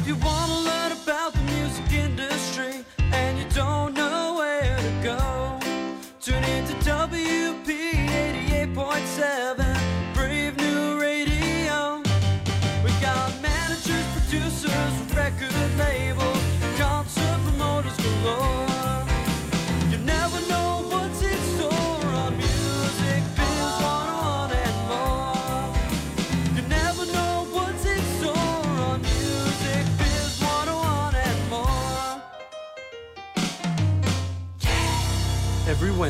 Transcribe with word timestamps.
If 0.00 0.08
you 0.08 0.14
want 0.14 0.69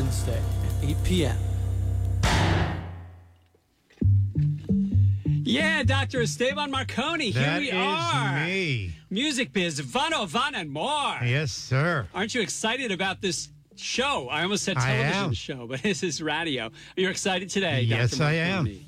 Wednesday 0.01 0.41
at 0.81 0.89
8 0.89 0.97
p.m. 1.03 1.37
Yeah, 5.43 5.83
Dr. 5.83 6.21
Esteban 6.21 6.71
Marcone, 6.73 7.21
here 7.21 7.33
That 7.33 7.59
we 7.59 7.67
is 7.67 7.73
are. 7.75 8.45
me. 8.45 8.95
Music 9.11 9.53
Biz, 9.53 9.79
Vano, 9.81 10.25
Van, 10.25 10.55
and 10.55 10.71
more. 10.71 11.17
Yes, 11.23 11.51
sir. 11.51 12.07
Aren't 12.15 12.33
you 12.33 12.41
excited 12.41 12.91
about 12.91 13.21
this 13.21 13.49
show? 13.75 14.27
I 14.29 14.41
almost 14.41 14.63
said 14.63 14.77
television 14.77 15.33
show, 15.33 15.67
but 15.67 15.81
this 15.83 16.01
is 16.01 16.19
radio. 16.19 16.65
Are 16.67 16.71
you 16.95 17.09
excited 17.09 17.49
today, 17.51 17.81
Yes, 17.81 18.11
Dr. 18.17 18.23
I 18.23 18.33
am. 18.33 18.79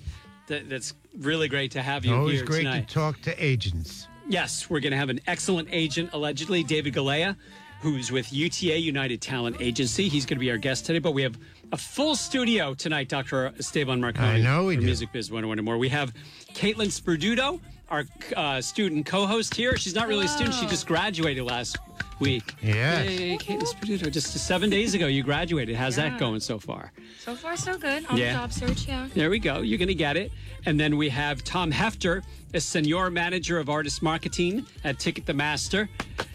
That, 0.48 0.68
that's 0.68 0.96
really 1.20 1.48
great 1.48 1.70
to 1.74 1.84
have 1.84 2.06
you 2.06 2.16
Always 2.16 2.38
here 2.40 2.46
great 2.46 2.64
tonight. 2.64 2.88
to 2.88 2.94
talk 2.94 3.22
to 3.22 3.44
agents. 3.44 4.08
Yes, 4.28 4.68
we're 4.68 4.80
going 4.80 4.92
to 4.92 4.98
have 4.98 5.10
an 5.10 5.20
excellent 5.28 5.68
agent, 5.72 6.10
allegedly, 6.14 6.64
David 6.64 6.96
Galea, 6.96 7.36
who's 7.84 8.14
with 8.14 8.32
UTA 8.32 8.80
United 8.80 9.20
Talent 9.22 9.58
Agency. 9.60 10.08
He's 10.08 10.26
going 10.26 10.38
to 10.38 10.40
be 10.40 10.50
our 10.50 10.58
guest 10.58 10.86
today, 10.86 11.00
but 11.00 11.12
we 11.12 11.22
have 11.22 11.38
a 11.74 11.78
full 11.78 12.16
studio 12.16 12.74
tonight, 12.74 13.10
Dr. 13.10 13.54
Esteban 13.60 14.00
Marcone. 14.00 14.22
I 14.22 14.40
know 14.40 14.64
we 14.64 14.76
for 14.76 14.80
do. 14.80 14.86
Music 14.86 15.12
Biz 15.12 15.30
101 15.30 15.60
and 15.60 15.66
more. 15.66 15.78
We 15.78 15.90
have 15.90 16.14
Caitlin 16.54 16.88
Sperduto, 16.88 17.60
our 17.90 18.06
uh, 18.38 18.62
student 18.62 19.06
co-host 19.06 19.54
here. 19.54 19.76
She's 19.76 19.96
not 19.96 20.08
really 20.08 20.26
a 20.26 20.30
student; 20.30 20.56
she 20.56 20.66
just 20.66 20.88
graduated 20.88 21.44
last 21.44 21.78
week. 22.24 22.54
Yes. 22.62 23.08
Hey, 23.08 23.38
Caitlin 23.38 23.64
Sperduto, 23.68 24.12
just 24.12 24.32
seven 24.38 24.70
days 24.70 24.94
ago 24.96 25.08
you 25.08 25.22
graduated. 25.24 25.76
How's 25.76 25.96
that 25.98 26.18
going 26.18 26.40
so 26.40 26.58
far? 26.58 26.92
So 27.20 27.36
far, 27.36 27.56
so 27.58 27.78
good. 27.78 28.06
On 28.08 28.18
Yeah. 28.18 28.34
the 28.34 28.40
job 28.40 28.54
search, 28.54 28.88
yeah. 28.88 29.08
There 29.14 29.30
we 29.30 29.40
go. 29.40 29.62
You're 29.62 29.78
going 29.78 29.88
to 29.90 29.94
get 29.96 30.18
it. 30.18 30.32
And 30.66 30.80
then 30.80 30.96
we 30.98 31.10
have 31.10 31.44
Tom 31.44 31.72
Hefter, 31.72 32.24
a 32.54 32.60
senior 32.62 33.10
manager 33.10 33.60
of 33.60 33.70
artist 33.70 34.02
marketing 34.02 34.66
at 34.84 34.98
Ticket 35.00 35.26
the 35.26 35.34
Master. 35.34 35.90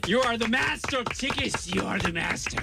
You 0.06 0.20
are 0.20 0.36
the 0.36 0.48
master 0.48 0.98
of 0.98 1.06
tickets. 1.06 1.72
You 1.75 1.83
are 1.83 1.98
the 1.98 2.12
master. 2.12 2.58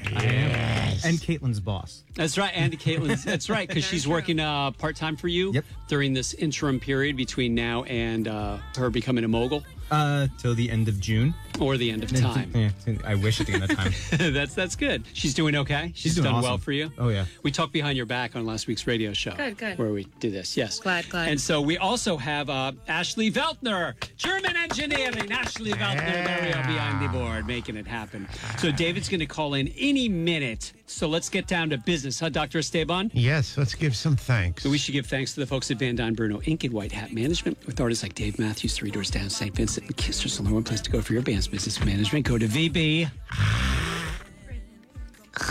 and 1.03 1.17
Caitlin's 1.19 1.59
boss. 1.59 2.03
That's 2.15 2.37
right, 2.37 2.51
Andy 2.55 2.77
Caitlin. 2.77 3.21
That's 3.23 3.49
right, 3.49 3.67
because 3.67 3.83
she's 3.89 4.03
true. 4.03 4.13
working 4.13 4.39
uh, 4.39 4.71
part 4.71 4.95
time 4.95 5.15
for 5.15 5.27
you 5.27 5.51
Yep. 5.53 5.65
during 5.87 6.13
this 6.13 6.33
interim 6.35 6.79
period 6.79 7.15
between 7.17 7.53
now 7.55 7.83
and 7.83 8.27
uh, 8.27 8.57
her 8.77 8.89
becoming 8.89 9.23
a 9.23 9.27
mogul 9.27 9.63
Uh, 9.91 10.27
till 10.37 10.55
the 10.55 10.69
end 10.69 10.87
of 10.87 10.99
June. 10.99 11.33
or 11.59 11.77
the 11.77 11.91
end 11.91 12.03
of 12.03 12.11
time. 12.13 12.51
Yeah, 12.53 12.71
I 13.05 13.15
wish 13.15 13.39
at 13.39 13.47
the 13.47 13.53
end 13.53 13.63
of 13.65 13.75
time. 13.75 13.93
that's 14.33 14.53
that's 14.55 14.75
good. 14.75 15.03
She's 15.13 15.33
doing 15.33 15.55
okay. 15.55 15.91
She's, 15.95 16.15
doing 16.15 16.25
done 16.25 16.35
awesome. 16.35 16.49
well 16.49 16.57
for 16.57 16.71
you. 16.71 16.91
Oh, 16.97 17.09
yeah. 17.09 17.25
We 17.43 17.51
talked 17.51 17.71
behind 17.71 17.95
your 17.95 18.05
back 18.07 18.35
on 18.35 18.45
last 18.45 18.67
week's 18.67 18.87
radio 18.87 19.13
show. 19.13 19.35
Good, 19.35 19.57
good. 19.57 19.77
Where 19.77 19.91
we 19.91 20.05
did 20.19 20.33
this. 20.33 20.57
Yes. 20.57 20.79
Glad, 20.79 21.07
glad. 21.09 21.29
And 21.29 21.39
so 21.39 21.61
we 21.61 21.77
also 21.77 22.17
have 22.17 22.49
uh, 22.49 22.71
Ashley 22.87 23.31
Veltner, 23.31 23.93
German 24.17 24.55
engineering. 24.55 25.31
Ashley 25.31 25.71
Veltner, 25.71 26.25
there 26.25 26.41
we 26.41 26.51
are 26.51 26.63
behind 26.63 27.03
the 27.03 27.07
board, 27.17 27.45
making 27.47 27.77
it 27.77 27.87
happen. 27.87 28.27
So 28.57 28.71
David's 28.71 29.07
going 29.07 29.19
to 29.19 29.25
call 29.25 29.53
in 29.53 29.67
any 29.77 30.09
minute. 30.09 30.73
So 30.87 31.07
let's 31.07 31.29
get 31.29 31.47
down 31.47 31.69
to 31.71 31.77
business, 31.77 32.19
huh, 32.19 32.29
Dr. 32.29 32.59
Esteban? 32.59 33.11
Yes, 33.13 33.57
let's 33.57 33.73
give 33.73 33.95
some 33.95 34.15
thanks. 34.15 34.63
So 34.63 34.69
we 34.69 34.77
should 34.77 34.93
give 34.93 35.07
thanks 35.07 35.33
to 35.33 35.39
the 35.39 35.47
folks 35.47 35.71
at 35.71 35.77
Van 35.77 35.95
Dyne 35.95 36.13
Bruno 36.13 36.39
Inc. 36.41 36.63
and 36.63 36.73
White 36.73 36.91
Hat 36.91 37.11
Management 37.11 37.57
with 37.65 37.81
artists 37.81 38.03
like 38.03 38.13
Dave 38.13 38.37
Matthews, 38.37 38.75
Three 38.77 38.91
Doors 38.91 39.09
Down, 39.09 39.29
St. 39.29 39.53
Vincent, 39.55 39.87
and 39.87 39.97
Kiss. 39.97 40.19
There's 40.19 40.39
only 40.39 40.53
one 40.53 40.63
place 40.63 40.81
to 40.81 40.91
go 40.91 41.01
for 41.01 41.13
your 41.13 41.23
band's 41.23 41.47
business 41.47 41.83
management. 41.83 42.25
Go 42.25 42.37
to 42.37 42.47
VB. 42.47 43.09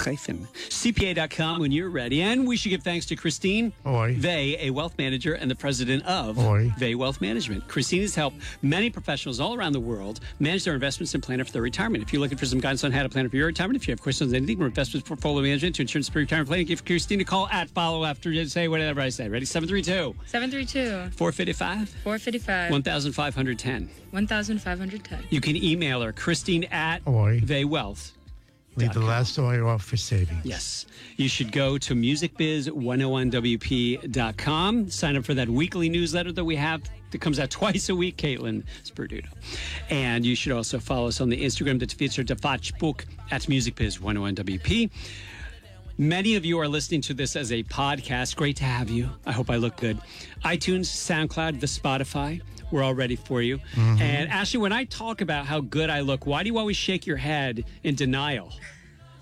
Hyphen 0.04 0.46
CPA.com 0.54 1.60
when 1.60 1.72
you're 1.72 1.90
ready. 1.90 2.22
And 2.22 2.46
we 2.46 2.56
should 2.56 2.68
give 2.70 2.82
thanks 2.82 3.06
to 3.06 3.16
Christine 3.16 3.72
Oi. 3.86 4.14
Vey, 4.18 4.56
a 4.60 4.70
wealth 4.70 4.94
manager 4.98 5.34
and 5.34 5.50
the 5.50 5.54
president 5.54 6.04
of 6.06 6.38
Oi. 6.38 6.72
Vey 6.78 6.94
Wealth 6.94 7.20
Management. 7.20 7.66
Christine 7.68 8.02
has 8.02 8.14
helped 8.14 8.36
many 8.62 8.90
professionals 8.90 9.40
all 9.40 9.54
around 9.54 9.72
the 9.72 9.80
world 9.80 10.20
manage 10.38 10.64
their 10.64 10.74
investments 10.74 11.14
and 11.14 11.22
plan 11.22 11.42
for 11.42 11.52
their 11.52 11.62
retirement. 11.62 12.02
If 12.02 12.12
you're 12.12 12.20
looking 12.20 12.38
for 12.38 12.46
some 12.46 12.60
guidance 12.60 12.84
on 12.84 12.92
how 12.92 13.02
to 13.02 13.08
plan 13.08 13.28
for 13.28 13.36
your 13.36 13.46
retirement, 13.46 13.80
if 13.80 13.88
you 13.88 13.92
have 13.92 14.00
questions 14.02 14.32
on 14.32 14.36
anything 14.36 14.58
from 14.58 14.66
investment 14.66 15.04
portfolio 15.04 15.42
management 15.42 15.76
to 15.76 15.82
insurance 15.82 16.08
for 16.08 16.18
retirement 16.18 16.48
planning, 16.48 16.66
give 16.66 16.84
Christine 16.84 17.20
a 17.20 17.24
call 17.24 17.48
at 17.48 17.70
follow 17.70 18.04
after 18.04 18.30
you 18.30 18.44
say 18.46 18.68
whatever 18.68 19.00
I 19.00 19.08
say. 19.08 19.28
Ready? 19.28 19.44
732 19.46 20.14
732 20.26 21.10
455 21.16 21.88
455 22.02 22.70
1510. 22.70 23.88
1510. 24.10 25.26
You 25.30 25.40
can 25.40 25.56
email 25.56 26.02
her, 26.02 26.12
Christine 26.12 26.64
at 26.64 27.06
Oi. 27.06 27.40
Vey 27.42 27.64
Wealth. 27.64 28.12
Leave 28.76 28.92
the 28.92 29.00
last 29.00 29.38
oil 29.38 29.68
off 29.68 29.84
for 29.84 29.96
savings. 29.96 30.44
Yes. 30.44 30.86
You 31.16 31.28
should 31.28 31.52
go 31.52 31.78
to 31.78 31.94
musicbiz101wp.com. 31.94 34.90
Sign 34.90 35.16
up 35.16 35.24
for 35.24 35.34
that 35.34 35.48
weekly 35.48 35.88
newsletter 35.88 36.32
that 36.32 36.44
we 36.44 36.56
have 36.56 36.82
that 37.12 37.20
comes 37.20 37.38
out 37.38 37.50
twice 37.50 37.88
a 37.88 37.94
week, 37.94 38.16
Caitlin 38.16 38.64
Sperduto. 38.82 39.28
And 39.90 40.26
you 40.26 40.34
should 40.34 40.50
also 40.52 40.80
follow 40.80 41.06
us 41.08 41.20
on 41.20 41.28
the 41.28 41.40
Instagram 41.40 41.78
that 41.80 41.92
features 41.92 42.26
the 42.26 42.34
Facebook 42.34 43.04
at 43.30 43.42
musicbiz101wp. 43.42 44.90
Many 45.96 46.34
of 46.34 46.44
you 46.44 46.58
are 46.58 46.66
listening 46.66 47.02
to 47.02 47.14
this 47.14 47.36
as 47.36 47.52
a 47.52 47.62
podcast. 47.62 48.34
Great 48.34 48.56
to 48.56 48.64
have 48.64 48.90
you. 48.90 49.10
I 49.24 49.30
hope 49.30 49.48
I 49.48 49.54
look 49.56 49.76
good. 49.76 49.96
iTunes, 50.44 50.86
SoundCloud, 50.86 51.60
the 51.60 51.68
Spotify. 51.68 52.42
We're 52.74 52.82
all 52.82 52.92
ready 52.92 53.14
for 53.14 53.40
you. 53.40 53.58
Mm-hmm. 53.76 54.02
And 54.02 54.28
Ashley, 54.32 54.58
when 54.58 54.72
I 54.72 54.82
talk 54.82 55.20
about 55.20 55.46
how 55.46 55.60
good 55.60 55.90
I 55.90 56.00
look, 56.00 56.26
why 56.26 56.42
do 56.42 56.48
you 56.48 56.58
always 56.58 56.76
shake 56.76 57.06
your 57.06 57.18
head 57.18 57.64
in 57.84 57.94
denial? 57.94 58.52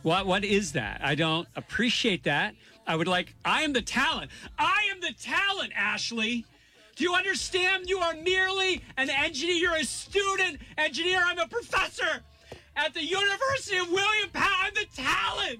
What 0.01 0.25
what 0.25 0.43
is 0.43 0.73
that? 0.73 1.03
I 1.05 1.15
don't 1.15 1.47
appreciate 1.55 2.25
that. 2.25 2.55
I 2.87 2.97
would 2.97 3.09
like 3.09 3.35
I 3.45 3.61
am 3.61 3.75
the 3.75 3.83
talent. 3.83 4.31
I 4.59 4.89
am 4.91 5.03
the 5.03 5.13
talent, 5.21 5.71
Ashley. 5.77 6.47
Do 6.97 7.05
you 7.05 7.15
understand? 7.15 7.91
You 7.91 7.99
are 7.99 8.15
merely 8.15 8.81
an 8.97 9.11
engineer. 9.11 9.57
You're 9.57 9.77
a 9.77 9.84
student 9.84 10.57
engineer. 10.79 11.21
I'm 11.23 11.39
a 11.39 11.47
professor 11.47 12.23
at 12.75 12.95
the 12.95 13.05
University 13.05 13.77
of 13.77 13.91
William 13.91 14.31
Penn. 14.33 14.49
I'm 14.63 14.73
the 14.73 14.87
talent. 14.97 15.59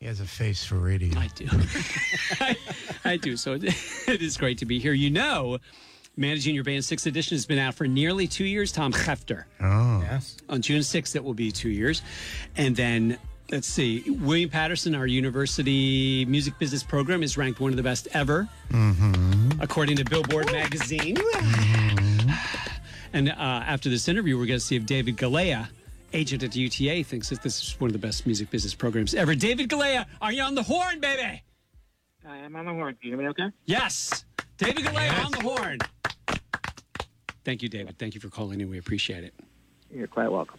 He 0.00 0.04
has 0.04 0.20
a 0.20 0.26
face 0.26 0.66
for 0.66 0.74
radio. 0.74 1.18
I 1.18 1.28
do. 1.34 1.48
I, 2.40 2.56
I 3.06 3.16
do. 3.16 3.38
So 3.38 3.54
it, 3.54 3.64
it 4.06 4.20
is 4.20 4.36
great 4.36 4.58
to 4.58 4.66
be 4.66 4.78
here. 4.78 4.92
You 4.92 5.08
know, 5.08 5.60
managing 6.16 6.54
your 6.54 6.64
band 6.64 6.84
sixth 6.84 7.06
edition 7.06 7.34
has 7.36 7.46
been 7.46 7.58
out 7.58 7.74
for 7.74 7.86
nearly 7.86 8.26
two 8.26 8.44
years. 8.44 8.72
Tom 8.72 8.92
Hefter. 8.92 9.44
Oh. 9.60 10.00
Yes. 10.02 10.36
on 10.48 10.62
June 10.62 10.80
6th, 10.80 11.16
it 11.16 11.22
will 11.24 11.34
be 11.34 11.50
two 11.50 11.68
years. 11.68 12.02
And 12.56 12.74
then, 12.76 13.18
let's 13.50 13.66
see, 13.66 14.02
William 14.20 14.48
Paterson, 14.50 14.94
our 14.94 15.06
university 15.06 16.24
music 16.26 16.58
business 16.58 16.82
program, 16.82 17.22
is 17.22 17.36
ranked 17.36 17.60
one 17.60 17.70
of 17.70 17.76
the 17.76 17.82
best 17.82 18.08
ever, 18.12 18.48
according 19.60 19.96
to 19.96 20.04
Billboard 20.04 20.46
magazine. 20.52 21.16
And 23.12 23.30
uh, 23.30 23.32
after 23.38 23.88
this 23.88 24.08
interview, 24.08 24.38
we're 24.38 24.46
going 24.46 24.58
to 24.60 24.64
see 24.64 24.76
if 24.76 24.84
David 24.84 25.16
Galea, 25.16 25.68
agent 26.12 26.42
at 26.42 26.54
UTA, 26.54 27.02
thinks 27.04 27.30
that 27.30 27.42
this 27.42 27.62
is 27.62 27.80
one 27.80 27.88
of 27.88 27.92
the 27.92 27.98
best 27.98 28.26
music 28.26 28.50
business 28.50 28.74
programs 28.74 29.14
ever. 29.14 29.34
David 29.34 29.68
Galea, 29.70 30.04
are 30.20 30.32
you 30.32 30.42
on 30.42 30.54
the 30.54 30.62
horn, 30.62 31.00
baby? 31.00 31.42
I 32.28 32.38
am 32.38 32.56
on 32.56 32.66
the 32.66 32.72
horn. 32.72 32.96
Can 33.00 33.10
you 33.10 33.16
hear 33.16 33.24
me 33.24 33.28
okay? 33.30 33.50
Yes. 33.66 34.24
David 34.58 34.84
Galea 34.84 35.06
Yes. 35.06 35.24
on 35.24 35.30
the 35.32 35.40
horn. 35.42 35.78
Thank 37.44 37.62
you, 37.62 37.68
David. 37.68 37.98
Thank 37.98 38.14
you 38.14 38.20
for 38.20 38.28
calling 38.28 38.60
in. 38.60 38.68
We 38.68 38.78
appreciate 38.78 39.22
it. 39.22 39.34
You're 39.90 40.08
quite 40.08 40.30
welcome. 40.30 40.58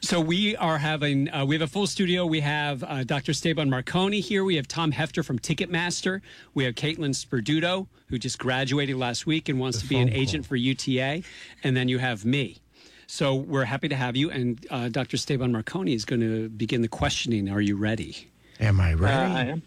So 0.00 0.20
we 0.20 0.56
are 0.56 0.76
having 0.78 1.30
uh, 1.32 1.46
we 1.46 1.54
have 1.54 1.62
a 1.62 1.66
full 1.66 1.86
studio. 1.86 2.26
We 2.26 2.40
have 2.40 2.82
uh, 2.82 3.04
Dr. 3.04 3.30
Esteban 3.30 3.70
Marcone 3.70 4.20
here. 4.20 4.44
We 4.44 4.56
have 4.56 4.66
Tom 4.68 4.92
Hefter 4.92 5.24
from 5.24 5.38
Ticketmaster. 5.38 6.20
We 6.52 6.64
have 6.64 6.74
Caitlin 6.74 7.14
Sperduto, 7.14 7.86
who 8.08 8.18
just 8.18 8.38
graduated 8.38 8.96
last 8.96 9.26
week 9.26 9.48
and 9.48 9.58
wants 9.60 9.78
The 9.78 9.82
to 9.84 9.88
be 9.88 9.96
an 10.00 10.08
phone 10.08 10.16
agent 10.16 10.46
for 10.46 10.56
UTA, 10.56 11.22
and 11.62 11.76
then 11.76 11.88
you 11.88 11.98
have 11.98 12.24
me. 12.24 12.58
So 13.06 13.34
we're 13.34 13.64
happy 13.64 13.88
to 13.88 13.96
have 13.96 14.16
you. 14.16 14.30
And 14.30 14.66
uh, 14.70 14.88
Dr. 14.88 15.14
Esteban 15.14 15.52
Marcone 15.52 15.94
is 15.94 16.04
going 16.04 16.20
to 16.20 16.48
begin 16.48 16.82
the 16.82 16.88
questioning. 16.88 17.48
Are 17.48 17.60
you 17.60 17.76
ready? 17.76 18.30
Am 18.60 18.80
I 18.80 18.94
Uh. 18.94 19.06
I 19.06 19.44
am. 19.46 19.62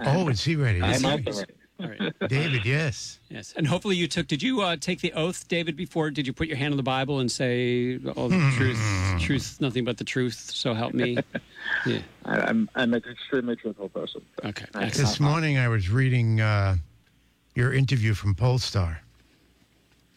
Oh, 0.00 0.28
is 0.28 0.42
he 0.44 0.56
ready? 0.56 0.80
I 0.80 0.92
am 0.94 1.00
he- 1.02 1.26
also 1.26 1.40
ready. 1.40 1.52
All 1.80 1.88
right. 1.88 2.28
David, 2.28 2.66
yes. 2.66 3.20
Yes. 3.30 3.54
And 3.56 3.66
hopefully 3.66 3.96
you 3.96 4.06
took. 4.06 4.26
Did 4.26 4.42
you 4.42 4.60
uh, 4.60 4.76
take 4.76 5.00
the 5.00 5.14
oath, 5.14 5.48
David? 5.48 5.76
Before 5.78 6.10
did 6.10 6.26
you 6.26 6.32
put 6.34 6.46
your 6.46 6.58
hand 6.58 6.74
on 6.74 6.76
the 6.76 6.82
Bible 6.82 7.20
and 7.20 7.32
say 7.32 7.98
all 8.16 8.28
the 8.28 8.52
truth, 8.54 8.78
truth, 9.18 9.56
nothing 9.62 9.86
but 9.86 9.96
the 9.96 10.04
truth? 10.04 10.34
So 10.52 10.74
help 10.74 10.92
me. 10.94 11.16
Yeah. 11.86 12.00
I, 12.24 12.40
I'm 12.40 12.68
I'm 12.74 12.92
an 12.94 13.02
extremely 13.10 13.54
truthful 13.56 13.88
person. 13.90 14.20
Okay. 14.44 14.64
Excellent. 14.74 14.92
This 14.94 15.20
morning 15.20 15.56
I 15.56 15.68
was 15.68 15.88
reading 15.88 16.40
uh, 16.40 16.76
your 17.54 17.72
interview 17.72 18.12
from 18.12 18.34
Pollstar. 18.34 18.98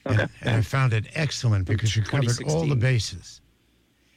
and, 0.06 0.22
and 0.42 0.50
I 0.58 0.62
found 0.62 0.92
it 0.94 1.06
excellent 1.14 1.66
because 1.68 1.96
you 1.96 2.02
covered 2.04 2.42
all 2.48 2.66
the 2.66 2.76
bases. 2.76 3.40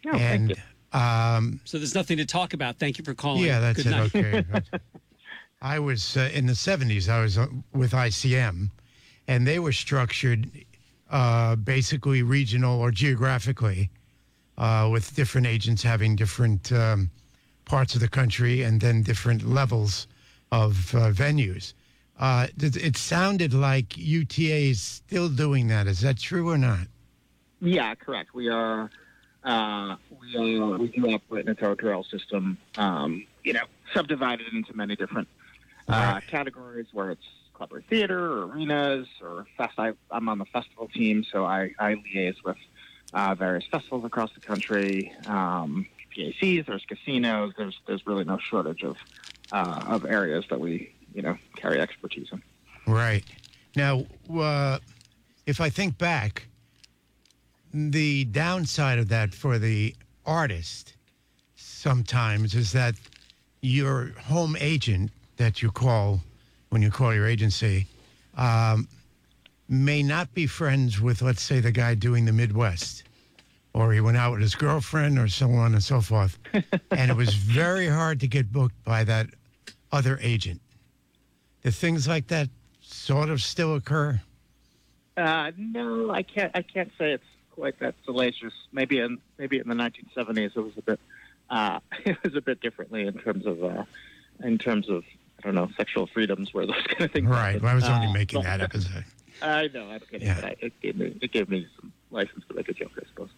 No, 0.05 0.13
Oh, 0.13 0.19
thank 0.19 0.41
and 0.41 0.51
you. 0.51 0.57
Um, 0.93 1.61
So 1.65 1.79
there's 1.79 1.95
nothing 1.95 2.17
to 2.19 2.25
talk 2.27 2.53
about. 2.55 2.79
Thank 2.79 2.99
you 2.99 3.05
for 3.05 3.15
calling. 3.15 3.45
yeah, 3.45 3.61
that's 3.61 3.83
Good 3.83 3.87
it. 4.15 4.49
night. 4.51 4.63
Okay. 4.63 4.79
I 5.63 5.79
was 5.79 6.17
uh, 6.17 6.31
in 6.33 6.47
the 6.47 6.53
70s. 6.53 7.09
I 7.09 7.23
was 7.23 7.39
uh, 7.39 7.47
with 7.73 7.93
ICM, 7.93 8.71
and 9.27 9.47
they 9.47 9.59
were 9.59 9.73
structured 9.73 10.51
uh, 11.11 11.57
basically 11.57 12.23
regional 12.23 12.81
or 12.81 12.91
geographically, 12.91 13.91
uh, 14.59 14.89
with 14.93 15.15
different 15.15 15.47
agents 15.47 15.83
having 15.83 16.17
different 16.17 16.73
um, 16.73 17.11
parts 17.65 17.95
of 17.95 18.01
the 18.01 18.09
country 18.09 18.63
and 18.63 18.81
then 18.81 19.03
different 19.03 19.43
levels 19.49 20.07
of 20.53 20.95
uh, 20.95 21.11
venues. 21.11 21.75
Uh, 22.19 22.47
it 22.59 22.77
it 22.77 22.97
sounded 22.97 23.53
like 23.53 23.97
UTA 23.97 24.71
is 24.71 24.81
still 24.81 25.29
doing 25.29 25.69
that. 25.69 25.87
Is 25.87 26.01
that 26.01 26.19
true 26.19 26.49
or 26.49 26.57
not? 26.57 26.87
Yeah, 27.61 27.95
correct. 27.95 28.35
We 28.35 28.49
are. 28.49 28.91
Uh, 29.47 29.95
we 30.21 30.59
are. 30.59 30.77
We 30.77 30.89
do 30.89 31.09
operate 31.09 31.47
in 31.47 31.53
a 31.53 31.55
territorial 31.55 32.03
system. 32.03 32.59
Um, 32.77 33.27
you 33.45 33.53
know, 33.53 33.63
subdivided 33.95 34.53
into 34.53 34.77
many 34.77 34.97
different 34.97 35.29
uh, 35.89 36.21
categories, 36.27 36.87
where 36.93 37.13
it's 37.13 37.23
club 37.55 37.73
or 37.73 37.81
theater, 37.83 38.19
or 38.19 38.47
arenas, 38.47 39.07
or 39.23 39.47
fest. 39.57 39.75
I, 39.79 39.93
I'm 40.11 40.29
on 40.29 40.39
the 40.39 40.47
festival 40.47 40.89
team, 40.89 41.25
so 41.31 41.47
I, 41.47 41.71
I 41.79 41.95
liaise 41.95 42.43
with 42.45 42.57
uh, 43.15 43.37
various 43.37 43.65
festivals 43.71 44.05
across 44.05 44.33
the 44.35 44.41
country. 44.41 45.13
Um, 45.27 45.87
PACs. 46.17 46.67
There's 46.67 46.85
casinos. 46.85 47.53
There's 47.57 47.79
there's 47.87 48.05
really 48.05 48.25
no 48.25 48.39
shortage 48.39 48.83
of 48.83 48.97
uh, 49.53 49.85
of 49.87 50.07
areas 50.07 50.45
that 50.51 50.59
we 50.59 50.93
you 51.15 51.23
know 51.23 51.39
carry 51.55 51.81
expertise 51.81 52.29
in. 52.33 52.43
Right. 52.87 53.25
Now, 53.77 54.07
uh, 54.35 54.79
if 55.47 55.61
I 55.61 55.71
think 55.71 55.99
back, 55.99 56.49
the 57.73 58.25
downside 58.25 58.99
of 58.99 59.09
that 59.09 59.35
for 59.35 59.59
the 59.59 59.95
artist 60.25 60.95
sometimes 61.55 62.55
is 62.55 62.73
that 62.73 62.95
your 63.61 64.13
home 64.25 64.57
agent 64.59 65.11
that 65.37 65.63
you 65.63 65.71
call 65.71 66.21
when 66.71 66.83
you 66.83 66.91
call 66.91 67.15
your 67.15 67.27
agency 67.27 67.87
um, 68.37 68.89
may 69.69 70.03
not 70.03 70.33
be 70.35 70.47
friends 70.47 71.01
with, 71.01 71.23
let's 71.23 71.43
say, 71.43 71.61
the 71.61 71.73
guy 71.73 71.95
doing 71.95 72.25
the 72.25 72.33
Midwest. 72.33 73.05
Or 73.73 73.93
he 73.93 74.01
went 74.01 74.17
out 74.17 74.33
with 74.33 74.41
his 74.41 74.55
girlfriend, 74.55 75.19
or 75.19 75.29
so 75.29 75.51
on 75.53 75.75
and 75.75 75.83
so 75.83 76.01
forth. 76.01 76.39
and 76.91 77.11
it 77.11 77.17
was 77.17 77.35
very 77.35 77.89
hard 77.89 78.21
to 78.21 78.27
get 78.27 78.51
booked 78.51 78.83
by 78.85 79.05
that 79.05 79.27
other 79.93 80.19
agent. 80.23 80.61
Do 81.63 81.71
things 81.71 82.09
like 82.09 82.29
that 82.29 82.49
sort 82.81 83.29
of 83.29 83.43
still 83.43 83.75
occur? 83.75 84.21
Uh, 85.17 85.51
no, 85.57 86.11
I 86.11 86.23
can't. 86.23 86.53
I 86.55 86.63
can't 86.63 86.91
say 86.99 87.13
it's 87.13 87.25
quite 87.57 87.79
that 87.81 87.95
salacious. 88.05 88.53
Maybe 88.73 88.99
in 89.01 89.19
maybe 89.39 89.59
in 89.59 89.69
the 89.69 89.75
1970s 89.75 90.57
it 90.57 90.61
was 90.61 90.73
a 90.77 90.83
bit. 90.83 91.01
Uh, 91.51 91.81
it 92.05 92.17
was 92.23 92.35
a 92.37 92.41
bit 92.41 92.61
differently 92.61 93.07
in 93.07 93.15
terms 93.15 93.47
of 93.47 93.63
uh, 93.65 93.85
in 94.45 94.59
terms 94.59 94.89
of 94.89 95.05
I 95.39 95.43
don't 95.43 95.55
know 95.55 95.69
sexual 95.77 96.07
freedoms 96.07 96.53
where 96.55 96.67
those 96.67 96.83
kind 96.89 97.03
of 97.03 97.13
things. 97.13 97.29
Right. 97.29 97.61
Well, 97.61 97.73
I 97.73 97.75
was 97.75 97.85
only 97.85 98.09
Uh, 98.09 98.13
making 98.13 98.43
that 98.43 98.61
up 98.61 98.75
as 98.75 98.87
a. 98.87 99.05
I 99.43 99.69
know. 99.69 99.91
I'm 99.91 100.01
kidding. 100.01 100.29
Yeah. 100.29 100.41
But 100.41 100.57
it 100.61 100.81
gave 100.81 100.97
me 100.97 101.17
it 101.21 101.33
gave 101.33 101.49
me 101.49 101.67
some 101.81 101.93
license 102.11 102.45
to 102.49 102.55
make 102.55 102.69
a 102.69 102.73
joke, 102.73 102.93
I 102.97 103.07
suppose. 103.09 103.29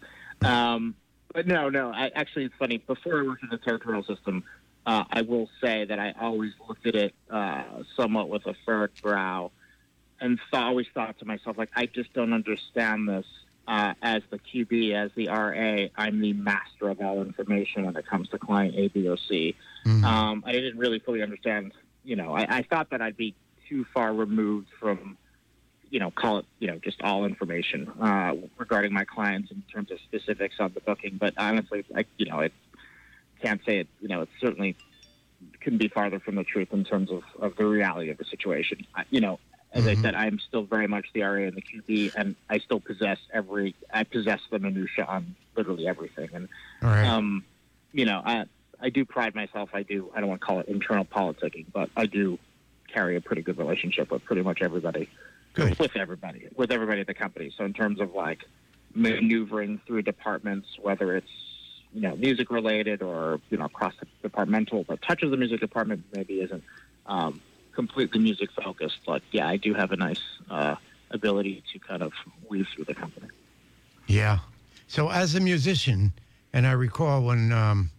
Um, 0.41 0.95
but 1.33 1.45
no, 1.45 1.69
no. 1.69 1.91
I 1.91 2.09
actually, 2.15 2.45
it's 2.45 2.55
funny. 2.57 2.77
Before 2.77 3.19
I 3.19 3.23
worked 3.23 3.43
in 3.43 3.49
the 3.49 3.57
territorial 3.57 4.03
system, 4.03 4.43
uh, 4.85 5.03
I 5.11 5.21
will 5.21 5.49
say 5.61 5.85
that 5.85 5.99
I 5.99 6.13
always 6.19 6.53
looked 6.67 6.87
at 6.87 6.95
it 6.95 7.13
uh, 7.29 7.63
somewhat 7.95 8.29
with 8.29 8.45
a 8.47 8.55
furrowed 8.65 8.91
brow, 9.01 9.51
and 10.21 10.39
th- 10.51 10.63
always 10.63 10.87
thought 10.93 11.19
to 11.19 11.25
myself, 11.25 11.57
like, 11.57 11.69
I 11.75 11.85
just 11.85 12.13
don't 12.13 12.33
understand 12.33 13.07
this. 13.07 13.25
Uh, 13.69 13.93
as 14.01 14.23
the 14.31 14.39
QB, 14.39 14.95
as 14.95 15.11
the 15.15 15.27
RA, 15.27 15.89
I'm 15.95 16.19
the 16.19 16.33
master 16.33 16.89
of 16.89 16.99
all 17.01 17.21
information 17.21 17.85
when 17.85 17.95
it 17.95 18.07
comes 18.07 18.27
to 18.29 18.39
client 18.39 18.73
A, 18.75 18.87
B, 18.87 19.07
or 19.07 19.15
C. 19.15 19.55
Mhm. 19.85 20.03
Um, 20.03 20.43
I 20.43 20.53
didn't 20.53 20.79
really 20.79 20.97
fully 20.97 21.21
understand. 21.21 21.73
You 22.03 22.15
know, 22.15 22.33
I, 22.33 22.47
I 22.49 22.61
thought 22.63 22.89
that 22.89 22.99
I'd 23.03 23.15
be 23.15 23.35
too 23.69 23.85
far 23.93 24.11
removed 24.11 24.69
from, 24.79 25.19
you 25.91 25.99
know, 25.99 26.09
call 26.09 26.39
it, 26.39 26.45
you 26.57 26.65
know, 26.65 26.79
just 26.79 26.99
all 27.03 27.25
information 27.25 27.87
uh, 28.01 28.33
regarding 28.57 28.91
my 28.91 29.05
clients 29.05 29.51
in 29.51 29.61
terms 29.71 29.91
of 29.91 29.99
specifics 29.99 30.55
on 30.59 30.71
the 30.73 30.81
booking. 30.81 31.17
But 31.19 31.35
honestly, 31.37 31.85
I, 31.95 32.05
you 32.17 32.25
know, 32.25 32.41
I 32.41 32.49
can't 33.39 33.61
say 33.67 33.81
it. 33.81 33.87
You 34.01 34.07
know, 34.07 34.21
it 34.23 34.29
certainly 34.41 34.77
couldn't 35.61 35.77
be 35.77 35.89
farther 35.89 36.19
from 36.19 36.33
the 36.33 36.43
truth 36.43 36.69
in 36.71 36.85
terms 36.85 37.11
of, 37.11 37.21
of 37.39 37.55
the 37.55 37.67
reality 37.67 38.09
of 38.09 38.17
the 38.17 38.25
situation. 38.25 38.87
I, 38.95 39.03
you 39.11 39.21
know, 39.21 39.39
as 39.71 39.85
I 39.85 39.95
Mhm. 39.95 40.01
said, 40.01 40.15
I'm 40.15 40.39
still 40.39 40.63
very 40.63 40.87
much 40.87 41.07
the 41.13 41.21
RA 41.23 41.43
and 41.43 41.55
the 41.55 41.61
QB, 41.61 42.11
and 42.15 42.35
I 42.49 42.57
still 42.59 42.79
possess 42.79 43.19
every. 43.31 43.75
I 43.93 44.03
possess 44.03 44.41
the 44.49 44.59
minutia 44.59 45.05
on 45.05 45.35
literally 45.55 45.87
everything, 45.87 46.29
and 46.33 46.49
right. 46.81 47.05
um, 47.05 47.43
you 47.93 48.05
know, 48.05 48.21
I 48.25 48.45
I 48.81 48.89
do 48.89 49.05
pride 49.05 49.35
myself. 49.35 49.69
I 49.73 49.83
do. 49.83 50.11
I 50.15 50.19
don't 50.19 50.29
want 50.29 50.41
to 50.41 50.45
call 50.47 50.59
it 50.59 50.67
internal 50.67 51.05
politicking, 51.05 51.65
but 51.71 51.89
I 51.95 52.05
do 52.07 52.39
carry 52.87 53.15
a 53.15 53.21
pretty 53.21 53.41
good 53.43 53.57
relationship 53.57 54.09
with 54.11 54.23
pretty 54.25 54.41
much 54.41 54.61
everybody. 54.61 55.07
Good. 55.53 55.77
With 55.79 55.95
everybody, 55.95 56.47
with 56.55 56.71
everybody 56.71 57.01
at 57.01 57.07
the 57.07 57.13
company. 57.13 57.51
So 57.57 57.65
in 57.65 57.73
terms 57.73 57.99
of 57.99 58.13
like 58.13 58.45
maneuvering 58.95 59.81
through 59.85 60.03
departments, 60.03 60.67
whether 60.81 61.15
it's 61.15 61.29
you 61.93 62.01
know 62.01 62.15
music 62.15 62.49
related 62.49 63.01
or 63.01 63.39
you 63.49 63.57
know 63.57 63.67
cross 63.67 63.93
departmental, 64.23 64.83
but 64.83 65.01
touches 65.01 65.29
the 65.31 65.37
music 65.37 65.59
department 65.59 66.05
maybe 66.13 66.41
isn't 66.41 66.63
um, 67.05 67.41
completely 67.73 68.19
music 68.19 68.49
focused. 68.51 68.99
But 69.05 69.21
yeah, 69.31 69.47
I 69.47 69.57
do 69.57 69.73
have 69.73 69.91
a 69.91 69.97
nice 69.97 70.21
uh, 70.49 70.75
ability 71.11 71.63
to 71.73 71.79
kind 71.79 72.01
of 72.01 72.13
weave 72.49 72.67
through 72.73 72.85
the 72.85 72.95
company. 72.95 73.27
Yeah. 74.07 74.39
So 74.87 75.09
as 75.09 75.35
a 75.35 75.39
musician, 75.39 76.11
and 76.53 76.65
I 76.65 76.71
recall 76.71 77.23
when 77.23 77.51
um, 77.51 77.91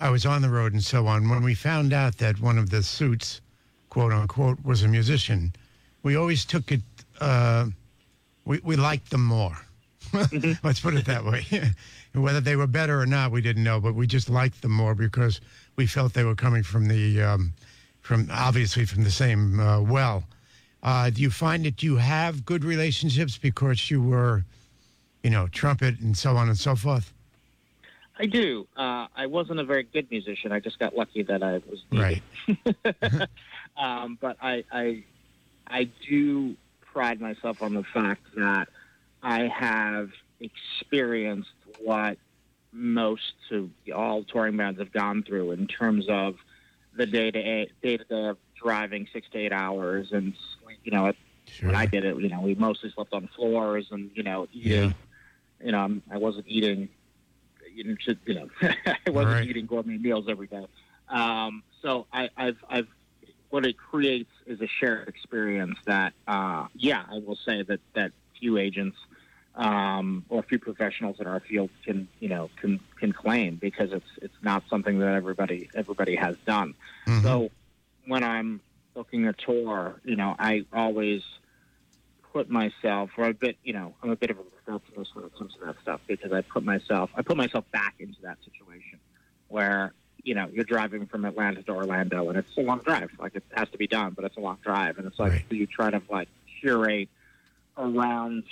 I 0.00 0.10
was 0.10 0.26
on 0.26 0.42
the 0.42 0.48
road 0.48 0.72
and 0.72 0.82
so 0.82 1.06
on, 1.06 1.28
when 1.28 1.42
we 1.42 1.54
found 1.54 1.92
out 1.92 2.18
that 2.18 2.40
one 2.40 2.58
of 2.58 2.70
the 2.70 2.82
suits, 2.82 3.40
quote 3.88 4.12
unquote, 4.12 4.58
was 4.64 4.82
a 4.82 4.88
musician, 4.88 5.54
we 6.02 6.16
always 6.16 6.44
took 6.44 6.72
it. 6.72 6.82
Uh, 7.20 7.66
we 8.44 8.60
we 8.62 8.76
liked 8.76 9.10
them 9.10 9.24
more. 9.24 9.56
Let's 10.62 10.80
put 10.80 10.94
it 10.94 11.04
that 11.06 11.24
way. 11.24 11.44
Whether 12.14 12.40
they 12.40 12.56
were 12.56 12.66
better 12.66 13.00
or 13.00 13.06
not, 13.06 13.30
we 13.30 13.40
didn't 13.40 13.64
know, 13.64 13.80
but 13.80 13.94
we 13.94 14.06
just 14.06 14.30
liked 14.30 14.62
them 14.62 14.72
more 14.72 14.94
because 14.94 15.40
we 15.76 15.86
felt 15.86 16.14
they 16.14 16.24
were 16.24 16.34
coming 16.34 16.62
from 16.62 16.88
the, 16.88 17.20
um, 17.20 17.52
from 18.06 18.28
obviously 18.32 18.84
from 18.84 19.02
the 19.02 19.10
same 19.10 19.58
uh, 19.58 19.80
well. 19.80 20.24
Uh, 20.82 21.10
do 21.10 21.20
you 21.20 21.30
find 21.30 21.64
that 21.64 21.82
you 21.82 21.96
have 21.96 22.44
good 22.46 22.64
relationships 22.64 23.36
because 23.36 23.90
you 23.90 24.00
were, 24.00 24.44
you 25.24 25.30
know, 25.30 25.48
trumpet 25.48 25.98
and 25.98 26.16
so 26.16 26.36
on 26.36 26.48
and 26.48 26.56
so 26.56 26.76
forth? 26.76 27.12
I 28.18 28.26
do. 28.26 28.66
Uh, 28.76 29.08
I 29.14 29.26
wasn't 29.26 29.58
a 29.58 29.64
very 29.64 29.82
good 29.82 30.08
musician. 30.10 30.52
I 30.52 30.60
just 30.60 30.78
got 30.78 30.96
lucky 30.96 31.22
that 31.24 31.42
I 31.42 31.60
was 31.68 31.82
needed. 31.90 32.22
Right. 32.86 33.28
um, 33.76 34.16
but 34.20 34.36
I, 34.40 34.64
I, 34.70 35.04
I 35.66 35.90
do 36.08 36.56
pride 36.80 37.20
myself 37.20 37.60
on 37.60 37.74
the 37.74 37.82
fact 37.82 38.22
that 38.36 38.68
I 39.22 39.48
have 39.48 40.10
experienced 40.38 41.50
what 41.82 42.16
most 42.72 43.32
to 43.48 43.70
all 43.94 44.22
touring 44.22 44.56
bands 44.56 44.78
have 44.78 44.92
gone 44.92 45.24
through 45.24 45.50
in 45.50 45.66
terms 45.66 46.06
of 46.08 46.36
the 46.96 47.06
day 47.06 47.30
to 47.30 47.66
day 47.82 47.96
to 47.96 48.04
day 48.04 48.26
of 48.28 48.38
driving 48.62 49.06
six 49.12 49.28
to 49.30 49.38
eight 49.38 49.52
hours, 49.52 50.08
and 50.12 50.34
you 50.84 50.92
know, 50.92 51.06
it, 51.06 51.16
Sure. 51.48 51.68
when 51.68 51.76
I 51.76 51.86
did 51.86 52.04
it, 52.04 52.16
you 52.16 52.28
know, 52.28 52.40
we 52.40 52.54
mostly 52.56 52.90
slept 52.90 53.12
on 53.12 53.28
floors, 53.36 53.86
and 53.90 54.10
you 54.14 54.22
know, 54.22 54.46
eating. 54.52 54.94
You 55.64 55.72
know, 55.72 55.78
I'm, 55.78 56.02
I 56.10 56.18
wasn't 56.18 56.46
eating. 56.48 56.88
You 57.74 57.84
know, 57.84 57.96
should- 58.00 58.20
you 58.26 58.34
know, 58.34 58.48
I 58.62 59.10
wasn't 59.10 59.34
Right. 59.34 59.48
eating 59.48 59.66
gourmet 59.66 59.98
meals 59.98 60.26
every 60.28 60.46
day. 60.46 60.66
Um, 61.08 61.62
so 61.82 62.06
I, 62.12 62.30
I've, 62.36 62.56
I've, 62.68 62.88
what 63.50 63.64
it 63.66 63.76
creates 63.78 64.30
is 64.46 64.60
a 64.60 64.66
shared 64.66 65.08
experience 65.08 65.78
that, 65.86 66.14
uh, 66.26 66.66
yeah, 66.74 67.04
I 67.08 67.18
will 67.18 67.38
say 67.46 67.62
that 67.62 67.80
that 67.94 68.12
few 68.40 68.58
agents 68.58 68.96
um, 69.56 70.24
or 70.28 70.40
a 70.40 70.42
few 70.42 70.58
professionals 70.58 71.16
in 71.18 71.26
our 71.26 71.40
field 71.40 71.70
can, 71.84 72.08
you 72.20 72.28
know, 72.28 72.50
can 72.60 72.78
can 73.00 73.12
claim 73.12 73.56
because 73.56 73.92
it's 73.92 74.06
it's 74.22 74.36
not 74.42 74.62
something 74.68 74.98
that 74.98 75.14
everybody 75.14 75.68
everybody 75.74 76.14
has 76.16 76.36
done. 76.46 76.74
Mhm. 77.06 77.22
So 77.22 77.50
when 78.06 78.22
I'm 78.22 78.60
booking 78.94 79.26
a 79.26 79.32
tour, 79.32 80.00
you 80.04 80.16
know, 80.16 80.36
I 80.38 80.64
always 80.72 81.22
put 82.32 82.50
myself, 82.50 83.10
or 83.16 83.24
a 83.24 83.34
bit, 83.34 83.56
you 83.64 83.72
know, 83.72 83.94
I'm 84.02 84.10
a 84.10 84.16
bit 84.16 84.30
of 84.30 84.38
a 84.38 84.42
perfectionist 84.42 85.14
when 85.14 85.24
it 85.24 85.32
comes 85.38 85.54
to 85.54 85.64
that 85.66 85.76
stuff 85.80 86.00
because 86.06 86.32
I 86.32 86.42
put 86.42 86.64
myself, 86.64 87.10
I 87.14 87.22
put 87.22 87.36
myself 87.36 87.64
back 87.72 87.94
into 87.98 88.20
that 88.22 88.36
situation 88.44 88.98
where, 89.48 89.92
you 90.22 90.34
know, 90.34 90.48
you're 90.52 90.64
driving 90.64 91.06
from 91.06 91.24
Atlanta 91.24 91.62
to 91.62 91.72
Orlando 91.72 92.28
and 92.28 92.36
it's 92.38 92.54
a 92.58 92.60
long 92.60 92.80
drive. 92.80 93.10
Like 93.18 93.34
it 93.36 93.44
has 93.54 93.68
to 93.70 93.78
be 93.78 93.86
done, 93.86 94.12
but 94.14 94.24
it's 94.26 94.36
a 94.36 94.40
long 94.40 94.58
drive. 94.62 94.98
And 94.98 95.06
it's 95.06 95.18
like, 95.18 95.32
Right. 95.32 95.44
you 95.50 95.66
try 95.66 95.90
to 95.90 96.02
like 96.10 96.28
curate 96.60 97.08
around, 97.78 98.44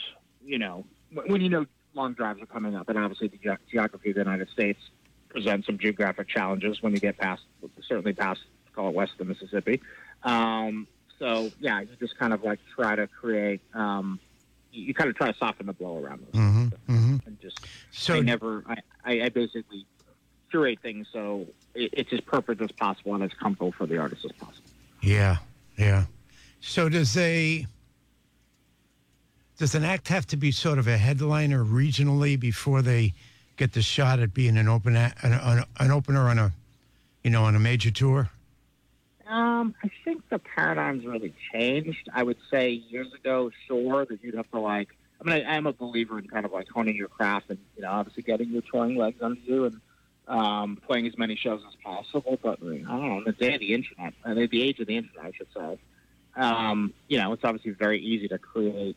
you 0.44 0.58
know, 0.58 0.84
when 1.26 1.40
you 1.40 1.49
know 1.49 1.66
long 1.94 2.12
drives 2.14 2.42
are 2.42 2.47
coming 2.47 2.75
up 2.75 2.88
and 2.88 2.99
obviously 2.99 3.28
the 3.28 3.37
ge- 3.37 3.71
geography 3.71 4.11
of 4.11 4.14
the 4.16 4.21
United 4.21 4.49
States 4.50 4.80
presents 5.28 5.66
some 5.66 5.78
geographic 5.78 6.28
challenges 6.28 6.83
when 6.83 6.92
you 6.92 7.00
get 7.00 7.18
past, 7.18 7.42
certainly 7.88 8.12
past, 8.12 8.40
call 8.75 8.88
it 8.88 8.94
west 8.94 9.12
of 9.12 9.18
the 9.18 9.25
Mississippi. 9.25 9.80
Um, 10.23 10.87
so 11.18 11.52
yeah, 11.61 11.80
you 11.80 11.88
just 12.00 12.18
kind 12.18 12.33
of 12.33 12.42
like 12.42 12.59
try 12.75 12.97
to 12.97 13.06
create, 13.06 13.61
um, 13.75 14.18
you 14.73 14.92
kind 14.94 15.09
of 15.09 15.16
try 15.16 15.30
to 15.30 15.38
soften 15.38 15.66
the 15.66 15.73
blow 15.73 16.02
around 16.02 16.26
those 16.26 16.40
Mhm, 16.40 16.73
mhm. 16.88 17.26
and 17.26 17.40
just 17.40 17.61
So 17.92 18.14
I 18.14 18.21
never 18.21 18.64
I, 18.66 18.76
I, 19.04 19.23
I 19.23 19.28
basically 19.28 19.87
curate 20.50 20.80
things 20.83 21.06
so 21.12 21.47
it, 21.75 21.90
it's 21.92 22.12
as 22.12 22.21
perfect 22.21 22.61
as 22.61 22.73
possible 22.73 23.14
and 23.14 23.23
as 23.23 23.30
comfortable 23.40 23.73
for 23.73 23.87
the 23.87 23.99
artist 23.99 24.25
as 24.25 24.33
possible. 24.33 24.64
Yeah, 25.00 25.37
yeah. 25.76 26.06
So 26.61 26.88
does 26.88 27.16
a 27.16 27.66
does 29.58 29.75
an 29.75 29.84
act 29.84 30.08
have 30.08 30.26
to 30.28 30.37
be 30.37 30.50
sort 30.50 30.78
of 30.78 30.87
a 30.88 30.96
headliner 30.96 31.64
regionally 31.64 32.38
before 32.38 32.82
they 32.82 33.12
get 33.56 33.73
the 33.73 33.82
shot 33.82 34.18
at 34.18 34.34
being 34.34 34.56
an 34.56 34.68
open 34.68 34.96
an, 34.96 35.12
an, 35.23 35.64
an 35.78 35.90
opener 35.90 36.28
on 36.28 36.38
a 36.38 36.52
you 37.23 37.30
know 37.30 37.44
on 37.44 37.54
a 37.54 37.61
major 37.61 37.90
tour? 37.90 38.30
Um, 39.26 39.75
I 39.82 39.90
think 40.04 40.28
the 40.28 40.38
paradigm's 40.38 41.06
really 41.06 41.32
changed. 41.52 42.08
I 42.12 42.23
would 42.23 42.37
say 42.50 42.70
years 42.70 43.12
ago, 43.14 43.50
sure, 43.66 44.04
that 44.04 44.23
you'd 44.23 44.34
have 44.34 44.50
to 44.50 44.61
like. 44.61 44.88
I 45.20 45.25
mean, 45.25 45.46
I, 45.46 45.56
I'm 45.56 45.66
a 45.66 45.73
believer 45.73 46.18
in 46.18 46.28
kind 46.28 46.44
of 46.44 46.52
like 46.52 46.68
honing 46.68 46.96
your 46.96 47.08
craft 47.08 47.46
and 47.49 47.58
you 47.76 47.82
know, 47.82 47.90
obviously 47.90 48.23
getting 48.23 48.50
your 48.50 48.62
touring 48.62 48.96
legs 48.96 49.23
under 49.23 49.40
you 49.40 49.64
and 49.64 49.80
um, 50.28 50.78
playing 50.87 51.06
as 51.06 51.16
many 51.16 51.37
shows 51.37 51.62
as 51.66 51.75
possible. 51.82 52.38
But 52.42 52.58
I 52.62 52.66
don't 52.66 52.87
know, 52.87 53.18
in 53.18 53.25
the 53.25 53.32
day 53.32 53.54
of 53.54 53.61
the 53.61 53.73
internet, 53.73 54.12
uh, 54.25 54.34
the 54.34 54.62
age 54.62 54.80
of 54.80 54.88
the 54.88 54.96
internet, 54.96 55.25
I 55.25 55.32
should 55.32 55.49
say, 55.56 55.78
um, 56.37 56.92
you 57.08 57.18
know, 57.18 57.32
it's 57.32 57.44
obviously 57.44 57.70
very 57.70 58.00
easy 58.00 58.28
to 58.28 58.38
create 58.38 58.96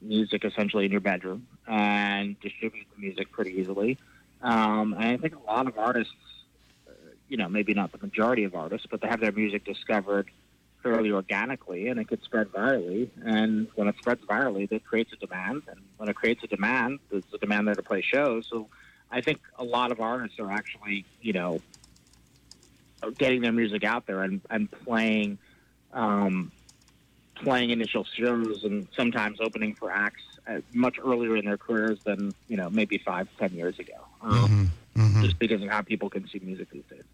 music 0.00 0.44
essentially 0.44 0.86
in 0.86 0.90
your 0.90 1.00
bedroom 1.00 1.46
and 1.66 2.38
distribute 2.40 2.86
the 2.94 3.00
music 3.00 3.30
pretty 3.32 3.52
easily. 3.60 3.98
Um, 4.42 4.94
and 4.94 5.04
I 5.04 5.16
think 5.16 5.36
a 5.36 5.40
lot 5.40 5.66
of 5.66 5.78
artists 5.78 6.14
you 7.30 7.36
know, 7.36 7.48
maybe 7.48 7.72
not 7.72 7.92
the 7.92 7.98
majority 7.98 8.44
of 8.44 8.54
artists, 8.54 8.86
but 8.90 9.00
they 9.00 9.08
have 9.08 9.20
their 9.20 9.32
music 9.32 9.64
discovered 9.64 10.28
fairly 10.82 11.12
organically 11.12 11.86
and 11.88 12.00
it 12.00 12.08
could 12.08 12.22
spread 12.24 12.48
virally. 12.48 13.08
And 13.24 13.68
when 13.76 13.86
it 13.86 13.94
spreads 13.98 14.22
virally, 14.24 14.68
that 14.70 14.84
creates 14.84 15.12
a 15.12 15.16
demand. 15.16 15.62
And 15.68 15.80
when 15.96 16.08
it 16.08 16.16
creates 16.16 16.42
a 16.42 16.48
demand, 16.48 16.98
there's 17.08 17.22
a 17.32 17.38
demand 17.38 17.68
there 17.68 17.76
to 17.76 17.82
play 17.82 18.02
shows. 18.02 18.46
So 18.50 18.66
I 19.10 19.20
think 19.20 19.40
a 19.58 19.64
lot 19.64 19.92
of 19.92 20.00
artists 20.00 20.40
are 20.40 20.50
actually, 20.50 21.06
you 21.22 21.32
know, 21.32 21.62
getting 23.16 23.42
their 23.42 23.52
music 23.52 23.84
out 23.84 24.06
there 24.06 24.22
and, 24.22 24.40
and 24.50 24.68
playing, 24.68 25.38
um, 25.92 26.50
playing 27.42 27.70
initial 27.70 28.04
shows 28.04 28.64
and 28.64 28.86
sometimes 28.96 29.38
opening 29.40 29.74
for 29.74 29.90
acts 29.90 30.22
much 30.74 30.96
earlier 31.04 31.36
in 31.36 31.44
their 31.44 31.56
careers 31.58 31.98
than, 32.04 32.32
you 32.48 32.56
know, 32.56 32.68
maybe 32.70 32.98
five, 32.98 33.28
ten 33.38 33.52
years 33.52 33.78
ago. 33.78 33.94
Um, 34.22 34.70
Mhm. 34.96 35.22
Just 35.22 35.38
because 35.38 35.62
of 35.62 35.68
how 35.68 35.82
people 35.82 36.10
consume 36.10 36.44
music 36.44 36.68
these 36.70 36.82
days. 36.90 37.04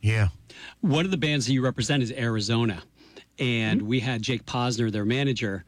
Yeah. 0.00 0.28
One 0.80 1.04
of 1.04 1.10
the 1.10 1.18
bands 1.18 1.46
that 1.46 1.52
you 1.52 1.62
represent 1.62 2.02
is 2.02 2.10
Arizona, 2.10 2.82
and 3.38 3.82
we 3.82 4.00
had 4.00 4.22
Jake 4.22 4.46
Posner, 4.46 4.90
their 4.90 5.04
manager. 5.04 5.64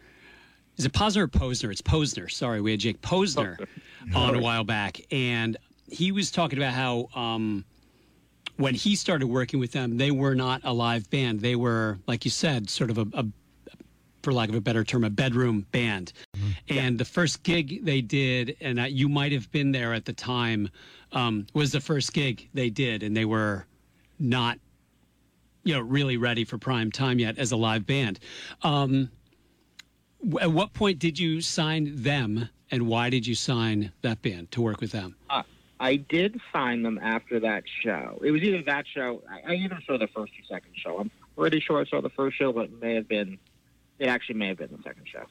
Is 0.78 0.86
it 0.86 0.92
Posner 0.92 1.18
or 1.18 1.28
Posner? 1.28 1.70
It's 1.70 1.82
Posner. 1.82 2.30
Sorry, 2.30 2.62
we 2.62 2.70
had 2.70 2.80
Jake 2.80 3.02
Posner 3.02 3.58
on 4.14 4.34
a 4.34 4.40
while 4.40 4.64
back, 4.64 5.00
and 5.12 5.58
he 5.86 6.12
was 6.12 6.30
talking 6.30 6.58
about 6.58 6.72
how 6.72 7.08
um, 7.14 7.64
when 8.56 8.74
he 8.74 8.96
started 8.96 9.26
working 9.26 9.60
with 9.60 9.72
them, 9.72 9.98
they 9.98 10.10
were 10.10 10.34
not 10.34 10.62
a 10.64 10.72
live 10.72 11.10
band. 11.10 11.40
They 11.40 11.56
were, 11.56 11.98
like 12.06 12.24
you 12.24 12.30
said, 12.30 12.70
sort 12.70 12.90
of 12.90 12.96
a, 12.98 13.06
a 13.12 13.26
for 14.25 14.33
lack 14.33 14.49
of 14.49 14.54
a 14.54 14.61
better 14.61 14.83
term, 14.83 15.04
a 15.04 15.11
bedroom 15.11 15.66
band. 15.71 16.12
And 16.69 16.99
the 16.99 17.04
first 17.04 17.43
gig 17.43 17.85
they 17.85 18.00
did, 18.00 18.57
and 18.61 18.81
uh, 18.81 18.85
you 18.85 19.09
might 19.09 19.33
have 19.33 19.52
been 19.52 19.71
there 19.71 19.93
at 19.93 20.07
the 20.07 20.12
time, 20.12 20.71
um, 21.12 21.47
was 21.52 21.71
the 21.71 21.81
first 21.81 22.12
gig 22.12 22.49
they 22.54 22.71
did, 22.71 23.02
and 23.02 23.16
they 23.16 23.26
were 23.26 23.66
not, 24.19 24.59
you 25.62 25.75
know, 25.75 25.81
really 25.81 26.16
ready 26.16 26.45
for 26.45 26.59
prime 26.59 26.90
time 26.90 27.19
yet 27.19 27.38
as 27.38 27.52
a 27.52 27.57
live 27.57 27.87
band. 27.87 28.19
Um, 28.62 29.11
at 30.40 30.50
what 30.50 30.73
point 30.73 30.99
did 30.99 31.19
you 31.19 31.43
sign 31.43 31.93
them, 31.95 32.49
and 32.71 32.88
why 32.88 33.11
did 33.11 33.26
you 33.26 33.35
sign 33.35 33.93
that 34.00 34.23
band 34.23 34.50
to 34.52 34.62
work 34.62 34.81
with 34.81 34.93
them? 34.93 35.14
I 35.81 35.97
did 35.97 36.40
sign 36.52 36.83
them 36.83 36.99
after 37.02 37.40
that 37.40 37.64
show. 37.83 38.19
It 38.25 38.31
was 38.31 38.43
either 38.43 38.62
that 38.62 38.87
show. 38.87 39.23
I, 39.31 39.52
I 39.52 39.54
either 39.57 39.78
saw 39.87 39.99
the 39.99 40.07
first 40.07 40.33
or 40.33 40.45
second 40.49 40.73
show. 40.75 40.99
I'm 40.99 41.11
pretty 41.37 41.61
sure 41.61 41.78
I 41.81 41.85
saw 41.85 42.00
the 42.00 42.11
first 42.11 42.38
show, 42.38 42.52
but 42.52 42.64
it 42.66 42.81
may 42.81 42.95
have 42.95 43.07
been. 43.07 43.38
It 43.98 44.06
actually 44.06 44.36
may 44.36 44.48
have 44.48 44.58
been 44.58 44.70
the 44.70 44.82
second 44.82 45.06
show. 45.08 45.24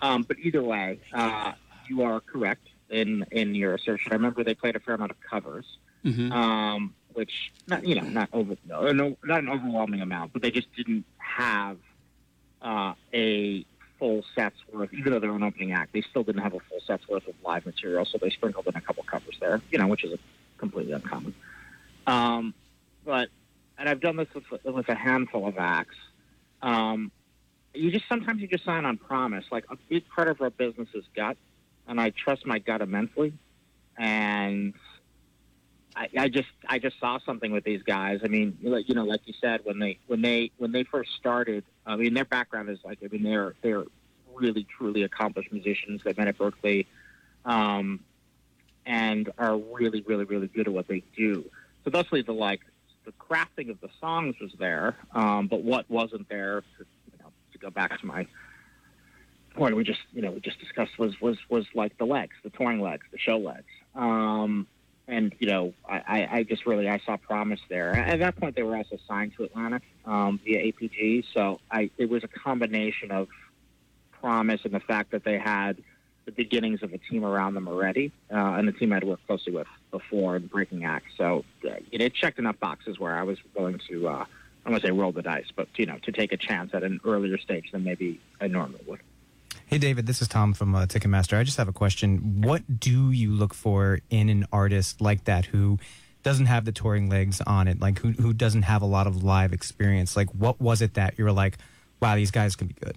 Um, 0.00 0.22
but 0.22 0.38
either 0.38 0.62
way, 0.62 1.00
uh, 1.12 1.52
you 1.88 2.02
are 2.02 2.20
correct 2.20 2.68
in 2.90 3.24
in 3.30 3.54
your 3.54 3.74
assertion. 3.74 4.12
I 4.12 4.16
remember 4.16 4.44
they 4.44 4.54
played 4.54 4.76
a 4.76 4.80
fair 4.80 4.94
amount 4.94 5.10
of 5.10 5.16
covers, 5.20 5.66
Mhm. 6.04 6.32
um, 6.32 6.94
which 7.12 7.52
not 7.66 7.84
you 7.86 7.94
know 7.96 8.08
not 8.08 8.28
over 8.32 8.56
no, 8.66 8.92
no, 8.92 9.16
not 9.24 9.40
an 9.40 9.48
overwhelming 9.48 10.00
amount, 10.00 10.32
but 10.32 10.42
they 10.42 10.50
just 10.50 10.72
didn't 10.76 11.04
have 11.18 11.78
uh, 12.62 12.94
a 13.12 13.64
full 13.98 14.24
set's 14.34 14.56
worth. 14.72 14.92
Even 14.94 15.12
though 15.12 15.18
they're 15.18 15.34
an 15.34 15.42
opening 15.42 15.72
act, 15.72 15.92
they 15.92 16.02
still 16.02 16.22
didn't 16.22 16.42
have 16.42 16.54
a 16.54 16.60
full 16.60 16.80
set's 16.86 17.08
worth 17.08 17.26
of 17.26 17.34
live 17.44 17.66
material, 17.66 18.04
so 18.04 18.18
they 18.18 18.30
sprinkled 18.30 18.66
in 18.66 18.76
a 18.76 18.80
couple 18.80 19.02
covers 19.04 19.36
there, 19.40 19.60
you 19.70 19.78
know, 19.78 19.86
which 19.88 20.04
is 20.04 20.12
a, 20.12 20.18
completely 20.58 20.92
uncommon. 20.92 21.34
Um, 22.06 22.54
but 23.04 23.28
and 23.78 23.88
I've 23.88 24.00
done 24.00 24.16
this 24.16 24.28
with, 24.34 24.44
with 24.64 24.88
a 24.88 24.94
handful 24.94 25.46
of 25.46 25.56
acts. 25.58 25.96
Um, 26.62 27.12
you 27.74 27.90
just 27.90 28.08
sometimes 28.08 28.40
you 28.40 28.48
just 28.48 28.64
sign 28.64 28.84
on 28.84 28.96
promise. 28.96 29.44
Like 29.50 29.64
a 29.70 29.76
big 29.88 30.04
part 30.08 30.28
of 30.28 30.40
our 30.40 30.50
business 30.50 30.88
is 30.94 31.04
gut, 31.14 31.36
and 31.86 32.00
I 32.00 32.10
trust 32.10 32.46
my 32.46 32.58
gut 32.58 32.80
immensely. 32.80 33.32
And 33.96 34.74
I, 35.96 36.08
I 36.16 36.28
just 36.28 36.48
I 36.66 36.78
just 36.78 36.98
saw 37.00 37.18
something 37.24 37.50
with 37.52 37.64
these 37.64 37.82
guys. 37.82 38.20
I 38.24 38.28
mean, 38.28 38.58
you 38.60 38.94
know- 38.94 39.04
like 39.04 39.22
you 39.26 39.34
said, 39.40 39.60
when 39.64 39.78
they 39.78 39.98
when 40.06 40.22
they 40.22 40.50
when 40.56 40.72
they 40.72 40.84
first 40.84 41.10
started, 41.18 41.64
I 41.86 41.96
mean, 41.96 42.14
their 42.14 42.24
background 42.24 42.68
is 42.70 42.78
like 42.84 42.98
I 43.04 43.08
mean, 43.08 43.22
they're 43.22 43.54
they're 43.62 43.84
really 44.34 44.66
truly 44.76 45.02
accomplished 45.02 45.52
musicians. 45.52 46.02
They 46.04 46.14
met 46.16 46.28
at 46.28 46.38
Berklee, 46.38 46.86
um, 47.44 48.00
and 48.86 49.30
are 49.38 49.56
really 49.56 50.02
really 50.02 50.24
really 50.24 50.48
good 50.48 50.68
at 50.68 50.72
what 50.72 50.86
they 50.88 51.02
do. 51.16 51.44
So 51.84 51.90
thusly, 51.90 52.22
the 52.22 52.32
like 52.32 52.60
the 53.04 53.12
crafting 53.12 53.70
of 53.70 53.80
the 53.80 53.88
songs 54.00 54.36
was 54.40 54.52
there, 54.58 54.94
um, 55.12 55.46
but 55.48 55.62
what 55.62 55.90
wasn't 55.90 56.28
there, 56.28 56.62
to, 57.58 57.66
go 57.66 57.70
back 57.70 57.98
to 58.00 58.06
my 58.06 58.26
point 59.54 59.74
we 59.74 59.82
just 59.84 60.00
you 60.12 60.22
know 60.22 60.30
we 60.30 60.40
just 60.40 60.58
discussed 60.60 60.98
was 60.98 61.20
was 61.20 61.36
was 61.48 61.66
like 61.74 61.98
the 61.98 62.06
legs, 62.06 62.34
the 62.44 62.50
touring 62.50 62.80
legs, 62.80 63.04
the 63.12 63.18
show 63.18 63.38
legs. 63.38 63.66
Um, 63.94 64.66
and 65.08 65.34
you 65.38 65.48
know, 65.48 65.72
I, 65.88 65.96
I, 66.06 66.28
I 66.38 66.42
just 66.42 66.66
really 66.66 66.88
I 66.88 66.98
saw 67.04 67.16
promise 67.16 67.60
there. 67.68 67.94
At 67.94 68.20
that 68.20 68.36
point, 68.36 68.54
they 68.54 68.62
were 68.62 68.76
also 68.76 68.98
signed 69.08 69.32
to 69.36 69.44
Atlantic 69.44 69.82
um, 70.04 70.38
via 70.44 70.72
APG, 70.72 71.24
so 71.34 71.60
I 71.70 71.90
it 71.98 72.08
was 72.08 72.24
a 72.24 72.28
combination 72.28 73.10
of 73.10 73.28
promise 74.12 74.60
and 74.64 74.74
the 74.74 74.80
fact 74.80 75.12
that 75.12 75.24
they 75.24 75.38
had 75.38 75.78
the 76.26 76.32
beginnings 76.32 76.82
of 76.82 76.92
a 76.92 76.98
team 76.98 77.24
around 77.24 77.54
them 77.54 77.68
already, 77.68 78.12
uh, 78.30 78.36
and 78.36 78.68
the 78.68 78.72
team 78.72 78.92
I'd 78.92 79.04
worked 79.04 79.26
closely 79.26 79.52
with 79.52 79.66
before 79.90 80.36
in 80.36 80.46
Breaking 80.46 80.84
Act. 80.84 81.06
So 81.16 81.44
uh, 81.64 81.76
it, 81.90 82.02
it 82.02 82.14
checked 82.14 82.38
enough 82.38 82.60
boxes 82.60 82.98
where 82.98 83.16
I 83.16 83.22
was 83.22 83.38
willing 83.56 83.80
to. 83.88 84.08
Uh, 84.08 84.24
I'm 84.64 84.72
gonna 84.72 84.82
say 84.82 84.90
roll 84.90 85.12
the 85.12 85.22
dice, 85.22 85.46
but 85.54 85.68
you 85.76 85.86
know, 85.86 85.98
to 86.02 86.12
take 86.12 86.32
a 86.32 86.36
chance 86.36 86.74
at 86.74 86.82
an 86.82 87.00
earlier 87.04 87.38
stage 87.38 87.72
than 87.72 87.84
maybe 87.84 88.20
I 88.40 88.48
normally 88.48 88.80
would. 88.86 89.00
Hey, 89.66 89.78
David, 89.78 90.06
this 90.06 90.22
is 90.22 90.28
Tom 90.28 90.54
from 90.54 90.74
uh, 90.74 90.86
Ticketmaster. 90.86 91.38
I 91.38 91.44
just 91.44 91.58
have 91.58 91.68
a 91.68 91.72
question. 91.72 92.40
What 92.42 92.80
do 92.80 93.10
you 93.10 93.32
look 93.32 93.52
for 93.52 94.00
in 94.08 94.28
an 94.30 94.46
artist 94.50 95.00
like 95.00 95.24
that 95.24 95.46
who 95.46 95.78
doesn't 96.22 96.46
have 96.46 96.64
the 96.64 96.72
touring 96.72 97.08
legs 97.08 97.40
on 97.42 97.68
it, 97.68 97.80
like 97.80 97.98
who, 97.98 98.12
who 98.12 98.32
doesn't 98.32 98.62
have 98.62 98.82
a 98.82 98.86
lot 98.86 99.06
of 99.06 99.22
live 99.22 99.52
experience? 99.52 100.16
Like, 100.16 100.30
what 100.30 100.60
was 100.60 100.82
it 100.82 100.94
that 100.94 101.18
you 101.18 101.24
were 101.24 101.32
like, 101.32 101.58
wow, 102.00 102.16
these 102.16 102.30
guys 102.30 102.56
can 102.56 102.68
be 102.68 102.74
good? 102.74 102.96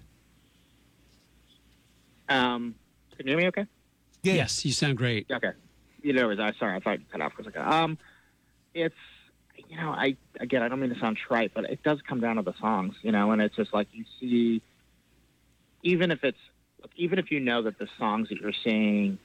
Um, 2.29 2.75
can 3.17 3.27
you 3.27 3.33
hear 3.33 3.37
me? 3.37 3.47
Okay. 3.47 3.65
Yes, 4.23 4.63
you 4.65 4.71
sound 4.71 4.97
great. 4.97 5.27
Okay. 5.29 5.51
You 6.01 6.13
know, 6.13 6.31
I 6.31 6.53
sorry, 6.53 6.75
I 6.75 6.79
thought 6.79 6.99
you 6.99 7.05
cut 7.11 7.21
off 7.21 7.33
for 7.33 7.41
a 7.41 7.45
second. 7.45 7.61
Um, 7.63 7.97
it's 8.73 8.95
you 9.71 9.77
know, 9.77 9.91
I 9.91 10.17
again, 10.37 10.61
I 10.61 10.67
don't 10.67 10.81
mean 10.81 10.93
to 10.93 10.99
sound 10.99 11.15
trite, 11.15 11.53
but 11.53 11.63
it 11.63 11.81
does 11.81 11.99
come 12.01 12.19
down 12.19 12.35
to 12.35 12.41
the 12.41 12.53
songs, 12.59 12.93
you 13.03 13.13
know, 13.13 13.31
and 13.31 13.41
it's 13.41 13.55
just 13.55 13.73
like 13.73 13.87
you 13.93 14.03
see, 14.19 14.61
even 15.81 16.11
if 16.11 16.25
it's 16.25 16.37
even 16.97 17.19
if 17.19 17.31
you 17.31 17.39
know 17.39 17.61
that 17.61 17.79
the 17.79 17.87
songs 17.97 18.27
that 18.29 18.39
you're 18.41 18.51
seeing, 18.65 19.17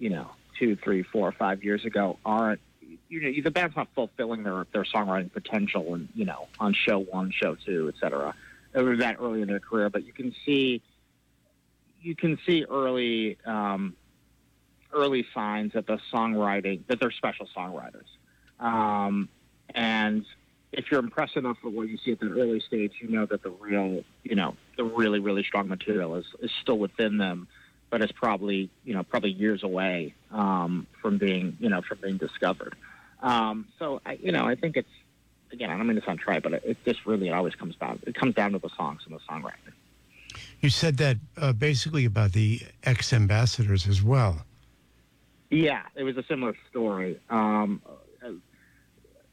you 0.00 0.10
know, 0.10 0.28
two, 0.58 0.74
three, 0.74 1.04
four, 1.04 1.30
five 1.30 1.62
years 1.62 1.84
ago 1.84 2.18
aren't, 2.26 2.60
you 3.08 3.20
know, 3.20 3.42
the 3.44 3.50
band's 3.52 3.76
not 3.76 3.86
fulfilling 3.94 4.42
their 4.42 4.66
their 4.72 4.82
songwriting 4.82 5.32
potential, 5.32 5.94
and 5.94 6.08
you 6.16 6.24
know, 6.24 6.48
on 6.58 6.74
show 6.74 6.98
one, 6.98 7.30
show 7.30 7.54
two, 7.54 7.88
et 7.88 7.94
cetera, 8.00 8.34
or 8.74 8.96
that 8.96 9.18
early 9.20 9.40
in 9.40 9.46
their 9.46 9.60
career, 9.60 9.88
but 9.88 10.04
you 10.04 10.12
can 10.12 10.34
see, 10.44 10.82
you 12.02 12.16
can 12.16 12.40
see 12.44 12.64
early. 12.68 13.38
Um, 13.46 13.94
early 14.94 15.24
signs 15.32 15.72
that 15.72 15.86
the 15.86 15.98
songwriting 16.12 16.82
that 16.86 17.00
they're 17.00 17.10
special 17.10 17.48
songwriters. 17.56 18.04
Um, 18.60 19.30
and 19.74 20.24
if 20.72 20.90
you're 20.90 21.00
impressed 21.00 21.36
enough 21.36 21.58
with 21.62 21.74
what 21.74 21.88
you 21.88 21.98
see 21.98 22.12
at 22.12 22.20
the 22.20 22.30
early 22.30 22.60
stage, 22.60 22.92
you 23.00 23.08
know 23.08 23.26
that 23.26 23.42
the 23.42 23.50
real, 23.50 24.02
you 24.22 24.34
know, 24.34 24.56
the 24.76 24.84
really, 24.84 25.18
really 25.20 25.42
strong 25.44 25.68
material 25.68 26.16
is, 26.16 26.24
is 26.40 26.50
still 26.62 26.78
within 26.78 27.18
them, 27.18 27.46
but 27.90 28.00
it's 28.00 28.12
probably, 28.12 28.70
you 28.84 28.94
know, 28.94 29.02
probably 29.02 29.30
years 29.30 29.62
away 29.62 30.14
um, 30.30 30.86
from 31.00 31.18
being, 31.18 31.56
you 31.60 31.68
know, 31.68 31.82
from 31.82 31.98
being 32.02 32.16
discovered. 32.16 32.74
Um, 33.20 33.68
so, 33.78 34.00
I, 34.06 34.12
you 34.14 34.32
know, 34.32 34.46
I 34.46 34.54
think 34.54 34.76
it's, 34.76 34.88
again, 35.52 35.68
I 35.68 35.76
don't 35.76 35.86
mean 35.86 36.00
to 36.00 36.04
sound 36.04 36.20
trite, 36.20 36.42
but 36.42 36.54
it, 36.54 36.62
it 36.64 36.76
just 36.86 37.04
really 37.04 37.28
it 37.28 37.32
always 37.32 37.54
comes 37.54 37.76
down, 37.76 38.00
it 38.06 38.14
comes 38.14 38.34
down 38.34 38.52
to 38.52 38.58
the 38.58 38.70
songs 38.76 39.02
and 39.04 39.14
the 39.14 39.20
songwriting. 39.30 39.74
You 40.60 40.70
said 40.70 40.96
that 40.96 41.18
uh, 41.36 41.52
basically 41.52 42.06
about 42.06 42.32
the 42.32 42.62
X 42.84 43.12
Ambassadors 43.12 43.86
as 43.86 44.02
well. 44.02 44.46
Yeah, 45.50 45.82
it 45.94 46.04
was 46.04 46.16
a 46.16 46.22
similar 46.22 46.56
story. 46.70 47.20
Um, 47.28 47.82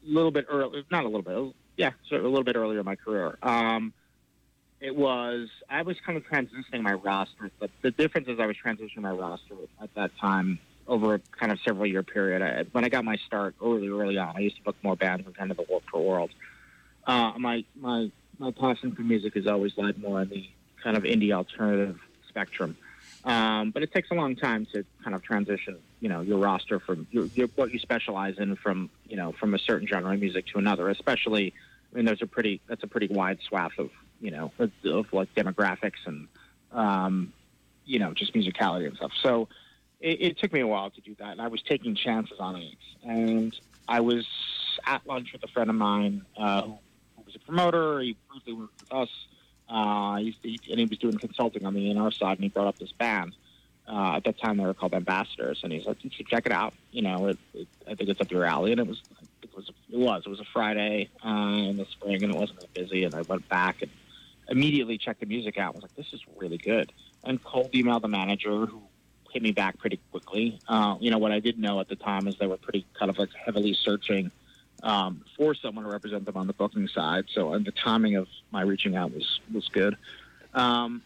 little 0.04 0.30
bit 0.30 0.46
early, 0.48 0.84
not 0.90 1.04
a 1.04 1.08
little 1.08 1.22
bit, 1.22 1.54
yeah, 1.76 1.92
so 2.08 2.16
a 2.16 2.18
little 2.18 2.44
bit 2.44 2.56
earlier 2.56 2.80
in 2.80 2.84
my 2.84 2.96
career. 2.96 3.38
Um, 3.42 3.92
it 4.80 4.96
was, 4.96 5.48
I 5.68 5.82
was 5.82 5.96
kind 6.04 6.16
of 6.16 6.24
transitioning 6.24 6.82
my 6.82 6.94
roster, 6.94 7.50
but 7.58 7.70
the 7.82 7.90
difference 7.90 8.28
is 8.28 8.40
I 8.40 8.46
was 8.46 8.56
transitioning 8.56 9.02
my 9.02 9.10
roster 9.10 9.54
at 9.80 9.94
that 9.94 10.10
time 10.18 10.58
over 10.88 11.14
a 11.14 11.18
kind 11.38 11.52
of 11.52 11.60
several 11.60 11.86
year 11.86 12.02
period. 12.02 12.42
I, 12.42 12.64
when 12.72 12.84
I 12.84 12.88
got 12.88 13.04
my 13.04 13.16
start 13.26 13.54
early, 13.62 13.88
early 13.88 14.16
on, 14.18 14.36
I 14.36 14.40
used 14.40 14.56
to 14.56 14.62
book 14.62 14.76
more 14.82 14.96
bands 14.96 15.24
than 15.24 15.34
kind 15.34 15.50
of 15.50 15.56
the 15.56 15.64
World 15.68 15.82
for 15.90 16.02
World. 16.02 16.30
Uh, 17.06 17.32
my, 17.38 17.64
my, 17.78 18.10
my 18.38 18.50
passion 18.52 18.92
for 18.92 19.02
music 19.02 19.34
has 19.34 19.46
always 19.46 19.76
lied 19.76 19.98
more 19.98 20.20
on 20.20 20.28
the 20.28 20.48
kind 20.82 20.96
of 20.96 21.04
indie 21.04 21.32
alternative 21.32 21.98
spectrum. 22.28 22.76
Um, 23.22 23.70
but 23.70 23.82
it 23.82 23.92
takes 23.92 24.10
a 24.10 24.14
long 24.14 24.34
time 24.34 24.66
to 24.72 24.84
kind 25.04 25.14
of 25.14 25.22
transition, 25.22 25.76
you 26.00 26.08
know, 26.08 26.22
your 26.22 26.38
roster 26.38 26.80
from 26.80 27.06
your, 27.10 27.26
your, 27.34 27.48
what 27.48 27.70
you 27.70 27.78
specialize 27.78 28.38
in 28.38 28.56
from, 28.56 28.88
you 29.06 29.16
know, 29.16 29.32
from 29.32 29.54
a 29.54 29.58
certain 29.58 29.86
genre 29.86 30.14
of 30.14 30.20
music 30.20 30.46
to 30.48 30.58
another. 30.58 30.88
Especially, 30.88 31.52
I 31.92 31.96
mean, 31.96 32.06
there's 32.06 32.22
a 32.22 32.26
pretty 32.26 32.60
that's 32.66 32.82
a 32.82 32.86
pretty 32.86 33.08
wide 33.08 33.38
swath 33.46 33.78
of, 33.78 33.90
you 34.20 34.30
know, 34.30 34.52
of, 34.58 34.70
of 34.84 35.12
like 35.12 35.34
demographics 35.34 36.06
and, 36.06 36.28
um, 36.72 37.32
you 37.84 37.98
know, 37.98 38.14
just 38.14 38.32
musicality 38.32 38.86
and 38.86 38.96
stuff. 38.96 39.12
So 39.22 39.48
it, 40.00 40.22
it 40.22 40.38
took 40.38 40.52
me 40.52 40.60
a 40.60 40.66
while 40.66 40.90
to 40.90 41.00
do 41.00 41.14
that, 41.18 41.32
and 41.32 41.42
I 41.42 41.48
was 41.48 41.62
taking 41.62 41.94
chances 41.94 42.38
on 42.40 42.56
it. 42.56 42.78
And 43.02 43.54
I 43.86 44.00
was 44.00 44.26
at 44.86 45.06
lunch 45.06 45.32
with 45.32 45.44
a 45.44 45.48
friend 45.48 45.68
of 45.68 45.76
mine 45.76 46.24
uh, 46.36 46.62
who, 46.62 46.78
was 47.24 47.36
a 47.36 47.38
promoter. 47.40 48.00
He 48.00 48.16
briefly 48.30 48.54
worked 48.54 48.80
with 48.80 48.92
us. 48.92 49.08
Uh, 49.70 50.16
he, 50.16 50.58
and 50.68 50.80
he 50.80 50.86
was 50.86 50.98
doing 50.98 51.16
consulting 51.16 51.64
on 51.64 51.74
the 51.74 51.92
A&R 51.92 52.10
side, 52.10 52.38
and 52.38 52.42
he 52.42 52.48
brought 52.48 52.66
up 52.66 52.78
this 52.78 52.92
band. 52.92 53.34
Uh, 53.88 54.16
at 54.16 54.24
that 54.24 54.38
time, 54.38 54.56
they 54.56 54.64
were 54.64 54.74
called 54.74 54.94
Ambassadors, 54.94 55.60
and 55.62 55.72
he's 55.72 55.86
like, 55.86 56.04
"You 56.04 56.10
should 56.12 56.26
check 56.26 56.46
it 56.46 56.52
out. 56.52 56.74
You 56.92 57.02
know, 57.02 57.26
it, 57.28 57.38
it, 57.54 57.68
I 57.88 57.94
think 57.94 58.10
it's 58.10 58.20
up 58.20 58.30
your 58.30 58.44
alley." 58.44 58.72
And 58.72 58.80
it 58.80 58.86
was, 58.86 59.02
it 59.42 59.50
was, 59.54 59.70
it 59.90 59.98
was, 59.98 60.22
it 60.26 60.28
was 60.28 60.40
a 60.40 60.44
Friday 60.52 61.08
uh, 61.24 61.68
in 61.68 61.76
the 61.76 61.86
spring, 61.86 62.22
and 62.22 62.34
it 62.34 62.38
wasn't 62.38 62.60
that 62.60 62.74
busy. 62.74 63.04
And 63.04 63.14
I 63.14 63.22
went 63.22 63.48
back 63.48 63.82
and 63.82 63.90
immediately 64.48 64.98
checked 64.98 65.20
the 65.20 65.26
music 65.26 65.58
out. 65.58 65.74
I 65.74 65.76
was 65.76 65.82
like, 65.82 65.96
"This 65.96 66.12
is 66.12 66.20
really 66.36 66.58
good." 66.58 66.92
And 67.24 67.42
cold 67.42 67.72
emailed 67.72 68.02
the 68.02 68.08
manager, 68.08 68.66
who 68.66 68.82
hit 69.32 69.42
me 69.42 69.52
back 69.52 69.78
pretty 69.78 70.00
quickly. 70.10 70.58
Uh, 70.68 70.96
you 71.00 71.10
know, 71.10 71.18
what 71.18 71.32
I 71.32 71.40
didn't 71.40 71.62
know 71.62 71.80
at 71.80 71.88
the 71.88 71.96
time 71.96 72.28
is 72.28 72.36
they 72.38 72.46
were 72.46 72.56
pretty 72.56 72.86
kind 72.98 73.10
of 73.10 73.18
like 73.18 73.30
heavily 73.32 73.74
searching 73.74 74.30
um, 74.82 75.24
for 75.36 75.54
someone 75.54 75.84
to 75.84 75.90
represent 75.90 76.24
them 76.24 76.36
on 76.36 76.46
the 76.46 76.52
booking 76.52 76.88
side. 76.88 77.24
So, 77.34 77.58
the 77.58 77.72
timing 77.72 78.16
of 78.16 78.28
my 78.50 78.62
reaching 78.62 78.96
out 78.96 79.12
was 79.12 79.40
was 79.52 79.68
good. 79.68 79.96
Um, 80.54 81.02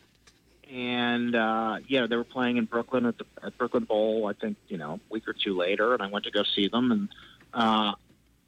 and 0.70 1.34
uh, 1.34 1.78
yeah, 1.86 2.06
they 2.06 2.16
were 2.16 2.24
playing 2.24 2.56
in 2.56 2.64
Brooklyn 2.64 3.06
at 3.06 3.18
the 3.18 3.24
at 3.42 3.56
Brooklyn 3.58 3.84
Bowl. 3.84 4.26
I 4.26 4.32
think 4.32 4.56
you 4.68 4.78
know 4.78 4.94
a 4.94 5.12
week 5.12 5.28
or 5.28 5.34
two 5.34 5.56
later, 5.56 5.92
and 5.94 6.02
I 6.02 6.06
went 6.08 6.24
to 6.24 6.30
go 6.30 6.42
see 6.42 6.68
them. 6.68 6.90
And 6.90 7.08
uh, 7.52 7.92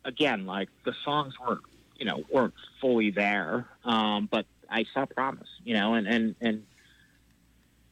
again, 0.04 0.46
like 0.46 0.68
the 0.84 0.94
songs 1.04 1.34
weren't 1.38 1.62
you 1.98 2.06
know 2.06 2.24
weren't 2.30 2.54
fully 2.80 3.10
there, 3.10 3.66
um, 3.84 4.28
but 4.30 4.46
I 4.70 4.86
saw 4.94 5.04
promise. 5.06 5.48
You 5.64 5.74
know, 5.74 5.94
and 5.94 6.06
and 6.06 6.34
and 6.40 6.64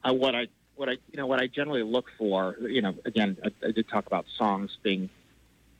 uh, 0.03 0.13
what 0.13 0.35
I 0.35 0.47
what 0.75 0.89
I 0.89 0.93
you 1.11 1.17
know 1.17 1.27
what 1.27 1.41
I 1.41 1.47
generally 1.47 1.83
look 1.83 2.07
for. 2.17 2.57
You 2.61 2.81
know, 2.81 2.95
again, 3.05 3.37
I, 3.43 3.67
I 3.67 3.71
did 3.71 3.87
talk 3.87 4.07
about 4.07 4.25
songs 4.37 4.77
being 4.81 5.09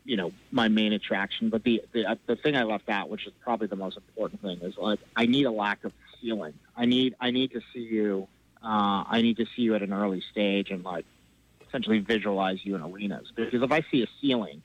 you 0.05 0.15
know 0.15 0.31
my 0.51 0.67
main 0.67 0.93
attraction. 0.93 1.49
But 1.49 1.63
the 1.63 1.83
the, 1.91 2.05
uh, 2.05 2.15
the 2.27 2.35
thing 2.35 2.55
I 2.55 2.63
left 2.63 2.89
out, 2.89 3.09
which 3.09 3.25
is 3.25 3.33
probably 3.41 3.67
the 3.67 3.75
most 3.75 3.97
important 3.97 4.41
thing, 4.41 4.59
is 4.61 4.77
like 4.77 4.99
I 5.15 5.25
need 5.25 5.45
a 5.45 5.51
lack 5.51 5.83
of 5.83 5.91
ceiling. 6.21 6.53
I 6.77 6.85
need 6.85 7.15
I 7.19 7.31
need 7.31 7.51
to 7.51 7.61
see 7.73 7.81
you. 7.81 8.27
Uh, 8.63 9.03
I 9.07 9.21
need 9.21 9.37
to 9.37 9.45
see 9.55 9.63
you 9.63 9.75
at 9.75 9.81
an 9.81 9.93
early 9.93 10.23
stage 10.31 10.71
and 10.71 10.83
like 10.83 11.05
essentially 11.67 11.99
visualize 11.99 12.63
you 12.63 12.75
in 12.75 12.81
arenas. 12.81 13.31
Because 13.35 13.61
if 13.61 13.71
I 13.71 13.83
see 13.91 14.01
a 14.03 14.07
ceiling, 14.21 14.61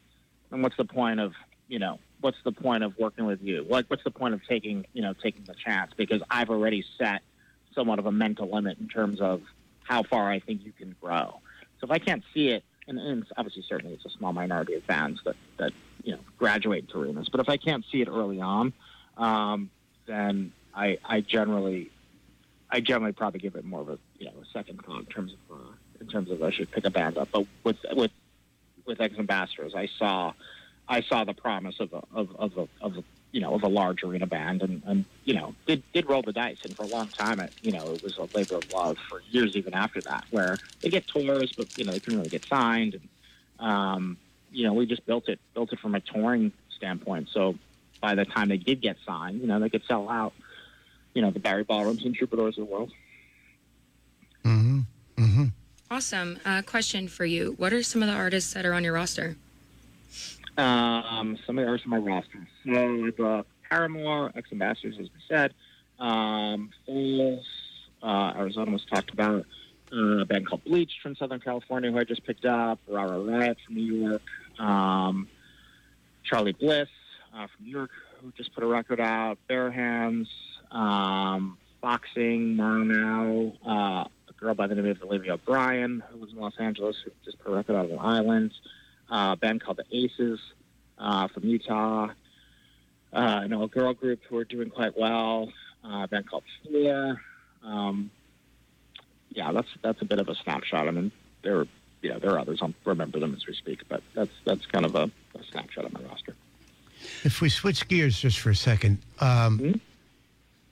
then 0.50 0.62
what's 0.62 0.76
the 0.76 0.84
point 0.84 1.20
of 1.20 1.32
you 1.68 1.78
know 1.78 1.98
what's 2.20 2.38
the 2.44 2.52
point 2.52 2.84
of 2.84 2.96
working 2.98 3.24
with 3.24 3.42
you? 3.42 3.66
Like 3.68 3.86
what's 3.88 4.04
the 4.04 4.10
point 4.10 4.34
of 4.34 4.46
taking 4.46 4.86
you 4.92 5.02
know 5.02 5.14
taking 5.14 5.44
the 5.44 5.54
chance? 5.54 5.92
Because 5.96 6.22
I've 6.30 6.50
already 6.50 6.84
set 6.98 7.22
somewhat 7.74 7.98
of 7.98 8.06
a 8.06 8.12
mental 8.12 8.50
limit 8.50 8.78
in 8.78 8.88
terms 8.88 9.20
of 9.20 9.42
how 9.84 10.02
far 10.02 10.30
I 10.30 10.40
think 10.40 10.64
you 10.64 10.72
can 10.72 10.94
grow. 11.00 11.40
So 11.80 11.84
if 11.84 11.90
I 11.90 11.98
can't 11.98 12.22
see 12.34 12.48
it 12.48 12.64
and, 12.90 12.98
and 12.98 13.26
obviously 13.36 13.64
certainly 13.66 13.94
it's 13.94 14.04
a 14.04 14.10
small 14.10 14.32
minority 14.32 14.74
of 14.74 14.82
fans 14.82 15.20
that 15.24 15.36
that 15.58 15.72
you 16.02 16.12
know 16.12 16.18
graduate 16.38 16.88
to 16.90 17.00
arenas. 17.00 17.28
But 17.30 17.40
if 17.40 17.48
I 17.48 17.56
can't 17.56 17.84
see 17.90 18.02
it 18.02 18.08
early 18.08 18.40
on, 18.40 18.72
um, 19.16 19.70
then 20.06 20.52
I, 20.74 20.98
I 21.04 21.20
generally 21.20 21.90
I 22.68 22.80
generally 22.80 23.12
probably 23.12 23.40
give 23.40 23.54
it 23.54 23.64
more 23.64 23.80
of 23.80 23.88
a 23.88 23.98
you 24.18 24.26
know 24.26 24.32
a 24.42 24.46
second 24.52 24.84
thought 24.84 25.00
in 25.00 25.06
terms 25.06 25.32
of 25.32 25.56
uh, 25.56 25.70
in 26.00 26.08
terms 26.08 26.30
of 26.30 26.42
I 26.42 26.50
should 26.50 26.70
pick 26.70 26.84
a 26.84 26.90
band 26.90 27.16
up. 27.16 27.28
But 27.32 27.46
with 27.64 27.78
with 27.92 28.10
with 28.84 29.00
X 29.00 29.14
Ambassadors, 29.18 29.74
I 29.74 29.88
saw 29.98 30.32
I 30.88 31.02
saw 31.02 31.24
the 31.24 31.34
promise 31.34 31.78
of 31.80 31.92
a, 31.92 32.02
of 32.12 32.36
of 32.36 32.58
a, 32.58 32.84
of 32.84 32.98
a 32.98 33.04
you 33.32 33.40
know, 33.40 33.54
of 33.54 33.62
a 33.62 33.68
large 33.68 34.02
arena 34.02 34.26
band, 34.26 34.62
and, 34.62 34.82
and 34.86 35.04
you 35.24 35.34
know, 35.34 35.54
did 35.66 35.82
did 35.92 36.08
roll 36.08 36.22
the 36.22 36.32
dice. 36.32 36.58
And 36.64 36.76
for 36.76 36.82
a 36.82 36.86
long 36.86 37.08
time, 37.08 37.40
it 37.40 37.52
you 37.62 37.72
know, 37.72 37.94
it 37.94 38.02
was 38.02 38.18
a 38.18 38.28
labor 38.36 38.56
of 38.56 38.72
love 38.72 38.96
for 39.08 39.22
years 39.30 39.54
even 39.54 39.74
after 39.74 40.00
that, 40.02 40.24
where 40.30 40.58
they 40.82 40.88
get 40.88 41.06
tours, 41.06 41.52
but 41.56 41.66
you 41.76 41.84
know, 41.84 41.92
they 41.92 42.00
couldn't 42.00 42.18
really 42.18 42.30
get 42.30 42.42
signed. 42.48 42.94
And 42.94 43.08
um, 43.60 44.16
you 44.50 44.66
know, 44.66 44.72
we 44.72 44.86
just 44.86 45.06
built 45.06 45.28
it 45.28 45.38
built 45.54 45.72
it 45.72 45.78
from 45.78 45.94
a 45.94 46.00
touring 46.00 46.52
standpoint. 46.76 47.28
So 47.32 47.56
by 48.00 48.14
the 48.14 48.24
time 48.24 48.48
they 48.48 48.56
did 48.56 48.80
get 48.80 48.96
signed, 49.06 49.40
you 49.40 49.46
know, 49.46 49.60
they 49.60 49.68
could 49.68 49.84
sell 49.86 50.08
out, 50.08 50.32
you 51.14 51.22
know, 51.22 51.30
the 51.30 51.40
Bowery 51.40 51.64
Ballrooms 51.64 52.04
and 52.04 52.14
Troubadours 52.14 52.58
of 52.58 52.66
the 52.66 52.72
world. 52.72 52.90
Mm-hmm. 54.44 54.80
Mm-hmm. 55.16 55.44
Awesome. 55.90 56.38
Uh, 56.44 56.62
question 56.62 57.06
for 57.06 57.24
you: 57.24 57.54
What 57.58 57.72
are 57.72 57.82
some 57.82 58.02
of 58.02 58.08
the 58.08 58.14
artists 58.14 58.54
that 58.54 58.66
are 58.66 58.74
on 58.74 58.82
your 58.82 58.94
roster? 58.94 59.36
Um, 60.60 61.38
some 61.46 61.58
of 61.58 61.64
the 61.64 61.68
artists 61.68 61.86
on 61.86 61.90
my 61.90 61.98
roster. 61.98 62.46
So 62.64 63.06
I've 63.06 63.20
uh, 63.20 63.42
Paramore, 63.68 64.32
X 64.34 64.48
Ambassadors, 64.52 64.96
as 65.00 65.06
we 65.06 65.20
said. 65.28 65.54
Um, 65.98 66.70
Falls, 66.86 67.46
uh, 68.02 68.32
Arizona 68.36 68.72
was 68.72 68.84
talked 68.84 69.10
about. 69.10 69.46
Uh, 69.92 70.20
a 70.20 70.24
band 70.24 70.46
called 70.46 70.62
Bleach 70.64 70.92
from 71.02 71.16
Southern 71.16 71.40
California, 71.40 71.90
who 71.90 71.98
I 71.98 72.04
just 72.04 72.24
picked 72.24 72.44
up. 72.44 72.78
Ra 72.86 73.02
Ra 73.02 73.16
Riot 73.16 73.58
from 73.66 73.74
New 73.74 74.08
York. 74.08 74.22
Um, 74.60 75.26
Charly 76.22 76.52
Bliss 76.52 76.88
uh, 77.34 77.46
from 77.46 77.64
New 77.64 77.72
York, 77.72 77.90
who 78.20 78.32
just 78.36 78.54
put 78.54 78.62
a 78.62 78.66
record 78.66 79.00
out. 79.00 79.38
Bare 79.48 79.70
Hands, 79.70 80.28
um, 80.70 81.58
Boxing, 81.80 82.56
Marnow, 82.56 83.56
uh, 83.66 84.04
a 84.28 84.32
girl 84.38 84.54
by 84.54 84.66
the 84.66 84.74
name 84.74 84.86
of 84.86 85.02
Olivia 85.02 85.34
O'Brien, 85.34 86.02
who 86.10 86.20
lives 86.20 86.32
in 86.32 86.38
Los 86.38 86.54
Angeles, 86.58 86.96
who 87.04 87.10
just 87.24 87.38
put 87.40 87.52
a 87.52 87.56
record 87.56 87.74
out 87.74 87.86
on 87.86 87.90
the 87.90 87.96
islands. 87.96 88.54
Uh, 89.10 89.30
a 89.32 89.36
band 89.36 89.60
called 89.60 89.78
the 89.78 89.84
Aces 89.96 90.38
uh, 90.98 91.26
from 91.28 91.44
Utah. 91.44 92.08
Uh, 93.12 93.16
I 93.16 93.46
know 93.48 93.64
a 93.64 93.68
girl 93.68 93.92
group 93.92 94.20
who 94.28 94.36
are 94.36 94.44
doing 94.44 94.70
quite 94.70 94.96
well. 94.96 95.52
Uh, 95.84 96.02
a 96.04 96.08
band 96.08 96.28
called 96.30 96.44
Four. 96.64 97.20
Um, 97.64 98.10
yeah, 99.30 99.50
that's 99.52 99.68
that's 99.82 100.00
a 100.02 100.04
bit 100.04 100.18
of 100.20 100.28
a 100.28 100.34
snapshot. 100.36 100.86
I 100.86 100.90
mean, 100.92 101.10
there, 101.42 101.66
you 102.02 102.10
know, 102.10 102.18
there 102.18 102.30
are 102.32 102.38
others. 102.38 102.58
I 102.62 102.66
don't 102.66 102.76
remember 102.84 103.18
them 103.18 103.34
as 103.34 103.46
we 103.46 103.54
speak, 103.54 103.80
but 103.88 104.02
that's 104.14 104.30
that's 104.44 104.66
kind 104.66 104.84
of 104.84 104.94
a, 104.94 105.10
a 105.38 105.42
snapshot 105.50 105.84
of 105.86 105.92
my 105.92 106.00
roster. 106.02 106.34
If 107.24 107.40
we 107.40 107.48
switch 107.48 107.88
gears 107.88 108.18
just 108.20 108.38
for 108.38 108.50
a 108.50 108.56
second, 108.56 108.98
um, 109.20 109.58
Mhm. 109.58 109.80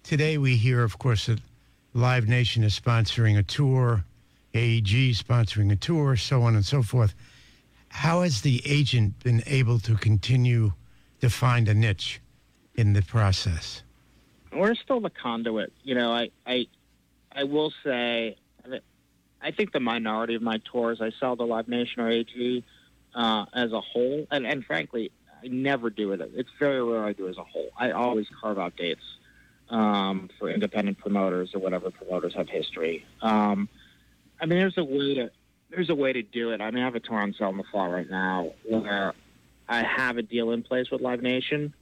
today 0.05 0.39
we 0.39 0.57
hear, 0.57 0.83
of 0.85 0.99
course, 0.99 1.27
that 1.27 1.41
Live 1.95 2.29
Nation 2.29 2.63
is 2.63 2.79
sponsoring 2.79 3.39
a 3.39 3.43
tour, 3.43 4.05
AEG 4.55 5.15
sponsoring 5.15 5.73
a 5.73 5.77
tour, 5.77 6.17
so 6.17 6.43
on 6.43 6.55
and 6.55 6.65
so 6.65 6.83
forth. 6.83 7.15
How 7.91 8.23
has 8.23 8.43
the 8.43 8.63
agent 8.65 9.23
been 9.25 9.43
able 9.47 9.79
to 9.81 9.97
continue 9.97 10.73
to 11.21 11.31
find 11.31 11.69
a 11.69 11.75
niche 11.75 12.21
in 12.75 12.93
the 12.93 13.03
process? 13.03 13.83
we're 14.53 14.75
still 14.75 15.01
the 15.01 15.11
conduit. 15.11 15.73
You 15.83 15.95
know, 15.95 16.13
I, 16.13 16.31
I, 16.47 16.67
I 17.33 17.45
will 17.45 17.73
say, 17.85 18.37
I 19.41 19.51
think 19.53 19.73
the 19.73 19.81
minority 19.81 20.35
of 20.35 20.43
my 20.43 20.61
tours, 20.65 21.01
I 21.01 21.11
sell 21.21 21.37
to 21.37 21.45
Live 21.45 21.69
Nation 21.69 22.03
or 22.03 22.11
AEG 22.11 22.65
uh, 23.15 23.47
as 23.55 23.73
a 23.73 23.81
whole, 23.81 24.27
and, 24.31 24.47
and 24.47 24.65
frankly, 24.65 25.13
I 25.43 25.49
never 25.49 25.91
do 25.91 26.13
it. 26.13 26.21
It's 26.35 26.51
very 26.59 26.83
rare 26.83 27.05
I 27.05 27.13
do 27.13 27.29
as 27.29 27.37
a 27.37 27.45
whole. 27.45 27.71
I 27.79 27.93
always 27.93 28.27
carve 28.41 28.59
out 28.59 28.77
dates 28.77 29.03
um, 29.71 30.29
for 30.39 30.51
independent 30.51 30.99
promoters 30.99 31.55
or 31.55 31.61
whatever 31.61 31.91
promoters 31.91 32.35
have 32.35 32.49
history. 32.49 33.07
Um, 33.23 33.69
I 34.41 34.47
mean, 34.47 34.59
there's 34.59 34.79
a 34.79 34.85
way 34.85 35.15
to 35.15 35.31
there's 35.71 35.91
a 35.91 35.95
way 35.95 36.13
to 36.13 36.23
do 36.23 36.51
it. 36.51 36.61
I 36.61 36.71
mean, 36.71 36.83
I 36.83 36.87
have 36.87 36.95
a 36.95 37.01
tour 37.01 37.19
on 37.19 37.35
sale 37.35 37.49
on 37.49 37.57
the 37.57 37.65
fly 37.65 37.89
right 37.89 38.09
now 38.09 38.53
where 38.65 39.15
I 39.69 39.83
have 39.83 40.17
a 40.17 40.23
deal 40.23 40.51
in 40.51 40.63
place 40.63 40.91
with 40.91 41.01
Live 41.01 41.23
Nation 41.23 41.75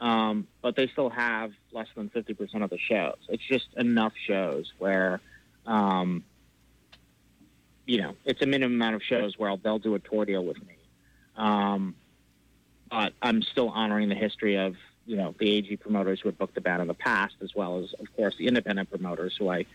um, 0.00 0.46
but 0.62 0.76
they 0.76 0.86
still 0.88 1.10
have 1.10 1.52
less 1.72 1.88
than 1.96 2.08
50% 2.10 2.62
of 2.62 2.70
the 2.70 2.78
shows. 2.78 3.16
It's 3.28 3.42
just 3.42 3.66
enough 3.76 4.12
shows 4.26 4.72
where, 4.78 5.20
um, 5.66 6.24
you 7.84 7.98
know, 7.98 8.14
it's 8.24 8.40
a 8.42 8.46
minimum 8.46 8.76
amount 8.76 8.94
of 8.94 9.02
shows 9.02 9.38
where 9.38 9.56
they'll 9.56 9.78
do 9.78 9.94
a 9.94 9.98
tour 9.98 10.24
deal 10.24 10.44
with 10.44 10.58
me. 10.58 10.76
Um, 11.36 11.94
but 12.90 13.12
I'm 13.22 13.42
still 13.42 13.70
honoring 13.70 14.08
the 14.08 14.14
history 14.14 14.56
of, 14.56 14.76
you 15.04 15.16
know, 15.16 15.34
the 15.38 15.58
AEG 15.58 15.80
promoters 15.80 16.20
who 16.20 16.30
booked 16.32 16.54
the 16.54 16.60
band 16.60 16.82
in 16.82 16.88
the 16.88 16.94
past, 16.94 17.34
as 17.42 17.54
well 17.54 17.82
as, 17.82 17.92
of 17.98 18.14
course, 18.14 18.36
the 18.38 18.46
independent 18.46 18.90
promoters 18.90 19.34
who 19.36 19.50
I 19.50 19.66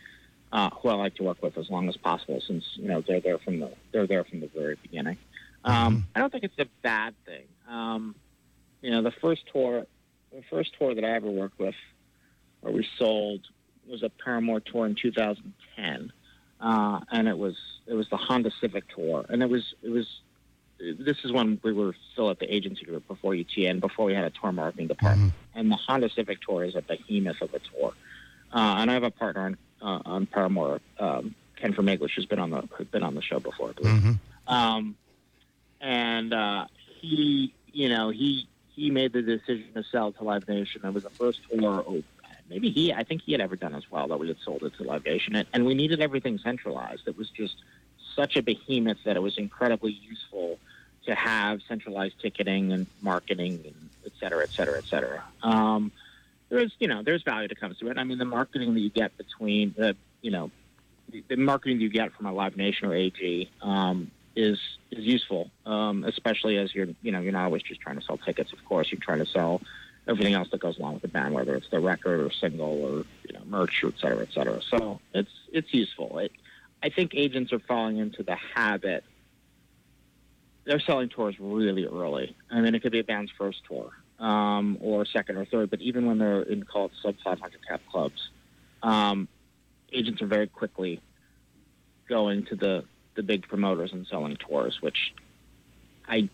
uh, 0.53 0.69
who 0.69 0.89
I 0.89 0.93
like 0.93 1.15
to 1.15 1.23
work 1.23 1.41
with 1.41 1.57
as 1.57 1.69
long 1.71 1.89
as 1.89 1.97
possible, 1.97 2.39
since 2.45 2.63
you 2.75 2.87
know 2.87 3.01
they're 3.01 3.19
there 3.19 3.39
from 3.39 3.59
the 3.59 3.71
they're 3.91 4.07
there 4.07 4.23
from 4.23 4.39
the 4.39 4.47
very 4.47 4.77
beginning. 4.81 5.17
Um, 5.65 6.07
I 6.15 6.19
don't 6.19 6.31
think 6.31 6.43
it's 6.43 6.59
a 6.59 6.67
bad 6.83 7.15
thing. 7.25 7.45
Um, 7.67 8.15
you 8.81 8.91
know, 8.91 9.01
the 9.01 9.11
first 9.11 9.41
tour, 9.51 9.87
the 10.31 10.43
first 10.51 10.77
tour 10.77 10.93
that 10.93 11.03
I 11.03 11.15
ever 11.15 11.29
worked 11.29 11.57
with, 11.57 11.73
where 12.61 12.71
we 12.71 12.87
sold, 12.99 13.41
was 13.87 14.03
a 14.03 14.09
Paramore 14.09 14.59
tour 14.59 14.85
in 14.85 14.93
2010, 14.93 16.13
uh, 16.61 16.99
and 17.11 17.27
it 17.27 17.37
was 17.37 17.55
it 17.87 17.95
was 17.95 18.07
the 18.09 18.17
Honda 18.17 18.51
Civic 18.61 18.83
tour, 18.95 19.25
and 19.29 19.41
it 19.41 19.49
was 19.49 19.73
it 19.81 19.89
was 19.89 20.05
this 20.77 21.17
is 21.23 21.31
when 21.31 21.59
we 21.63 21.73
were 21.73 21.95
still 22.11 22.29
at 22.29 22.37
the 22.37 22.53
agency 22.53 22.85
group 22.85 23.07
before 23.07 23.33
UTA, 23.33 23.73
before 23.75 24.05
we 24.05 24.13
had 24.13 24.25
a 24.25 24.29
tour 24.29 24.51
marketing 24.51 24.85
department, 24.87 25.33
and 25.55 25.71
the 25.71 25.77
Honda 25.77 26.11
Civic 26.11 26.41
tour 26.41 26.63
is 26.63 26.75
a 26.75 26.83
behemoth 26.83 27.41
of 27.41 27.51
a 27.55 27.59
tour. 27.59 27.93
Uh, 28.51 28.75
and 28.77 28.91
I 28.91 28.93
have 28.93 29.01
a 29.01 29.09
partner 29.09 29.45
on 29.47 29.57
uh, 29.83 29.99
on 30.05 30.25
Paramore, 30.25 30.79
um, 30.99 31.35
Ken 31.57 31.73
Fermaglich, 31.73 32.11
who's 32.15 32.25
been 32.25 32.39
on 32.39 32.49
the 32.49 32.61
who's 32.71 32.87
been 32.87 33.03
on 33.03 33.15
the 33.15 33.21
show 33.21 33.39
before, 33.39 33.69
I 33.69 33.73
believe. 33.73 34.17
Um, 34.47 34.95
and 35.81 36.33
uh, 36.33 36.65
he, 37.01 37.53
you 37.71 37.89
know, 37.89 38.09
he 38.09 38.47
he 38.75 38.89
made 38.89 39.13
the 39.13 39.21
decision 39.21 39.67
to 39.75 39.83
sell 39.83 40.11
to 40.13 40.23
Live 40.23 40.47
Nation. 40.47 40.81
It 40.83 40.93
was 40.93 41.03
the 41.03 41.09
first 41.11 41.39
tour. 41.49 41.83
Oh, 41.87 42.01
maybe 42.49 42.71
he, 42.71 42.93
I 42.93 43.03
think 43.03 43.21
he 43.21 43.31
had 43.33 43.41
ever 43.41 43.55
done 43.55 43.75
as 43.75 43.89
well 43.91 44.07
that 44.07 44.19
we 44.19 44.27
had 44.27 44.37
sold 44.43 44.63
it 44.63 44.73
to 44.77 44.83
Live 44.83 45.05
Nation, 45.05 45.35
and, 45.35 45.47
and 45.53 45.65
we 45.65 45.73
needed 45.73 46.01
everything 46.01 46.39
centralized. 46.39 47.07
It 47.07 47.17
was 47.17 47.29
just 47.29 47.55
such 48.15 48.35
a 48.35 48.41
behemoth 48.41 48.97
that 49.05 49.15
it 49.15 49.21
was 49.21 49.37
incredibly 49.37 49.91
useful 49.91 50.59
to 51.05 51.15
have 51.15 51.61
centralized 51.67 52.15
ticketing 52.21 52.71
and 52.71 52.87
marketing 53.01 53.61
and 53.65 53.89
et 54.05 54.11
cetera, 54.19 54.43
et 54.43 54.51
cetera, 54.51 54.77
et 54.77 54.85
cetera. 54.85 55.23
Um, 55.41 55.91
there's, 56.53 56.71
you 56.79 56.87
know, 56.87 57.01
there's 57.01 57.23
value 57.23 57.47
that 57.47 57.59
comes 57.59 57.77
to 57.79 57.89
it. 57.89 57.97
I 57.97 58.03
mean, 58.03 58.19
the 58.19 58.25
marketing 58.25 58.73
that 58.75 58.79
you 58.79 58.89
get 58.89 59.17
between 59.17 59.73
the, 59.75 59.95
you 60.21 60.29
know, 60.29 60.51
the, 61.09 61.23
the 61.27 61.35
marketing 61.35 61.77
that 61.77 61.83
you 61.83 61.89
get 61.89 62.13
from 62.13 62.27
a 62.27 62.33
Live 62.33 62.55
Nation 62.55 62.87
or 62.87 62.95
AEG 62.95 63.49
um, 63.61 64.11
is 64.35 64.59
is 64.91 65.03
useful, 65.03 65.49
um, 65.65 66.03
especially 66.03 66.57
as 66.57 66.73
you're, 66.73 66.87
you 67.01 67.11
know, 67.11 67.21
you're 67.21 67.31
not 67.31 67.45
always 67.45 67.63
just 67.63 67.81
trying 67.81 67.99
to 67.99 68.05
sell 68.05 68.17
tickets. 68.17 68.53
Of 68.53 68.63
course, 68.65 68.91
you're 68.91 69.01
trying 69.01 69.19
to 69.19 69.25
sell 69.25 69.61
everything 70.07 70.35
else 70.35 70.49
that 70.51 70.59
goes 70.59 70.77
along 70.77 70.93
with 70.93 71.01
the 71.01 71.07
band, 71.07 71.33
whether 71.33 71.55
it's 71.55 71.69
the 71.69 71.79
record 71.79 72.19
or 72.19 72.31
single 72.31 72.83
or 72.83 73.05
you 73.27 73.33
know 73.33 73.41
merch, 73.47 73.83
et 73.83 73.93
cetera, 73.99 74.21
et 74.21 74.31
cetera. 74.31 74.61
So 74.69 74.99
it's 75.13 75.31
it's 75.51 75.73
useful. 75.73 76.19
It, 76.19 76.31
I 76.83 76.89
think 76.89 77.15
agents 77.15 77.51
are 77.51 77.59
falling 77.59 77.97
into 77.97 78.21
the 78.21 78.35
habit. 78.35 79.03
They're 80.65 80.79
selling 80.79 81.09
tours 81.09 81.35
really 81.39 81.85
early. 81.85 82.35
I 82.51 82.61
mean, 82.61 82.75
it 82.75 82.81
could 82.81 82.91
be 82.91 82.99
a 82.99 83.03
band's 83.03 83.31
first 83.37 83.61
tour 83.67 83.91
um, 84.19 84.77
or 84.81 85.05
second 85.05 85.37
or 85.37 85.45
third, 85.45 85.69
but 85.69 85.81
even 85.81 86.05
when 86.05 86.17
they're 86.17 86.41
in 86.41 86.63
called 86.63 86.91
sub 87.01 87.15
500 87.23 87.67
cap 87.67 87.81
clubs, 87.91 88.29
um, 88.81 89.27
agents 89.91 90.21
are 90.21 90.27
very 90.27 90.47
quickly 90.47 91.01
going 92.07 92.45
to 92.45 92.55
the 92.55 92.83
the 93.15 93.23
big 93.23 93.47
promoters 93.47 93.93
and 93.93 94.07
selling 94.07 94.35
tours, 94.37 94.81
which 94.81 95.13
I 96.07 96.29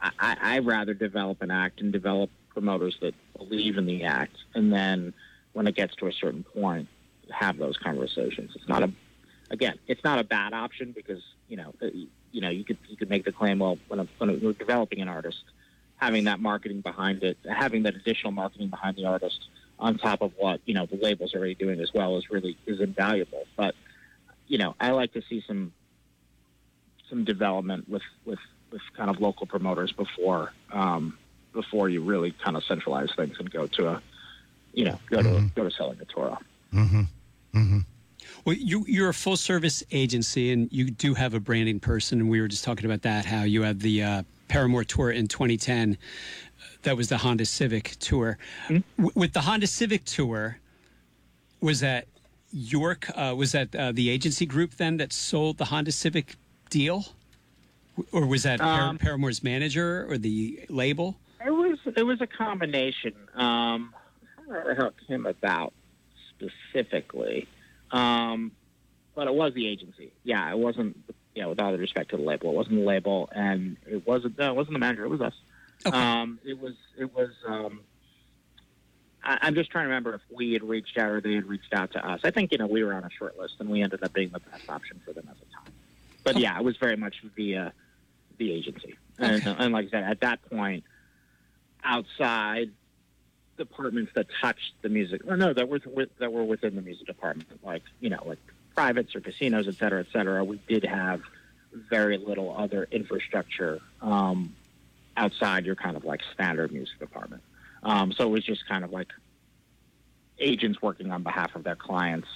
I 0.00 0.36
I 0.40 0.58
rather 0.60 0.94
develop 0.94 1.42
an 1.42 1.50
act 1.50 1.80
and 1.80 1.92
develop 1.92 2.30
promoters 2.50 2.96
that 3.00 3.14
believe 3.36 3.76
in 3.76 3.86
the 3.86 4.04
act, 4.04 4.36
and 4.54 4.72
then 4.72 5.14
when 5.52 5.66
it 5.66 5.74
gets 5.74 5.94
to 5.96 6.06
a 6.06 6.12
certain 6.12 6.44
point, 6.44 6.88
have 7.30 7.58
those 7.58 7.76
conversations. 7.76 8.52
It's 8.54 8.68
not 8.68 8.82
a 8.82 8.92
again, 9.50 9.78
it's 9.86 10.02
not 10.04 10.18
a 10.18 10.24
bad 10.24 10.52
option 10.52 10.92
because 10.92 11.22
you 11.48 11.56
know 11.56 11.74
uh, 11.82 11.86
you 12.32 12.40
know 12.40 12.50
you 12.50 12.64
could 12.64 12.78
you 12.88 12.96
could 12.96 13.10
make 13.10 13.24
the 13.24 13.32
claim 13.32 13.58
well 13.58 13.78
when, 13.88 14.00
a, 14.00 14.08
when 14.18 14.40
we're 14.40 14.52
developing 14.52 15.00
an 15.00 15.08
artist, 15.08 15.42
having 15.98 16.24
that 16.24 16.40
marketing 16.40 16.80
behind 16.80 17.22
it, 17.22 17.36
having 17.48 17.82
that 17.82 17.94
additional 17.94 18.32
marketing 18.32 18.68
behind 18.68 18.96
the 18.96 19.04
artist 19.04 19.48
on 19.78 19.96
top 19.98 20.22
of 20.22 20.32
what 20.36 20.60
you 20.64 20.74
know 20.74 20.86
the 20.86 20.96
label's 20.96 21.34
already 21.34 21.54
doing 21.54 21.80
as 21.80 21.92
well 21.92 22.16
is 22.16 22.30
really 22.30 22.56
is 22.66 22.80
invaluable. 22.80 23.44
But 23.56 23.74
you 24.46 24.58
know, 24.58 24.74
I 24.80 24.90
like 24.90 25.12
to 25.12 25.22
see 25.28 25.44
some 25.46 25.72
some 27.08 27.24
development 27.24 27.88
with 27.88 28.02
with 28.24 28.38
with 28.70 28.82
kind 28.96 29.10
of 29.10 29.20
local 29.20 29.46
promoters 29.46 29.92
before 29.92 30.52
um, 30.72 31.18
before 31.52 31.88
you 31.88 32.02
really 32.02 32.32
kind 32.32 32.56
of 32.56 32.64
centralize 32.64 33.10
things 33.16 33.36
and 33.38 33.50
go 33.50 33.66
to 33.66 33.88
a 33.88 34.02
you 34.72 34.84
know 34.84 34.98
go 35.10 35.22
to 35.22 35.50
go 35.54 35.64
to 35.64 35.70
selling 35.70 35.98
a 36.00 36.04
tour. 36.04 36.38
Well, 38.44 38.56
you, 38.56 38.84
you're 38.86 39.08
a 39.08 39.14
full 39.14 39.36
service 39.36 39.82
agency 39.90 40.52
and 40.52 40.72
you 40.72 40.90
do 40.90 41.14
have 41.14 41.34
a 41.34 41.40
branding 41.40 41.80
person. 41.80 42.20
And 42.20 42.30
we 42.30 42.40
were 42.40 42.48
just 42.48 42.64
talking 42.64 42.86
about 42.86 43.02
that, 43.02 43.24
how 43.24 43.42
you 43.42 43.62
have 43.62 43.80
the 43.80 44.02
uh, 44.02 44.22
Paramore 44.48 44.84
tour 44.84 45.10
in 45.10 45.28
2010. 45.28 45.96
That 46.82 46.96
was 46.96 47.08
the 47.08 47.18
Honda 47.18 47.44
Civic 47.44 47.96
tour. 48.00 48.38
W- 48.68 48.82
with 49.14 49.32
the 49.32 49.40
Honda 49.42 49.66
Civic 49.66 50.04
tour, 50.04 50.58
was 51.60 51.80
that 51.80 52.06
York, 52.52 53.10
uh, 53.14 53.34
was 53.36 53.52
that 53.52 53.74
uh, 53.74 53.92
the 53.92 54.08
agency 54.10 54.46
group 54.46 54.74
then 54.74 54.96
that 54.96 55.12
sold 55.12 55.58
the 55.58 55.66
Honda 55.66 55.92
Civic 55.92 56.36
deal? 56.70 57.06
Or 58.12 58.26
was 58.26 58.44
that 58.44 58.60
Par- 58.60 58.80
Um, 58.90 58.98
Paramore's 58.98 59.42
manager 59.42 60.06
or 60.08 60.18
the 60.18 60.60
label? 60.68 61.16
It 61.44 61.50
was 61.50 61.78
it 61.96 62.02
was 62.04 62.20
a 62.20 62.26
combination. 62.26 63.12
Um, 63.34 63.92
I 64.36 64.40
don't 64.40 64.48
remember 64.48 64.74
how 64.82 64.86
it 64.88 64.94
came 65.06 65.26
about 65.26 65.72
specifically, 66.30 67.48
um, 67.90 68.52
but 69.16 69.26
it 69.26 69.34
was 69.34 69.52
the 69.54 69.66
agency. 69.66 70.12
Yeah, 70.24 70.48
it 70.50 70.58
wasn't. 70.58 70.96
Yeah, 71.34 71.46
with 71.46 71.60
all 71.60 71.70
due 71.70 71.78
respect 71.78 72.10
to 72.10 72.16
the 72.16 72.22
label, 72.22 72.50
it 72.50 72.56
wasn't 72.56 72.76
the 72.76 72.84
label, 72.84 73.28
and 73.32 73.76
it 73.86 74.06
wasn't. 74.06 74.38
No, 74.38 74.50
it 74.50 74.56
wasn't 74.56 74.74
the 74.74 74.80
manager. 74.80 75.04
It 75.04 75.08
was 75.08 75.20
us. 75.20 75.34
Um, 75.86 76.40
it 76.44 76.60
was. 76.60 76.74
It 76.98 77.14
was. 77.14 77.30
Um, 77.46 77.80
I, 79.22 79.38
I'm 79.42 79.54
just 79.54 79.70
trying 79.70 79.84
to 79.84 79.88
remember 79.88 80.14
if 80.14 80.22
we 80.34 80.52
had 80.52 80.62
reached 80.62 80.98
out 80.98 81.10
or 81.10 81.20
they 81.20 81.34
had 81.34 81.46
reached 81.46 81.72
out 81.72 81.92
to 81.92 82.06
us. 82.06 82.20
I 82.24 82.30
think 82.30 82.52
you 82.52 82.58
know 82.58 82.66
we 82.66 82.82
were 82.82 82.94
on 82.94 83.04
a 83.04 83.10
short 83.10 83.38
list, 83.38 83.54
and 83.60 83.68
we 83.68 83.82
ended 83.82 84.02
up 84.02 84.12
being 84.12 84.30
the 84.30 84.40
best 84.40 84.68
option 84.68 85.00
for 85.04 85.12
them 85.12 85.28
at 85.30 85.38
the 85.38 85.46
time. 85.46 85.72
But 86.24 86.38
yeah, 86.38 86.58
it 86.58 86.64
was 86.64 86.76
very 86.76 86.96
much 86.96 87.22
via 87.36 87.72
the 88.38 88.52
agency, 88.52 88.96
and, 89.18 89.46
and 89.46 89.72
like 89.72 89.86
I 89.88 89.90
said, 89.90 90.04
at 90.04 90.20
that 90.20 90.48
point 90.50 90.84
outside 91.84 92.70
departments 93.56 94.12
that 94.14 94.26
touched 94.40 94.74
the 94.82 94.88
music, 94.88 95.22
or 95.26 95.36
no, 95.36 95.52
that 95.52 95.68
were 95.68 95.80
that 96.18 96.32
were 96.32 96.44
within 96.44 96.76
the 96.76 96.82
music 96.82 97.06
department, 97.06 97.48
like 97.64 97.82
you 98.00 98.10
know, 98.10 98.22
like 98.24 98.38
privates 98.78 99.16
or 99.16 99.20
casinos, 99.20 99.66
et 99.66 99.74
cetera, 99.74 99.98
et 99.98 100.06
cetera. 100.12 100.44
We 100.44 100.60
did 100.68 100.84
have 100.84 101.20
very 101.90 102.16
little 102.16 102.56
other 102.56 102.86
infrastructure 102.92 103.80
um, 104.00 104.54
outside 105.16 105.66
your 105.66 105.74
kind 105.74 105.96
of 105.96 106.04
like 106.04 106.20
standard 106.32 106.70
music 106.70 106.96
department. 107.00 107.42
Um, 107.82 108.12
so 108.12 108.22
it 108.22 108.30
was 108.30 108.44
just 108.44 108.68
kind 108.68 108.84
of 108.84 108.92
like 108.92 109.08
agents 110.38 110.80
working 110.80 111.10
on 111.10 111.24
behalf 111.24 111.56
of 111.56 111.64
their 111.64 111.74
clients, 111.74 112.28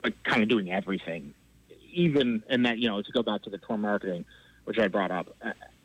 but 0.00 0.12
kind 0.22 0.44
of 0.44 0.48
doing 0.48 0.70
everything. 0.70 1.34
Even 1.92 2.44
and 2.48 2.64
that 2.64 2.78
you 2.78 2.88
know 2.88 3.02
to 3.02 3.12
go 3.12 3.24
back 3.24 3.42
to 3.42 3.50
the 3.50 3.58
tour 3.58 3.78
marketing, 3.78 4.24
which 4.64 4.78
I 4.78 4.86
brought 4.86 5.10
up. 5.10 5.36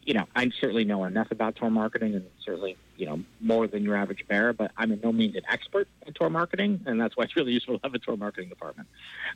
You 0.03 0.15
know, 0.15 0.25
I 0.35 0.49
certainly 0.59 0.83
know 0.83 1.03
enough 1.03 1.29
about 1.29 1.55
tour 1.55 1.69
marketing, 1.69 2.15
and 2.15 2.25
certainly 2.43 2.75
you 2.97 3.05
know 3.05 3.19
more 3.39 3.67
than 3.67 3.83
your 3.83 3.95
average 3.95 4.27
bear. 4.27 4.51
But 4.51 4.71
I'm 4.77 4.91
in 4.91 4.99
no 5.01 5.11
means 5.11 5.35
an 5.35 5.43
expert 5.49 5.87
in 6.05 6.13
tour 6.13 6.29
marketing, 6.29 6.81
and 6.85 6.99
that's 6.99 7.15
why 7.15 7.25
it's 7.25 7.35
really 7.35 7.51
useful 7.51 7.77
to 7.77 7.83
have 7.83 7.93
a 7.93 7.99
tour 7.99 8.17
marketing 8.17 8.49
department 8.49 8.87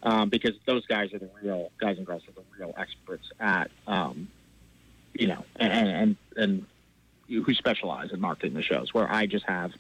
um, 0.04 0.30
because 0.30 0.54
those 0.65 0.86
guys 0.88 1.13
are 1.13 1.19
the 1.19 1.30
real 1.41 1.71
guys 1.80 1.97
and 1.97 2.06
girls 2.06 2.23
are 2.28 2.32
the 2.32 2.43
real 2.58 2.73
experts 2.78 3.30
at 3.39 3.69
um, 3.88 4.28
you 5.13 5.28
know 5.28 5.45
and 5.58 5.89
and 5.89 6.15
and 6.36 6.65
who 7.28 7.54
specialize 7.54 8.12
in 8.12 8.19
marketing 8.19 8.54
the 8.54 8.63
shows. 8.63 8.93
Where 8.93 9.10
I 9.10 9.28
just 9.28 9.45
have 9.45 9.71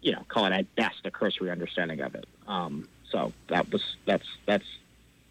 you 0.00 0.12
know 0.12 0.22
call 0.28 0.46
it 0.46 0.52
at 0.52 0.74
best 0.74 1.04
a 1.04 1.10
cursory 1.10 1.50
understanding 1.50 2.00
of 2.00 2.14
it. 2.14 2.26
Um, 2.46 2.88
so 3.10 3.32
that 3.48 3.70
was 3.70 3.82
that's 4.06 4.26
that's 4.46 4.66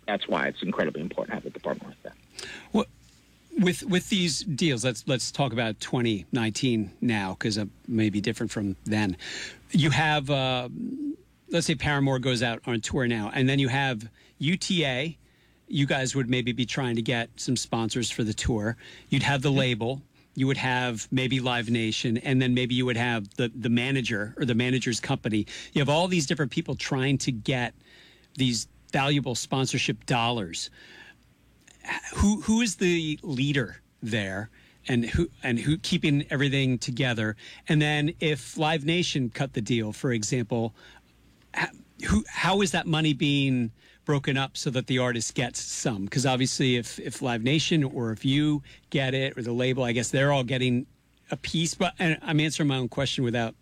that's 0.08 0.27
why 0.27 0.47
it's 0.47 0.62
incredibly 0.62 1.01
important 1.01 1.32
to 1.32 1.36
have 1.36 1.45
a 1.45 1.49
department 1.49 1.89
like 1.89 2.03
that. 2.03 2.47
Well, 2.71 2.86
with 3.60 3.84
with 3.84 4.10
these 4.10 4.42
deals, 4.42 4.84
let's 4.84 5.04
let's 5.08 5.32
talk 5.32 5.54
about 5.54 5.80
2019 5.80 6.92
now 7.02 7.34
because 7.34 7.58
it 7.58 7.68
may 7.88 8.10
be 8.10 8.22
different 8.22 8.52
from 8.52 8.76
then. 8.86 9.18
You 9.72 9.89
have, 9.89 10.30
uh, 10.30 10.70
let's 11.50 11.68
say, 11.68 11.76
Paramore 11.76 12.20
goes 12.20 12.44
out 12.44 12.62
on 12.66 12.82
tour 12.82 13.08
now, 13.08 13.32
and 13.34 13.48
then 13.48 13.60
you 13.60 13.68
have 13.68 14.08
UTA. 14.39 15.16
You 15.68 15.86
guys 15.86 16.16
would 16.16 16.30
maybe 16.30 16.52
be 16.52 16.66
trying 16.66 16.96
to 16.96 17.02
get 17.02 17.30
some 17.38 17.56
sponsors 17.56 18.12
for 18.12 18.24
the 18.24 18.34
tour. 18.34 18.78
You'd 19.10 19.24
have 19.24 19.42
the 19.42 19.52
label. 19.52 20.02
You 20.36 20.48
would 20.48 20.58
have 20.58 21.08
maybe 21.12 21.39
Live 21.39 21.70
Nation, 21.70 22.18
and 22.18 22.42
then 22.42 22.54
maybe 22.54 22.76
you 22.76 22.86
would 22.86 22.98
have 22.98 23.30
the 23.36 23.52
the 23.56 23.70
manager 23.70 24.34
or 24.38 24.46
the 24.46 24.56
manager's 24.56 25.00
company. 25.00 25.46
You 25.74 25.80
have 25.80 25.89
all 25.89 26.08
these 26.08 26.26
different 26.26 26.52
people 26.52 26.76
trying 26.76 27.18
to 27.20 27.32
get 27.32 27.74
these 28.36 28.68
valuable 28.92 29.36
sponsorship 29.36 30.06
dollars 30.06 30.70
who 32.15 32.41
who 32.41 32.62
is 32.62 32.76
the 32.76 33.19
leader 33.24 33.82
there 34.02 34.50
and 34.88 35.06
who 35.06 35.30
and 35.41 35.60
who 35.60 35.78
keeping 35.78 36.26
everything 36.30 36.78
together? 36.78 37.36
And 37.67 37.82
then 37.82 38.13
if 38.19 38.58
live 38.58 38.86
nation 38.86 39.30
cut 39.30 39.54
the 39.54 39.62
deal 39.62 39.93
for 39.93 40.12
example 40.12 40.74
who 42.08 42.24
how 42.28 42.62
is 42.62 42.72
that 42.72 42.88
money 42.88 43.13
being 43.13 43.72
broken 44.06 44.38
up 44.38 44.58
so 44.58 44.69
that 44.69 44.88
the 44.88 45.00
artist 45.00 45.36
gets 45.36 45.62
some? 45.62 46.06
Because 46.06 46.26
obviously 46.26 46.76
if 46.76 47.00
if 47.00 47.22
live 47.22 47.43
nation 47.43 47.84
or 47.84 48.12
if 48.12 48.26
you 48.26 48.63
get 48.89 49.13
it 49.13 49.38
or 49.38 49.41
the 49.41 49.54
label 49.54 49.84
i 49.84 49.91
guess 49.91 50.10
they're 50.10 50.32
all 50.32 50.43
getting 50.43 50.86
a 51.32 51.38
piece 51.38 51.74
but 51.74 51.93
and 52.00 52.17
i'm 52.22 52.39
answering 52.39 52.67
my 52.67 52.78
own 52.78 52.89
question 52.89 53.24
without 53.24 53.56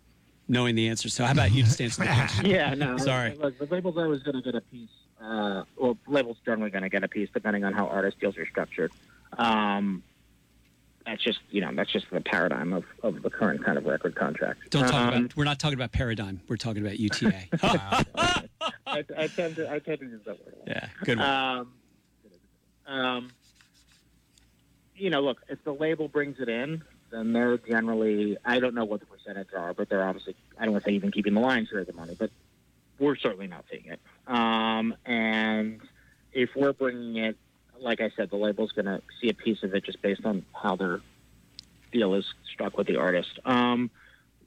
knowing 0.48 0.74
the 0.74 0.88
answer. 0.88 1.08
So 1.08 1.24
how 1.24 1.32
about 1.32 1.52
you 1.52 1.62
just 1.62 1.80
answer 1.80 2.02
the 2.02 2.08
question? 2.08 2.46
Yeah, 2.52 2.74
no. 2.74 2.98
Sorry. 2.98 3.34
Look, 3.36 3.58
the 3.58 3.66
label's 3.66 3.96
always 3.96 4.22
going 4.22 4.36
to 4.36 4.42
get 4.42 4.54
a 4.54 4.60
piece 4.60 4.90
uh, 5.22 5.64
well, 5.76 5.96
labels 6.06 6.36
generally 6.44 6.70
going 6.70 6.82
to 6.82 6.88
get 6.88 7.04
a 7.04 7.08
piece 7.08 7.28
depending 7.32 7.64
on 7.64 7.72
how 7.72 7.86
artist 7.86 8.18
deals 8.20 8.36
are 8.36 8.46
structured. 8.46 8.90
Um, 9.38 10.02
that's 11.04 11.22
just 11.22 11.40
you 11.50 11.60
know 11.60 11.72
that's 11.74 11.90
just 11.90 12.06
the 12.12 12.20
paradigm 12.20 12.72
of, 12.72 12.84
of 13.02 13.22
the 13.22 13.30
current 13.30 13.64
kind 13.64 13.76
of 13.76 13.84
record 13.86 14.14
contract. 14.14 14.70
Don't 14.70 14.84
talk 14.88 14.94
Um, 14.94 15.08
about. 15.24 15.36
We're 15.36 15.44
not 15.44 15.58
talking 15.58 15.74
about 15.78 15.90
paradigm. 15.92 16.40
We're 16.48 16.56
talking 16.56 16.84
about 16.84 16.98
UTA. 16.98 17.34
I, 17.62 18.44
I 18.86 19.26
tend 19.28 19.56
to 19.56 19.68
I 19.70 19.78
tend 19.80 19.98
to 20.00 20.06
use 20.06 20.20
that 20.26 20.38
word. 20.44 20.54
yeah, 20.66 20.88
good 21.04 21.18
one. 21.18 21.26
Um, 21.28 21.72
um, 22.86 23.32
you 24.94 25.10
know, 25.10 25.20
look, 25.22 25.38
if 25.48 25.62
the 25.64 25.72
label 25.72 26.06
brings 26.08 26.38
it 26.38 26.48
in, 26.48 26.82
then 27.10 27.32
they're 27.32 27.58
generally, 27.58 28.36
I 28.44 28.60
don't 28.60 28.74
know 28.74 28.84
what 28.84 29.00
the 29.00 29.06
percentage 29.06 29.48
are, 29.56 29.72
but 29.74 29.88
they're 29.88 30.04
obviously, 30.06 30.36
I 30.58 30.64
don't 30.64 30.72
want 30.72 30.84
to 30.84 30.90
say 30.90 30.94
even 30.94 31.10
keeping 31.10 31.34
the 31.34 31.40
lion's 31.40 31.68
share 31.68 31.80
of 31.80 31.86
the 31.86 31.92
money, 31.92 32.14
but 32.18 32.30
we're 32.98 33.16
certainly 33.16 33.46
not 33.46 33.64
seeing 33.70 33.86
it. 33.86 34.00
Um, 34.26 34.94
and 35.04 35.80
if 36.32 36.50
we're 36.54 36.72
bringing 36.72 37.16
it, 37.16 37.36
like 37.80 38.00
I 38.00 38.10
said, 38.16 38.30
the 38.30 38.36
label's 38.36 38.72
going 38.72 38.86
to 38.86 39.02
see 39.20 39.28
a 39.28 39.34
piece 39.34 39.62
of 39.62 39.74
it 39.74 39.84
just 39.84 40.00
based 40.00 40.24
on 40.24 40.44
how 40.52 40.76
their 40.76 41.00
deal 41.90 42.14
is 42.14 42.24
struck 42.52 42.76
with 42.76 42.86
the 42.86 42.96
artist. 42.96 43.38
Um, 43.44 43.90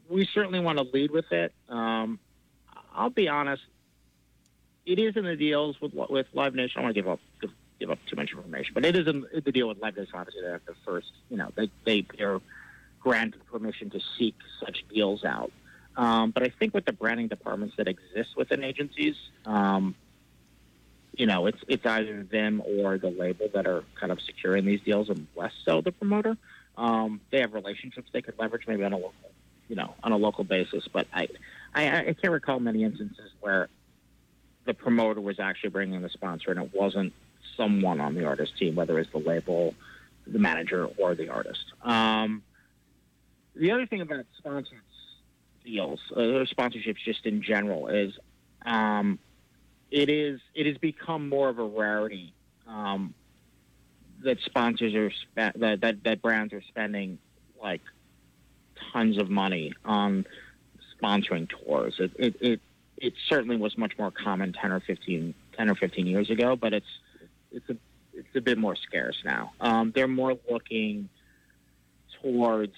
we 0.09 0.25
certainly 0.25 0.59
want 0.59 0.77
to 0.77 0.83
lead 0.83 1.11
with 1.11 1.31
it. 1.31 1.53
Um, 1.69 2.19
I'll 2.93 3.09
be 3.09 3.27
honest, 3.27 3.63
it 4.85 4.99
is 4.99 5.17
in 5.17 5.25
the 5.25 5.35
deals 5.35 5.79
with 5.81 5.93
with 5.93 6.27
Live 6.33 6.55
Nation. 6.55 6.73
I 6.77 6.81
don't 6.81 6.83
want 6.85 6.95
to 6.95 7.01
give 7.01 7.09
up 7.09 7.19
give, 7.41 7.51
give 7.79 7.91
up 7.91 7.99
too 8.07 8.15
much 8.15 8.31
information, 8.31 8.73
but 8.73 8.85
it 8.85 8.95
is 8.95 9.07
in 9.07 9.25
the 9.33 9.51
deal 9.51 9.67
with 9.67 9.79
Live 9.79 9.97
Nation. 9.97 10.13
Obviously, 10.13 10.41
they 10.41 10.51
have 10.51 10.65
the 10.65 10.75
first, 10.85 11.11
you 11.29 11.37
know, 11.37 11.51
they 11.55 11.69
they 11.83 12.05
they're 12.17 12.39
granted 12.99 13.45
permission 13.47 13.89
to 13.91 13.99
seek 14.17 14.35
such 14.59 14.85
deals 14.93 15.23
out. 15.23 15.51
Um, 15.97 16.31
but 16.31 16.43
I 16.43 16.49
think 16.49 16.73
with 16.73 16.85
the 16.85 16.91
branding 16.91 17.27
departments 17.27 17.75
that 17.77 17.87
exist 17.87 18.35
within 18.35 18.63
agencies, 18.63 19.15
um, 19.45 19.95
you 21.15 21.25
know, 21.25 21.45
it's 21.45 21.59
it's 21.67 21.85
either 21.85 22.23
them 22.23 22.61
or 22.65 22.97
the 22.97 23.09
label 23.09 23.47
that 23.53 23.65
are 23.65 23.83
kind 23.99 24.11
of 24.11 24.19
securing 24.21 24.65
these 24.65 24.81
deals, 24.81 25.09
and 25.09 25.27
less 25.35 25.53
so 25.63 25.81
the 25.81 25.91
promoter. 25.91 26.37
Um, 26.77 27.21
they 27.31 27.39
have 27.39 27.53
relationships 27.53 28.09
they 28.11 28.21
could 28.21 28.37
leverage 28.37 28.67
maybe 28.67 28.83
on 28.83 28.91
a 28.91 28.97
local, 28.97 29.31
you 29.69 29.77
know, 29.77 29.95
on 30.03 30.11
a 30.11 30.17
local 30.17 30.43
basis. 30.43 30.87
But 30.91 31.07
I, 31.13 31.29
I, 31.73 31.99
I 31.99 32.13
can't 32.13 32.33
recall 32.33 32.59
many 32.59 32.83
instances 32.83 33.31
where 33.39 33.69
the 34.65 34.73
promoter 34.73 35.21
was 35.21 35.39
actually 35.39 35.69
bringing 35.69 36.01
the 36.01 36.09
sponsor, 36.09 36.51
and 36.51 36.59
it 36.59 36.71
wasn't 36.73 37.13
someone 37.55 38.01
on 38.01 38.15
the 38.15 38.25
artist 38.25 38.57
team, 38.57 38.75
whether 38.75 38.99
it's 38.99 39.11
the 39.11 39.19
label, 39.19 39.73
the 40.27 40.39
manager, 40.39 40.85
or 40.97 41.15
the 41.15 41.29
artist. 41.29 41.63
Um, 41.81 42.43
the 43.55 43.71
other 43.71 43.85
thing 43.85 44.01
about 44.01 44.25
sponsors 44.37 44.81
deals, 45.65 45.99
uh, 46.15 46.21
or 46.21 46.45
sponsorships 46.45 46.97
just 47.03 47.25
in 47.25 47.41
general, 47.41 47.87
is 47.87 48.13
um, 48.65 49.19
it 49.91 50.09
is 50.09 50.39
it 50.53 50.65
has 50.65 50.77
become 50.77 51.29
more 51.29 51.49
of 51.49 51.59
a 51.59 51.63
rarity 51.63 52.33
um, 52.67 53.13
that 54.23 54.39
sponsors 54.45 54.93
are 54.93 55.11
spe- 55.11 55.57
that, 55.57 55.81
that 55.81 56.03
that 56.03 56.21
brands 56.21 56.53
are 56.53 56.61
spending 56.61 57.17
like 57.61 57.81
tons 58.93 59.17
of 59.17 59.29
money 59.29 59.73
on 59.83 60.25
sponsoring 61.01 61.49
tours. 61.49 61.95
It 61.99 62.11
it, 62.17 62.35
it 62.41 62.61
it 62.97 63.13
certainly 63.27 63.57
was 63.57 63.77
much 63.77 63.97
more 63.97 64.11
common 64.11 64.53
10 64.53 64.71
or 64.71 64.79
15 64.79 65.33
10 65.57 65.69
or 65.69 65.75
15 65.75 66.07
years 66.07 66.29
ago, 66.29 66.55
but 66.55 66.73
it's 66.73 66.99
it's 67.51 67.69
a 67.69 67.77
it's 68.13 68.35
a 68.35 68.41
bit 68.41 68.57
more 68.57 68.75
scarce 68.75 69.17
now. 69.25 69.53
Um, 69.59 69.91
they're 69.93 70.07
more 70.07 70.37
looking 70.49 71.09
towards 72.21 72.75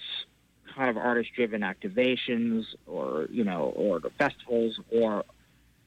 kind 0.78 0.90
of 0.90 0.98
artist 0.98 1.32
driven 1.36 1.62
activations 1.62 2.66
or 2.86 3.28
you 3.32 3.44
know 3.44 3.74
or 3.76 4.00
the 4.00 4.12
festivals 4.12 4.80
or 4.92 5.26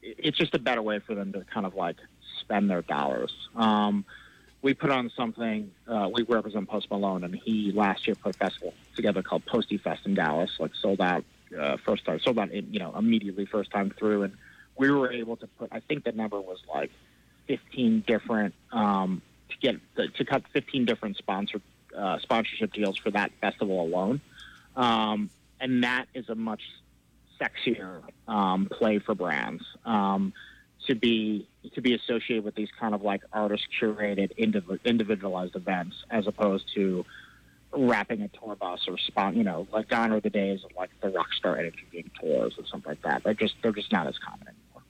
it's 0.03 0.37
just 0.37 0.53
a 0.53 0.59
better 0.59 0.81
way 0.81 0.99
for 0.99 1.15
them 1.15 1.31
to 1.31 1.45
kind 1.45 1.65
of 1.65 1.75
like 1.75 1.95
spend 2.39 2.69
their 2.69 2.81
dollars. 2.81 3.31
Um, 3.55 4.03
we 4.61 4.73
put 4.73 4.91
on 4.91 5.11
something. 5.15 5.71
Uh, 5.87 6.09
we 6.13 6.23
represent 6.23 6.67
Post 6.67 6.91
Malone, 6.91 7.23
and 7.23 7.35
he 7.35 7.71
last 7.71 8.05
year 8.07 8.15
put 8.15 8.35
a 8.35 8.37
festival 8.37 8.73
together 8.95 9.23
called 9.23 9.45
Posty 9.45 9.77
Fest 9.77 10.05
in 10.05 10.13
Dallas. 10.13 10.51
Like 10.59 10.75
sold 10.75 11.01
out 11.01 11.23
uh, 11.57 11.77
first 11.77 12.05
time, 12.05 12.19
sold 12.19 12.37
out 12.37 12.53
you 12.53 12.79
know 12.79 12.93
immediately 12.97 13.45
first 13.45 13.71
time 13.71 13.91
through, 13.97 14.23
and 14.23 14.33
we 14.77 14.91
were 14.91 15.11
able 15.11 15.37
to 15.37 15.47
put. 15.47 15.69
I 15.71 15.79
think 15.79 16.03
the 16.03 16.11
number 16.11 16.39
was 16.39 16.59
like 16.71 16.91
15 17.47 18.03
different 18.05 18.53
um, 18.71 19.21
to 19.49 19.57
get 19.57 19.75
to 20.17 20.25
cut 20.25 20.43
15 20.53 20.85
different 20.85 21.17
sponsor 21.17 21.61
uh, 21.97 22.19
sponsorship 22.19 22.73
deals 22.73 22.97
for 22.97 23.11
that 23.11 23.31
festival 23.41 23.81
alone, 23.81 24.21
um, 24.75 25.29
and 25.59 25.83
that 25.83 26.07
is 26.13 26.29
a 26.29 26.35
much 26.35 26.61
sexier 27.39 28.01
um, 28.27 28.67
play 28.71 28.99
for 28.99 29.15
brands 29.15 29.63
um, 29.85 30.33
to 30.87 30.95
be 30.95 31.47
to 31.73 31.81
be 31.81 31.93
associated 31.93 32.43
with 32.43 32.55
these 32.55 32.69
kind 32.79 32.93
of 32.95 33.01
like 33.01 33.21
artist 33.31 33.63
curated 33.79 34.35
indiv- 34.37 34.83
individualized 34.83 35.55
events 35.55 35.95
as 36.09 36.27
opposed 36.27 36.65
to 36.73 37.05
wrapping 37.71 38.21
a 38.21 38.27
tour 38.29 38.55
bus 38.55 38.81
or 38.87 38.97
spot 38.97 39.35
you 39.35 39.43
know 39.43 39.67
like 39.71 39.87
gone 39.87 40.11
are 40.11 40.19
the 40.19 40.29
days 40.29 40.63
of 40.63 40.71
like 40.77 40.89
the 41.01 41.07
rockstar 41.07 41.57
energy 41.57 41.85
gig 41.91 42.09
tours 42.19 42.53
or 42.57 42.65
something 42.65 42.89
like 42.89 43.01
that 43.01 43.23
they're 43.23 43.33
just 43.33 43.55
they're 43.61 43.71
just 43.71 43.91
not 43.91 44.07
as 44.07 44.17
common 44.17 44.47
anymore 44.47 44.81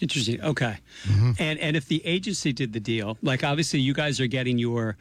Interesting. 0.00 0.40
Okay. 0.42 0.76
And 1.38 1.58
and 1.58 1.76
if 1.76 1.86
the 1.86 2.04
agency 2.06 2.52
did 2.52 2.72
the 2.72 2.80
deal, 2.80 3.18
like 3.22 3.42
obviously 3.42 3.80
you 3.80 3.92
guys 3.92 4.20
are 4.20 4.26
getting 4.26 4.58
your 4.58 4.96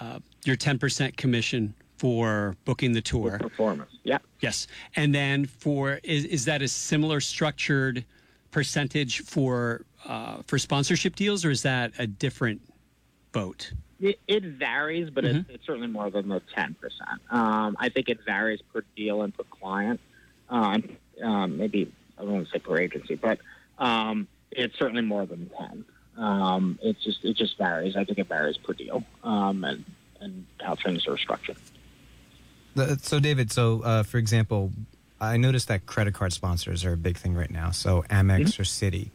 uh, 0.00 0.20
your 0.44 0.56
ten 0.56 0.78
percent 0.78 1.16
commission 1.16 1.74
for 1.96 2.56
booking 2.64 2.92
the 2.92 3.02
tour. 3.02 3.38
performance 3.38 3.90
yeah 4.04 4.18
Yes. 4.40 4.66
And 4.94 5.14
then 5.14 5.46
for 5.46 6.00
is 6.02 6.24
is 6.24 6.44
that 6.44 6.62
a 6.62 6.68
similar 6.68 7.20
structured 7.20 8.04
percentage 8.50 9.20
for 9.22 9.84
uh, 10.04 10.38
for 10.46 10.58
sponsorship 10.58 11.16
deals, 11.16 11.44
or 11.44 11.50
is 11.50 11.62
that 11.62 11.92
a 11.98 12.06
different 12.06 12.60
boat? 13.32 13.72
It, 13.98 14.20
it 14.28 14.44
varies, 14.44 15.08
but 15.08 15.24
it's, 15.24 15.48
it's 15.48 15.66
certainly 15.66 15.88
more 15.88 16.10
than 16.10 16.28
the 16.28 16.42
ten 16.54 16.74
percent. 16.74 17.20
Um, 17.30 17.76
I 17.80 17.88
think 17.88 18.08
it 18.08 18.18
varies 18.24 18.60
per 18.72 18.84
deal 18.94 19.22
and 19.22 19.34
per 19.34 19.44
client. 19.44 20.00
Um, 20.48 20.96
um, 21.22 21.56
maybe 21.56 21.90
I 22.18 22.22
don't 22.22 22.32
want 22.32 22.46
to 22.46 22.52
say 22.52 22.58
per 22.58 22.78
agency, 22.78 23.14
but 23.14 23.38
um, 23.78 24.28
it's 24.50 24.78
certainly 24.78 25.02
more 25.02 25.24
than 25.24 25.50
ten. 25.58 25.84
Um, 26.18 26.78
it's 26.82 27.02
just 27.02 27.24
it 27.24 27.36
just 27.36 27.56
varies. 27.56 27.96
I 27.96 28.04
think 28.04 28.18
it 28.18 28.28
varies 28.28 28.58
per 28.58 28.74
deal 28.74 29.02
um, 29.24 29.64
and 29.64 29.84
and 30.20 30.46
how 30.60 30.74
things 30.74 31.06
are 31.08 31.16
structured. 31.16 31.56
So, 33.02 33.20
David, 33.20 33.50
so 33.50 33.82
uh, 33.82 34.02
for 34.02 34.18
example, 34.18 34.72
I 35.20 35.36
noticed 35.36 35.68
that 35.68 35.86
credit 35.86 36.14
card 36.14 36.32
sponsors 36.32 36.84
are 36.84 36.92
a 36.92 36.96
big 36.96 37.16
thing 37.16 37.34
right 37.34 37.50
now. 37.50 37.70
So, 37.70 38.04
Amex 38.10 38.58
or 38.58 38.64
Citi. 38.64 39.10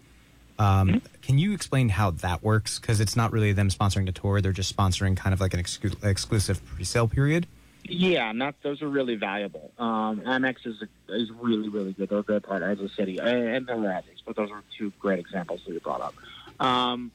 Um, 0.58 1.02
Can 1.22 1.40
you 1.40 1.54
explain 1.54 1.90
how 1.90 2.12
that 2.12 2.44
works? 2.44 2.80
Because 2.80 3.00
it's 3.00 3.16
not 3.16 3.32
really 3.32 3.52
them 3.52 3.70
sponsoring 3.70 4.06
the 4.06 4.12
tour; 4.12 4.42
they're 4.42 4.52
just 4.52 4.76
sponsoring 4.76 5.18
kind 5.18 5.34
of 5.34 5.42
like 5.42 5.54
an 5.54 5.60
exclu- 5.62 6.04
exclusive 6.04 6.64
pre-sale 6.66 7.08
period. 7.08 7.48
Yeah, 7.84 8.30
and 8.30 8.40
that, 8.42 8.56
those 8.62 8.82
are 8.84 8.88
really 8.88 9.16
valuable. 9.16 9.72
Um, 9.80 10.22
Amex 10.22 10.66
is 10.66 10.76
is 11.10 11.32
really 11.32 11.70
really 11.70 11.94
good. 11.94 12.10
They're 12.10 12.20
a 12.20 12.24
great 12.24 12.44
partner 12.44 12.70
as 12.70 12.80
a 12.80 12.84
Citi, 12.84 13.20
and, 13.20 13.70
and 13.70 13.86
others, 13.86 14.22
but 14.26 14.36
those 14.36 14.52
are 14.52 14.62
two 14.78 14.92
great 15.00 15.20
examples 15.20 15.62
that 15.66 15.74
you 15.74 15.80
brought 15.80 16.02
up. 16.02 16.14
Um, 16.60 17.12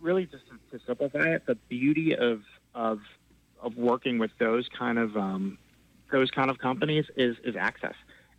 really, 0.00 0.24
just 0.24 0.44
to, 0.48 0.78
to 0.78 0.84
simplify 0.86 1.34
it, 1.34 1.44
the 1.46 1.56
beauty 1.68 2.16
of 2.16 2.42
of 2.74 3.00
of 3.60 3.76
working 3.76 4.18
with 4.18 4.30
those 4.38 4.68
kind 4.68 4.98
of 4.98 5.16
um, 5.16 5.58
those 6.10 6.30
kind 6.30 6.50
of 6.50 6.58
companies 6.58 7.06
is 7.16 7.36
is 7.44 7.56
access. 7.56 7.94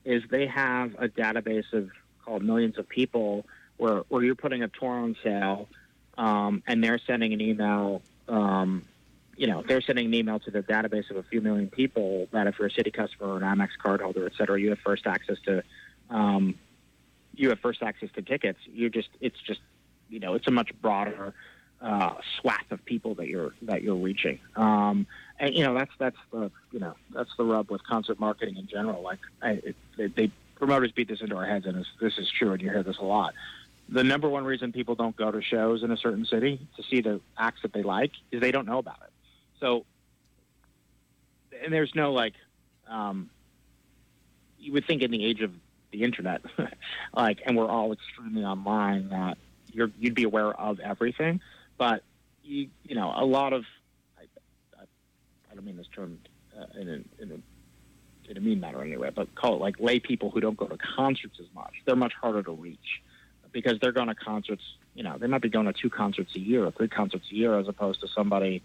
Is 0.06 0.24
they 0.30 0.48
have 0.48 0.96
a 0.98 1.08
database 1.08 1.72
of 1.74 1.90
called 2.24 2.44
millions 2.44 2.78
of 2.78 2.88
people 2.88 3.46
where 3.78 4.04
where 4.10 4.24
you're 4.24 4.36
putting 4.36 4.64
a 4.64 4.68
tour 4.68 4.92
on 4.92 5.16
sale, 5.24 5.68
um, 6.18 6.64
and 6.68 6.84
they're 6.84 7.00
sending 7.06 7.34
an 7.34 7.42
email. 7.42 8.02
Um, 8.28 8.86
you 9.36 9.48
know, 9.48 9.64
they're 9.66 9.82
sending 9.82 10.08
an 10.08 10.14
email 10.14 10.40
to 10.40 10.52
their 10.52 10.64
database 10.64 11.10
of 11.10 11.16
a 11.16 11.24
few 11.24 11.40
million 11.40 11.70
people 11.70 12.28
that 12.32 12.46
if 12.48 12.60
you're 12.60 12.68
a 12.68 12.72
Citi 12.72 12.92
customer 12.92 13.30
or 13.30 13.38
an 13.38 13.44
Amex 13.44 13.70
card 13.82 14.02
holder, 14.02 14.26
et 14.26 14.34
cetera, 14.38 14.60
you 14.60 14.70
have 14.70 14.80
first 14.80 15.08
access 15.08 15.38
to, 15.46 15.64
um, 16.10 16.56
you 17.36 17.48
have 17.48 17.60
first 17.60 17.82
access 17.82 18.10
to 18.16 18.22
tickets. 18.22 18.60
You're 18.66 18.90
just, 18.90 19.08
it's 19.22 19.40
just, 19.40 19.62
you 20.10 20.20
know, 20.20 20.34
it's 20.34 20.48
a 20.48 20.52
much 20.52 20.72
broader 20.82 21.34
uh, 21.82 22.14
swath 22.40 22.72
of 22.72 22.84
people 22.86 23.16
that 23.16 23.28
you're 23.28 23.54
that 23.62 23.82
you're 23.82 23.96
reaching. 23.96 24.40
Um, 24.56 25.08
and 25.40 25.56
you 25.56 25.64
know, 25.64 25.74
that's 25.74 25.92
that's 25.98 26.18
the 26.32 26.52
you 26.72 26.80
know 26.80 26.96
that's 27.14 27.32
the 27.38 27.46
rub 27.46 27.72
with 27.72 27.84
concert 27.84 28.20
marketing 28.20 28.58
in 28.58 28.68
general. 28.68 29.02
Like, 29.02 29.20
I, 29.42 29.52
it, 29.52 29.76
they, 29.98 30.08
they 30.08 30.32
promoters 30.56 30.92
beat 30.92 31.08
this 31.08 31.22
into 31.22 31.36
our 31.36 31.46
heads, 31.46 31.66
and 31.66 31.86
this, 32.02 32.18
is 32.18 32.30
true, 32.38 32.52
and 32.52 32.62
you 32.62 32.70
hear 32.70 32.84
this 32.84 32.98
a 32.98 33.06
lot. 33.06 33.34
The 33.88 34.04
number 34.04 34.30
one 34.30 34.44
reason 34.44 34.72
people 34.72 34.94
don't 34.94 35.16
go 35.16 35.32
to 35.32 35.42
shows 35.42 35.82
in 35.84 35.90
a 35.90 35.98
certain 35.98 36.26
city 36.26 36.60
to 36.76 36.84
see 36.84 37.02
the 37.02 37.22
acts 37.38 37.62
that 37.64 37.74
they 37.74 37.82
like 37.82 38.12
is 38.32 38.42
they 38.42 38.52
don't 38.52 38.68
know 38.68 38.78
about 38.78 38.98
it. 39.04 39.12
So, 39.60 39.86
and 41.64 41.74
there's 41.74 41.96
no 41.96 42.12
like, 42.12 42.34
um, 42.88 43.30
you 44.60 44.74
would 44.74 44.86
think 44.86 45.02
in 45.02 45.12
the 45.12 45.26
age 45.26 45.42
of 45.42 45.54
the 45.92 46.04
internet, 46.04 46.42
like, 47.16 47.40
and 47.46 47.58
we're 47.58 47.70
all 47.70 47.94
extremely 47.94 48.44
online, 48.44 49.10
that 49.10 49.38
you're, 49.72 49.90
you'd 49.98 50.14
be 50.14 50.24
aware 50.24 50.52
of 50.54 50.80
everything. 50.82 51.42
But 51.80 52.04
you, 52.44 52.70
you 52.84 52.94
know, 52.94 53.12
a 53.16 53.26
lot 53.26 53.54
of, 53.54 53.64
I, 54.20 54.24
I, 54.78 54.84
I 55.52 55.56
don't 55.56 55.66
mean 55.66 55.78
this 55.78 55.88
term 55.96 56.20
uh, 56.56 56.80
in 56.80 56.90
a, 56.90 57.24
in 57.24 57.32
a 57.32 58.30
in 58.30 58.38
a 58.38 58.42
mean 58.42 58.60
manner 58.60 58.84
anyway, 58.84 59.10
but 59.14 59.34
call 59.34 59.56
it 59.56 59.60
like 59.60 59.80
lay 59.80 60.00
people 60.00 60.30
who 60.30 60.40
don't 60.40 60.56
go 60.56 60.68
to 60.68 60.78
concerts 60.78 61.40
as 61.40 61.48
much. 61.56 61.74
They're 61.86 61.96
much 61.96 62.14
harder 62.14 62.44
to 62.44 62.52
reach 62.52 63.02
because 63.52 63.80
they're 63.82 63.92
going 63.92 64.10
to 64.10 64.14
concerts. 64.14 64.62
You 64.94 65.02
know, 65.02 65.18
they 65.18 65.26
might 65.26 65.42
be 65.42 65.50
going 65.50 65.66
to 65.66 65.74
two 65.74 65.90
concerts 65.90 66.36
a 66.36 66.40
year 66.40 66.64
or 66.64 66.72
three 66.72 66.90
concerts 66.90 67.26
a 67.32 67.36
year, 67.36 67.58
as 67.58 67.68
opposed 67.68 68.02
to 68.02 68.08
somebody 68.08 68.62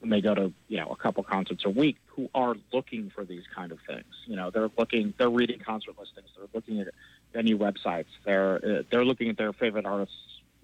who 0.00 0.06
may 0.06 0.20
go 0.20 0.34
to 0.34 0.52
you 0.68 0.78
know 0.78 0.88
a 0.88 0.96
couple 0.96 1.24
concerts 1.24 1.64
a 1.64 1.70
week 1.70 1.96
who 2.06 2.28
are 2.34 2.54
looking 2.72 3.10
for 3.14 3.24
these 3.24 3.44
kind 3.54 3.72
of 3.72 3.78
things. 3.86 4.14
You 4.26 4.36
know, 4.36 4.50
they're 4.50 4.70
looking, 4.78 5.14
they're 5.18 5.30
reading 5.30 5.58
concert 5.58 5.96
listings, 5.98 6.28
they're 6.36 6.46
looking 6.54 6.80
at 6.80 6.88
venue 7.32 7.58
websites, 7.58 8.06
they're 8.24 8.56
uh, 8.56 8.82
they're 8.90 9.04
looking 9.04 9.30
at 9.30 9.36
their 9.36 9.52
favorite 9.52 9.86
artists' 9.86 10.14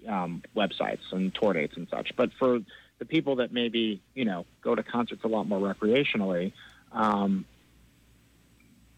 um, 0.07 0.43
websites 0.55 1.11
and 1.11 1.33
tour 1.33 1.53
dates 1.53 1.75
and 1.77 1.87
such. 1.89 2.15
But 2.15 2.31
for 2.37 2.59
the 2.99 3.05
people 3.05 3.37
that 3.37 3.51
maybe 3.51 4.01
you 4.13 4.25
know 4.25 4.45
go 4.61 4.75
to 4.75 4.83
concerts 4.83 5.23
a 5.23 5.27
lot 5.27 5.47
more 5.47 5.59
recreationally, 5.73 6.53
um, 6.91 7.45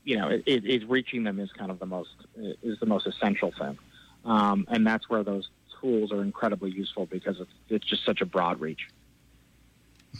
you 0.04 0.18
know, 0.18 0.30
it, 0.30 0.44
it, 0.46 0.66
it 0.66 0.90
reaching 0.90 1.24
them 1.24 1.40
is 1.40 1.52
kind 1.52 1.72
of 1.72 1.80
the 1.80 1.86
most 1.86 2.10
is 2.36 2.80
the 2.80 2.86
most 2.86 3.08
essential 3.08 3.52
thing, 3.58 3.78
um, 4.26 4.66
and 4.70 4.86
that's 4.86 5.10
where 5.10 5.24
those 5.24 5.50
tools 5.80 6.12
are 6.12 6.22
incredibly 6.22 6.72
useful 6.72 7.06
because 7.08 7.40
it's, 7.40 7.52
it's 7.70 7.86
just 7.86 8.06
such 8.06 8.22
a 8.22 8.26
broad 8.26 8.60
reach. 8.60 8.88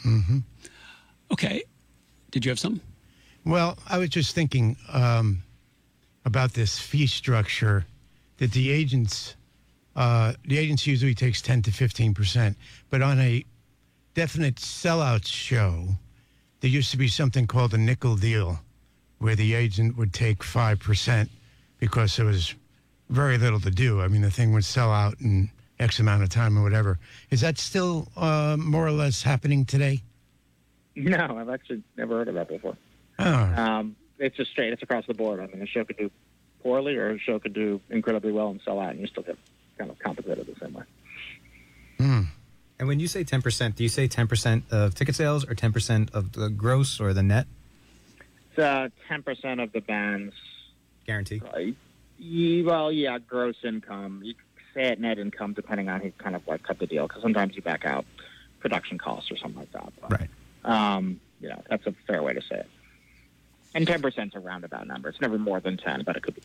Hmm. 0.02 0.38
Okay. 1.30 1.62
Did 2.30 2.44
you 2.44 2.50
have 2.50 2.58
something? 2.58 2.82
Well, 3.44 3.78
I 3.88 3.98
was 3.98 4.08
just 4.08 4.34
thinking 4.34 4.76
um, 4.88 5.42
about 6.24 6.52
this 6.52 6.78
fee 6.78 7.06
structure 7.06 7.86
that 8.38 8.52
the 8.52 8.70
agents, 8.70 9.36
uh, 9.96 10.32
the 10.46 10.58
agency 10.58 10.90
usually 10.90 11.14
takes 11.14 11.42
ten 11.42 11.62
to 11.62 11.70
fifteen 11.70 12.14
percent, 12.14 12.56
but 12.90 13.02
on 13.02 13.20
a 13.20 13.44
definite 14.14 14.56
sellout 14.56 15.26
show, 15.26 15.88
there 16.60 16.70
used 16.70 16.90
to 16.90 16.96
be 16.96 17.08
something 17.08 17.46
called 17.46 17.74
a 17.74 17.78
nickel 17.78 18.16
deal, 18.16 18.60
where 19.18 19.34
the 19.34 19.54
agent 19.54 19.96
would 19.96 20.12
take 20.12 20.42
five 20.42 20.78
percent 20.80 21.30
because 21.78 22.16
there 22.16 22.26
was 22.26 22.54
very 23.08 23.36
little 23.36 23.60
to 23.60 23.70
do. 23.70 24.00
I 24.00 24.08
mean, 24.08 24.22
the 24.22 24.30
thing 24.30 24.52
would 24.52 24.64
sell 24.64 24.90
out 24.90 25.20
in 25.20 25.50
X 25.78 25.98
amount 25.98 26.22
of 26.22 26.28
time 26.28 26.58
or 26.58 26.62
whatever. 26.62 26.98
Is 27.30 27.40
that 27.40 27.58
still 27.58 28.08
uh, 28.16 28.56
more 28.58 28.86
or 28.86 28.92
less 28.92 29.22
happening 29.22 29.64
today? 29.64 30.02
No, 30.94 31.38
I've 31.38 31.48
actually 31.48 31.82
never 31.96 32.18
heard 32.18 32.28
of 32.28 32.34
that 32.34 32.48
before. 32.48 32.76
Oh, 33.18 33.24
Um, 33.56 33.96
it's 34.18 34.36
just 34.36 34.50
straight. 34.52 34.72
It's 34.72 34.82
across 34.82 35.06
the 35.06 35.14
board. 35.14 35.40
I 35.40 35.46
mean, 35.46 35.60
a 35.62 35.66
show 35.66 35.84
could 35.84 35.96
do 35.96 36.10
poorly, 36.62 36.96
or 36.96 37.10
a 37.10 37.18
show 37.18 37.38
could 37.38 37.54
do 37.54 37.80
incredibly 37.90 38.30
well 38.30 38.48
and 38.48 38.60
sell 38.64 38.78
out, 38.78 38.90
and 38.90 39.00
you 39.00 39.06
still 39.06 39.24
get 39.24 39.36
kind 39.78 39.90
of 39.90 39.98
compensated 39.98 40.46
the 40.46 40.54
same 40.60 40.74
way. 40.74 40.84
And 42.78 42.88
when 42.88 42.98
you 42.98 43.06
say 43.06 43.22
10%, 43.22 43.76
do 43.76 43.84
you 43.84 43.88
say 43.88 44.08
10% 44.08 44.72
of 44.72 44.96
ticket 44.96 45.14
sales 45.14 45.44
or 45.48 45.54
10% 45.54 46.12
of 46.12 46.32
the 46.32 46.48
gross 46.50 46.98
or 46.98 47.12
the 47.12 47.22
net 47.22 47.46
It's 48.50 48.58
uh, 48.58 48.88
ten 49.06 49.22
percent 49.22 49.60
of 49.60 49.70
the 49.72 49.80
band's 49.80 50.34
guarantee? 51.06 51.40
well, 52.64 52.90
yeah, 52.90 53.18
gross 53.20 53.54
income. 53.62 54.22
You 54.24 54.34
say 54.74 54.88
it 54.88 54.98
net 55.00 55.20
income, 55.20 55.52
depending 55.52 55.88
on 55.88 56.00
who 56.00 56.10
kind 56.18 56.34
of 56.34 56.46
like 56.48 56.64
cut 56.64 56.80
the 56.80 56.86
deal, 56.88 57.06
because 57.06 57.22
sometimes 57.22 57.54
you 57.54 57.62
back 57.62 57.84
out 57.84 58.04
production 58.58 58.98
costs 58.98 59.30
or 59.30 59.36
something 59.36 59.60
like 59.60 59.72
that. 59.72 59.92
But, 60.00 60.10
Right. 60.10 60.30
Um, 60.64 61.20
you 61.40 61.48
know, 61.50 61.62
that's 61.68 61.86
a 61.86 61.92
fair 62.08 62.22
way 62.22 62.32
to 62.34 62.40
say 62.42 62.56
it. 62.56 62.70
And 63.74 63.86
ten 63.86 64.02
percent 64.02 64.34
is 64.34 64.34
a 64.34 64.40
roundabout 64.40 64.88
number. 64.88 65.08
It's 65.08 65.20
never 65.20 65.38
more 65.38 65.60
than 65.60 65.76
ten, 65.76 66.02
but 66.04 66.16
it 66.16 66.24
could 66.24 66.34
be. 66.34 66.42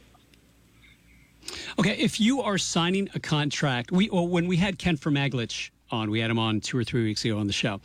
Okay, 1.80 1.96
if 1.98 2.20
you 2.20 2.42
are 2.42 2.58
signing 2.58 3.10
a 3.16 3.20
contract, 3.20 3.92
we 3.92 4.10
well, 4.10 4.28
when 4.28 4.48
we 4.48 4.58
had 4.58 4.78
Ken 4.78 4.98
Fermaglich 4.98 5.70
on, 5.92 6.12
we 6.12 6.20
had 6.20 6.30
him 6.30 6.40
on 6.40 6.60
two 6.60 6.78
or 6.78 6.84
three 6.84 7.04
weeks 7.04 7.24
ago 7.26 7.38
on 7.38 7.48
the 7.48 7.54
show, 7.54 7.80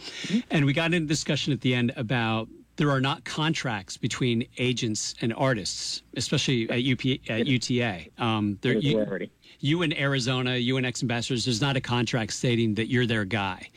and 0.51 0.64
we 0.64 0.73
got 0.73 0.92
into 0.92 1.07
discussion 1.07 1.53
at 1.53 1.61
the 1.61 1.75
end 1.75 1.92
about 1.97 2.49
there 2.77 2.90
are 2.90 3.01
not 3.01 3.25
contracts 3.25 3.97
between 3.97 4.47
agents 4.59 5.14
and 5.21 5.33
artists, 5.35 6.03
especially 6.16 6.68
at, 6.71 6.79
UP, 6.79 7.21
at 7.29 7.47
UTA. 7.47 8.07
Um, 8.18 8.59
there, 8.62 8.79
you, 8.79 9.29
you 9.61 9.83
in 9.83 9.97
Arizona, 9.97 10.57
you 10.57 10.79
and 10.79 10.87
X 10.87 11.03
Ambassadors, 11.03 11.45
there's 11.45 11.61
not 11.61 11.77
a 11.77 11.81
contract 11.81 12.33
stating 12.33 12.75
that 12.75 12.88
you're 12.88 13.07
their 13.07 13.25
guy. 13.25 13.68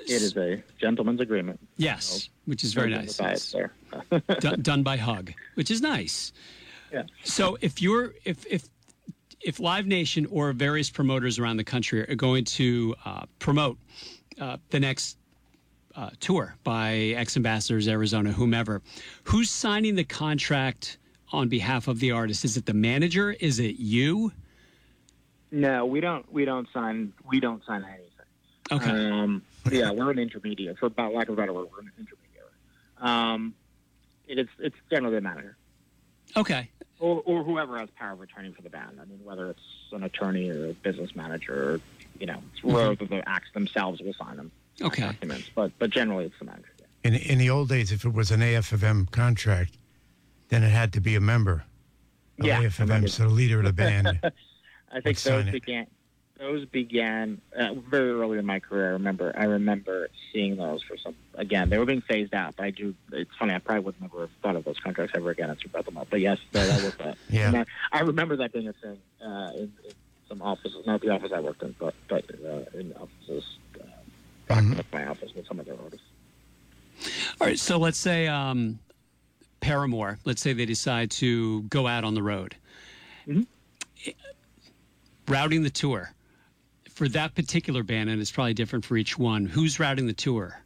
It 0.00 0.10
is 0.22 0.36
a 0.36 0.62
gentleman's 0.80 1.20
agreement. 1.20 1.60
Yes, 1.76 2.30
which 2.46 2.64
is 2.64 2.74
very 2.74 2.90
nice. 2.90 3.18
done, 4.40 4.62
done 4.62 4.82
by 4.82 4.96
Hug, 4.96 5.32
which 5.54 5.70
is 5.70 5.80
nice. 5.80 6.32
Yeah. 6.92 7.04
So 7.24 7.56
if 7.60 7.80
you're 7.80 8.14
if 8.24 8.44
if 8.46 8.68
if 9.44 9.60
Live 9.60 9.86
Nation 9.86 10.26
or 10.30 10.52
various 10.52 10.90
promoters 10.90 11.38
around 11.38 11.56
the 11.56 11.64
country 11.64 12.08
are 12.08 12.14
going 12.14 12.44
to 12.44 12.94
uh, 13.04 13.24
promote 13.38 13.78
uh, 14.40 14.56
the 14.70 14.80
next 14.80 15.18
uh, 15.94 16.10
tour 16.20 16.54
by 16.64 16.94
X 17.16 17.36
Ambassadors, 17.36 17.88
Arizona, 17.88 18.32
whomever, 18.32 18.82
who's 19.24 19.50
signing 19.50 19.94
the 19.94 20.04
contract 20.04 20.98
on 21.32 21.48
behalf 21.48 21.88
of 21.88 22.00
the 22.00 22.12
artist? 22.12 22.44
Is 22.44 22.56
it 22.56 22.66
the 22.66 22.74
manager? 22.74 23.32
Is 23.32 23.58
it 23.58 23.76
you? 23.76 24.32
No, 25.50 25.84
we 25.84 26.00
don't. 26.00 26.30
We 26.32 26.44
don't 26.44 26.66
sign. 26.72 27.12
We 27.28 27.40
don't 27.40 27.62
sign 27.66 27.84
anything. 27.84 28.08
Okay. 28.70 29.10
Um, 29.10 29.42
yeah, 29.70 29.90
we're 29.90 30.10
an 30.10 30.18
intermediate. 30.18 30.78
For 30.78 30.86
about 30.86 31.12
lack 31.12 31.28
of 31.28 31.34
a 31.34 31.36
better 31.36 31.52
word, 31.52 31.68
we're 31.70 31.80
an 31.80 31.92
intermediary. 31.98 32.48
Um, 33.00 33.54
it 34.26 34.38
is. 34.38 34.48
It's 34.58 34.76
generally 34.90 35.16
the 35.16 35.20
manager 35.20 35.56
Okay. 36.36 36.70
Or, 37.02 37.20
or 37.26 37.42
whoever 37.42 37.76
has 37.78 37.90
power 37.98 38.12
of 38.12 38.20
attorney 38.20 38.52
for 38.52 38.62
the 38.62 38.70
band. 38.70 39.00
I 39.00 39.04
mean, 39.04 39.18
whether 39.24 39.50
it's 39.50 39.60
an 39.90 40.04
attorney 40.04 40.48
or 40.50 40.70
a 40.70 40.72
business 40.72 41.14
manager, 41.16 41.72
or, 41.74 41.80
you 42.20 42.26
know, 42.26 42.38
it's 42.52 42.60
mm-hmm. 42.64 42.76
rare 42.76 42.94
that 42.94 43.10
the 43.10 43.28
acts 43.28 43.48
themselves 43.52 44.00
will 44.00 44.14
sign 44.14 44.36
them 44.36 44.52
Okay. 44.80 45.02
documents. 45.02 45.50
But 45.54 45.72
but 45.78 45.90
generally, 45.90 46.26
it's 46.26 46.38
the 46.38 46.44
manager. 46.46 46.70
yeah. 46.78 47.10
in 47.10 47.14
in 47.16 47.38
the 47.38 47.50
old 47.50 47.68
days, 47.68 47.90
if 47.92 48.04
it 48.04 48.12
was 48.14 48.30
an 48.30 48.40
AFM 48.40 49.10
contract, 49.10 49.76
then 50.48 50.62
it 50.62 50.70
had 50.70 50.92
to 50.92 51.00
be 51.00 51.16
a 51.16 51.20
member 51.20 51.64
of 52.38 52.46
Yeah, 52.46 52.62
AFM, 52.62 53.10
so 53.10 53.24
the 53.24 53.28
leader 53.28 53.58
of 53.58 53.64
the 53.64 53.72
band. 53.72 54.20
I 54.92 55.00
think 55.00 55.18
sign 55.18 55.32
those 55.38 55.48
it. 55.48 55.52
began. 55.52 55.86
Those 56.38 56.64
began 56.64 57.40
uh, 57.56 57.74
very 57.74 58.10
early 58.10 58.38
in 58.38 58.46
my 58.46 58.58
career. 58.58 58.86
I 58.88 58.90
remember. 58.92 59.32
I 59.36 59.44
remember 59.44 60.08
seeing 60.32 60.56
those 60.56 60.82
for 60.82 60.96
some. 60.96 61.14
Again, 61.34 61.68
they 61.70 61.78
were 61.78 61.84
being 61.84 62.00
phased 62.00 62.34
out. 62.34 62.56
But 62.56 62.64
I 62.66 62.70
do. 62.70 62.94
It's 63.12 63.30
funny. 63.38 63.54
I 63.54 63.58
probably 63.58 63.84
would 63.84 64.00
never 64.00 64.22
have 64.22 64.30
thought 64.42 64.56
of 64.56 64.64
those 64.64 64.78
contracts 64.80 65.12
ever 65.16 65.30
again. 65.30 65.50
It's 65.50 65.64
about 65.64 65.84
them 65.84 65.98
up. 65.98 66.08
But 66.10 66.20
yes, 66.20 66.38
that, 66.52 66.66
that 66.66 66.82
was 66.82 66.94
that. 66.96 67.16
Yeah. 67.30 67.64
I, 67.92 67.98
I 67.98 68.00
remember 68.00 68.36
that 68.36 68.52
being 68.52 68.66
a 68.66 68.72
thing 68.72 68.98
uh, 69.24 69.50
in, 69.54 69.72
in 69.84 69.92
some 70.28 70.42
offices. 70.42 70.84
Not 70.86 71.00
the 71.02 71.10
office 71.10 71.30
I 71.32 71.38
worked 71.40 71.62
in, 71.62 71.76
but 71.78 71.94
but 72.08 72.24
uh, 72.44 72.78
in 72.78 72.92
offices. 72.94 73.44
Uh, 73.78 73.84
back 74.48 74.64
Mhm. 74.64 74.78
in 74.78 74.84
my 74.92 75.06
office 75.06 75.32
with 75.36 75.46
some 75.46 75.60
of 75.60 75.66
their 75.66 75.76
artists. 75.80 76.06
All 77.40 77.46
right. 77.46 77.58
So 77.58 77.78
let's 77.78 77.98
say 77.98 78.26
um, 78.26 78.80
Paramore. 79.60 80.18
Let's 80.24 80.40
say 80.42 80.54
they 80.54 80.66
decide 80.66 81.10
to 81.12 81.62
go 81.64 81.86
out 81.86 82.02
on 82.04 82.14
the 82.14 82.22
road, 82.22 82.56
Mhm. 83.28 83.46
routing 85.28 85.62
the 85.62 85.70
tour 85.70 86.12
for 86.92 87.08
that 87.08 87.34
particular 87.34 87.82
band, 87.82 88.10
and 88.10 88.20
it's 88.20 88.30
probably 88.30 88.54
different 88.54 88.84
for 88.84 88.96
each 88.96 89.18
one. 89.18 89.46
Who's 89.46 89.80
routing 89.80 90.06
the 90.06 90.12
tour? 90.12 90.62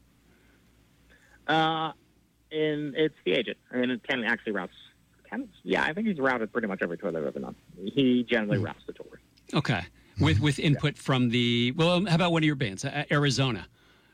Uh, 1.46 1.92
and 2.50 2.94
it's 2.96 3.14
the 3.24 3.32
agent. 3.32 3.56
I 3.72 3.78
mean, 3.78 4.00
Ken 4.08 4.24
actually 4.24 4.52
routes. 4.52 4.72
Ken, 5.30 5.48
yeah, 5.62 5.84
I 5.84 5.92
think 5.92 6.08
he's 6.08 6.18
routed 6.18 6.52
pretty 6.52 6.68
much 6.68 6.80
every 6.82 6.98
tour 6.98 7.12
they've 7.12 7.24
ever 7.24 7.38
done. 7.38 7.54
He 7.76 8.24
generally 8.28 8.58
routes 8.58 8.82
the 8.86 8.92
tour. 8.92 9.20
Okay, 9.54 9.82
with 10.20 10.40
with 10.40 10.58
input 10.58 10.96
from 10.98 11.30
the 11.30 11.72
well. 11.76 12.04
How 12.06 12.16
about 12.16 12.32
one 12.32 12.42
of 12.42 12.46
your 12.46 12.56
bands, 12.56 12.84
Arizona? 13.10 13.66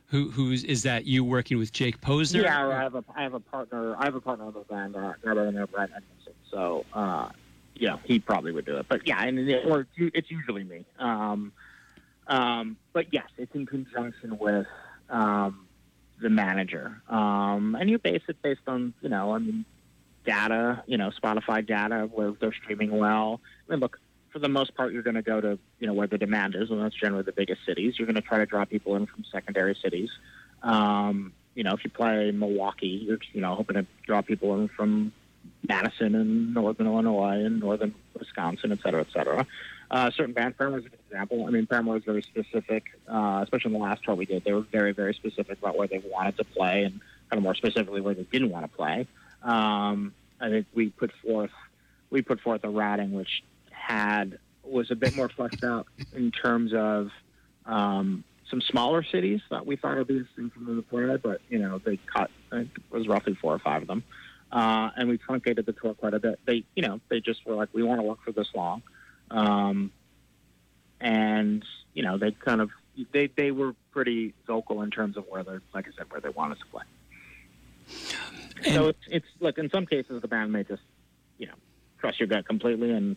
Who 0.06 0.30
who's 0.30 0.64
is 0.64 0.82
that? 0.82 1.06
You 1.06 1.24
working 1.24 1.58
with 1.58 1.72
Jake 1.72 2.00
Posner? 2.00 2.42
Yeah, 2.42 2.68
I 2.68 2.82
have 2.82 2.94
a 2.94 3.04
I 3.16 3.22
have 3.22 3.34
a 3.34 3.40
partner. 3.40 3.96
I 3.96 4.04
have 4.04 4.14
a 4.14 4.20
partner 4.20 4.46
on 4.46 4.52
the 4.52 4.60
band, 4.60 4.96
uh, 4.96 5.14
guy 5.24 5.34
by 5.34 5.44
the 5.44 5.52
name 5.52 5.62
of 5.62 5.72
Brad 5.72 5.90
Edmondson. 5.94 6.34
So, 6.50 6.84
uh, 6.92 7.30
know, 7.88 8.00
he 8.04 8.18
probably 8.18 8.52
would 8.52 8.64
do 8.64 8.76
it. 8.76 8.86
But 8.88 9.06
yeah, 9.06 9.22
and 9.22 9.38
or 9.66 9.86
it's 9.96 10.30
usually 10.30 10.64
me. 10.64 10.84
Um, 10.98 11.52
um, 12.32 12.76
but 12.94 13.12
yes, 13.12 13.28
it's 13.36 13.54
in 13.54 13.66
conjunction 13.66 14.38
with 14.38 14.66
um, 15.10 15.66
the 16.20 16.30
manager, 16.30 17.02
um, 17.08 17.76
and 17.78 17.90
you 17.90 17.98
base 17.98 18.22
it 18.26 18.40
based 18.40 18.62
on 18.66 18.94
you 19.02 19.10
know, 19.10 19.32
I 19.34 19.38
mean, 19.38 19.66
data, 20.24 20.82
you 20.86 20.96
know, 20.96 21.10
Spotify 21.10 21.66
data 21.66 22.08
where 22.10 22.32
they're 22.32 22.54
streaming 22.54 22.96
well. 22.96 23.40
I 23.68 23.72
mean, 23.72 23.80
look. 23.80 23.98
For 24.30 24.38
the 24.38 24.48
most 24.48 24.74
part, 24.74 24.94
you're 24.94 25.02
going 25.02 25.16
to 25.16 25.22
go 25.22 25.42
to 25.42 25.58
you 25.78 25.86
know 25.86 25.92
where 25.92 26.06
the 26.06 26.16
demand 26.16 26.54
is, 26.54 26.70
and 26.70 26.80
that's 26.80 26.94
generally 26.94 27.22
the 27.22 27.32
biggest 27.32 27.66
cities. 27.66 27.98
You're 27.98 28.06
going 28.06 28.16
to 28.16 28.22
try 28.22 28.38
to 28.38 28.46
draw 28.46 28.64
people 28.64 28.96
in 28.96 29.04
from 29.04 29.24
secondary 29.30 29.74
cities. 29.74 30.08
Um, 30.62 31.34
you 31.54 31.64
know, 31.64 31.74
if 31.74 31.84
you 31.84 31.90
play 31.90 32.30
Milwaukee, 32.30 33.04
you're 33.06 33.18
you 33.34 33.42
know 33.42 33.54
hoping 33.54 33.74
to 33.74 33.86
draw 34.06 34.22
people 34.22 34.58
in 34.58 34.68
from 34.68 35.12
Madison 35.68 36.14
and 36.14 36.54
northern 36.54 36.86
Illinois 36.86 37.44
and 37.44 37.60
northern 37.60 37.94
Wisconsin, 38.18 38.72
et 38.72 38.78
cetera, 38.82 39.02
et 39.02 39.12
cetera. 39.12 39.46
Uh, 39.92 40.10
certain 40.10 40.32
band, 40.32 40.56
Paramore 40.56 40.78
an 40.78 40.90
example. 41.06 41.44
I 41.46 41.50
mean, 41.50 41.66
Paramore 41.66 41.94
was 41.94 42.04
very 42.04 42.22
specific, 42.22 42.84
uh, 43.06 43.40
especially 43.42 43.74
in 43.74 43.78
the 43.78 43.84
last 43.84 44.02
tour 44.02 44.14
we 44.14 44.24
did. 44.24 44.42
They 44.42 44.54
were 44.54 44.62
very, 44.62 44.92
very 44.92 45.12
specific 45.12 45.58
about 45.58 45.76
where 45.76 45.86
they 45.86 45.98
wanted 45.98 46.38
to 46.38 46.44
play 46.44 46.84
and 46.84 46.98
kind 47.28 47.38
of 47.38 47.42
more 47.42 47.54
specifically 47.54 48.00
where 48.00 48.14
they 48.14 48.22
didn't 48.22 48.48
want 48.48 48.64
to 48.64 48.74
play. 48.74 49.06
Um, 49.42 50.14
I 50.40 50.48
think 50.48 50.66
we 50.72 50.88
put 50.88 51.12
forth 51.22 51.50
we 52.08 52.22
put 52.22 52.40
forth 52.40 52.64
a 52.64 52.70
routing 52.70 53.12
which 53.12 53.42
had 53.70 54.38
was 54.64 54.90
a 54.90 54.94
bit 54.94 55.14
more 55.14 55.28
fleshed 55.28 55.62
out 55.62 55.86
in 56.14 56.30
terms 56.30 56.72
of 56.72 57.10
um, 57.66 58.24
some 58.48 58.62
smaller 58.62 59.02
cities 59.02 59.40
that 59.50 59.66
we 59.66 59.76
thought 59.76 59.96
would 59.98 60.06
be 60.06 60.16
interesting 60.16 60.50
them 60.56 60.76
to 60.76 60.82
play, 60.82 61.16
but 61.16 61.42
you 61.50 61.58
know 61.58 61.78
they 61.78 61.98
cut. 61.98 62.30
It 62.50 62.68
was 62.90 63.08
roughly 63.08 63.34
four 63.34 63.54
or 63.54 63.58
five 63.58 63.82
of 63.82 63.88
them, 63.88 64.04
uh, 64.50 64.90
and 64.96 65.10
we 65.10 65.18
truncated 65.18 65.66
the 65.66 65.72
tour 65.72 65.92
quite 65.92 66.14
a 66.14 66.18
bit. 66.18 66.40
They, 66.46 66.64
you 66.74 66.82
know, 66.82 67.00
they 67.10 67.20
just 67.20 67.44
were 67.44 67.54
like, 67.54 67.68
we 67.74 67.82
want 67.82 68.00
to 68.00 68.04
work 68.04 68.22
for 68.24 68.32
this 68.32 68.48
long. 68.54 68.82
Um, 69.32 69.90
and 71.00 71.64
you 71.94 72.02
know 72.02 72.18
they 72.18 72.32
kind 72.32 72.60
of 72.60 72.70
they 73.12 73.28
they 73.36 73.50
were 73.50 73.74
pretty 73.90 74.34
vocal 74.46 74.82
in 74.82 74.90
terms 74.90 75.16
of 75.16 75.24
where 75.28 75.42
they 75.42 75.58
like 75.74 75.88
I 75.88 75.90
said 75.96 76.06
where 76.10 76.20
they 76.20 76.28
wanted 76.28 76.58
to 76.58 76.66
play. 76.66 76.84
so 78.74 78.88
it's 78.88 78.98
it's 79.08 79.26
look 79.40 79.58
in 79.58 79.70
some 79.70 79.86
cases 79.86 80.20
the 80.22 80.28
band 80.28 80.52
may 80.52 80.64
just 80.64 80.82
you 81.38 81.46
know 81.46 81.54
trust 81.98 82.20
your 82.20 82.28
gut 82.28 82.46
completely 82.46 82.90
and 82.90 83.16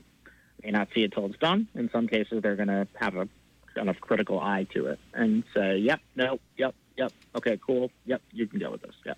may 0.64 0.72
not 0.72 0.88
see 0.96 1.04
it 1.04 1.12
till 1.14 1.26
it's 1.26 1.38
done. 1.38 1.68
In 1.76 1.90
some 1.92 2.08
cases 2.08 2.42
they're 2.42 2.56
going 2.56 2.70
to 2.70 2.88
have 2.96 3.16
a 3.16 3.28
kind 3.76 3.90
of 3.90 4.00
critical 4.02 4.40
eye 4.40 4.66
to 4.74 4.88
it 4.88 5.00
and 5.14 5.44
say, 5.54 5.78
yep, 5.78 6.00
no, 6.16 6.40
yep, 6.58 6.74
yep, 6.98 7.12
okay, 7.36 7.60
cool, 7.66 7.92
yep, 8.06 8.22
you 8.32 8.48
can 8.48 8.60
go 8.60 8.72
with 8.72 8.82
this, 8.82 8.96
yep. 9.06 9.18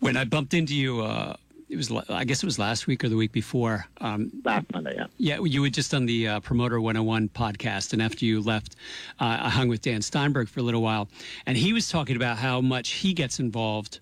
When 0.00 0.16
I 0.16 0.24
bumped 0.24 0.54
into 0.54 0.74
you, 0.74 1.00
uh, 1.00 1.36
it 1.68 1.76
was 1.76 1.92
I 2.08 2.24
guess 2.24 2.42
it 2.42 2.46
was 2.46 2.58
last 2.58 2.86
week 2.86 3.04
or 3.04 3.08
the 3.08 3.16
week 3.16 3.32
before. 3.32 3.86
Um, 4.00 4.30
last 4.44 4.66
Monday, 4.72 4.94
yeah. 4.96 5.06
Yeah, 5.18 5.44
you 5.44 5.60
were 5.60 5.68
just 5.68 5.92
on 5.92 6.06
the 6.06 6.28
uh, 6.28 6.40
Promoter 6.40 6.80
101 6.80 7.28
podcast, 7.30 7.92
and 7.92 8.00
after 8.00 8.24
you 8.24 8.40
left, 8.40 8.76
uh, 9.20 9.38
I 9.40 9.50
hung 9.50 9.68
with 9.68 9.82
Dan 9.82 10.00
Steinberg 10.00 10.48
for 10.48 10.60
a 10.60 10.62
little 10.62 10.82
while, 10.82 11.08
and 11.46 11.56
he 11.56 11.72
was 11.72 11.88
talking 11.88 12.16
about 12.16 12.38
how 12.38 12.60
much 12.60 12.90
he 12.90 13.12
gets 13.12 13.38
involved 13.38 14.00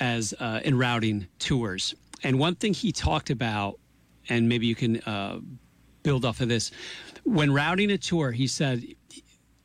as 0.00 0.34
uh, 0.38 0.60
in 0.64 0.76
routing 0.76 1.26
tours. 1.38 1.94
And 2.22 2.38
one 2.38 2.54
thing 2.54 2.74
he 2.74 2.92
talked 2.92 3.30
about, 3.30 3.78
and 4.28 4.48
maybe 4.48 4.66
you 4.66 4.74
can 4.74 5.00
uh, 5.02 5.40
build 6.02 6.24
off 6.24 6.40
of 6.40 6.48
this, 6.48 6.70
when 7.24 7.52
routing 7.52 7.90
a 7.90 7.98
tour, 7.98 8.32
he 8.32 8.46
said 8.46 8.84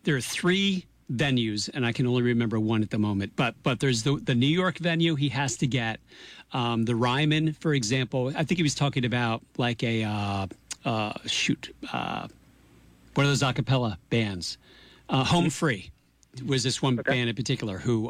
there 0.04 0.16
are 0.16 0.22
three 0.22 0.86
venues, 1.12 1.70
and 1.74 1.86
I 1.86 1.92
can 1.92 2.08
only 2.08 2.22
remember 2.22 2.60
one 2.60 2.82
at 2.84 2.90
the 2.90 2.98
moment. 3.00 3.34
But 3.36 3.56
but 3.64 3.80
there's 3.80 4.04
the 4.04 4.16
the 4.18 4.36
New 4.36 4.48
York 4.48 4.78
venue 4.78 5.16
he 5.16 5.30
has 5.30 5.58
to 5.58 5.68
get, 5.68 6.00
um, 6.52 6.84
the 6.84 6.96
Ryman, 6.96 7.54
for 7.54 7.74
example. 7.74 8.32
I 8.36 8.44
think 8.44 8.58
he 8.58 8.64
was 8.64 8.76
talking 8.76 9.06
about 9.06 9.42
like 9.58 9.84
a 9.84 10.04
uh, 10.04 10.48
uh, 10.86 11.14
shoot, 11.26 11.76
uh, 11.92 12.28
one 13.16 13.26
of 13.26 13.32
those 13.32 13.44
a 13.44 13.54
cappella 13.54 13.98
bands. 14.10 14.58
Uh, 15.10 15.24
Home 15.26 15.50
Free 15.50 15.92
was 16.46 16.64
this 16.64 16.82
one 16.82 17.00
Okay. 17.00 17.12
band 17.12 17.30
in 17.30 17.36
particular 17.36 17.78
who. 17.78 18.10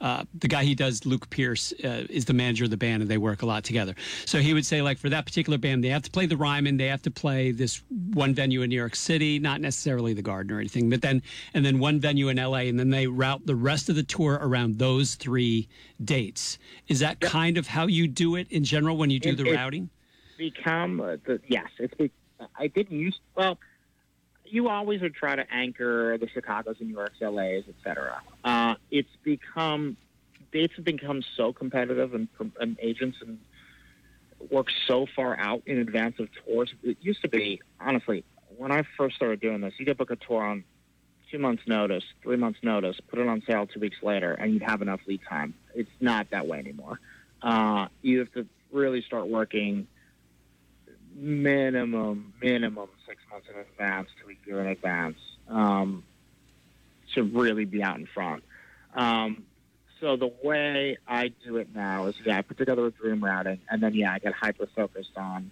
Uh, 0.00 0.24
the 0.38 0.48
guy 0.48 0.64
he 0.64 0.74
does, 0.74 1.04
Luke 1.04 1.28
Pierce, 1.28 1.72
uh, 1.84 2.06
is 2.08 2.24
the 2.24 2.32
manager 2.32 2.64
of 2.64 2.70
the 2.70 2.76
band, 2.76 3.02
and 3.02 3.10
they 3.10 3.18
work 3.18 3.42
a 3.42 3.46
lot 3.46 3.64
together. 3.64 3.94
So 4.24 4.38
he 4.38 4.54
would 4.54 4.64
say, 4.64 4.80
like, 4.80 4.98
for 4.98 5.10
that 5.10 5.26
particular 5.26 5.58
band, 5.58 5.84
they 5.84 5.88
have 5.88 6.02
to 6.02 6.10
play 6.10 6.26
the 6.26 6.36
Ryman, 6.36 6.78
they 6.78 6.86
have 6.86 7.02
to 7.02 7.10
play 7.10 7.50
this 7.50 7.82
one 8.14 8.34
venue 8.34 8.62
in 8.62 8.70
New 8.70 8.76
York 8.76 8.96
City, 8.96 9.38
not 9.38 9.60
necessarily 9.60 10.14
the 10.14 10.22
Garden 10.22 10.56
or 10.56 10.60
anything, 10.60 10.88
but 10.88 11.02
then 11.02 11.22
and 11.52 11.64
then 11.64 11.78
one 11.78 12.00
venue 12.00 12.28
in 12.28 12.38
LA, 12.38 12.60
and 12.60 12.78
then 12.78 12.90
they 12.90 13.06
route 13.06 13.44
the 13.44 13.54
rest 13.54 13.88
of 13.88 13.96
the 13.96 14.02
tour 14.02 14.38
around 14.40 14.78
those 14.78 15.16
three 15.16 15.68
dates. 16.02 16.58
Is 16.88 17.00
that 17.00 17.20
kind 17.20 17.58
of 17.58 17.66
how 17.66 17.86
you 17.86 18.08
do 18.08 18.36
it 18.36 18.50
in 18.50 18.64
general 18.64 18.96
when 18.96 19.10
you 19.10 19.20
do 19.20 19.30
It- 19.30 19.36
the 19.36 19.52
routing? 19.52 19.90
become 20.38 21.02
uh, 21.02 21.16
the 21.26 21.38
yes. 21.48 21.68
It's 21.78 21.92
be, 21.94 22.10
I 22.56 22.68
didn't 22.68 22.98
use 22.98 23.20
well. 23.34 23.58
You 24.50 24.68
always 24.68 25.00
would 25.00 25.14
try 25.14 25.36
to 25.36 25.44
anchor 25.52 26.18
the 26.18 26.28
Chicago's 26.28 26.76
and 26.80 26.88
New 26.88 26.96
York's, 26.96 27.20
LA's, 27.20 27.64
etc. 27.68 28.20
Uh, 28.44 28.74
it's 28.90 29.08
become 29.22 29.96
dates 30.52 30.74
have 30.76 30.84
become 30.84 31.22
so 31.36 31.52
competitive, 31.52 32.14
and, 32.14 32.28
and 32.58 32.76
agents 32.80 33.18
and 33.20 33.38
work 34.50 34.66
so 34.86 35.06
far 35.14 35.38
out 35.38 35.62
in 35.66 35.78
advance 35.78 36.18
of 36.18 36.28
tours. 36.44 36.74
It 36.82 36.96
used 37.00 37.22
to 37.22 37.28
be 37.28 37.60
honestly 37.80 38.24
when 38.60 38.72
I 38.72 38.82
first 38.96 39.16
started 39.16 39.40
doing 39.40 39.60
this, 39.62 39.72
you 39.78 39.86
could 39.86 39.96
book 39.96 40.10
a 40.10 40.16
tour 40.16 40.42
on 40.42 40.64
two 41.30 41.38
months' 41.38 41.62
notice, 41.66 42.04
three 42.22 42.36
months' 42.36 42.58
notice, 42.62 42.96
put 43.08 43.18
it 43.18 43.26
on 43.26 43.42
sale 43.46 43.66
two 43.66 43.80
weeks 43.80 43.96
later, 44.02 44.32
and 44.32 44.52
you'd 44.52 44.62
have 44.62 44.82
enough 44.82 45.00
lead 45.06 45.20
time. 45.28 45.54
It's 45.74 45.90
not 46.00 46.28
that 46.30 46.46
way 46.46 46.58
anymore. 46.58 47.00
Uh, 47.40 47.88
you 48.02 48.18
have 48.18 48.32
to 48.32 48.46
really 48.70 49.02
start 49.02 49.28
working 49.28 49.86
minimum, 51.14 52.34
minimum 52.42 52.88
six 53.10 53.22
months 53.30 53.48
in 53.52 53.58
advance 53.58 54.08
to 54.22 54.30
a 54.30 54.36
year 54.46 54.60
in 54.60 54.68
advance 54.68 55.18
um, 55.48 56.04
to 57.14 57.24
really 57.24 57.64
be 57.64 57.82
out 57.82 57.98
in 57.98 58.06
front. 58.06 58.44
Um, 58.94 59.44
so 60.00 60.16
the 60.16 60.32
way 60.42 60.96
I 61.06 61.32
do 61.44 61.56
it 61.56 61.74
now 61.74 62.06
is, 62.06 62.14
yeah, 62.24 62.38
I 62.38 62.42
put 62.42 62.56
together 62.56 62.86
a 62.86 62.90
dream 62.90 63.22
routing, 63.22 63.58
and 63.68 63.82
then 63.82 63.94
yeah, 63.94 64.12
I 64.12 64.18
get 64.20 64.32
hyper 64.32 64.68
focused 64.74 65.16
on 65.16 65.50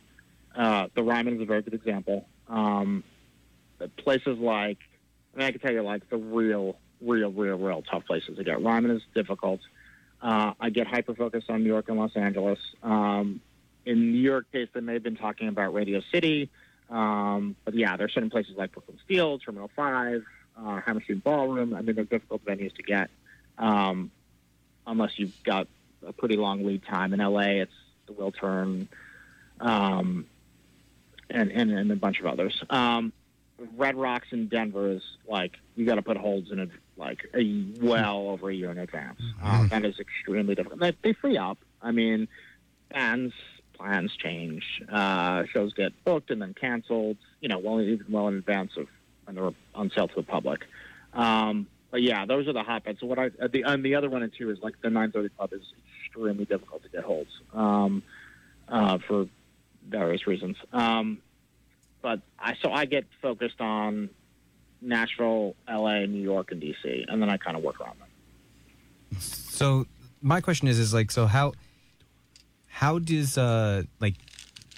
uh, 0.57 0.87
the 0.95 1.03
Ryman 1.03 1.37
is 1.37 1.43
a 1.43 1.45
very 1.45 1.63
good 1.63 1.75
example. 1.75 2.27
Um, 2.49 3.05
places 3.97 4.39
like, 4.39 4.79
I 5.35 5.39
mean, 5.39 5.47
I 5.49 5.51
can 5.51 5.61
tell 5.61 5.73
you 5.73 5.83
like 5.83 6.09
the 6.09 6.17
real, 6.17 6.77
real, 7.01 7.31
real, 7.31 7.59
real 7.59 7.83
tough 7.83 8.07
places 8.07 8.37
to 8.37 8.45
get. 8.45 8.63
Ryman 8.63 8.93
is 8.93 9.03
difficult. 9.15 9.61
Uh, 10.23 10.53
I 10.59 10.71
get 10.71 10.87
hyper 10.87 11.15
focused 11.15 11.51
on 11.51 11.63
New 11.63 11.69
York 11.69 11.89
and 11.89 11.99
Los 11.99 12.17
Angeles. 12.17 12.59
Um, 12.83 13.41
in 13.85 14.13
New 14.13 14.21
York 14.21 14.51
case, 14.53 14.69
they 14.73 14.81
may 14.81 14.95
have 14.95 15.03
been 15.03 15.17
talking 15.17 15.49
about 15.49 15.75
Radio 15.75 16.01
City, 16.13 16.51
um, 16.91 17.57
but 17.65 17.75
yeah, 17.75 17.97
there 17.97 18.07
are 18.07 18.11
certain 18.11 18.31
places 18.31 18.57
like 18.57 18.73
Brooklyn 18.73 18.99
Steel, 19.05 19.39
Terminal 19.39 19.71
Five, 19.75 20.25
uh, 20.57 20.81
Hammerstein 20.81 21.19
Ballroom. 21.19 21.75
I 21.75 21.83
mean, 21.83 21.95
they're 21.95 22.05
difficult 22.05 22.45
venues 22.45 22.75
to 22.77 22.83
get 22.83 23.11
um, 23.59 24.11
unless 24.87 25.19
you've 25.19 25.43
got 25.45 25.69
a 26.07 26.13
pretty 26.13 26.37
long 26.37 26.65
lead 26.65 26.85
time. 26.85 27.13
In 27.13 27.21
LA, 27.21 27.63
it's 27.63 27.73
the 28.07 28.13
Wiltern, 28.13 28.87
um, 29.61 30.27
and, 31.31 31.51
and 31.53 31.71
and 31.71 31.91
a 31.93 31.97
bunch 31.97 32.21
of 32.21 32.27
others. 32.27 32.63
Um, 32.71 33.13
Red 33.77 33.97
Rocks 33.97 34.29
in 34.31 34.49
Denver 34.49 34.93
is 34.93 35.03
like 35.27 35.59
you 35.77 35.85
got 35.85 35.97
to 35.97 36.03
put 36.03 36.17
holds 36.17 36.51
in 36.51 36.59
it 36.61 36.71
like 36.97 37.29
a 37.35 37.65
well 37.81 38.29
over 38.29 38.51
a 38.51 38.55
year 38.55 38.71
in 38.71 38.79
advance. 38.79 39.21
Uh, 39.43 39.67
that 39.69 39.85
is 39.85 39.99
extremely 39.99 40.55
difficult. 40.55 40.81
They, 40.81 40.97
they 41.03 41.13
free 41.13 41.37
up. 41.37 41.59
I 41.83 41.93
mean, 41.93 42.29
bands 42.91 43.35
plans 43.79 44.15
change. 44.17 44.65
Uh, 44.91 45.45
shows 45.53 45.73
get 45.75 45.93
booked 46.05 46.31
and 46.31 46.43
then 46.43 46.55
canceled. 46.55 47.17
You 47.41 47.49
know, 47.49 47.59
well 47.59 47.81
even 47.81 48.07
well 48.11 48.29
in 48.29 48.35
advance 48.35 48.73
of 48.77 48.89
when 49.25 49.37
they're 49.37 49.51
on 49.75 49.91
sale 49.95 50.09
to 50.09 50.15
the 50.17 50.23
public. 50.23 50.61
Um, 51.13 51.67
but 51.91 52.03
yeah, 52.03 52.27
those 52.27 52.49
are 52.49 52.53
the 52.53 52.63
hotbeds. 52.63 53.01
So 53.01 53.07
what 53.07 53.19
I 53.19 53.27
uh, 53.41 53.49
the 53.51 53.63
and 53.63 53.85
the 53.85 53.95
other 53.95 54.11
one 54.11 54.23
and 54.23 54.33
two 54.37 54.51
is 54.51 54.59
like 54.61 54.81
the 54.83 54.89
9:30 54.89 55.31
Club 55.37 55.53
is 55.53 55.63
extremely 56.05 56.45
difficult 56.45 56.83
to 56.83 56.89
get 56.89 57.05
holds 57.05 57.31
um, 57.55 58.03
uh, 58.69 58.99
for 59.07 59.27
various 59.87 60.27
reasons. 60.27 60.57
Um, 60.73 61.19
but 62.03 62.21
I 62.39 62.55
so 62.63 62.73
I 62.73 62.85
get 62.85 63.07
focused 63.23 63.61
on 63.61 64.11
Nashville, 64.81 65.55
LA, 65.69 66.07
New 66.07 66.23
York, 66.23 66.53
and 66.53 66.61
DC, 66.63 67.05
and 67.09 67.21
then 67.21 67.31
I 67.31 67.37
kind 67.37 67.57
of 67.57 67.63
work 67.63 67.81
around 67.81 67.99
them. 67.99 69.21
So 69.21 69.87
my 70.23 70.41
question 70.41 70.69
is, 70.69 70.79
is 70.79 70.95
like, 70.95 71.11
so 71.11 71.27
how, 71.27 71.53
how 72.79 73.01
does 73.01 73.37
uh 73.37 73.83
like, 73.99 74.15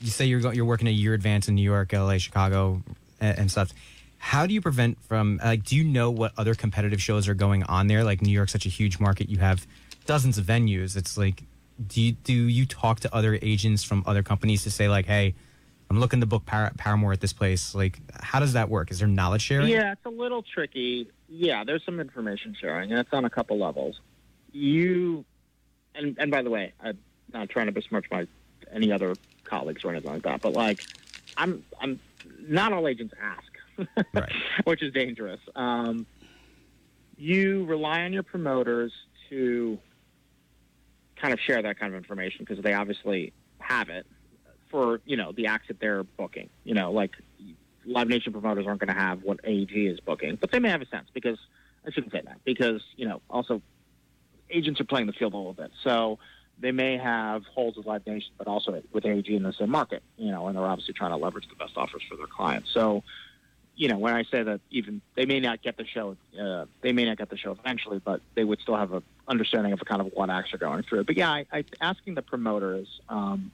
you 0.01 0.09
say 0.09 0.25
you're 0.25 0.41
go- 0.41 0.53
you're 0.53 0.65
working 0.65 0.89
a 0.89 0.91
year 0.91 1.13
advance 1.13 1.49
in 1.49 1.55
New 1.55 1.63
York, 1.63 1.93
LA, 1.93 2.17
Chicago, 2.17 2.83
and, 3.21 3.39
and 3.41 3.51
stuff. 3.51 3.73
How 4.17 4.47
do 4.47 4.55
you 4.55 4.63
prevent 4.63 5.03
from 5.05 5.39
like? 5.45 5.65
Do 5.65 5.77
you 5.77 5.85
know 5.85 6.11
what 6.11 6.33
other 6.39 6.55
competitive 6.55 7.03
shows 7.03 7.29
are 7.29 7.35
going 7.35 7.63
on 7.65 7.89
there? 7.89 8.03
Like 8.03 8.23
New 8.23 8.33
York's 8.33 8.53
such 8.53 8.65
a 8.65 8.71
huge 8.71 8.99
market. 8.99 9.29
You 9.29 9.37
have 9.39 9.67
dozens 10.07 10.39
of 10.39 10.47
venues. 10.47 10.97
It's 10.97 11.19
like, 11.19 11.43
do 11.87 12.01
you, 12.01 12.13
do 12.13 12.33
you 12.33 12.65
talk 12.65 13.01
to 13.01 13.15
other 13.15 13.39
agents 13.43 13.85
from 13.85 14.03
other 14.07 14.23
companies 14.23 14.63
to 14.63 14.71
say 14.71 14.89
like, 14.89 15.05
hey, 15.05 15.35
I'm 15.91 16.01
looking 16.01 16.21
to 16.21 16.27
book 16.27 16.47
Par- 16.47 16.73
Paramore 16.79 17.13
at 17.13 17.21
this 17.21 17.35
place. 17.35 17.75
Like, 17.75 17.99
how 18.19 18.41
does 18.41 18.55
that 18.55 18.71
work? 18.71 18.91
Is 18.91 19.01
there 19.01 19.09
knowledge 19.09 19.43
sharing? 19.43 19.69
Yeah, 19.69 19.93
it's 19.93 20.07
a 20.07 20.11
little 20.11 20.43
tricky. 20.43 21.07
Yeah, 21.29 21.65
there's 21.65 21.85
some 21.85 22.01
information 22.01 22.57
sharing, 22.59 22.93
and 22.93 22.99
it's 22.99 23.13
on 23.13 23.27
a 23.27 23.31
couple 23.31 23.59
levels. 23.59 24.01
You, 24.53 25.27
and 25.95 26.17
and 26.19 26.31
by 26.31 26.41
the 26.41 26.51
way, 26.51 26.73
I'm 26.83 26.97
not 27.33 27.49
trying 27.51 27.67
to 27.67 27.73
besmirch 27.73 28.07
my 28.11 28.27
any 28.73 28.93
other 28.93 29.17
colleagues 29.45 29.83
or 29.85 29.91
anything 29.91 30.11
like 30.13 30.23
that, 30.23 30.43
but 30.43 30.53
like, 30.53 30.81
I'm 31.37 31.65
I'm 31.81 32.01
not 32.41 32.73
all 32.73 32.87
agents 32.89 33.15
ask, 33.21 33.89
Right. 34.15 34.33
which 34.65 34.83
is 34.83 34.93
dangerous. 34.93 35.41
Um, 35.55 36.07
you 37.17 37.65
rely 37.67 38.03
on 38.03 38.13
your 38.13 38.23
promoters 38.23 38.93
to 39.29 39.79
kind 41.21 41.33
of 41.35 41.41
share 41.41 41.63
that 41.63 41.79
kind 41.79 41.93
of 41.93 41.99
information 41.99 42.45
because 42.47 42.63
they 42.63 42.73
obviously 42.73 43.33
have 43.59 43.89
it 43.89 44.07
for 44.71 45.01
you 45.05 45.17
know 45.17 45.33
the 45.33 45.47
acts 45.47 45.69
that 45.69 45.81
they're 45.81 46.05
booking. 46.05 46.51
You 46.65 46.75
know, 46.75 46.93
like 46.93 47.13
Live 47.85 48.09
Nation 48.09 48.33
promoters 48.33 48.67
aren't 48.67 48.81
going 48.81 48.95
to 48.95 49.01
have 49.01 49.23
what 49.23 49.41
AEG 49.45 49.73
is 49.75 50.01
booking, 50.01 50.37
but 50.37 50.51
they 50.53 50.59
may 50.61 50.71
have 50.71 50.83
a 50.83 50.87
sense 50.87 51.09
because 51.13 51.39
I 51.87 51.91
shouldn't 51.91 52.13
say 52.13 52.23
that 52.25 52.41
because 52.45 52.83
you 52.97 53.07
know 53.09 53.21
also 53.31 53.63
agents 54.51 54.81
are 54.81 54.85
playing 54.85 55.07
the 55.07 55.13
field 55.13 55.33
a 55.33 55.37
little 55.37 55.53
bit, 55.55 55.71
so 55.85 56.19
they 56.61 56.73
may 56.73 56.97
have 56.99 57.45
holes 57.47 57.77
with 57.77 57.87
Live 57.87 58.07
Nation, 58.07 58.31
but 58.39 58.47
also 58.47 58.83
with 58.93 59.05
AEG 59.05 59.29
in 59.29 59.43
the 59.43 59.53
same 59.53 59.71
market. 59.71 60.03
You 60.17 60.31
know, 60.31 60.47
and 60.47 60.57
they're 60.57 60.67
obviously 60.67 60.95
trying 60.95 61.11
to 61.11 61.17
leverage 61.17 61.49
the 61.49 61.57
best 61.57 61.77
offers 61.77 62.03
for 62.09 62.17
their 62.17 62.27
clients. 62.27 62.71
So. 62.73 63.03
You 63.77 63.89
know, 63.89 63.97
when 63.97 64.13
I 64.13 64.25
say 64.25 64.43
that, 64.43 64.61
even 64.71 65.01
they 65.15 65.25
may 65.25 65.41
not 65.41 65.63
get 65.63 65.79
the 65.79 65.87
show, 65.87 66.15
uh, 66.39 66.67
they 66.83 66.93
may 66.93 67.07
not 67.07 67.17
get 67.17 67.31
the 67.31 67.39
show 67.39 67.53
eventually, 67.53 67.99
but 67.99 68.21
they 68.35 68.45
would 68.45 68.61
still 68.61 68.77
have 68.77 68.93
a 68.93 69.03
understanding 69.27 69.73
of 69.73 69.81
kind 69.87 70.03
of 70.03 70.11
what 70.13 70.29
acts 70.29 70.53
are 70.53 70.59
going 70.59 70.83
through. 70.83 71.05
But 71.05 71.17
yeah, 71.17 71.31
I, 71.31 71.47
I 71.51 71.65
asking 71.81 72.15
the 72.15 72.21
promoters, 72.21 73.01
um, 73.09 73.53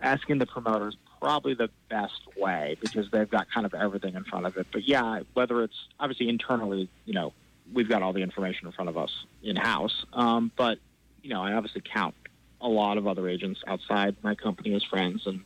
asking 0.00 0.38
the 0.38 0.46
promoters 0.46 0.96
probably 1.20 1.54
the 1.54 1.70
best 1.88 2.20
way 2.36 2.76
because 2.80 3.10
they've 3.10 3.30
got 3.30 3.50
kind 3.50 3.64
of 3.64 3.74
everything 3.74 4.14
in 4.14 4.24
front 4.24 4.44
of 4.44 4.56
it. 4.56 4.66
But 4.72 4.86
yeah, 4.86 5.20
whether 5.34 5.62
it's 5.62 5.88
obviously 5.98 6.28
internally, 6.28 6.88
you 7.04 7.14
know, 7.14 7.32
we've 7.72 7.88
got 7.88 8.02
all 8.02 8.12
the 8.12 8.22
information 8.22 8.66
in 8.66 8.72
front 8.72 8.90
of 8.90 8.98
us 8.98 9.10
in 9.42 9.56
house. 9.56 10.04
Um, 10.12 10.50
but 10.56 10.78
you 11.22 11.30
know, 11.30 11.42
I 11.42 11.52
obviously 11.52 11.82
count 11.82 12.14
a 12.60 12.68
lot 12.68 12.98
of 12.98 13.06
other 13.06 13.28
agents 13.28 13.60
outside 13.66 14.16
my 14.22 14.34
company 14.34 14.74
as 14.74 14.82
friends, 14.84 15.26
and 15.26 15.40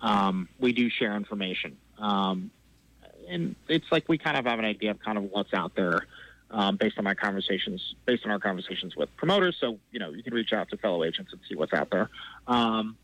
um, 0.00 0.48
we 0.58 0.72
do 0.72 0.88
share 0.90 1.16
information. 1.16 1.76
Um, 1.98 2.50
and 3.28 3.54
it's 3.68 3.90
like 3.90 4.08
we 4.08 4.18
kind 4.18 4.36
of 4.36 4.46
have 4.46 4.58
an 4.58 4.64
idea 4.64 4.90
of 4.90 5.00
kind 5.00 5.16
of 5.18 5.24
what's 5.24 5.54
out 5.54 5.74
there 5.74 6.06
um, 6.50 6.76
based 6.76 6.98
on 6.98 7.04
my 7.04 7.14
conversations, 7.14 7.94
based 8.04 8.24
on 8.24 8.30
our 8.30 8.38
conversations 8.38 8.96
with 8.96 9.14
promoters. 9.16 9.56
So 9.60 9.78
you 9.90 9.98
know, 9.98 10.10
you 10.10 10.22
can 10.22 10.34
reach 10.34 10.52
out 10.52 10.68
to 10.70 10.76
fellow 10.76 11.04
agents 11.04 11.32
and 11.32 11.40
see 11.48 11.54
what's 11.54 11.72
out 11.72 11.90
there. 11.90 12.10
Um, 12.46 12.96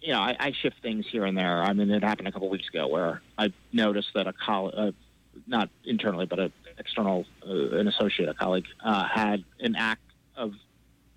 you 0.00 0.12
know, 0.12 0.20
I, 0.20 0.36
I 0.38 0.52
shift 0.52 0.76
things 0.80 1.06
here 1.10 1.24
and 1.24 1.36
there. 1.36 1.62
I 1.62 1.72
mean, 1.72 1.90
it 1.90 2.04
happened 2.04 2.28
a 2.28 2.32
couple 2.32 2.48
weeks 2.48 2.68
ago 2.68 2.86
where 2.86 3.20
I 3.36 3.52
noticed 3.72 4.10
that 4.14 4.26
a 4.26 4.32
colleague, 4.32 4.74
uh, 4.76 4.92
not 5.46 5.70
internally, 5.84 6.26
but 6.26 6.38
an 6.38 6.52
external, 6.78 7.26
uh, 7.46 7.76
an 7.76 7.88
associate, 7.88 8.28
a 8.28 8.34
colleague, 8.34 8.66
uh, 8.84 9.04
had 9.04 9.44
an 9.60 9.74
act 9.74 10.02
of, 10.38 10.54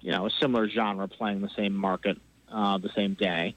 you 0.01 0.11
know, 0.11 0.26
a 0.26 0.32
similar 0.32 0.67
genre 0.67 1.07
playing 1.07 1.41
the 1.41 1.49
same 1.49 1.74
market 1.74 2.17
uh, 2.51 2.78
the 2.78 2.89
same 2.89 3.13
day. 3.13 3.55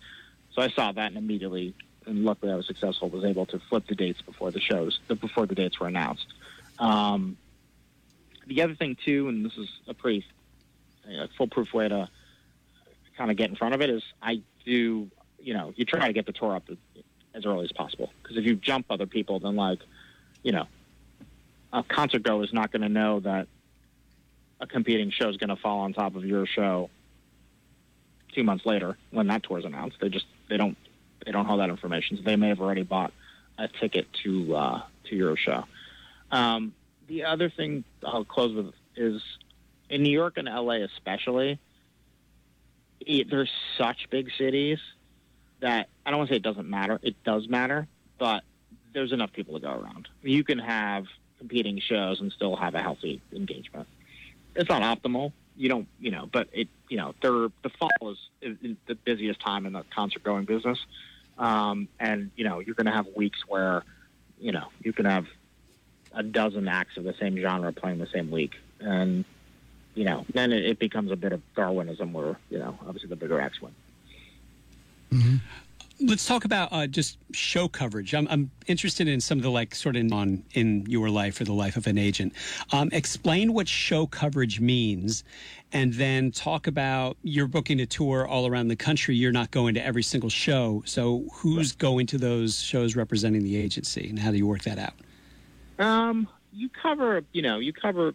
So 0.55 0.63
I 0.63 0.69
saw 0.69 0.93
that 0.93 1.09
and 1.09 1.17
immediately, 1.17 1.75
and 2.07 2.25
luckily 2.25 2.53
I 2.53 2.55
was 2.55 2.67
successful, 2.67 3.09
was 3.09 3.25
able 3.25 3.47
to 3.47 3.59
flip 3.59 3.87
the 3.89 3.95
dates 3.95 4.23
before 4.23 4.51
the 4.51 4.61
shows, 4.61 5.01
before 5.09 5.47
the 5.47 5.55
dates 5.55 5.81
were 5.81 5.89
announced. 5.89 6.27
Um, 6.79 7.37
the 8.47 8.63
other 8.63 8.75
thing 8.75 8.97
too, 9.05 9.29
and 9.29 9.45
this 9.45 9.57
is 9.57 9.69
a 9.89 9.95
pretty 9.95 10.25
uh, 11.07 11.27
foolproof 11.37 11.73
way 11.73 11.89
to 11.89 12.09
kind 13.17 13.31
of 13.31 13.37
get 13.37 13.51
in 13.51 13.57
front 13.57 13.75
of 13.75 13.81
it, 13.81 13.91
is 13.91 14.03
I 14.23 14.43
do, 14.65 15.11
you 15.41 15.55
know, 15.55 15.73
you 15.77 15.85
try 15.85 16.07
to 16.07 16.13
get 16.13 16.27
the 16.27 16.33
tour 16.33 16.55
up 16.55 16.69
as 17.35 17.47
early 17.47 17.65
as 17.65 17.73
possible 17.73 18.13
because 18.23 18.37
if 18.37 18.45
you 18.45 18.55
jump 18.55 18.87
other 18.91 19.07
people, 19.07 19.41
then 19.41 19.57
like, 19.57 19.81
you 20.43 20.53
know, 20.53 20.67
a 21.73 21.83
concert 21.83 22.23
goer 22.23 22.45
is 22.45 22.53
not 22.53 22.71
going 22.71 22.83
to 22.83 22.89
know 22.89 23.21
that 23.21 23.49
a 24.65 24.67
competing 24.67 25.11
show 25.11 25.29
is 25.29 25.37
going 25.37 25.51
to 25.51 25.57
fall 25.57 25.81
on 25.81 25.93
top 25.93 26.17
of 26.17 26.25
your 26.25 26.47
show 26.47 26.91
two 28.35 28.43
months 28.43 28.67
later 28.67 28.97
when 29.11 29.27
that 29.29 29.43
tour 29.43 29.59
is 29.59 29.65
announced. 29.65 29.99
They 30.01 30.09
just 30.09 30.27
they 30.49 30.57
don't 30.57 30.77
they 31.25 31.33
don't 31.33 31.45
hold 31.45 31.61
that 31.61 31.71
information. 31.71 32.17
So 32.17 32.23
they 32.23 32.37
may 32.37 32.49
have 32.49 32.61
already 32.61 32.83
bought 32.83 33.13
a 33.59 33.69
ticket 33.69 34.07
to 34.25 34.57
uh, 34.57 34.83
to 35.05 35.17
your 35.17 35.37
show. 35.37 35.65
Um, 36.33 36.75
the 37.07 37.25
other 37.25 37.51
thing 37.51 37.85
I'll 38.03 38.25
close 38.25 38.55
with 38.55 38.73
is 38.97 39.23
in 39.91 40.03
New 40.03 40.13
York 40.13 40.39
and 40.39 40.49
LA 40.49 40.85
especially, 40.97 41.59
it, 43.01 43.29
there's 43.31 43.51
such 43.79 44.09
big 44.11 44.31
cities 44.39 44.79
that 45.61 45.89
I 46.05 46.11
don't 46.11 46.19
want 46.19 46.29
to 46.29 46.35
say 46.35 46.37
it 46.39 46.43
doesn't 46.43 46.69
matter. 46.69 46.99
It 47.03 47.23
does 47.23 47.49
matter, 47.49 47.87
but 48.19 48.43
there's 48.95 49.13
enough 49.13 49.33
people 49.33 49.55
to 49.55 49.61
go 49.61 49.73
around. 49.73 50.09
You 50.23 50.43
can 50.43 50.59
have 50.59 51.05
competing 51.39 51.81
shows 51.81 52.21
and 52.21 52.33
still 52.33 52.57
have 52.57 52.75
a 52.75 52.81
healthy 52.81 53.21
engagement. 53.33 53.87
It's 54.55 54.69
not 54.69 54.83
optimal. 54.83 55.33
You 55.57 55.69
don't, 55.69 55.89
you 56.01 56.11
know, 56.11 56.29
but 56.31 56.49
it, 56.53 56.69
you 56.89 56.97
know, 56.97 57.15
there, 57.21 57.49
the 57.63 57.71
fall 57.79 57.91
is, 58.11 58.19
is 58.41 58.77
the 58.87 58.95
busiest 58.95 59.41
time 59.41 59.67
in 59.67 59.73
the 59.73 59.85
concert 59.95 60.23
going 60.23 60.45
business. 60.45 60.79
Um, 61.39 61.89
and, 61.99 62.31
you 62.37 62.45
know, 62.45 62.61
you're 62.61 62.75
going 62.75 62.87
to 62.87 62.93
have 62.93 63.07
weeks 63.17 63.47
where, 63.47 63.83
you 64.39 64.53
know, 64.53 64.69
you 64.83 64.93
can 64.93 65.05
have 65.05 65.27
a 66.13 66.23
dozen 66.23 66.69
acts 66.69 66.97
of 66.97 67.05
the 67.05 67.15
same 67.15 67.37
genre 67.37 67.73
playing 67.73 67.99
the 67.99 68.07
same 68.07 68.31
week. 68.31 68.55
And, 68.81 69.25
you 69.95 70.05
know, 70.05 70.27
then 70.33 70.53
it, 70.53 70.65
it 70.65 70.79
becomes 70.79 71.11
a 71.11 71.17
bit 71.17 71.33
of 71.33 71.41
Darwinism 71.55 72.13
where, 72.13 72.37
you 72.51 72.59
know, 72.59 72.79
obviously 72.87 73.09
the 73.09 73.17
bigger 73.17 73.41
acts 73.41 73.61
win. 73.61 73.75
Let's 76.07 76.27
talk 76.27 76.45
about 76.45 76.71
uh, 76.71 76.87
just 76.87 77.17
show 77.33 77.67
coverage. 77.67 78.15
I'm, 78.15 78.29
I'm 78.29 78.51
interested 78.67 79.09
in 79.09 79.23
some 79.23 79.39
of 79.39 79.43
the 79.43 79.51
like 79.51 79.75
sort 79.75 79.97
of 79.97 80.13
on 80.13 80.45
in 80.53 80.85
your 80.87 81.09
life 81.09 81.41
or 81.41 81.45
the 81.45 81.55
life 81.55 81.79
of 81.79 81.87
an 81.87 81.97
agent. 81.97 82.35
Um, 82.73 82.91
explain 82.93 83.55
what 83.55 83.67
show 83.67 84.07
coverage 84.07 84.61
means, 84.61 85.25
and 85.73 85.95
then 85.95 86.31
talk 86.31 86.67
about 86.67 87.17
you're 87.23 87.47
booking 87.47 87.81
a 87.81 87.87
tour 87.87 88.27
all 88.27 88.47
around 88.47 88.69
the 88.69 88.77
country. 88.77 89.17
You're 89.17 89.33
not 89.33 89.51
going 89.51 89.75
to 89.75 89.85
every 89.85 90.03
single 90.03 90.29
show. 90.29 90.83
So 90.85 91.25
who's 91.33 91.73
going 91.73 92.07
to 92.09 92.19
those 92.19 92.61
shows 92.61 92.97
representing 92.97 93.43
the 93.43 93.57
agency, 93.57 94.11
and 94.11 94.19
how 94.19 94.31
do 94.31 94.37
you 94.37 94.47
work 94.47 94.63
that 94.65 94.79
out? 94.79 94.95
Um, 95.79 96.29
you 96.53 96.69
cover, 96.69 97.25
you 97.33 97.41
know, 97.41 97.61
you 97.61 97.73
cover, 97.73 98.15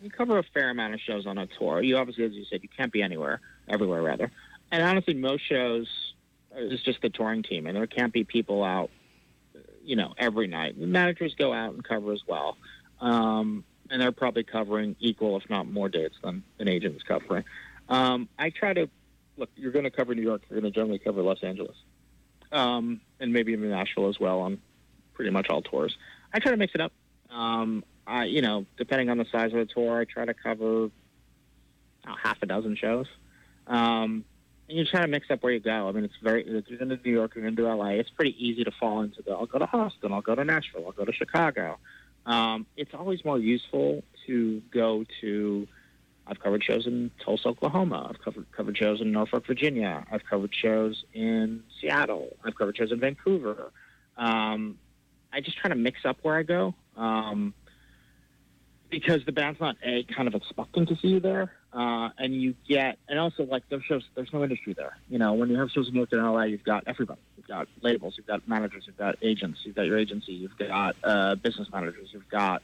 you 0.00 0.10
cover 0.10 0.38
a 0.38 0.44
fair 0.54 0.70
amount 0.70 0.94
of 0.94 1.00
shows 1.00 1.26
on 1.26 1.36
a 1.36 1.48
tour. 1.48 1.82
You 1.82 1.96
obviously, 1.96 2.24
as 2.24 2.32
you 2.32 2.44
said, 2.44 2.62
you 2.62 2.68
can't 2.68 2.92
be 2.92 3.02
anywhere, 3.02 3.40
everywhere 3.68 4.02
rather. 4.02 4.30
And 4.70 4.82
honestly, 4.82 5.14
most 5.14 5.42
shows 5.48 6.03
is 6.56 6.82
just 6.82 7.02
the 7.02 7.10
touring 7.10 7.42
team, 7.42 7.66
and 7.66 7.76
there 7.76 7.86
can't 7.86 8.12
be 8.12 8.24
people 8.24 8.62
out, 8.62 8.90
you 9.84 9.96
know, 9.96 10.14
every 10.18 10.46
night. 10.46 10.78
The 10.78 10.86
managers 10.86 11.34
go 11.34 11.52
out 11.52 11.74
and 11.74 11.84
cover 11.84 12.12
as 12.12 12.22
well, 12.26 12.56
um, 13.00 13.64
and 13.90 14.00
they're 14.00 14.12
probably 14.12 14.44
covering 14.44 14.96
equal, 15.00 15.36
if 15.36 15.48
not 15.50 15.66
more, 15.70 15.88
dates 15.88 16.16
than 16.22 16.42
an 16.58 16.68
agent 16.68 16.96
is 16.96 17.02
covering. 17.02 17.44
Um, 17.88 18.28
I 18.38 18.50
try 18.50 18.72
to 18.72 18.88
look. 19.36 19.50
You're 19.56 19.72
going 19.72 19.84
to 19.84 19.90
cover 19.90 20.14
New 20.14 20.22
York. 20.22 20.42
You're 20.48 20.60
going 20.60 20.72
to 20.72 20.76
generally 20.76 20.98
cover 20.98 21.22
Los 21.22 21.42
Angeles, 21.42 21.76
um, 22.52 23.00
and 23.20 23.32
maybe 23.32 23.52
even 23.52 23.70
Nashville 23.70 24.08
as 24.08 24.18
well 24.18 24.40
on 24.40 24.60
pretty 25.14 25.30
much 25.30 25.48
all 25.48 25.62
tours. 25.62 25.96
I 26.32 26.40
try 26.40 26.50
to 26.50 26.56
mix 26.56 26.74
it 26.74 26.80
up. 26.80 26.92
Um, 27.30 27.84
I, 28.06 28.24
you 28.24 28.42
know, 28.42 28.66
depending 28.76 29.10
on 29.10 29.18
the 29.18 29.24
size 29.30 29.52
of 29.52 29.58
the 29.58 29.66
tour, 29.66 30.00
I 30.00 30.04
try 30.04 30.24
to 30.24 30.34
cover 30.34 30.90
uh, 32.06 32.14
half 32.22 32.42
a 32.42 32.46
dozen 32.46 32.76
shows. 32.76 33.06
Um, 33.66 34.24
and 34.68 34.78
you 34.78 34.84
try 34.84 35.02
to 35.02 35.08
mix 35.08 35.30
up 35.30 35.42
where 35.42 35.52
you 35.52 35.60
go. 35.60 35.88
I 35.88 35.92
mean, 35.92 36.04
it's 36.04 36.14
very, 36.22 36.42
if 36.46 36.68
you're 36.68 36.78
going 36.78 36.88
to 36.90 36.98
New 37.04 37.12
York, 37.12 37.34
you're 37.34 37.44
going 37.44 37.56
to 37.56 37.74
LA, 37.74 37.90
it's 37.90 38.10
pretty 38.10 38.34
easy 38.38 38.64
to 38.64 38.70
fall 38.70 39.02
into 39.02 39.22
the, 39.22 39.32
I'll 39.32 39.46
go 39.46 39.58
to 39.58 39.68
Austin, 39.70 40.12
I'll 40.12 40.22
go 40.22 40.34
to 40.34 40.44
Nashville, 40.44 40.84
I'll 40.86 40.92
go 40.92 41.04
to 41.04 41.12
Chicago. 41.12 41.78
Um, 42.26 42.66
it's 42.76 42.94
always 42.94 43.24
more 43.24 43.38
useful 43.38 44.02
to 44.26 44.62
go 44.72 45.04
to, 45.20 45.68
I've 46.26 46.40
covered 46.40 46.64
shows 46.64 46.86
in 46.86 47.10
Tulsa, 47.22 47.48
Oklahoma. 47.48 48.06
I've 48.08 48.20
covered, 48.22 48.50
covered 48.52 48.78
shows 48.78 49.02
in 49.02 49.12
Norfolk, 49.12 49.46
Virginia. 49.46 50.06
I've 50.10 50.24
covered 50.24 50.54
shows 50.54 51.04
in 51.12 51.62
Seattle. 51.80 52.34
I've 52.42 52.54
covered 52.56 52.78
shows 52.78 52.92
in 52.92 53.00
Vancouver. 53.00 53.70
Um, 54.16 54.78
I 55.30 55.40
just 55.40 55.58
try 55.58 55.68
to 55.68 55.74
mix 55.74 56.06
up 56.06 56.16
where 56.22 56.36
I 56.36 56.42
go. 56.42 56.74
Um, 56.96 57.52
because 58.90 59.24
the 59.26 59.32
band's 59.32 59.60
not 59.60 59.76
a 59.82 60.04
kind 60.04 60.28
of 60.28 60.34
expecting 60.34 60.86
to 60.86 60.96
see 60.96 61.08
you 61.08 61.20
there, 61.20 61.52
uh, 61.74 62.10
and 62.18 62.40
you 62.40 62.54
get, 62.68 62.98
and 63.08 63.18
also 63.18 63.44
like 63.44 63.68
those 63.68 63.82
shows, 63.82 64.04
there's 64.14 64.32
no 64.32 64.44
industry 64.44 64.74
there. 64.74 64.96
You 65.08 65.18
know, 65.18 65.32
when 65.32 65.50
you 65.50 65.58
have 65.58 65.70
shows 65.70 65.88
in 65.88 65.94
New 65.94 66.00
York 66.00 66.12
and 66.12 66.22
LA, 66.22 66.44
you've 66.44 66.62
got 66.62 66.84
everybody. 66.86 67.20
You've 67.36 67.48
got 67.48 67.66
labels, 67.82 68.14
you've 68.16 68.28
got 68.28 68.46
managers, 68.46 68.84
you've 68.86 68.96
got 68.96 69.16
agents, 69.22 69.60
you've 69.64 69.74
got 69.74 69.86
your 69.86 69.98
agency, 69.98 70.32
you've 70.32 70.56
got 70.56 70.94
uh, 71.02 71.34
business 71.34 71.68
managers, 71.72 72.10
you've 72.12 72.28
got 72.28 72.62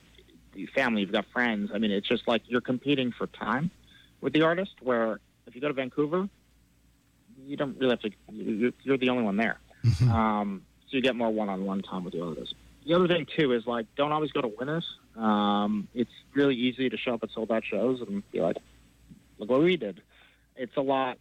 family, 0.74 1.00
you've 1.00 1.12
got 1.12 1.26
friends. 1.32 1.70
I 1.74 1.78
mean, 1.78 1.90
it's 1.90 2.06
just 2.06 2.28
like 2.28 2.42
you're 2.46 2.60
competing 2.60 3.10
for 3.10 3.26
time 3.26 3.70
with 4.20 4.32
the 4.32 4.42
artist. 4.42 4.72
Where 4.80 5.18
if 5.46 5.56
you 5.56 5.60
go 5.60 5.68
to 5.68 5.74
Vancouver, 5.74 6.28
you 7.46 7.56
don't 7.56 7.76
really 7.78 7.90
have 7.90 8.00
to. 8.00 8.10
You're, 8.30 8.72
you're 8.84 8.98
the 8.98 9.08
only 9.08 9.24
one 9.24 9.36
there, 9.36 9.58
um, 10.02 10.62
so 10.88 10.96
you 10.96 11.02
get 11.02 11.16
more 11.16 11.30
one-on-one 11.30 11.82
time 11.82 12.04
with 12.04 12.14
the 12.14 12.22
artist. 12.22 12.54
The 12.86 12.94
other 12.94 13.08
thing 13.08 13.26
too 13.36 13.52
is 13.52 13.66
like 13.66 13.86
don't 13.96 14.12
always 14.12 14.30
go 14.30 14.40
to 14.40 14.48
winners. 14.48 14.86
Um, 15.16 15.88
it's 15.94 16.12
really 16.32 16.54
easy 16.54 16.88
to 16.88 16.96
show 16.96 17.14
up 17.14 17.24
at 17.24 17.30
sold 17.32 17.50
out 17.50 17.64
shows 17.64 18.00
and 18.00 18.22
be 18.30 18.40
like, 18.40 18.56
look 19.40 19.50
what 19.50 19.60
we 19.60 19.76
did. 19.76 20.02
It's 20.56 20.76
a 20.76 20.82
lot. 20.82 21.18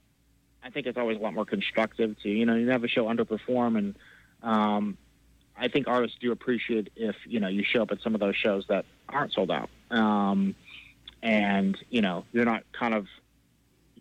I 0.63 0.69
think 0.69 0.85
it's 0.85 0.97
always 0.97 1.17
a 1.17 1.21
lot 1.21 1.33
more 1.33 1.45
constructive 1.45 2.19
to 2.21 2.29
you 2.29 2.45
know 2.45 2.55
you 2.55 2.69
a 2.71 2.87
show 2.87 3.05
underperform 3.05 3.77
and 3.77 3.95
um, 4.43 4.97
I 5.57 5.67
think 5.67 5.87
artists 5.87 6.17
do 6.21 6.31
appreciate 6.31 6.91
if 6.95 7.15
you 7.25 7.39
know 7.39 7.47
you 7.47 7.63
show 7.63 7.81
up 7.81 7.91
at 7.91 8.01
some 8.01 8.13
of 8.13 8.21
those 8.21 8.35
shows 8.35 8.65
that 8.67 8.85
aren't 9.07 9.33
sold 9.33 9.51
out 9.51 9.69
um, 9.89 10.55
and 11.23 11.77
you 11.89 12.01
know 12.01 12.25
you're 12.31 12.45
not 12.45 12.63
kind 12.73 12.93
of 12.93 13.07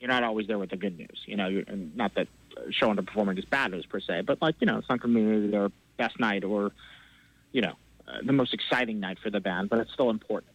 you're 0.01 0.09
not 0.09 0.23
always 0.23 0.47
there 0.47 0.59
with 0.59 0.71
the 0.71 0.77
good 0.77 0.97
news. 0.97 1.23
You 1.27 1.37
know, 1.37 1.65
not 1.95 2.15
that 2.15 2.29
show 2.71 2.89
underperforming 2.89 3.39
is 3.39 3.45
bad 3.45 3.71
news 3.71 3.87
per 3.87 4.01
se, 4.01 4.23
but 4.23 4.41
like 4.41 4.57
you 4.61 4.67
know 4.67 4.79
it's 4.79 4.89
not 4.89 5.01
going 5.01 5.15
to 5.15 5.41
be 5.41 5.49
their 5.49 5.71
best 5.97 6.19
night 6.21 6.45
or 6.45 6.73
you 7.53 7.63
know 7.63 7.75
uh, 8.07 8.19
the 8.25 8.33
most 8.33 8.55
exciting 8.55 9.01
night 9.01 9.19
for 9.23 9.31
the 9.31 9.41
band, 9.41 9.69
but 9.69 9.79
it's 9.81 9.93
still 9.93 10.11
important. 10.11 10.53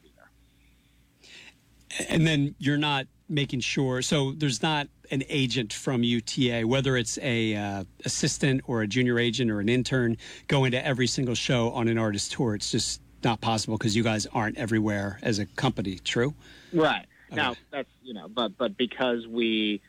And 2.09 2.25
then 2.25 2.55
you're 2.59 2.77
not 2.77 3.07
making 3.29 3.61
sure. 3.61 4.01
So 4.01 4.33
there's 4.33 4.61
not 4.61 4.87
an 5.11 5.23
agent 5.29 5.73
from 5.73 6.03
UTA, 6.03 6.63
whether 6.65 6.97
it's 6.97 7.17
a 7.21 7.55
uh, 7.55 7.83
assistant 8.05 8.61
or 8.67 8.81
a 8.81 8.87
junior 8.87 9.19
agent 9.19 9.51
or 9.51 9.59
an 9.59 9.69
intern, 9.69 10.17
going 10.47 10.71
to 10.71 10.85
every 10.85 11.07
single 11.07 11.35
show 11.35 11.71
on 11.71 11.87
an 11.87 11.97
artist 11.97 12.31
tour. 12.31 12.55
It's 12.55 12.71
just 12.71 13.01
not 13.23 13.41
possible 13.41 13.77
because 13.77 13.95
you 13.95 14.03
guys 14.03 14.25
aren't 14.27 14.57
everywhere 14.57 15.19
as 15.21 15.39
a 15.39 15.45
company. 15.45 15.99
True. 15.99 16.33
Right. 16.73 17.05
Now 17.31 17.55
that's 17.71 17.89
you 18.03 18.13
know, 18.13 18.27
but 18.27 18.57
but 18.57 18.77
because 18.77 19.25
we 19.27 19.81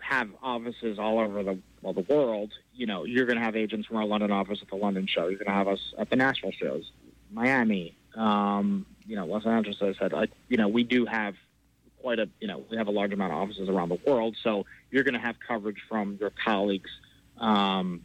have 0.00 0.28
offices 0.42 0.98
all 0.98 1.18
over 1.18 1.42
the 1.42 1.58
well 1.80 1.94
the 1.94 2.02
world, 2.02 2.52
you 2.74 2.86
know, 2.86 3.04
you're 3.04 3.26
going 3.26 3.38
to 3.38 3.44
have 3.44 3.56
agents 3.56 3.86
from 3.86 3.96
our 3.96 4.04
London 4.04 4.30
office 4.30 4.58
at 4.60 4.68
the 4.68 4.76
London 4.76 5.06
show. 5.06 5.28
You're 5.28 5.38
going 5.38 5.46
to 5.46 5.52
have 5.52 5.68
us 5.68 5.94
at 5.98 6.10
the 6.10 6.16
Nashville 6.16 6.52
shows, 6.52 6.90
Miami, 7.30 7.96
um, 8.14 8.84
you 9.06 9.16
know, 9.16 9.26
Los 9.26 9.46
Angeles. 9.46 9.76
As 9.80 9.96
I 9.96 9.98
said, 9.98 10.12
like 10.12 10.30
you 10.48 10.56
know, 10.56 10.68
we 10.68 10.84
do 10.84 11.06
have 11.06 11.34
quite 12.00 12.18
a 12.18 12.28
you 12.40 12.48
know 12.48 12.64
we 12.70 12.76
have 12.76 12.86
a 12.86 12.92
large 12.92 13.12
amount 13.12 13.32
of 13.32 13.38
offices 13.38 13.68
around 13.68 13.88
the 13.88 13.98
world, 14.06 14.36
so 14.42 14.66
you're 14.90 15.04
going 15.04 15.14
to 15.14 15.20
have 15.20 15.36
coverage 15.46 15.78
from 15.88 16.18
your 16.20 16.30
colleagues. 16.30 16.90
Um, 17.38 18.04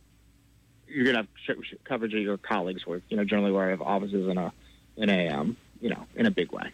you're 0.88 1.04
going 1.04 1.16
to 1.16 1.22
have 1.22 1.28
sh- 1.43 1.68
sh- 1.70 1.76
coverage 1.84 2.14
of 2.14 2.22
your 2.22 2.38
colleagues, 2.38 2.86
where 2.86 3.02
you 3.10 3.18
know 3.18 3.24
generally 3.24 3.52
where 3.52 3.66
I 3.66 3.70
have 3.70 3.82
offices 3.82 4.28
in 4.28 4.38
a 4.38 4.52
in 4.97 5.10
a 5.10 5.30
um, 5.30 5.58
you 5.82 5.89
know 5.89 6.06
in 6.16 6.26
a 6.26 6.32
big 6.32 6.52
way. 6.52 6.72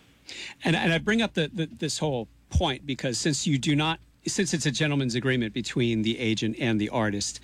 And, 0.64 0.76
and 0.76 0.92
I 0.92 0.98
bring 0.98 1.22
up 1.22 1.34
the, 1.34 1.52
the, 1.54 1.68
this 1.68 2.00
whole 2.00 2.28
point 2.50 2.86
because 2.86 3.20
since 3.20 3.46
you 3.46 3.60
do 3.60 3.76
not, 3.76 4.00
since 4.26 4.56
it's 4.56 4.66
a 4.66 4.72
gentleman's 4.72 5.14
agreement 5.14 5.54
between 5.54 6.02
the 6.02 6.18
agent 6.18 6.56
and 6.60 6.82
the 6.82 6.90
artist, 6.90 7.40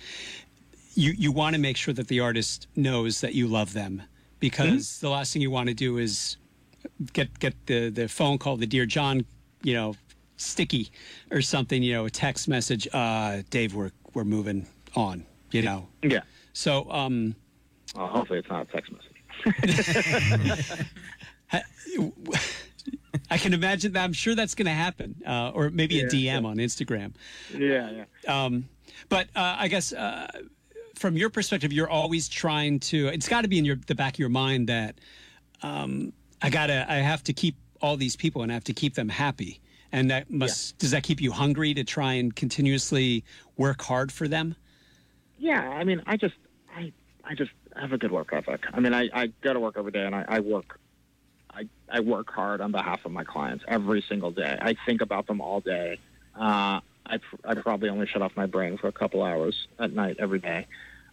you 0.94 1.12
you 1.12 1.32
want 1.32 1.54
to 1.54 1.60
make 1.60 1.76
sure 1.76 1.94
that 1.94 2.08
the 2.08 2.20
artist 2.20 2.66
knows 2.76 3.20
that 3.20 3.34
you 3.34 3.46
love 3.46 3.72
them 3.72 4.02
because 4.40 4.98
the 4.98 5.08
last 5.08 5.32
thing 5.32 5.42
you 5.42 5.50
want 5.50 5.68
to 5.68 5.74
do 5.74 5.98
is 5.98 6.36
get 7.12 7.38
get 7.38 7.54
the 7.66 7.88
the 7.90 8.08
phone 8.08 8.38
call, 8.38 8.56
the 8.56 8.66
dear 8.66 8.86
John, 8.86 9.24
you 9.62 9.74
know, 9.74 9.94
sticky 10.36 10.90
or 11.30 11.40
something, 11.42 11.82
you 11.82 11.92
know, 11.92 12.04
a 12.06 12.10
text 12.10 12.48
message. 12.48 12.88
Uh, 12.92 13.42
Dave, 13.50 13.74
we're 13.74 13.90
we're 14.14 14.24
moving 14.24 14.66
on. 14.94 15.24
You 15.50 15.62
know. 15.62 15.88
Yeah. 16.02 16.20
So 16.54 16.90
um, 16.90 17.34
Well, 17.94 18.06
hopefully 18.08 18.38
it's 18.38 18.48
not 18.48 18.66
a 18.68 18.72
text 18.72 18.90
message. 18.92 19.08
I 23.30 23.38
can 23.38 23.52
imagine 23.54 23.92
that. 23.92 24.02
I'm 24.04 24.12
sure 24.12 24.34
that's 24.34 24.54
going 24.54 24.66
to 24.66 24.72
happen, 24.72 25.14
uh, 25.26 25.50
or 25.54 25.70
maybe 25.70 26.00
a 26.00 26.04
Yeah, 26.10 26.38
DM 26.38 26.46
on 26.46 26.56
Instagram. 26.56 27.12
yeah, 27.56 28.04
yeah. 28.24 28.44
Um, 28.44 28.68
but 29.08 29.28
uh, 29.36 29.56
I 29.58 29.68
guess 29.68 29.92
uh, 29.92 30.28
from 30.94 31.16
your 31.16 31.30
perspective, 31.30 31.72
you're 31.72 31.88
always 31.90 32.28
trying 32.28 32.80
to. 32.80 33.08
It's 33.08 33.28
got 33.28 33.42
to 33.42 33.48
be 33.48 33.58
in 33.58 33.64
your 33.64 33.76
the 33.86 33.94
back 33.94 34.14
of 34.14 34.18
your 34.18 34.28
mind 34.30 34.68
that 34.68 34.98
um, 35.62 36.12
I 36.42 36.50
gotta. 36.50 36.90
I 36.90 36.96
have 36.96 37.22
to 37.24 37.32
keep 37.32 37.56
all 37.80 37.96
these 37.96 38.16
people, 38.16 38.42
and 38.42 38.50
I 38.50 38.54
have 38.54 38.64
to 38.64 38.72
keep 38.72 38.94
them 38.94 39.08
happy. 39.08 39.60
And 39.92 40.10
that 40.10 40.30
must 40.30 40.78
does 40.78 40.92
that 40.92 41.02
keep 41.02 41.20
you 41.20 41.32
hungry 41.32 41.74
to 41.74 41.84
try 41.84 42.14
and 42.14 42.34
continuously 42.34 43.24
work 43.56 43.82
hard 43.82 44.10
for 44.10 44.26
them? 44.26 44.56
Yeah, 45.38 45.68
I 45.68 45.84
mean, 45.84 46.02
I 46.06 46.16
just, 46.16 46.34
I, 46.74 46.92
I 47.24 47.34
just 47.34 47.50
have 47.76 47.92
a 47.92 47.98
good 47.98 48.12
work 48.12 48.32
ethic. 48.32 48.64
I 48.72 48.80
mean, 48.80 48.94
I, 48.94 49.08
I 49.12 49.26
go 49.42 49.52
to 49.52 49.60
work 49.60 49.74
every 49.76 49.90
day 49.90 50.06
and 50.06 50.14
I, 50.14 50.24
I 50.28 50.40
work, 50.40 50.78
I, 51.52 51.68
I 51.90 51.98
work 51.98 52.30
hard 52.30 52.60
on 52.60 52.70
behalf 52.70 53.04
of 53.04 53.10
my 53.10 53.24
clients 53.24 53.64
every 53.66 54.04
single 54.08 54.30
day. 54.30 54.56
I 54.60 54.76
think 54.86 55.00
about 55.00 55.26
them 55.26 55.40
all 55.40 55.60
day. 55.60 55.98
Uh, 56.38 56.78
I, 57.04 57.18
pr- 57.18 57.44
I 57.44 57.54
probably 57.56 57.88
only 57.88 58.06
shut 58.06 58.22
off 58.22 58.36
my 58.36 58.46
brain 58.46 58.78
for 58.78 58.86
a 58.86 58.92
couple 58.92 59.24
hours 59.24 59.66
at 59.80 59.92
night 59.92 60.16
every 60.20 60.38
day. 60.38 60.68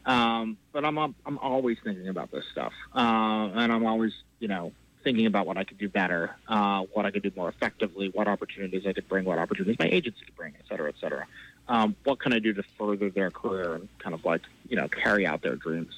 Um, 0.05 0.57
but 0.71 0.85
I'm, 0.85 0.97
I'm 0.97 1.15
I'm 1.25 1.37
always 1.39 1.77
thinking 1.83 2.07
about 2.07 2.31
this 2.31 2.45
stuff, 2.51 2.71
uh, 2.95 3.49
and 3.53 3.71
I'm 3.71 3.85
always, 3.85 4.13
you 4.39 4.47
know, 4.47 4.71
thinking 5.03 5.25
about 5.25 5.47
what 5.47 5.57
I 5.57 5.63
could 5.63 5.77
do 5.77 5.87
better, 5.89 6.35
uh, 6.47 6.81
what 6.93 7.05
I 7.05 7.11
could 7.11 7.23
do 7.23 7.31
more 7.35 7.49
effectively, 7.49 8.09
what 8.09 8.27
opportunities 8.27 8.85
I 8.85 8.93
could 8.93 9.07
bring, 9.07 9.25
what 9.25 9.39
opportunities 9.39 9.77
my 9.79 9.87
agency 9.87 10.25
could 10.25 10.35
bring, 10.35 10.53
et 10.59 10.65
cetera, 10.67 10.89
et 10.89 10.95
cetera. 10.99 11.25
Um, 11.67 11.95
what 12.03 12.19
can 12.19 12.33
I 12.33 12.39
do 12.39 12.53
to 12.53 12.63
further 12.77 13.09
their 13.09 13.31
career 13.31 13.75
and 13.75 13.87
kind 13.99 14.13
of 14.13 14.25
like, 14.25 14.41
you 14.67 14.75
know, 14.75 14.87
carry 14.87 15.25
out 15.25 15.41
their 15.41 15.55
dreams? 15.55 15.97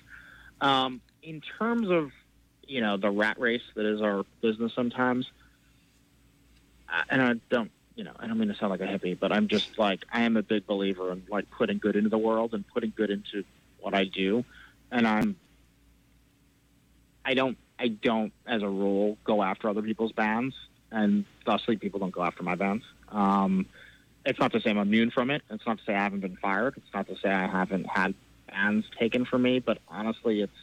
Um, 0.60 1.02
in 1.24 1.42
terms 1.58 1.90
of, 1.90 2.12
you 2.68 2.82
know, 2.82 2.98
the 2.98 3.10
rat 3.10 3.40
race 3.40 3.64
that 3.76 3.86
is 3.86 4.02
our 4.02 4.24
business 4.42 4.74
sometimes, 4.74 5.30
and 7.10 7.22
I 7.22 7.34
don't, 7.50 7.72
you 7.96 8.04
know, 8.04 8.12
I 8.20 8.28
don't 8.28 8.38
mean 8.38 8.50
to 8.50 8.56
sound 8.56 8.72
like 8.72 8.82
a 8.82 8.86
hippie, 8.86 9.18
but 9.20 9.32
I'm 9.32 9.48
just 9.48 9.78
like, 9.80 10.06
I 10.12 10.22
am 10.22 10.38
a 10.38 10.44
big 10.44 10.68
believer 10.68 11.12
in 11.12 11.24
like 11.30 11.50
putting 11.50 11.78
good 11.78 11.96
into 11.96 12.10
the 12.10 12.18
world 12.18 12.54
and 12.54 12.68
putting 12.68 12.94
good 12.96 13.10
into 13.10 13.44
what 13.80 13.94
I 13.94 14.06
do. 14.06 14.46
And 14.92 15.08
I'm, 15.08 15.36
I 17.24 17.34
don't, 17.34 17.58
I 17.82 17.88
don't, 17.88 18.32
as 18.46 18.62
a 18.62 18.70
rule, 18.70 19.18
go 19.24 19.42
after 19.42 19.68
other 19.68 19.82
people's 19.82 20.12
bands, 20.12 20.56
and 20.92 21.26
thusly 21.48 21.78
people 21.78 22.00
don't 22.00 22.14
go 22.14 22.24
after 22.24 22.44
my 22.44 22.54
bands. 22.54 22.84
Um, 23.10 23.66
it's 24.24 24.40
not 24.40 24.52
to 24.52 24.62
say 24.62 24.70
I'm 24.70 24.78
immune 24.78 25.10
from 25.10 25.32
it. 25.32 25.42
It's 25.50 25.66
not 25.66 25.80
to 25.80 25.84
say 25.84 25.96
I 25.96 26.04
haven't 26.04 26.20
been 26.20 26.38
fired. 26.38 26.76
It's 26.78 26.94
not 26.94 27.08
to 27.08 27.16
say 27.18 27.30
I 27.30 27.48
haven't 27.48 27.88
had 27.88 28.14
bands 28.48 28.86
taken 29.00 29.26
from 29.26 29.42
me. 29.42 29.58
But 29.60 29.80
honestly, 29.88 30.42
it's 30.42 30.54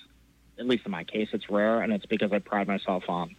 at 0.61 0.67
least 0.67 0.87
in 0.87 0.93
my 0.93 1.03
case, 1.03 1.29
it's 1.33 1.51
rare, 1.51 1.81
and 1.81 1.93
it's 1.93 2.07
because 2.07 2.33
I 2.33 2.39
pride 2.39 2.69
myself 2.69 3.05
on, 3.09 3.35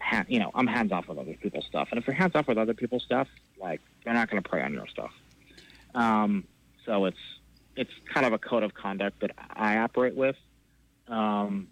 ha- 0.00 0.24
you 0.28 0.38
know, 0.38 0.52
I'm 0.54 0.68
hands 0.68 0.92
off 0.92 1.08
with 1.08 1.18
other 1.18 1.34
people's 1.34 1.66
stuff. 1.66 1.88
And 1.90 1.98
if 1.98 2.06
you're 2.06 2.14
hands 2.14 2.36
off 2.36 2.46
with 2.46 2.58
other 2.58 2.74
people's 2.74 3.02
stuff, 3.02 3.26
like 3.60 3.80
they're 4.04 4.14
not 4.14 4.30
going 4.30 4.40
to 4.40 4.48
prey 4.48 4.62
on 4.62 4.72
your 4.72 4.86
stuff. 4.86 5.10
Um, 5.96 6.46
so 6.86 7.06
it's 7.06 7.18
it's 7.74 7.90
kind 8.12 8.24
of 8.26 8.32
a 8.32 8.38
code 8.38 8.62
of 8.62 8.74
conduct 8.74 9.20
that 9.20 9.32
I 9.52 9.78
operate 9.78 10.14
with. 10.14 10.36
Um, 11.08 11.68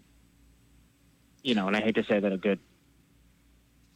you 1.43 1.55
know, 1.55 1.67
and 1.67 1.75
I 1.75 1.81
hate 1.81 1.95
to 1.95 2.03
say 2.03 2.19
that 2.19 2.31
a 2.31 2.37
good 2.37 2.59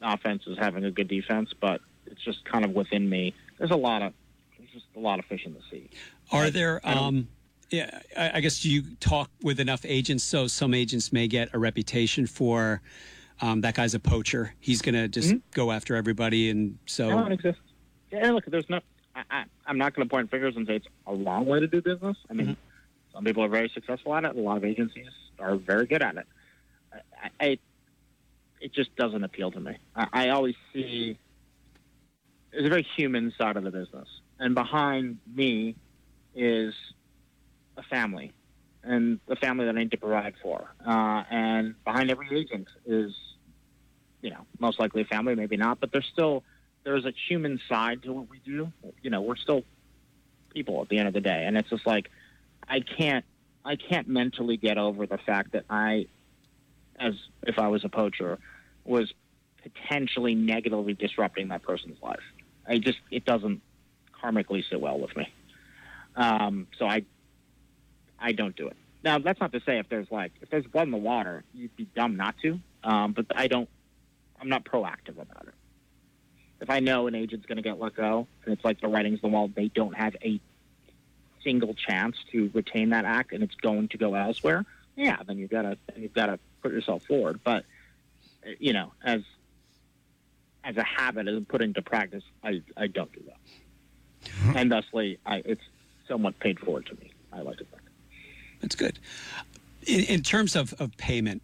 offense 0.01 0.43
is 0.47 0.57
having 0.57 0.83
a 0.83 0.91
good 0.91 1.07
defense, 1.07 1.51
but 1.59 1.81
it's 2.05 2.23
just 2.23 2.43
kind 2.45 2.65
of 2.65 2.71
within 2.71 3.09
me. 3.09 3.33
There's 3.57 3.71
a 3.71 3.75
lot 3.75 4.01
of 4.01 4.13
there's 4.57 4.69
just 4.71 4.85
a 4.95 4.99
lot 4.99 5.19
of 5.19 5.25
fish 5.25 5.45
in 5.45 5.53
the 5.53 5.61
sea. 5.71 5.89
Are 6.31 6.49
there? 6.49 6.81
Um, 6.83 7.27
yeah, 7.69 7.99
I, 8.17 8.31
I 8.35 8.41
guess 8.41 8.61
do 8.61 8.69
you 8.69 8.83
talk 8.99 9.29
with 9.41 9.59
enough 9.59 9.85
agents 9.85 10.23
so 10.23 10.47
some 10.47 10.73
agents 10.73 11.11
may 11.11 11.27
get 11.27 11.49
a 11.53 11.59
reputation 11.59 12.27
for 12.27 12.81
um, 13.41 13.61
that 13.61 13.75
guy's 13.75 13.93
a 13.93 13.99
poacher. 13.99 14.53
He's 14.59 14.81
going 14.81 14.95
to 14.95 15.07
just 15.07 15.35
go 15.51 15.71
after 15.71 15.95
everybody, 15.95 16.49
and 16.49 16.77
so 16.85 17.09
No, 17.09 17.25
it 17.25 17.33
exists. 17.33 17.61
Yeah, 18.11 18.31
look, 18.31 18.45
there's 18.45 18.69
no. 18.69 18.79
I, 19.15 19.43
I'm 19.65 19.77
not 19.77 19.93
going 19.93 20.07
to 20.07 20.11
point 20.11 20.31
fingers 20.31 20.55
and 20.55 20.65
say 20.65 20.77
it's 20.77 20.87
a 21.05 21.15
wrong 21.15 21.45
way 21.45 21.59
to 21.59 21.67
do 21.67 21.81
business. 21.81 22.17
I 22.29 22.33
mean, 22.33 22.57
some 23.13 23.23
people 23.23 23.43
are 23.43 23.49
very 23.49 23.69
successful 23.73 24.15
at 24.15 24.23
it. 24.23 24.35
A 24.35 24.39
lot 24.39 24.57
of 24.57 24.65
agencies 24.65 25.07
are 25.39 25.55
very 25.55 25.85
good 25.85 26.01
at 26.01 26.15
it. 26.17 26.25
I, 27.21 27.29
I 27.39 27.59
it 28.59 28.73
just 28.73 28.95
doesn't 28.95 29.23
appeal 29.23 29.51
to 29.51 29.59
me. 29.59 29.77
I, 29.95 30.07
I 30.13 30.29
always 30.29 30.55
see 30.71 31.17
there's 32.51 32.65
a 32.65 32.69
very 32.69 32.87
human 32.95 33.33
side 33.37 33.57
of 33.57 33.63
the 33.63 33.71
business, 33.71 34.07
and 34.39 34.55
behind 34.55 35.19
me 35.33 35.75
is 36.35 36.73
a 37.77 37.83
family, 37.83 38.31
and 38.83 39.19
the 39.27 39.35
family 39.35 39.65
that 39.65 39.75
I 39.75 39.79
need 39.79 39.91
to 39.91 39.97
provide 39.97 40.35
for. 40.41 40.73
Uh, 40.85 41.23
and 41.29 41.75
behind 41.83 42.09
every 42.11 42.39
agent 42.39 42.67
is, 42.85 43.13
you 44.21 44.29
know, 44.29 44.45
most 44.59 44.79
likely 44.79 45.01
a 45.01 45.05
family, 45.05 45.35
maybe 45.35 45.57
not, 45.57 45.79
but 45.79 45.91
there's 45.91 46.09
still 46.11 46.43
there's 46.83 47.05
a 47.05 47.13
human 47.27 47.59
side 47.69 48.03
to 48.03 48.13
what 48.13 48.29
we 48.29 48.39
do. 48.39 48.71
You 49.01 49.09
know, 49.09 49.21
we're 49.21 49.35
still 49.35 49.63
people 50.49 50.81
at 50.81 50.89
the 50.89 50.99
end 50.99 51.07
of 51.07 51.13
the 51.13 51.21
day, 51.21 51.45
and 51.45 51.57
it's 51.57 51.69
just 51.69 51.85
like 51.85 52.09
I 52.67 52.79
can't 52.79 53.25
I 53.65 53.75
can't 53.75 54.07
mentally 54.07 54.57
get 54.57 54.77
over 54.77 55.05
the 55.05 55.17
fact 55.17 55.53
that 55.53 55.65
I, 55.69 56.07
as 56.99 57.13
if 57.43 57.59
I 57.59 57.67
was 57.67 57.83
a 57.83 57.89
poacher, 57.89 58.39
was 58.85 59.13
potentially 59.61 60.35
negatively 60.35 60.93
disrupting 60.93 61.47
that 61.49 61.63
person's 61.63 62.01
life. 62.01 62.19
I 62.67 62.77
just 62.77 62.99
it 63.11 63.25
doesn't 63.25 63.61
karmically 64.23 64.63
sit 64.69 64.79
well 64.79 64.99
with 64.99 65.15
me. 65.15 65.31
Um, 66.15 66.67
so 66.77 66.85
I 66.85 67.03
I 68.19 68.31
don't 68.31 68.55
do 68.55 68.67
it. 68.67 68.77
Now 69.03 69.19
that's 69.19 69.39
not 69.39 69.51
to 69.53 69.61
say 69.65 69.79
if 69.79 69.89
there's 69.89 70.11
like 70.11 70.31
if 70.41 70.49
there's 70.49 70.65
blood 70.65 70.83
in 70.83 70.91
the 70.91 70.97
water, 70.97 71.43
you'd 71.53 71.75
be 71.75 71.85
dumb 71.95 72.15
not 72.15 72.35
to. 72.41 72.59
Um, 72.83 73.13
but 73.13 73.25
I 73.35 73.47
don't. 73.47 73.69
I'm 74.39 74.49
not 74.49 74.65
proactive 74.65 75.21
about 75.21 75.47
it. 75.47 75.53
If 76.59 76.69
I 76.69 76.79
know 76.79 77.07
an 77.07 77.15
agent's 77.15 77.45
going 77.45 77.57
to 77.57 77.61
get 77.61 77.79
let 77.79 77.95
go, 77.95 78.27
and 78.45 78.53
it's 78.53 78.63
like 78.63 78.79
the 78.79 78.87
writing's 78.87 79.19
on 79.23 79.31
the 79.31 79.35
wall, 79.35 79.49
they 79.53 79.67
don't 79.67 79.95
have 79.95 80.15
a 80.23 80.39
single 81.43 81.73
chance 81.73 82.15
to 82.31 82.49
retain 82.53 82.89
that 82.89 83.05
act, 83.05 83.33
and 83.33 83.43
it's 83.43 83.55
going 83.55 83.89
to 83.89 83.97
go 83.97 84.15
elsewhere. 84.15 84.65
Yeah, 84.95 85.17
then 85.25 85.37
you've 85.37 85.49
got 85.49 85.63
to 85.63 85.77
you've 85.95 86.13
got 86.13 86.27
to 86.27 86.39
put 86.61 86.71
yourself 86.71 87.03
forward. 87.03 87.39
But 87.43 87.65
you 88.59 88.73
know, 88.73 88.91
as 89.03 89.21
as 90.63 90.77
a 90.77 90.83
habit, 90.83 91.27
as 91.27 91.43
put 91.47 91.61
into 91.61 91.81
practice, 91.81 92.23
I 92.43 92.61
I 92.77 92.87
don't 92.87 93.11
do 93.11 93.21
that, 93.27 94.55
and 94.57 94.71
thusly, 94.71 95.19
I 95.25 95.41
it's 95.45 95.63
somewhat 96.07 96.39
paid 96.39 96.59
forward 96.59 96.85
to 96.87 96.95
me. 96.95 97.11
I 97.31 97.41
like 97.41 97.57
to 97.57 97.65
think. 97.65 97.81
That's 98.61 98.75
good. 98.75 98.99
In, 99.85 100.01
in 100.05 100.21
terms 100.21 100.55
of, 100.55 100.73
of 100.79 100.95
payment, 100.97 101.41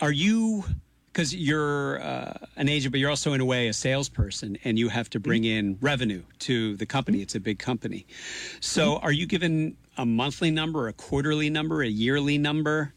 are 0.00 0.12
you 0.12 0.64
because 1.12 1.34
you're 1.34 2.00
uh, 2.00 2.38
an 2.56 2.68
agent, 2.68 2.92
but 2.92 2.98
you're 2.98 3.10
also 3.10 3.34
in 3.34 3.40
a 3.40 3.44
way 3.44 3.68
a 3.68 3.72
salesperson, 3.72 4.56
and 4.64 4.78
you 4.78 4.88
have 4.88 5.10
to 5.10 5.20
bring 5.20 5.42
mm-hmm. 5.42 5.58
in 5.58 5.78
revenue 5.80 6.22
to 6.40 6.74
the 6.76 6.86
company. 6.86 7.18
Mm-hmm. 7.18 7.22
It's 7.22 7.34
a 7.34 7.40
big 7.40 7.58
company. 7.58 8.06
So, 8.60 8.94
mm-hmm. 8.94 9.04
are 9.04 9.12
you 9.12 9.26
given 9.26 9.76
a 9.96 10.06
monthly 10.06 10.50
number, 10.50 10.88
a 10.88 10.92
quarterly 10.92 11.50
number, 11.50 11.82
a 11.82 11.88
yearly 11.88 12.38
number? 12.38 12.92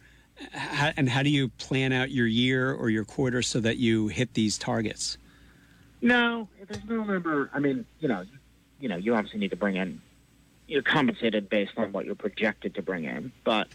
How, 0.52 0.92
and 0.98 1.08
how 1.08 1.24
do 1.24 1.30
you 1.30 1.50
plan 1.50 1.94
out 1.94 2.12
your 2.12 2.28
year 2.28 2.74
or 2.74 2.90
your 2.90 3.06
quarter 3.06 3.42
so 3.42 3.60
that 3.62 3.78
you 3.78 4.08
hit 4.08 4.34
these 4.34 4.58
targets? 4.58 5.18
No, 6.02 6.48
there's 6.68 6.84
no 6.86 7.04
number. 7.04 7.50
I 7.54 7.60
mean, 7.60 7.86
you 8.00 8.08
know, 8.08 8.26
you 8.80 8.90
know, 8.90 8.98
you 8.98 9.16
obviously 9.16 9.40
need 9.40 9.52
to 9.52 9.56
bring 9.56 9.78
in. 9.78 10.02
You're 10.68 10.82
compensated 10.82 11.50
based 11.50 11.74
on 11.78 11.92
what 11.92 12.06
you're 12.06 12.16
projected 12.16 12.76
to 12.76 12.82
bring 12.82 13.06
in, 13.06 13.32
but 13.44 13.68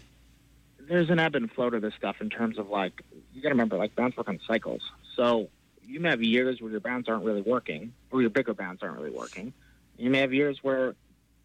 there's 0.79 1.09
an 1.09 1.19
ebb 1.19 1.35
and 1.35 1.49
flow 1.51 1.69
to 1.69 1.79
this 1.79 1.93
stuff 1.95 2.17
in 2.19 2.29
terms 2.29 2.57
of 2.57 2.69
like 2.69 3.01
you 3.33 3.41
got 3.41 3.49
to 3.49 3.53
remember, 3.53 3.77
like 3.77 3.95
bands 3.95 4.15
work 4.17 4.27
on 4.27 4.39
cycles. 4.45 4.81
So 5.15 5.49
you 5.85 5.99
may 5.99 6.09
have 6.09 6.21
years 6.21 6.61
where 6.61 6.69
your 6.69 6.79
bands 6.79 7.07
aren't 7.09 7.23
really 7.23 7.41
working, 7.41 7.93
or 8.11 8.21
your 8.21 8.29
bigger 8.29 8.53
bands 8.53 8.83
aren't 8.83 8.97
really 8.97 9.11
working. 9.11 9.53
You 9.97 10.09
may 10.09 10.19
have 10.19 10.33
years 10.33 10.59
where 10.61 10.95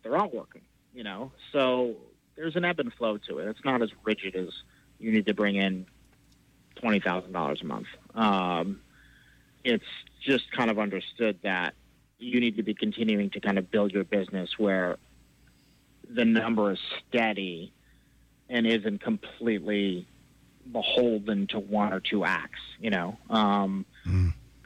they're 0.03 0.16
all 0.16 0.31
working. 0.31 0.62
You 0.97 1.05
know, 1.05 1.30
so 1.53 1.94
there's 2.36 2.57
an 2.57 2.64
ebb 2.64 2.80
and 2.80 2.90
flow 2.90 3.18
to 3.28 3.38
it. 3.38 3.49
It's 3.49 3.62
not 3.66 3.82
as 3.82 3.90
rigid 4.03 4.34
as 4.34 4.49
you 4.99 5.12
need 5.12 5.26
to 5.26 5.34
bring 5.34 5.57
in 5.57 5.84
twenty 6.76 7.01
thousand 7.01 7.32
dollars 7.32 7.61
a 7.61 7.66
month. 7.66 7.86
Um, 8.14 8.80
it's 9.62 9.84
just 10.22 10.51
kind 10.53 10.70
of 10.70 10.78
understood 10.78 11.38
that 11.42 11.74
you 12.18 12.40
need 12.40 12.57
to 12.57 12.62
be 12.62 12.72
continuing 12.72 13.28
to 13.30 13.40
kind 13.40 13.59
of 13.59 13.70
build 13.70 13.92
your 13.92 14.05
business 14.05 14.59
where 14.59 14.97
the 16.09 16.24
number 16.24 16.72
is 16.72 16.78
steady 17.07 17.74
and 18.49 18.66
isn't 18.66 19.03
completely 19.03 20.07
beholden 20.72 21.47
to 21.49 21.59
one 21.59 21.92
or 21.92 22.01
two 22.01 22.24
acts, 22.24 22.61
you 22.80 22.88
know. 22.88 23.18
Um, 23.28 23.84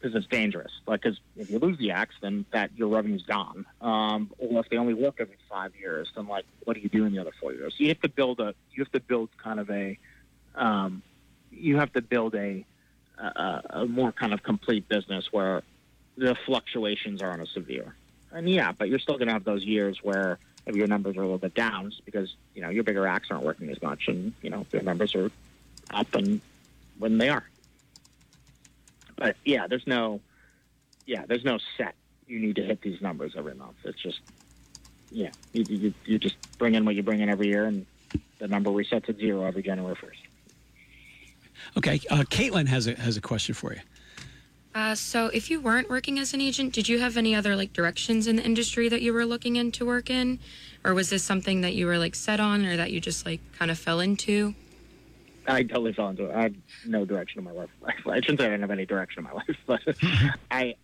because 0.01 0.17
it's 0.17 0.27
dangerous. 0.27 0.73
Like, 0.87 1.03
because 1.03 1.19
if 1.37 1.51
you 1.51 1.59
lose 1.59 1.79
the 1.79 1.91
acts, 1.91 2.17
then 2.21 2.45
that 2.53 2.71
your 2.77 2.89
revenue's 2.89 3.23
gone. 3.23 3.67
Um, 3.81 4.31
or 4.39 4.61
if 4.61 4.69
they 4.69 4.77
only 4.77 4.95
work 4.95 5.17
every 5.19 5.37
five 5.49 5.73
years, 5.77 6.11
then 6.15 6.27
like, 6.27 6.45
what 6.65 6.75
do 6.75 6.81
you 6.81 6.89
do 6.89 7.05
in 7.05 7.13
the 7.13 7.19
other 7.21 7.33
four 7.41 7.53
years? 7.53 7.75
You 7.79 7.89
have 7.89 8.01
to 8.01 8.09
build 8.09 8.41
a, 8.41 8.55
you 8.73 8.83
have 8.83 8.93
to 8.93 9.01
build 9.01 9.29
kind 9.39 9.61
of 9.61 9.71
a, 9.71 9.99
um, 10.55 11.03
you 11.51 11.77
have 11.79 11.93
to 11.93 12.03
build 12.03 12.35
a, 12.35 12.65
a, 13.19 13.63
a 13.71 13.87
more 13.87 14.13
kind 14.13 14.33
of 14.33 14.43
complete 14.43 14.89
business 14.89 15.33
where 15.33 15.63
the 16.17 16.35
fluctuations 16.47 17.23
aren't 17.23 17.43
as 17.43 17.51
severe. 17.51 17.95
And 18.33 18.49
yeah, 18.49 18.73
but 18.73 18.89
you're 18.89 18.99
still 18.99 19.17
going 19.17 19.29
to 19.29 19.35
have 19.35 19.45
those 19.45 19.65
years 19.65 20.03
where 20.03 20.39
your 20.67 20.87
numbers 20.87 21.17
are 21.17 21.21
a 21.21 21.25
little 21.25 21.39
bit 21.39 21.55
down 21.55 21.91
just 21.91 22.05
because 22.05 22.35
you 22.55 22.63
know 22.63 22.69
your 22.69 22.85
bigger 22.85 23.07
acts 23.07 23.31
aren't 23.31 23.45
working 23.45 23.71
as 23.71 23.83
much, 23.83 24.09
and 24.09 24.33
you 24.43 24.51
know 24.51 24.67
their 24.71 24.83
numbers 24.83 25.15
are 25.15 25.31
up 25.93 26.15
and 26.15 26.41
when 26.99 27.19
they 27.19 27.29
are. 27.29 27.45
But 29.21 29.37
yeah, 29.45 29.66
there's 29.66 29.87
no, 29.87 30.18
yeah, 31.05 31.25
there's 31.29 31.45
no 31.45 31.59
set. 31.77 31.95
You 32.27 32.41
need 32.41 32.57
to 32.57 32.64
hit 32.64 32.81
these 32.81 33.03
numbers 33.03 33.35
every 33.37 33.55
month. 33.55 33.77
It's 33.85 34.01
just, 34.01 34.21
yeah, 35.11 35.31
you, 35.53 35.64
you, 35.68 35.95
you 36.07 36.18
just 36.18 36.37
bring 36.59 36.75
in 36.75 36.87
what 36.87 36.95
you 36.95 37.03
bring 37.03 37.21
in 37.21 37.29
every 37.29 37.49
year, 37.49 37.66
and 37.66 37.85
the 38.39 38.49
number 38.49 38.71
resets 38.71 39.11
at 39.11 39.18
zero 39.18 39.45
every 39.45 39.62
January 39.62 39.95
first. 39.95 40.21
Okay, 41.77 42.01
uh, 42.11 42.25
Caitlin 42.31 42.66
has 42.68 42.87
a 42.87 42.95
has 42.95 43.18
a 43.18 43.21
question 43.21 43.55
for 43.55 43.75
you. 43.75 43.81
Uh, 44.75 44.95
so, 44.95 45.27
if 45.27 45.51
you 45.51 45.61
weren't 45.61 45.91
working 45.91 46.18
as 46.18 46.33
an 46.33 46.41
agent, 46.41 46.73
did 46.73 46.89
you 46.89 46.99
have 47.01 47.18
any 47.18 47.35
other 47.35 47.55
like 47.55 47.75
directions 47.75 48.27
in 48.27 48.37
the 48.37 48.43
industry 48.43 48.89
that 48.89 49.03
you 49.03 49.12
were 49.12 49.27
looking 49.27 49.57
into 49.57 49.85
work 49.85 50.09
in, 50.09 50.39
or 50.83 50.95
was 50.95 51.11
this 51.11 51.23
something 51.23 51.61
that 51.61 51.75
you 51.75 51.85
were 51.85 51.99
like 51.99 52.14
set 52.14 52.41
on, 52.41 52.64
or 52.64 52.79
that 52.79 52.91
you 52.91 53.01
just 53.01 53.27
like 53.27 53.41
kind 53.59 53.71
of 53.71 53.79
fell 53.79 54.01
into? 54.01 54.55
I 55.47 55.62
totally 55.62 55.93
fell 55.93 56.09
into 56.09 56.26
it. 56.26 56.34
I 56.34 56.43
had 56.43 56.57
no 56.86 57.05
direction 57.05 57.38
in 57.38 57.45
my 57.45 57.53
life. 57.53 57.70
I 58.07 58.16
shouldn't 58.16 58.41
say 58.41 58.47
I 58.47 58.51
didn't 58.51 58.62
have 58.62 58.70
any 58.70 58.86
direction 58.86 59.24
in 59.24 59.24
my 59.24 59.32
life, 59.32 59.57
but 59.66 59.80
I, 60.51 60.74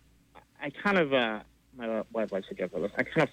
I 0.61 0.71
kind 0.83 0.97
of, 0.97 1.13
uh, 1.13 1.39
my 1.75 2.03
wife 2.11 2.31
likes 2.31 2.47
to 2.49 2.55
get 2.55 2.73
with 2.73 2.83
this. 2.83 2.91
I 2.97 3.03
kind 3.03 3.23
of, 3.23 3.29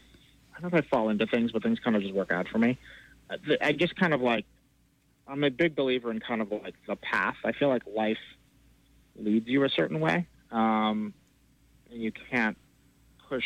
I 0.56 0.60
don't 0.60 0.72
know 0.72 0.78
if 0.78 0.84
I 0.84 0.88
fall 0.88 1.08
into 1.08 1.26
things, 1.26 1.52
but 1.52 1.62
things 1.62 1.78
kind 1.80 1.96
of 1.96 2.02
just 2.02 2.14
work 2.14 2.30
out 2.30 2.48
for 2.48 2.58
me. 2.58 2.78
Uh, 3.30 3.36
I 3.60 3.72
just 3.72 3.96
kind 3.96 4.14
of 4.14 4.20
like, 4.20 4.44
I'm 5.26 5.42
a 5.42 5.50
big 5.50 5.74
believer 5.74 6.10
in 6.10 6.20
kind 6.20 6.42
of 6.42 6.52
like 6.52 6.74
the 6.86 6.96
path. 6.96 7.36
I 7.44 7.52
feel 7.52 7.68
like 7.68 7.82
life 7.86 8.18
leads 9.16 9.48
you 9.48 9.64
a 9.64 9.70
certain 9.70 10.00
way, 10.00 10.26
um, 10.50 11.14
and 11.90 12.02
you 12.02 12.12
can't 12.30 12.58
push 13.28 13.44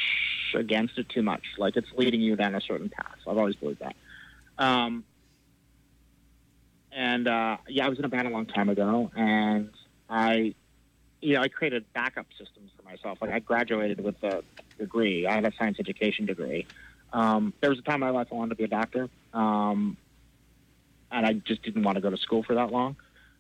against 0.55 0.99
it 0.99 1.09
too 1.09 1.23
much. 1.23 1.43
Like 1.57 1.77
it's 1.77 1.89
leading 1.97 2.21
you 2.21 2.35
down 2.35 2.55
a 2.55 2.61
certain 2.61 2.89
path. 2.89 3.17
I've 3.27 3.39
always 3.39 3.55
believed 3.55 3.81
that. 3.81 3.95
Um, 4.59 5.05
and 6.99 7.29
uh, 7.29 7.59
yeah, 7.69 7.87
I 7.87 7.89
was 7.89 8.01
in 8.01 8.05
a 8.05 8.09
band 8.09 8.27
a 8.27 8.31
long 8.31 8.47
time 8.47 8.69
ago, 8.69 9.09
and 9.15 9.71
I, 10.11 10.53
you 11.21 11.35
know, 11.35 11.43
I 11.43 11.47
created 11.47 11.85
backup 11.95 12.27
systems 12.37 12.73
for 12.77 12.83
myself. 12.83 13.19
Like 13.23 13.31
I 13.31 13.39
graduated 13.39 14.01
with 14.01 14.21
a 14.25 14.43
degree. 14.81 15.25
I 15.25 15.35
had 15.35 15.45
a 15.45 15.53
science 15.57 15.79
education 15.79 16.27
degree. 16.27 16.67
Um, 17.13 17.55
there 17.61 17.71
was 17.71 17.79
a 17.79 17.83
time 17.83 17.95
in 17.95 18.01
my 18.01 18.11
life 18.11 18.27
I 18.33 18.35
wanted 18.35 18.51
to 18.51 18.57
be 18.57 18.65
a 18.65 18.69
doctor, 18.69 19.09
um, 19.33 19.97
and 21.13 21.25
I 21.25 21.35
just 21.35 21.63
didn't 21.63 21.85
want 21.85 21.95
to 21.95 22.03
go 22.03 22.11
to 22.11 22.17
school 22.17 22.43
for 22.43 22.57
that 22.57 22.73
long. 22.73 22.97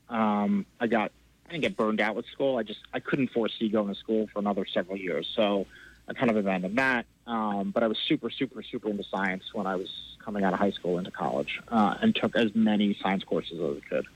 Um, 0.09 0.65
I 0.79 0.87
got, 0.87 1.11
I 1.49 1.51
didn't 1.51 1.63
get 1.63 1.77
burned 1.77 2.01
out 2.01 2.15
with 2.15 2.27
school. 2.27 2.59
I 2.59 2.63
just, 2.63 2.79
I 2.95 3.01
couldn't 3.01 3.33
foresee 3.33 3.69
going 3.69 3.93
to 3.93 3.99
school 3.99 4.29
for 4.33 4.39
another 4.39 4.67
several 4.73 4.97
years. 4.97 5.29
So 5.35 5.67
I 6.09 6.15
kind 6.15 6.31
of 6.31 6.37
abandoned 6.37 6.79
that. 6.79 7.07
Um, 7.27 7.71
but 7.71 7.83
I 7.83 7.87
was 7.89 7.99
super, 8.09 8.31
super, 8.31 8.63
super 8.63 8.89
into 8.89 9.05
science 9.05 9.45
when 9.53 9.67
I 9.67 9.77
was 9.77 9.89
coming 10.25 10.45
out 10.45 10.55
of 10.55 10.59
high 10.59 10.71
school 10.71 10.99
into 10.99 11.11
college, 11.11 11.61
uh, 11.69 11.97
and 12.01 12.15
took 12.15 12.35
as 12.35 12.55
many 12.55 12.97
science 13.03 13.25
courses 13.25 13.61
as 13.61 13.77
I 13.77 13.89
could. 13.89 14.07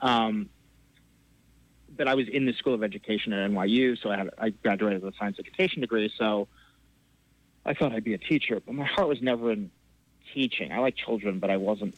Um, 0.00 0.48
but 1.96 2.08
I 2.08 2.14
was 2.14 2.28
in 2.28 2.46
the 2.46 2.52
School 2.52 2.74
of 2.74 2.82
Education 2.82 3.32
at 3.32 3.50
NYU, 3.50 4.00
so 4.00 4.10
I 4.10 4.16
had 4.16 4.30
I 4.38 4.50
graduated 4.50 5.02
with 5.02 5.14
a 5.14 5.16
science 5.16 5.38
education 5.38 5.80
degree. 5.80 6.12
So 6.18 6.48
I 7.64 7.74
thought 7.74 7.92
I'd 7.92 8.04
be 8.04 8.14
a 8.14 8.18
teacher, 8.18 8.60
but 8.64 8.74
my 8.74 8.84
heart 8.84 9.08
was 9.08 9.22
never 9.22 9.50
in 9.52 9.70
teaching. 10.34 10.72
I 10.72 10.78
like 10.78 10.96
children, 10.96 11.38
but 11.38 11.50
I 11.50 11.56
wasn't. 11.56 11.94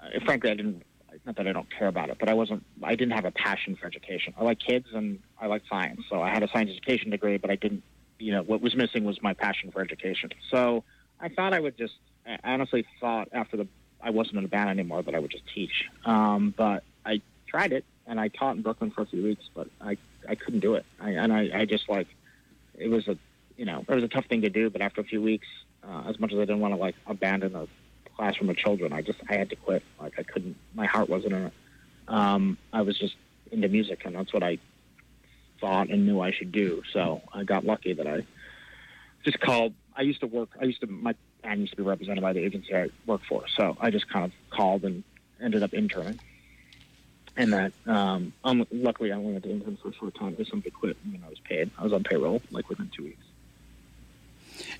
Uh, 0.00 0.20
frankly, 0.24 0.50
I 0.50 0.54
didn't. 0.54 0.82
Not 1.26 1.36
that 1.36 1.46
I 1.46 1.52
don't 1.52 1.68
care 1.70 1.88
about 1.88 2.08
it, 2.08 2.16
but 2.18 2.28
I 2.28 2.34
wasn't. 2.34 2.64
I 2.82 2.94
didn't 2.94 3.12
have 3.12 3.24
a 3.24 3.30
passion 3.30 3.76
for 3.76 3.86
education. 3.86 4.34
I 4.38 4.44
like 4.44 4.58
kids 4.58 4.86
and 4.94 5.18
I 5.40 5.46
like 5.46 5.62
science, 5.68 6.02
so 6.08 6.22
I 6.22 6.30
had 6.30 6.42
a 6.42 6.48
science 6.48 6.70
education 6.70 7.10
degree, 7.10 7.36
but 7.36 7.50
I 7.50 7.56
didn't. 7.56 7.82
You 8.22 8.32
know, 8.32 8.42
what 8.42 8.60
was 8.60 8.76
missing 8.76 9.04
was 9.04 9.20
my 9.20 9.34
passion 9.34 9.72
for 9.72 9.80
education. 9.80 10.30
So 10.48 10.84
I 11.20 11.28
thought 11.28 11.52
I 11.52 11.60
would 11.60 11.76
just. 11.76 11.94
I 12.24 12.38
honestly 12.52 12.86
thought 13.00 13.28
after 13.32 13.56
the 13.56 13.66
I 14.00 14.10
wasn't 14.10 14.38
in 14.38 14.44
a 14.44 14.48
band 14.48 14.70
anymore 14.70 15.02
that 15.02 15.14
I 15.14 15.18
would 15.18 15.30
just 15.30 15.44
teach. 15.52 15.88
Um, 16.04 16.54
but 16.56 16.84
I 17.04 17.20
tried 17.46 17.72
it 17.72 17.84
and 18.06 18.20
I 18.20 18.28
taught 18.28 18.56
in 18.56 18.62
Brooklyn 18.62 18.90
for 18.90 19.02
a 19.02 19.06
few 19.06 19.22
weeks, 19.22 19.44
but 19.54 19.68
I 19.80 19.96
I 20.28 20.36
couldn't 20.36 20.60
do 20.60 20.74
it. 20.74 20.84
I, 21.00 21.10
and 21.10 21.32
I, 21.32 21.50
I 21.52 21.64
just 21.64 21.88
like 21.88 22.06
it 22.78 22.88
was 22.88 23.08
a 23.08 23.18
you 23.56 23.64
know 23.64 23.84
it 23.88 23.94
was 23.94 24.04
a 24.04 24.08
tough 24.08 24.26
thing 24.26 24.42
to 24.42 24.50
do. 24.50 24.70
But 24.70 24.82
after 24.82 25.00
a 25.00 25.04
few 25.04 25.20
weeks, 25.20 25.48
uh, 25.82 26.04
as 26.06 26.20
much 26.20 26.32
as 26.32 26.38
I 26.38 26.42
didn't 26.42 26.60
want 26.60 26.74
to 26.74 26.80
like 26.80 26.94
abandon 27.06 27.56
a 27.56 27.66
classroom 28.16 28.50
of 28.50 28.56
children, 28.56 28.92
I 28.92 29.02
just 29.02 29.18
I 29.28 29.34
had 29.34 29.50
to 29.50 29.56
quit. 29.56 29.82
Like 30.00 30.18
I 30.18 30.22
couldn't. 30.22 30.56
My 30.74 30.86
heart 30.86 31.08
wasn't 31.08 31.32
in 31.32 31.46
it. 31.46 31.52
Um, 32.06 32.58
I 32.72 32.82
was 32.82 32.98
just 32.98 33.14
into 33.50 33.68
music, 33.68 34.02
and 34.04 34.14
that's 34.14 34.32
what 34.32 34.42
I 34.42 34.58
thought 35.62 35.88
and 35.88 36.04
knew 36.04 36.20
I 36.20 36.32
should 36.32 36.52
do. 36.52 36.82
So 36.92 37.22
I 37.32 37.44
got 37.44 37.64
lucky 37.64 37.94
that 37.94 38.06
I 38.06 38.26
just 39.24 39.40
called. 39.40 39.72
I 39.96 40.02
used 40.02 40.20
to 40.20 40.26
work. 40.26 40.50
I 40.60 40.64
used 40.64 40.80
to 40.82 40.86
my 40.86 41.14
band 41.42 41.60
used 41.60 41.72
to 41.72 41.76
be 41.76 41.82
represented 41.82 42.20
by 42.20 42.32
the 42.34 42.40
agency 42.40 42.74
I 42.76 42.88
worked 43.06 43.26
for. 43.26 43.44
So 43.56 43.76
I 43.80 43.90
just 43.90 44.08
kind 44.08 44.24
of 44.24 44.32
called 44.50 44.84
and 44.84 45.04
ended 45.40 45.62
up 45.62 45.72
interning. 45.72 46.18
And 47.36 47.52
that, 47.54 47.72
um, 47.86 48.34
um, 48.44 48.66
luckily, 48.70 49.10
I 49.10 49.16
only 49.16 49.32
had 49.32 49.44
to 49.44 49.50
intern 49.50 49.78
for 49.80 49.88
a 49.88 49.94
short 49.94 50.14
time 50.14 50.32
because 50.32 50.48
somebody 50.48 50.70
quit 50.70 50.98
and 51.04 51.18
I 51.24 51.28
was 51.30 51.38
paid. 51.40 51.70
I 51.78 51.84
was 51.84 51.92
on 51.92 52.02
payroll 52.02 52.42
like 52.50 52.68
within 52.68 52.90
two 52.94 53.04
weeks. 53.04 53.24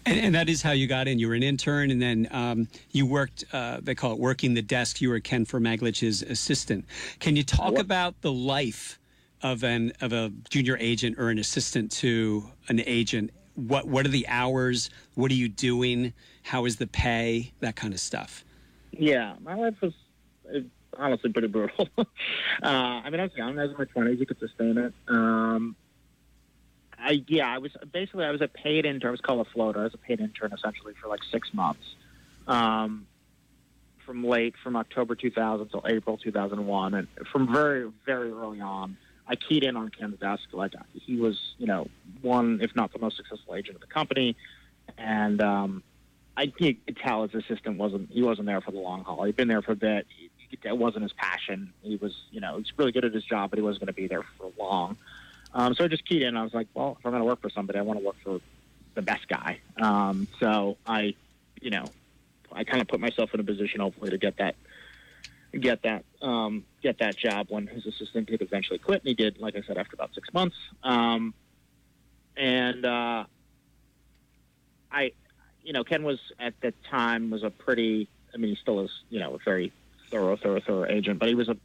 And, 0.04 0.18
and 0.18 0.34
that 0.34 0.50
is 0.50 0.60
how 0.60 0.72
you 0.72 0.86
got 0.86 1.08
in. 1.08 1.18
You 1.18 1.28
were 1.28 1.34
an 1.34 1.42
intern, 1.42 1.90
and 1.90 2.02
then 2.02 2.28
um, 2.30 2.68
you 2.90 3.06
worked. 3.06 3.44
Uh, 3.52 3.78
they 3.80 3.94
call 3.94 4.12
it 4.12 4.18
working 4.18 4.52
the 4.52 4.62
desk. 4.62 5.00
You 5.00 5.08
were 5.08 5.20
Ken 5.20 5.46
Fermaglich's 5.46 6.22
assistant. 6.22 6.84
Can 7.20 7.36
you 7.36 7.42
talk 7.42 7.78
about 7.78 8.20
the 8.20 8.32
life 8.32 8.98
of 9.42 9.64
an 9.64 9.92
of 10.00 10.12
a 10.12 10.32
junior 10.48 10.76
agent 10.78 11.18
or 11.18 11.30
an 11.30 11.38
assistant 11.38 11.90
to 11.92 12.44
an 12.68 12.80
agent? 12.86 13.30
What 13.54 13.86
what 13.86 14.06
are 14.06 14.10
the 14.10 14.26
hours? 14.28 14.90
What 15.14 15.30
are 15.30 15.34
you 15.34 15.48
doing? 15.48 16.12
How 16.42 16.64
is 16.64 16.76
the 16.76 16.86
pay? 16.86 17.52
That 17.60 17.76
kind 17.76 17.92
of 17.92 18.00
stuff. 18.00 18.44
Yeah, 18.92 19.34
my 19.42 19.54
life 19.54 19.74
was 19.80 19.92
honestly 20.96 21.32
pretty 21.32 21.48
brutal. 21.48 21.88
uh, 21.98 22.04
I 22.62 23.10
mean, 23.10 23.20
I 23.20 23.24
was 23.24 23.32
young. 23.36 23.58
I 23.58 23.62
was 23.62 23.72
in 23.72 23.78
my 23.78 23.84
twenties. 23.84 24.20
You 24.20 24.26
could 24.26 24.38
sustain 24.38 24.78
it. 24.78 24.92
Um, 25.08 25.76
I 26.98 27.24
yeah, 27.26 27.48
I 27.48 27.58
was 27.58 27.72
basically 27.92 28.24
I 28.24 28.30
was 28.30 28.40
a 28.40 28.48
paid 28.48 28.86
intern. 28.86 29.08
I 29.08 29.10
was 29.10 29.20
called 29.20 29.46
a 29.46 29.50
floater. 29.50 29.80
I 29.80 29.84
was 29.84 29.94
a 29.94 29.98
paid 29.98 30.20
intern 30.20 30.52
essentially 30.52 30.94
for 31.00 31.08
like 31.08 31.20
six 31.30 31.52
months, 31.52 31.96
um, 32.46 33.06
from 34.06 34.24
late 34.24 34.54
from 34.62 34.76
October 34.76 35.14
2000 35.14 35.68
till 35.68 35.84
April 35.86 36.16
2001, 36.16 36.94
and 36.94 37.08
from 37.30 37.52
very 37.52 37.90
very 38.06 38.30
early 38.30 38.60
on. 38.60 38.96
I 39.32 39.36
keyed 39.36 39.64
in 39.64 39.76
on 39.76 39.90
desk. 40.20 40.44
Like 40.52 40.74
he 40.92 41.16
was, 41.16 41.38
you 41.56 41.66
know, 41.66 41.88
one 42.20 42.60
if 42.60 42.76
not 42.76 42.92
the 42.92 42.98
most 42.98 43.16
successful 43.16 43.54
agent 43.54 43.76
of 43.76 43.80
the 43.80 43.86
company, 43.86 44.36
and 44.98 45.40
um, 45.40 45.82
I 46.36 46.48
could 46.48 46.76
tell 47.02 47.26
his 47.26 47.34
assistant 47.42 47.78
wasn't 47.78 48.10
he 48.10 48.22
wasn't 48.22 48.46
there 48.46 48.60
for 48.60 48.72
the 48.72 48.78
long 48.78 49.04
haul. 49.04 49.24
He'd 49.24 49.36
been 49.36 49.48
there 49.48 49.62
for 49.62 49.72
a 49.72 49.76
bit. 49.76 50.06
He, 50.16 50.30
it 50.64 50.76
wasn't 50.76 51.04
his 51.04 51.14
passion. 51.14 51.72
He 51.80 51.96
was, 51.96 52.14
you 52.30 52.40
know, 52.40 52.58
he's 52.58 52.70
really 52.76 52.92
good 52.92 53.06
at 53.06 53.14
his 53.14 53.24
job, 53.24 53.48
but 53.48 53.58
he 53.58 53.62
wasn't 53.62 53.86
going 53.86 53.94
to 53.94 53.94
be 53.94 54.06
there 54.06 54.22
for 54.36 54.52
long. 54.58 54.98
Um, 55.54 55.74
so 55.74 55.84
I 55.84 55.88
just 55.88 56.06
keyed 56.06 56.20
in. 56.20 56.36
I 56.36 56.42
was 56.42 56.52
like, 56.52 56.68
well, 56.74 56.98
if 57.00 57.06
I'm 57.06 57.12
going 57.12 57.22
to 57.22 57.26
work 57.26 57.40
for 57.40 57.48
somebody, 57.48 57.78
I 57.78 57.82
want 57.82 57.98
to 57.98 58.04
work 58.04 58.16
for 58.22 58.38
the 58.94 59.02
best 59.02 59.26
guy. 59.28 59.60
Um, 59.80 60.28
so 60.40 60.76
I, 60.86 61.14
you 61.60 61.70
know, 61.70 61.90
I 62.52 62.64
kind 62.64 62.82
of 62.82 62.88
put 62.88 63.00
myself 63.00 63.30
in 63.32 63.40
a 63.40 63.44
position 63.44 63.80
hopefully 63.80 64.10
to 64.10 64.18
get 64.18 64.36
that, 64.36 64.56
get 65.58 65.82
that, 65.82 66.04
um, 66.22 66.64
get 66.82 66.98
that 66.98 67.16
job 67.16 67.46
when 67.50 67.66
his 67.66 67.86
assistant 67.86 68.28
did 68.28 68.42
eventually 68.42 68.78
quit, 68.78 69.02
and 69.02 69.08
he 69.08 69.14
did, 69.14 69.38
like 69.38 69.56
I 69.56 69.62
said, 69.62 69.76
after 69.78 69.94
about 69.94 70.14
six 70.14 70.32
months. 70.32 70.56
Um, 70.82 71.34
and 72.36 72.84
uh, 72.84 73.24
I, 74.90 75.12
you 75.62 75.72
know, 75.72 75.84
Ken 75.84 76.02
was 76.02 76.18
at 76.38 76.54
the 76.60 76.72
time 76.90 77.30
was 77.30 77.42
a 77.42 77.50
pretty. 77.50 78.08
I 78.34 78.38
mean, 78.38 78.50
he 78.50 78.56
still 78.56 78.80
is, 78.80 78.90
you 79.10 79.20
know, 79.20 79.34
a 79.34 79.38
very 79.44 79.72
thorough, 80.10 80.36
thorough, 80.36 80.60
thorough 80.60 80.86
agent, 80.88 81.18
but 81.18 81.28
he 81.28 81.34
was 81.34 81.48
a 81.48 81.56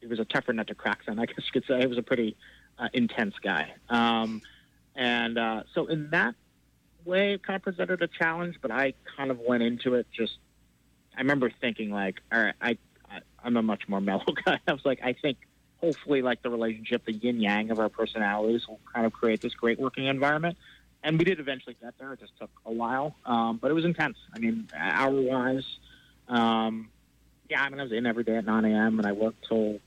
he 0.00 0.06
was 0.06 0.18
a 0.18 0.24
tougher 0.24 0.52
nut 0.52 0.66
to 0.68 0.74
crack 0.74 1.04
than 1.06 1.18
I 1.18 1.26
guess 1.26 1.38
you 1.38 1.60
could 1.60 1.64
say. 1.66 1.80
He 1.80 1.86
was 1.86 1.98
a 1.98 2.02
pretty 2.02 2.36
uh, 2.78 2.88
intense 2.92 3.34
guy, 3.42 3.72
um, 3.88 4.42
and 4.94 5.38
uh, 5.38 5.62
so 5.74 5.86
in 5.86 6.10
that 6.10 6.34
way, 7.04 7.34
it 7.34 7.42
kind 7.42 7.56
of 7.56 7.62
presented 7.62 8.02
a 8.02 8.08
challenge. 8.08 8.56
But 8.60 8.70
I 8.70 8.94
kind 9.16 9.30
of 9.30 9.40
went 9.40 9.62
into 9.62 9.94
it 9.94 10.06
just. 10.12 10.38
I 11.16 11.20
remember 11.20 11.48
thinking 11.60 11.90
like, 11.90 12.20
all 12.32 12.42
right, 12.42 12.54
I 12.60 12.76
I'm 13.44 13.56
a 13.56 13.62
much 13.62 13.88
more 13.88 14.00
mellow 14.00 14.24
guy. 14.44 14.58
I 14.66 14.72
was 14.72 14.84
like, 14.84 15.00
I 15.02 15.12
think 15.12 15.38
hopefully 15.80 16.22
like 16.22 16.42
the 16.42 16.50
relationship, 16.50 17.04
the 17.04 17.12
yin 17.12 17.40
yang 17.40 17.70
of 17.70 17.78
our 17.78 17.88
personalities 17.88 18.66
will 18.66 18.80
kind 18.92 19.06
of 19.06 19.12
create 19.12 19.40
this 19.40 19.54
great 19.54 19.78
working 19.78 20.06
environment. 20.06 20.56
And 21.02 21.18
we 21.18 21.24
did 21.26 21.38
eventually 21.38 21.76
get 21.82 21.98
there. 21.98 22.14
It 22.14 22.20
just 22.20 22.32
took 22.38 22.50
a 22.64 22.72
while, 22.72 23.14
um, 23.26 23.58
but 23.60 23.70
it 23.70 23.74
was 23.74 23.84
intense. 23.84 24.16
I 24.34 24.38
mean, 24.38 24.68
hour 24.74 25.12
wise, 25.12 25.66
um, 26.28 26.88
yeah. 27.50 27.62
I 27.62 27.68
mean, 27.68 27.78
I 27.78 27.82
was 27.82 27.92
in 27.92 28.06
every 28.06 28.24
day 28.24 28.36
at 28.36 28.46
9 28.46 28.64
a.m. 28.64 28.98
and 28.98 29.06
I 29.06 29.12
worked 29.12 29.46
till 29.46 29.80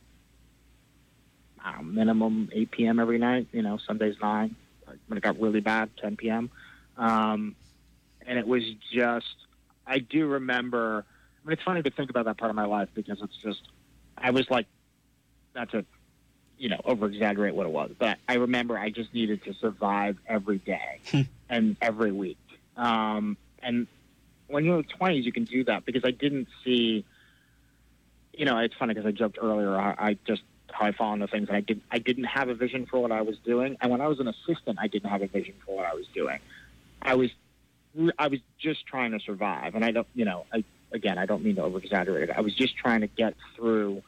minimum 1.83 2.49
8 2.53 2.71
p.m. 2.71 2.99
every 2.99 3.17
night. 3.17 3.47
You 3.51 3.61
know, 3.61 3.77
Sundays 3.85 4.15
nine. 4.21 4.55
When 5.07 5.17
it 5.17 5.21
got 5.21 5.39
really 5.39 5.59
bad, 5.59 5.89
10 5.97 6.15
p.m. 6.15 6.49
Um, 6.97 7.55
and 8.25 8.39
it 8.39 8.47
was 8.47 8.63
just, 8.91 9.35
I 9.85 9.99
do 9.99 10.27
remember. 10.27 11.05
Mean, 11.47 11.53
it's 11.53 11.63
funny 11.63 11.81
to 11.81 11.89
think 11.89 12.09
about 12.09 12.25
that 12.25 12.37
part 12.37 12.49
of 12.49 12.57
my 12.57 12.65
life 12.65 12.89
because 12.93 13.21
it's 13.21 13.37
just, 13.37 13.61
I 14.17 14.31
was 14.31 14.49
like, 14.49 14.67
not 15.55 15.71
to, 15.71 15.85
you 16.57 16.67
know, 16.67 16.81
over 16.83 17.05
exaggerate 17.05 17.55
what 17.55 17.65
it 17.65 17.71
was, 17.71 17.91
but 17.97 18.17
I 18.27 18.33
remember 18.33 18.77
I 18.77 18.89
just 18.89 19.13
needed 19.13 19.45
to 19.45 19.53
survive 19.53 20.17
every 20.27 20.57
day 20.57 20.99
and 21.49 21.77
every 21.81 22.11
week. 22.11 22.37
Um, 22.75 23.37
and 23.63 23.87
when 24.47 24.65
you're 24.65 24.79
in 24.79 24.85
the 24.87 25.05
20s, 25.05 25.23
you 25.23 25.31
can 25.31 25.45
do 25.45 25.63
that 25.63 25.85
because 25.85 26.03
I 26.03 26.11
didn't 26.11 26.49
see, 26.65 27.05
you 28.33 28.43
know, 28.43 28.57
it's 28.57 28.75
funny 28.75 28.93
because 28.93 29.07
I 29.07 29.11
joked 29.11 29.37
earlier. 29.41 29.73
I, 29.73 29.95
I 29.97 30.17
just 30.27 30.41
how 30.69 30.85
I 30.85 30.91
fall 30.91 31.13
into 31.13 31.27
things, 31.27 31.47
and 31.47 31.55
I 31.55 31.61
didn't, 31.61 31.83
I 31.89 31.99
didn't 31.99 32.25
have 32.25 32.49
a 32.49 32.55
vision 32.55 32.85
for 32.87 32.99
what 32.99 33.13
I 33.13 33.21
was 33.21 33.37
doing, 33.37 33.77
and 33.79 33.89
when 33.89 34.01
I 34.01 34.07
was 34.07 34.19
an 34.19 34.27
assistant, 34.27 34.79
I 34.81 34.87
didn't 34.87 35.09
have 35.09 35.21
a 35.21 35.27
vision 35.27 35.53
for 35.65 35.77
what 35.77 35.85
I 35.85 35.93
was 35.93 36.05
doing. 36.13 36.39
I 37.01 37.15
was, 37.15 37.29
I 38.19 38.27
was 38.27 38.41
just 38.59 38.85
trying 38.85 39.11
to 39.11 39.19
survive, 39.21 39.75
and 39.75 39.85
I 39.85 39.91
don't, 39.91 40.07
you 40.13 40.25
know, 40.25 40.45
I 40.53 40.65
again, 40.91 41.17
I 41.17 41.25
don't 41.25 41.43
mean 41.43 41.55
to 41.55 41.63
over 41.63 41.77
exaggerate 41.77 42.29
it. 42.29 42.35
I 42.35 42.41
was 42.41 42.55
just 42.55 42.77
trying 42.77 43.01
to 43.01 43.07
get 43.07 43.35
through 43.55 44.01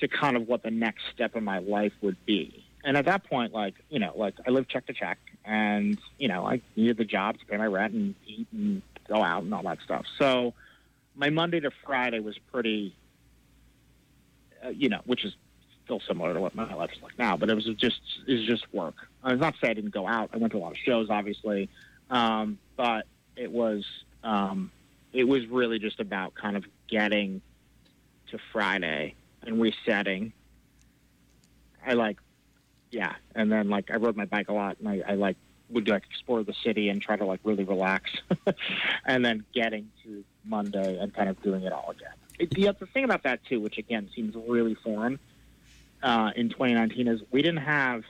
to 0.00 0.08
kind 0.08 0.36
of 0.36 0.48
what 0.48 0.62
the 0.62 0.70
next 0.70 1.04
step 1.14 1.36
in 1.36 1.44
my 1.44 1.58
life 1.58 1.92
would 2.02 2.16
be. 2.26 2.64
And 2.84 2.96
at 2.96 3.06
that 3.06 3.24
point, 3.24 3.52
like, 3.52 3.74
you 3.88 3.98
know, 3.98 4.12
like 4.14 4.34
I 4.46 4.50
lived 4.50 4.68
check 4.68 4.86
to 4.86 4.92
check 4.92 5.18
and, 5.44 5.98
you 6.18 6.28
know, 6.28 6.46
I 6.46 6.60
needed 6.76 6.96
the 6.96 7.04
job 7.04 7.38
to 7.38 7.46
pay 7.46 7.56
my 7.56 7.66
rent 7.66 7.94
and 7.94 8.14
eat 8.26 8.46
and 8.52 8.82
go 9.08 9.22
out 9.22 9.42
and 9.42 9.54
all 9.54 9.62
that 9.62 9.78
stuff. 9.84 10.04
So 10.18 10.52
my 11.14 11.30
Monday 11.30 11.60
to 11.60 11.70
Friday 11.84 12.20
was 12.20 12.36
pretty, 12.52 12.94
uh, 14.64 14.70
you 14.70 14.88
know, 14.88 15.00
which 15.06 15.24
is 15.24 15.34
still 15.84 16.00
similar 16.06 16.34
to 16.34 16.40
what 16.40 16.54
my 16.54 16.72
life 16.74 16.90
is 16.94 17.02
like 17.02 17.18
now, 17.18 17.36
but 17.36 17.48
it 17.50 17.54
was 17.54 17.64
just, 17.76 18.00
it 18.26 18.32
was 18.32 18.46
just 18.46 18.66
work. 18.72 18.94
I 19.22 19.32
was 19.32 19.40
not 19.40 19.54
to 19.54 19.60
say 19.60 19.70
I 19.70 19.74
didn't 19.74 19.92
go 19.92 20.06
out. 20.06 20.30
I 20.32 20.38
went 20.38 20.52
to 20.52 20.58
a 20.58 20.60
lot 20.60 20.72
of 20.72 20.78
shows, 20.78 21.08
obviously. 21.10 21.68
Um, 22.10 22.58
but 22.76 23.06
it 23.36 23.50
was, 23.50 23.84
um, 24.22 24.70
it 25.14 25.24
was 25.24 25.46
really 25.46 25.78
just 25.78 26.00
about 26.00 26.34
kind 26.34 26.56
of 26.56 26.64
getting 26.88 27.40
to 28.30 28.38
Friday 28.52 29.14
and 29.42 29.60
resetting. 29.60 30.32
I 31.86 31.92
like, 31.92 32.18
yeah, 32.90 33.14
and 33.34 33.50
then 33.50 33.70
like 33.70 33.90
I 33.90 33.96
rode 33.96 34.16
my 34.16 34.24
bike 34.24 34.48
a 34.48 34.52
lot, 34.52 34.76
and 34.80 34.88
I, 34.88 35.02
I 35.06 35.14
like 35.14 35.36
would 35.70 35.88
like 35.88 36.04
explore 36.10 36.42
the 36.42 36.52
city 36.52 36.88
and 36.88 37.00
try 37.00 37.16
to 37.16 37.24
like 37.24 37.40
really 37.44 37.64
relax, 37.64 38.10
and 39.06 39.24
then 39.24 39.44
getting 39.54 39.90
to 40.02 40.24
Monday 40.44 40.98
and 40.98 41.14
kind 41.14 41.28
of 41.28 41.40
doing 41.42 41.62
it 41.62 41.72
all 41.72 41.90
again. 41.90 42.12
It, 42.38 42.50
the 42.50 42.68
other 42.68 42.86
thing 42.86 43.04
about 43.04 43.22
that 43.22 43.44
too, 43.44 43.60
which 43.60 43.78
again 43.78 44.10
seems 44.14 44.34
really 44.34 44.74
foreign 44.74 45.20
uh, 46.02 46.32
in 46.34 46.48
2019, 46.48 47.06
is 47.06 47.20
we 47.30 47.40
didn't 47.40 47.62
have 47.64 48.02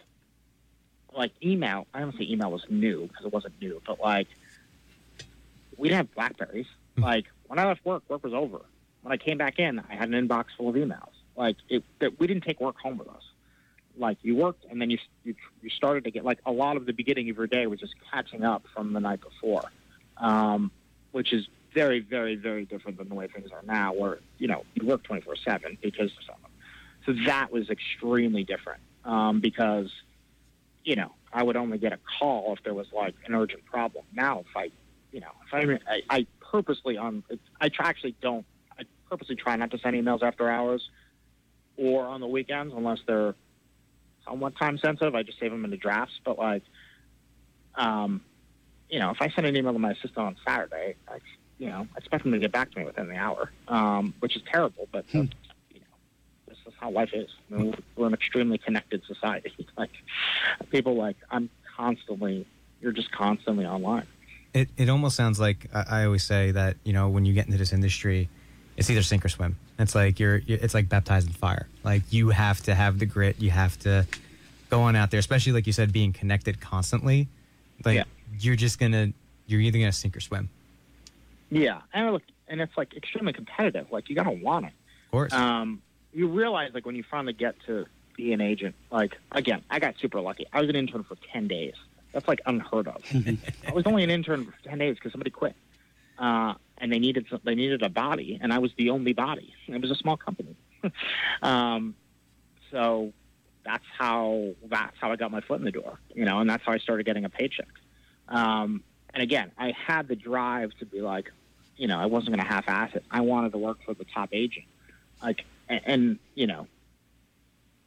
like 1.15 1.33
email. 1.43 1.87
I 1.93 2.01
don't 2.01 2.17
say 2.17 2.25
email 2.25 2.51
was 2.51 2.65
new 2.71 3.07
because 3.09 3.27
it 3.27 3.33
wasn't 3.33 3.61
new, 3.61 3.83
but 3.87 4.01
like 4.01 4.29
we 5.77 5.89
didn't 5.89 6.07
have 6.07 6.15
Blackberries. 6.15 6.67
Like 6.99 7.26
when 7.47 7.59
I 7.59 7.66
left 7.66 7.84
work, 7.84 8.05
work 8.09 8.22
was 8.22 8.32
over. 8.32 8.61
When 9.03 9.12
I 9.12 9.16
came 9.16 9.36
back 9.36 9.59
in, 9.59 9.80
I 9.80 9.95
had 9.95 10.09
an 10.09 10.28
inbox 10.28 10.47
full 10.57 10.68
of 10.68 10.76
emails. 10.76 11.11
Like 11.36 11.57
it, 11.68 11.82
that 12.01 12.18
we 12.18 12.26
didn't 12.26 12.45
take 12.45 12.61
work 12.61 12.76
home 12.78 12.99
with 12.99 13.09
us. 13.09 13.22
Like 13.97 14.18
you 14.22 14.36
worked, 14.36 14.64
and 14.70 14.80
then 14.80 14.90
you, 14.90 14.99
you 15.24 15.34
you 15.62 15.70
started 15.70 16.05
to 16.05 16.11
get 16.11 16.24
like 16.24 16.38
a 16.47 16.53
lot 16.53 16.76
of 16.76 16.86
the 16.86 16.92
beginning 16.92 17.30
of 17.30 17.36
your 17.36 17.47
day 17.47 17.66
was 17.66 17.80
just 17.80 17.95
catching 18.12 18.45
up 18.45 18.64
from 18.74 18.92
the 18.92 19.01
night 19.01 19.20
before, 19.20 19.70
um, 20.16 20.70
which 21.12 21.32
is 21.32 21.47
very, 21.74 22.01
very, 22.01 22.34
very 22.34 22.64
different 22.64 22.99
than 22.99 23.09
the 23.09 23.14
way 23.14 23.28
things 23.28 23.51
are 23.53 23.62
now, 23.64 23.92
where 23.92 24.18
you 24.38 24.49
know 24.49 24.64
you 24.74 24.86
work 24.86 25.05
twenty 25.05 25.22
four 25.22 25.36
seven 25.36 25.78
because 25.80 26.11
of 26.11 26.24
someone. 26.26 26.51
So 27.07 27.12
that 27.26 27.53
was 27.53 27.70
extremely 27.70 28.42
different 28.42 28.80
um, 29.05 29.40
because 29.40 29.92
you 30.84 30.97
know 30.97 31.12
I 31.32 31.42
would 31.45 31.57
only 31.57 31.78
get 31.78 31.92
a 31.92 31.99
call 32.18 32.55
if 32.55 32.64
there 32.64 32.74
was 32.74 32.88
like 32.92 33.14
an 33.26 33.34
urgent 33.34 33.64
problem. 33.66 34.05
Now, 34.12 34.40
if 34.40 34.57
I 34.57 34.70
you 35.14 35.20
know, 35.20 35.30
if 35.47 35.55
I, 35.55 35.78
I, 35.88 36.03
I 36.11 36.26
purposely 36.59 36.97
on, 36.97 37.25
I 37.61 37.69
try, 37.69 37.89
actually 37.89 38.15
don't, 38.23 38.47
I 38.79 38.85
purposely 39.11 39.35
try 39.35 39.57
not 39.57 39.73
to 39.73 39.79
send 39.79 39.97
emails 39.97 40.23
after 40.23 40.49
hours 40.49 40.89
or 41.77 42.05
on 42.07 42.21
the 42.21 42.29
weekends 42.29 42.73
unless 42.77 43.01
they're 43.09 43.35
somewhat 44.25 44.57
time 44.57 44.79
sensitive. 44.79 45.17
I 45.17 45.25
just 45.25 45.41
save 45.41 45.51
them 45.51 45.65
into 45.65 45.77
drafts. 45.77 46.15
But 46.25 46.39
like, 46.39 46.63
um, 47.75 48.21
you 48.89 49.01
know, 49.01 49.11
if 49.11 49.21
I 49.21 49.31
send 49.31 49.49
an 49.49 49.57
email 49.57 49.73
to 49.73 49.79
my 49.81 49.91
assistant 49.91 50.17
on 50.19 50.37
Saturday, 50.47 50.95
I, 51.09 51.19
you 51.59 51.67
know, 51.71 51.89
I 51.93 51.99
expect 51.99 52.23
them 52.23 52.31
to 52.33 52.39
get 52.39 52.53
back 52.53 52.71
to 52.71 52.79
me 52.79 52.85
within 52.85 53.09
the 53.09 53.17
hour, 53.17 53.51
um, 53.67 54.15
which 54.21 54.37
is 54.37 54.43
terrible. 54.49 54.87
But 54.93 55.07
Hmm. 55.11 55.23
you 55.71 55.81
know, 55.81 55.97
this 56.47 56.59
is 56.69 56.73
how 56.79 56.93
life 56.93 57.11
is. 57.15 57.31
I 57.51 57.55
mean, 57.57 57.65
we're- 57.73 57.83
we're 57.97 58.07
an 58.07 58.15
extremely 58.15 58.59
connected 58.59 59.03
society. 59.07 59.53
like, 59.77 59.91
people 60.71 60.95
like 60.95 61.17
I'm 61.33 61.51
constantly, 61.77 62.47
you're 62.81 62.93
just 62.93 63.11
constantly 63.11 63.67
online. 63.67 64.07
It 64.55 64.69
it 64.77 64.89
almost 64.89 65.17
sounds 65.17 65.39
like 65.41 65.67
I, 65.75 65.85
I 66.01 66.05
always 66.07 66.23
say 66.25 66.53
that 66.53 66.77
you 66.85 66.93
know 66.93 67.09
when 67.09 67.25
you 67.27 67.35
get 67.35 67.47
into 67.47 67.59
this 67.59 67.73
industry, 67.73 68.29
it's 68.77 68.89
either 68.89 69.03
sink 69.03 69.25
or 69.25 69.29
swim. 69.29 69.57
It's 69.79 69.95
like 69.95 70.19
you're 70.21 70.41
it's 70.47 70.75
like 70.75 70.89
baptized 70.89 71.27
in 71.27 71.33
fire. 71.35 71.67
Like 71.83 72.03
you 72.11 72.31
have 72.31 72.61
to 72.63 72.75
have 72.75 72.99
the 73.01 73.07
grit. 73.07 73.41
You 73.41 73.51
have 73.51 73.77
to 73.81 74.07
go 74.71 74.83
on 74.83 74.95
out 74.97 75.11
there, 75.11 75.19
especially 75.21 75.53
like 75.53 75.67
you 75.67 75.73
said, 75.73 75.93
being 75.93 76.13
connected 76.13 76.61
constantly. 76.61 77.29
Like 77.85 77.97
Yeah. 77.97 78.05
you're 78.39 78.57
just 78.57 78.79
gonna 78.79 79.13
you're 79.47 79.61
either 79.61 79.79
gonna 79.79 79.93
sink 79.93 80.17
or 80.17 80.21
swim. 80.21 80.49
Yeah, 81.51 81.81
and 81.93 82.13
look, 82.13 82.23
and 82.49 82.61
it's 82.61 82.77
like 82.77 82.95
extremely 82.97 83.33
competitive. 83.33 83.89
Like 83.91 84.09
you 84.09 84.15
gotta 84.15 84.31
want 84.31 84.67
it. 84.67 84.73
Of 85.07 85.11
course. 85.11 85.33
Um, 85.33 85.83
you 86.13 86.29
realize 86.29 86.73
like 86.75 86.87
when 86.87 86.95
you 86.95 87.03
finally 87.11 87.33
get 87.33 87.57
to 87.67 87.87
be 88.17 88.33
an 88.33 88.41
agent. 88.41 88.77
Like 88.93 89.17
again, 89.33 89.63
I 89.69 89.81
got 89.81 89.97
super 90.01 90.21
lucky. 90.21 90.47
I 90.53 90.61
was 90.61 90.71
an 90.71 90.77
intern 90.77 91.03
for 91.03 91.17
ten 91.33 91.49
days. 91.49 91.75
That's 92.15 92.27
like 92.29 92.41
unheard 92.47 92.87
of. 92.89 93.03
I 93.69 93.73
was 93.73 93.85
only 93.87 94.05
an 94.05 94.11
intern 94.11 94.47
for 94.47 94.69
ten 94.69 94.79
days 94.79 94.95
because 94.95 95.12
somebody 95.12 95.31
quit, 95.31 95.55
uh, 96.19 96.55
and 96.79 96.91
they 96.93 96.99
needed 97.01 97.27
some- 97.29 97.41
they 97.45 97.57
needed 97.57 97.83
a 97.83 97.89
body, 97.91 98.39
and 98.41 98.53
I 98.53 98.59
was 98.59 98.71
the 98.79 98.91
only 98.91 99.12
body. 99.12 99.53
It 99.67 99.81
was 99.83 99.91
a 99.91 99.97
small 99.97 100.17
company, 100.17 100.55
um, 101.43 101.95
so 102.71 103.12
that's 103.65 103.85
how 103.99 104.55
that's 104.69 104.97
how 105.01 105.11
I 105.11 105.17
got 105.17 105.33
my 105.33 105.41
foot 105.41 105.59
in 105.59 105.65
the 105.65 105.73
door. 105.73 105.99
You 106.15 106.25
know, 106.25 106.39
and 106.39 106.49
that's 106.49 106.65
how 106.65 106.73
I 106.73 106.79
started 106.79 107.05
getting 107.05 107.25
a 107.25 107.29
paycheck. 107.31 107.67
Um, 108.29 108.85
and 109.12 109.23
again, 109.23 109.51
I 109.59 109.73
had 109.73 110.07
the 110.09 110.17
drive 110.17 110.73
to 110.79 110.87
be 110.87 111.01
like, 111.01 111.31
you 111.77 111.89
know, 111.89 111.99
I 111.99 112.07
wasn't 112.07 112.37
going 112.37 112.47
to 112.47 112.53
half-ass 112.53 112.91
it. 112.95 113.05
I 113.11 113.21
wanted 113.23 113.53
to 113.53 113.59
work 113.59 113.79
for 113.85 113.95
the 113.95 114.05
top 114.05 114.31
agent, 114.33 114.67
like, 115.23 115.45
and, 115.69 115.81
and 115.85 116.19
you 116.37 116.47
know, 116.47 116.69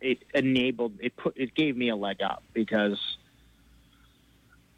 it 0.02 0.20
enabled 0.34 0.94
it 1.00 1.16
put 1.16 1.38
it 1.38 1.56
gave 1.56 1.78
me 1.78 1.88
a 1.90 1.96
leg 1.96 2.22
up 2.22 2.44
because 2.54 3.00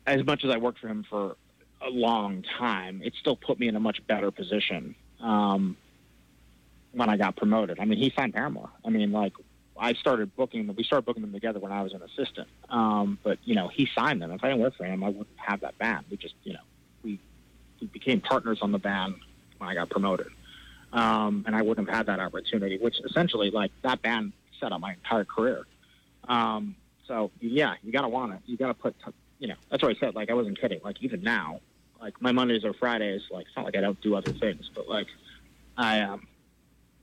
as 0.10 0.26
much 0.26 0.44
as 0.44 0.50
I 0.52 0.58
worked 0.58 0.80
for 0.80 0.88
him 0.88 1.06
for 1.10 1.36
a 1.82 1.90
long 1.90 2.44
time, 2.58 3.02
it 3.04 3.14
still 3.20 3.36
put 3.36 3.60
me 3.60 3.68
in 3.68 3.76
a 3.76 3.80
much 3.80 4.06
better 4.08 4.32
position 4.32 4.96
um, 5.22 5.78
when 6.92 7.10
I 7.10 7.18
got 7.18 7.36
promoted. 7.36 7.80
I 7.80 7.86
mean, 7.86 8.00
he 8.00 8.12
signed 8.16 8.34
Paramore. 8.34 8.70
I 8.84 8.90
mean, 8.90 9.12
like 9.12 9.34
I 9.78 9.94
started 9.94 10.36
booking 10.36 10.68
them. 10.68 10.76
We 10.76 10.84
started 10.84 11.06
booking 11.06 11.22
them 11.22 11.32
together 11.32 11.60
when 11.60 11.72
I 11.72 11.84
was 11.84 11.94
an 11.94 12.02
assistant. 12.02 12.48
Um, 12.70 13.20
but 13.24 13.38
you 13.44 13.56
know, 13.56 13.68
he 13.68 13.88
signed 13.96 14.22
them. 14.22 14.32
If 14.32 14.44
I 14.44 14.50
didn't 14.50 14.62
work 14.62 14.76
for 14.76 14.86
him, 14.86 15.04
I 15.04 15.08
wouldn't 15.08 15.28
have 15.38 15.62
that 15.62 15.78
band. 15.78 16.06
We 16.10 16.18
just, 16.18 16.36
you 16.44 16.54
know, 16.54 16.66
we 17.04 17.20
we 17.80 17.88
became 17.88 18.20
partners 18.20 18.60
on 18.62 18.72
the 18.72 18.80
band 18.80 19.16
when 19.58 19.70
I 19.70 19.76
got 19.76 19.90
promoted. 19.90 20.28
Um, 20.92 21.44
and 21.46 21.56
I 21.56 21.62
wouldn't 21.62 21.88
have 21.88 21.96
had 21.96 22.06
that 22.08 22.20
opportunity, 22.20 22.80
which 22.80 22.96
essentially, 23.08 23.52
like, 23.52 23.72
that 23.84 24.02
band 24.02 24.34
set 24.60 24.72
up 24.72 24.82
my 24.82 24.94
entire 24.94 25.24
career. 25.24 25.68
Um, 26.28 26.76
so, 27.08 27.30
yeah, 27.40 27.76
you 27.84 27.92
got 27.92 28.02
to 28.02 28.10
want 28.10 28.34
it. 28.34 28.40
You 28.48 28.58
got 28.58 28.70
to 28.70 28.74
put, 28.74 28.96
you 29.40 29.48
know, 29.48 29.56
that's 29.70 29.82
what 29.82 29.96
I 29.96 30.00
said. 30.00 30.16
Like, 30.16 30.30
I 30.30 30.34
wasn't 30.34 30.60
kidding. 30.60 30.80
Like, 30.84 31.02
even 31.02 31.24
now, 31.24 31.62
like, 32.00 32.22
my 32.22 32.32
Mondays 32.32 32.64
or 32.64 32.74
Fridays, 32.74 33.22
like, 33.32 33.48
it's 33.48 33.56
not 33.56 33.66
like 33.66 33.76
I 33.76 33.82
don't 33.82 34.00
do 34.02 34.16
other 34.16 34.32
things, 34.34 34.70
but, 34.76 34.88
like, 34.88 35.08
I, 35.78 36.02
um, 36.02 36.28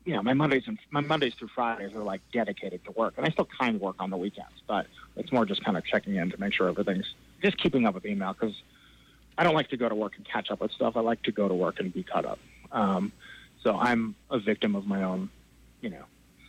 you 0.07 0.14
know, 0.14 0.22
my 0.22 0.34
Mondays 0.34 0.62
and 0.66 0.78
my 0.91 1.01
Mondays 1.01 1.34
through 1.34 1.49
Fridays 1.49 1.93
are 1.93 2.03
like 2.03 2.20
dedicated 2.32 2.84
to 2.84 2.93
work, 2.93 3.14
and 3.16 3.26
I 3.26 3.30
still 3.30 3.49
kind 3.59 3.74
of 3.74 3.82
work 3.82 3.97
on 3.99 4.11
the 4.11 4.16
weekends, 4.16 4.62
but 4.66 4.87
it's 5.16 5.32
more 5.32 5.45
just 5.45 5.64
kind 5.64 5.76
of 5.76 5.84
checking 5.84 6.14
in 6.14 6.30
to 6.30 6.39
make 6.39 6.55
sure 6.55 6.68
everything's 6.68 7.12
just 7.43 7.59
keeping 7.59 7.87
up 7.87 7.95
with 7.95 8.07
email 8.07 8.32
because 8.32 8.55
I 9.37 9.43
don't 9.43 9.55
like 9.55 9.68
to 9.70 9.76
go 9.76 9.89
to 9.89 9.95
work 9.95 10.12
and 10.16 10.24
catch 10.24 10.51
up 10.51 10.61
with 10.61 10.70
stuff. 10.70 10.97
I 10.97 11.01
like 11.01 11.22
to 11.24 11.32
go 11.32 11.49
to 11.49 11.55
work 11.55 11.80
and 11.80 11.93
be 11.93 12.05
caught 12.05 12.24
up. 12.24 12.39
Um, 12.70 13.12
so 13.62 13.76
I'm 13.76 14.14
a 14.30 14.39
victim 14.39 14.76
of 14.76 14.87
my 14.87 15.03
own, 15.03 15.28
you 15.80 15.91
know, 15.91 16.05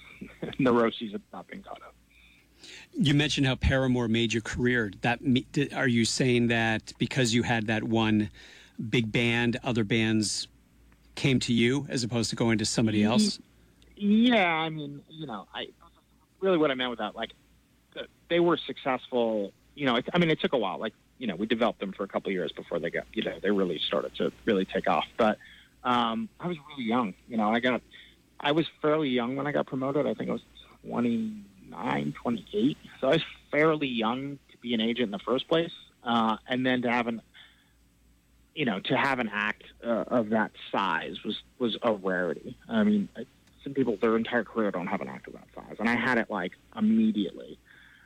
neuroses 0.59 1.15
of 1.15 1.21
not 1.33 1.47
being 1.47 1.63
caught 1.63 1.81
up. 1.81 1.95
You 2.93 3.13
mentioned 3.13 3.47
how 3.47 3.55
Paramore 3.55 4.07
made 4.07 4.33
your 4.33 4.41
career. 4.41 4.91
That 5.01 5.19
are 5.75 5.87
you 5.87 6.05
saying 6.05 6.47
that 6.47 6.93
because 6.97 7.33
you 7.33 7.43
had 7.43 7.67
that 7.67 7.83
one 7.83 8.29
big 8.89 9.11
band, 9.11 9.57
other 9.63 9.83
bands 9.83 10.47
came 11.15 11.39
to 11.41 11.53
you 11.53 11.85
as 11.89 12.03
opposed 12.03 12.29
to 12.29 12.35
going 12.35 12.57
to 12.59 12.65
somebody 12.65 13.03
else? 13.03 13.39
Yeah, 13.95 14.47
I 14.47 14.69
mean, 14.69 15.01
you 15.09 15.25
know, 15.25 15.47
I 15.53 15.67
really 16.39 16.57
what 16.57 16.71
I 16.71 16.75
meant 16.75 16.91
with 16.91 16.99
that, 16.99 17.15
like, 17.15 17.31
they 18.29 18.39
were 18.39 18.57
successful. 18.57 19.51
You 19.75 19.85
know, 19.87 19.99
I 20.13 20.17
mean, 20.17 20.29
it 20.29 20.39
took 20.39 20.53
a 20.53 20.57
while. 20.57 20.77
Like, 20.79 20.93
you 21.17 21.27
know, 21.27 21.35
we 21.35 21.47
developed 21.47 21.79
them 21.79 21.93
for 21.93 22.03
a 22.03 22.07
couple 22.07 22.29
of 22.29 22.33
years 22.33 22.51
before 22.51 22.79
they 22.79 22.89
got, 22.89 23.05
you 23.13 23.23
know, 23.23 23.39
they 23.41 23.49
really 23.49 23.79
started 23.79 24.15
to 24.15 24.31
really 24.45 24.65
take 24.65 24.87
off. 24.87 25.05
But 25.17 25.37
um, 25.83 26.29
I 26.39 26.47
was 26.47 26.57
really 26.69 26.87
young. 26.87 27.15
You 27.27 27.37
know, 27.37 27.49
I 27.49 27.59
got, 27.59 27.81
I 28.39 28.51
was 28.51 28.67
fairly 28.81 29.09
young 29.09 29.35
when 29.35 29.47
I 29.47 29.51
got 29.51 29.65
promoted. 29.65 30.05
I 30.05 30.13
think 30.13 30.29
I 30.29 30.33
was 30.33 30.43
29, 31.69 32.13
28. 32.21 32.77
So 32.99 33.07
I 33.07 33.11
was 33.11 33.23
fairly 33.51 33.87
young 33.87 34.39
to 34.51 34.57
be 34.61 34.73
an 34.73 34.81
agent 34.81 35.07
in 35.07 35.11
the 35.11 35.19
first 35.19 35.47
place, 35.47 35.71
uh, 36.03 36.37
and 36.47 36.65
then 36.65 36.81
to 36.83 36.91
have 36.91 37.07
an 37.07 37.21
you 38.55 38.65
know 38.65 38.79
to 38.79 38.97
have 38.97 39.19
an 39.19 39.29
act 39.31 39.63
uh, 39.85 40.05
of 40.07 40.29
that 40.29 40.51
size 40.71 41.23
was 41.23 41.41
was 41.59 41.77
a 41.81 41.93
rarity. 41.93 42.57
I 42.67 42.83
mean, 42.83 43.09
some 43.63 43.73
people 43.73 43.97
their 44.01 44.17
entire 44.17 44.43
career 44.43 44.71
don't 44.71 44.87
have 44.87 45.01
an 45.01 45.09
act 45.09 45.27
of 45.27 45.33
that 45.33 45.47
size, 45.55 45.75
and 45.79 45.89
I 45.89 45.95
had 45.95 46.17
it 46.17 46.29
like 46.29 46.53
immediately. 46.75 47.59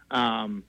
Um, 0.09 0.63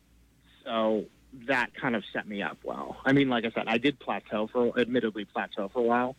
so 0.64 1.07
that 1.49 1.74
kind 1.74 1.97
of 1.97 2.05
set 2.12 2.28
me 2.28 2.43
up 2.43 2.59
well. 2.62 2.99
I 3.05 3.12
mean, 3.12 3.28
like 3.28 3.45
I 3.45 3.51
said, 3.51 3.64
I 3.66 3.78
did 3.78 3.99
plateau 3.99 4.49
for, 4.53 4.78
admittedly 4.78 5.24
plateau 5.24 5.68
for 5.68 5.80
a 5.80 5.82
while. 5.82 6.16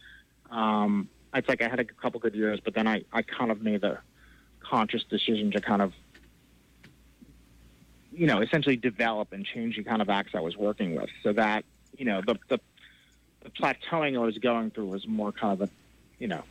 Um, 0.49 1.07
it's 1.33 1.47
like 1.47 1.61
I 1.61 1.69
had 1.69 1.79
a 1.79 1.85
couple 1.85 2.19
good 2.19 2.35
years, 2.35 2.59
but 2.59 2.73
then 2.73 2.87
I, 2.87 3.03
I 3.11 3.21
kind 3.21 3.51
of 3.51 3.61
made 3.61 3.81
the 3.81 3.99
conscious 4.59 5.03
decision 5.03 5.51
to 5.51 5.61
kind 5.61 5.81
of, 5.81 5.93
you 8.13 8.27
know, 8.27 8.41
essentially 8.41 8.75
develop 8.75 9.33
and 9.33 9.45
change 9.45 9.75
the 9.77 9.83
kind 9.83 10.01
of 10.01 10.09
acts 10.09 10.33
I 10.35 10.39
was 10.39 10.55
working 10.55 10.95
with. 10.95 11.09
So 11.23 11.33
that, 11.33 11.65
you 11.97 12.05
know, 12.05 12.21
the, 12.25 12.37
the, 12.49 12.59
the 13.41 13.49
plateauing 13.49 14.15
I 14.15 14.19
was 14.19 14.37
going 14.37 14.71
through 14.71 14.87
was 14.87 15.07
more 15.07 15.31
kind 15.31 15.61
of 15.61 15.69
a, 15.69 15.71
you 16.19 16.27
know, 16.27 16.43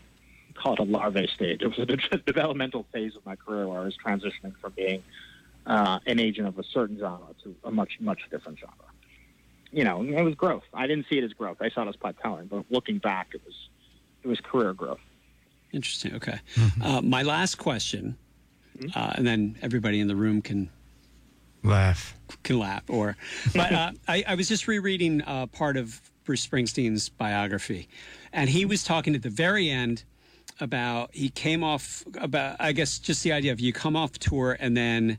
call 0.54 0.74
it 0.74 0.78
a 0.80 0.84
larvae 0.84 1.28
stage. 1.34 1.62
It 1.62 1.68
was 1.68 1.78
a 1.78 1.86
de- 1.86 2.18
developmental 2.26 2.86
phase 2.92 3.16
of 3.16 3.24
my 3.24 3.36
career 3.36 3.68
where 3.68 3.80
I 3.80 3.84
was 3.84 3.96
transitioning 4.04 4.54
from 4.60 4.72
being 4.76 5.02
uh, 5.66 6.00
an 6.06 6.18
agent 6.18 6.48
of 6.48 6.58
a 6.58 6.64
certain 6.64 6.98
genre 6.98 7.28
to 7.44 7.54
a 7.64 7.70
much, 7.70 7.92
much 8.00 8.20
different 8.30 8.58
genre. 8.58 8.74
You 9.70 9.84
know, 9.84 10.02
it 10.02 10.22
was 10.22 10.34
growth. 10.34 10.64
I 10.74 10.86
didn't 10.86 11.06
see 11.08 11.18
it 11.18 11.24
as 11.24 11.32
growth. 11.32 11.58
I 11.60 11.70
saw 11.70 11.82
it 11.82 11.88
as 11.88 11.96
plateauing, 11.96 12.48
but 12.48 12.64
looking 12.70 12.98
back, 12.98 13.28
it 13.32 13.40
was, 13.44 13.54
it 14.22 14.28
was 14.28 14.38
career 14.40 14.74
growth. 14.74 15.00
Interesting. 15.72 16.14
Okay. 16.16 16.38
Mm-hmm. 16.56 16.82
Uh, 16.82 17.00
my 17.00 17.22
last 17.22 17.54
question, 17.54 18.18
uh, 18.94 19.12
and 19.14 19.26
then 19.26 19.56
everybody 19.62 20.00
in 20.00 20.08
the 20.08 20.16
room 20.16 20.42
can 20.42 20.68
Laugh. 21.62 22.14
can 22.42 22.58
laugh. 22.58 22.82
Or, 22.88 23.16
but 23.54 23.72
uh, 23.72 23.92
I, 24.08 24.24
I 24.28 24.34
was 24.34 24.48
just 24.48 24.66
rereading 24.66 25.22
uh, 25.22 25.46
part 25.46 25.76
of 25.76 26.00
Bruce 26.24 26.46
Springsteen's 26.46 27.08
biography, 27.08 27.88
and 28.32 28.48
he 28.50 28.64
was 28.64 28.82
talking 28.84 29.14
at 29.14 29.22
the 29.22 29.30
very 29.30 29.68
end 29.70 30.04
about 30.60 31.10
he 31.14 31.28
came 31.28 31.64
off 31.64 32.04
about 32.20 32.56
I 32.60 32.72
guess 32.72 32.98
just 32.98 33.22
the 33.22 33.32
idea 33.32 33.52
of 33.52 33.60
you 33.60 33.72
come 33.72 33.96
off 33.96 34.12
tour 34.18 34.56
and 34.60 34.76
then 34.76 35.18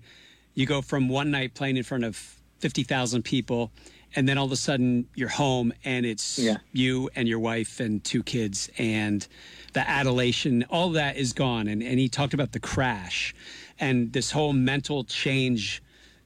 you 0.54 0.66
go 0.66 0.82
from 0.82 1.10
one 1.10 1.32
night 1.32 1.54
playing 1.56 1.76
in 1.78 1.84
front 1.84 2.04
of 2.04 2.16
fifty 2.60 2.84
thousand 2.84 3.24
people. 3.24 3.72
And 4.16 4.30
then 4.30 4.38
all 4.38 4.46
of 4.46 4.52
a 4.52 4.56
sudden 4.56 5.08
you're 5.16 5.28
home 5.28 5.74
and 5.84 6.06
it's 6.06 6.38
Yeah. 6.38 6.58
you 6.72 7.10
and 7.16 7.28
your 7.28 7.39
wife 7.39 7.80
and 7.80 8.04
two 8.04 8.22
kids 8.22 8.70
and 8.78 9.28
the 9.74 9.80
adulation, 9.89 10.64
all 10.70 10.91
that 10.91 11.18
is 11.18 11.34
gone. 11.34 11.68
And, 11.68 11.82
and 11.82 11.98
he 12.00 12.08
talked 12.10 12.36
about 12.36 12.52
the 12.52 12.60
crash 12.60 13.34
and 13.80 14.14
this 14.14 14.30
whole 14.30 14.54
mental 14.54 15.04
change 15.04 15.82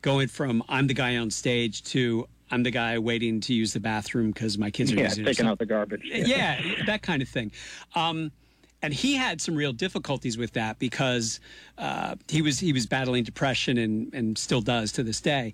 going 0.07 0.27
from 0.29 0.63
I'm 0.69 0.87
the 0.87 0.93
guy 0.93 1.17
on 1.17 1.29
stage 1.29 1.83
to 1.91 2.27
I'm 2.49 2.63
the 2.63 2.71
guy 2.71 2.97
waiting 2.97 3.41
to 3.41 3.53
use 3.53 3.73
the 3.73 3.79
bathroom 3.81 4.31
because 4.31 4.57
my 4.57 4.71
kids 4.71 4.93
are 4.93 4.95
Yeah, 4.95 5.03
using 5.09 5.25
it. 5.25 5.27
taking 5.27 5.47
out 5.47 5.59
the 5.59 5.65
garbage. 5.65 6.03
yeah, 6.05 6.61
that 6.85 7.01
kind 7.01 7.21
of 7.21 7.27
thing. 7.27 7.51
Um, 7.93 8.31
and 8.81 8.93
he 8.93 9.15
had 9.15 9.41
some 9.41 9.55
real 9.55 9.73
difficulties 9.73 10.37
with 10.37 10.53
that 10.53 10.79
because 10.79 11.39
uh, 11.77 12.15
he 12.29 12.41
was 12.41 12.57
he 12.59 12.71
was 12.71 12.85
battling 12.85 13.23
depression 13.25 13.77
and 13.77 14.13
and 14.13 14.37
still 14.37 14.61
does 14.61 14.91
to 14.93 15.03
this 15.03 15.19
day. 15.19 15.53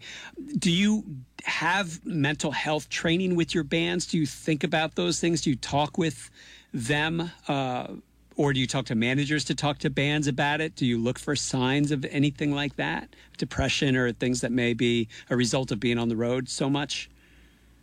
Do 0.60 0.70
you 0.72 1.04
have 1.46 2.06
mental 2.06 2.52
health 2.52 2.90
training 2.90 3.36
with 3.36 3.56
your 3.56 3.64
bands? 3.64 4.06
Do 4.06 4.18
you 4.20 4.28
think 4.28 4.64
about 4.64 4.94
those 4.96 5.20
things? 5.20 5.42
Do 5.42 5.50
you 5.50 5.56
talk 5.56 5.98
with 5.98 6.30
them? 6.74 7.32
Uh, 7.48 7.88
or 8.36 8.54
do 8.54 8.60
you 8.60 8.68
talk 8.68 8.86
to 8.86 8.96
managers 8.96 9.44
to 9.46 9.56
talk 9.56 9.80
to 9.80 9.90
bands 9.90 10.28
about 10.28 10.62
it? 10.62 10.76
Do 10.76 10.86
you 10.86 10.98
look 10.98 11.20
for 11.20 11.36
signs 11.36 11.92
of 11.92 12.06
anything 12.06 12.54
like 12.54 12.76
that? 12.76 13.16
Depression 13.38 13.96
or 13.96 14.12
things 14.12 14.42
that 14.42 14.52
may 14.52 14.74
be 14.74 15.08
a 15.30 15.36
result 15.36 15.72
of 15.72 15.80
being 15.80 15.98
on 15.98 16.10
the 16.10 16.16
road 16.16 16.50
so 16.50 16.70
much? 16.70 17.10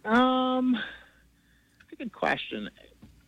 Um, 0.04 0.78
good 1.98 2.12
question. 2.12 2.70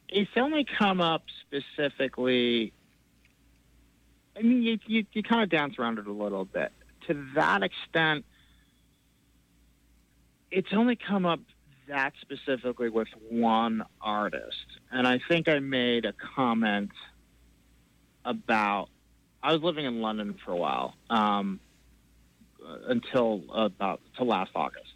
It's 0.09 0.31
only 0.37 0.67
come 0.79 1.01
up 1.01 1.25
specifically. 1.47 2.73
I 4.37 4.43
mean, 4.43 4.63
you, 4.63 4.79
you, 4.87 5.07
you 5.13 5.23
kind 5.23 5.43
of 5.43 5.51
dance 5.51 5.79
around 5.79 5.99
it 5.99 6.07
a 6.07 6.13
little 6.13 6.45
bit. 6.45 6.73
To 7.09 7.27
that 7.35 7.63
extent, 7.63 8.25
it's 10.51 10.69
only 10.73 10.97
come 10.97 11.27
up 11.27 11.41
that 11.89 12.13
specifically 12.21 12.89
with 12.89 13.09
one 13.29 13.85
artist. 14.01 14.67
And 14.91 15.07
I 15.07 15.21
think 15.29 15.49
I 15.49 15.59
made 15.59 16.05
a 16.05 16.15
comment 16.35 16.91
about. 18.25 18.89
I 19.43 19.53
was 19.53 19.63
living 19.63 19.85
in 19.85 20.01
London 20.01 20.39
for 20.45 20.53
a 20.53 20.57
while 20.57 20.95
um, 21.11 21.59
until 22.87 23.43
about 23.53 24.01
till 24.17 24.27
last 24.27 24.53
August, 24.55 24.93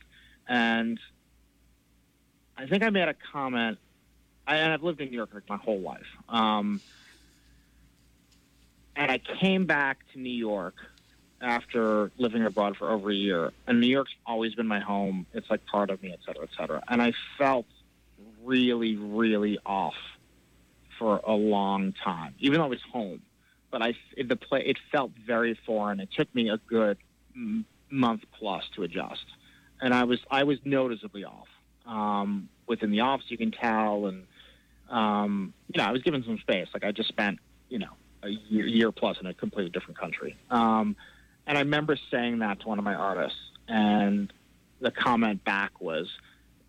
and 0.49 1.01
I 2.57 2.67
think 2.67 2.83
I 2.83 2.91
made 2.91 3.09
a 3.09 3.15
comment. 3.33 3.79
I, 4.47 4.57
and 4.57 4.73
I've 4.73 4.83
lived 4.83 5.01
in 5.01 5.11
New 5.11 5.17
York 5.17 5.31
like 5.35 5.49
my 5.49 5.57
whole 5.57 5.81
life. 5.81 6.07
Um, 6.29 6.81
and 8.95 9.11
I 9.11 9.19
came 9.19 9.67
back 9.67 9.99
to 10.13 10.21
New 10.21 10.31
York 10.31 10.75
after 11.41 12.11
living 12.17 12.45
abroad 12.45 12.77
for 12.77 12.91
over 12.91 13.11
a 13.11 13.15
year. 13.15 13.53
And 13.67 13.81
New 13.81 13.89
York's 13.89 14.15
always 14.25 14.55
been 14.55 14.67
my 14.67 14.81
home. 14.81 15.27
It's 15.35 15.51
like 15.51 15.67
part 15.67 15.91
of 15.91 16.03
me, 16.03 16.13
et 16.13 16.21
cetera, 16.25 16.45
et 16.45 16.51
cetera. 16.57 16.83
And 16.89 17.03
I 17.03 17.13
felt 17.37 17.67
really, 18.43 18.97
really 18.97 19.59
off 19.67 19.97
for 20.99 21.21
a 21.27 21.33
long 21.33 21.93
time, 22.05 22.35
even 22.39 22.59
though 22.59 22.67
it 22.67 22.71
was 22.71 22.83
home. 22.93 23.23
But 23.71 23.83
I, 23.83 23.95
it, 24.17 24.29
the 24.29 24.37
play, 24.37 24.63
it 24.65 24.79
felt 24.93 25.11
very 25.27 25.59
foreign. 25.67 26.01
It 26.01 26.09
took 26.17 26.33
me 26.35 26.49
a 26.51 26.57
good 26.57 26.99
month 27.91 28.23
plus 28.39 28.65
to 28.75 28.83
adjust, 28.83 29.25
and 29.81 29.93
I 29.93 30.05
was, 30.05 30.21
I 30.31 30.45
was 30.45 30.59
noticeably 30.65 31.25
off. 31.25 31.49
Um, 31.87 32.49
within 32.67 32.91
the 32.91 33.01
office, 33.01 33.27
you 33.29 33.39
can 33.39 33.51
tell, 33.53 34.07
and 34.07 34.25
um, 34.91 35.53
you 35.73 35.79
know, 35.79 35.89
I 35.89 35.93
was 35.93 36.03
given 36.03 36.23
some 36.25 36.39
space. 36.39 36.69
Like 36.73 36.85
I 36.85 36.93
just 36.93 37.09
spent, 37.09 37.39
you 37.69 37.79
know, 37.79 37.91
a 38.23 38.29
year, 38.29 38.67
year 38.67 38.93
plus 38.93 39.19
in 39.21 39.27
a 39.27 39.35
completely 39.35 39.71
different 39.71 39.99
country. 39.99 40.37
Um, 40.51 40.97
and 41.47 41.57
I 41.57 41.61
remember 41.61 41.97
saying 42.11 42.41
that 42.41 42.61
to 42.61 42.69
one 42.69 42.79
of 42.79 42.85
my 42.85 42.95
artists, 42.95 43.39
and 43.69 44.33
the 44.81 44.91
comment 44.91 45.45
back 45.45 45.81
was, 45.81 46.09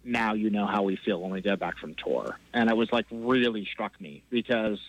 "Now 0.07 0.33
you 0.33 0.49
know 0.49 0.65
how 0.65 0.83
we 0.83 0.95
feel 0.95 1.21
when 1.21 1.31
we 1.31 1.41
get 1.41 1.59
back 1.59 1.77
from 1.77 1.95
tour." 1.95 2.37
And 2.53 2.69
it 2.69 2.77
was 2.77 2.91
like 2.91 3.05
really 3.11 3.65
struck 3.65 3.99
me 3.99 4.23
because, 4.29 4.79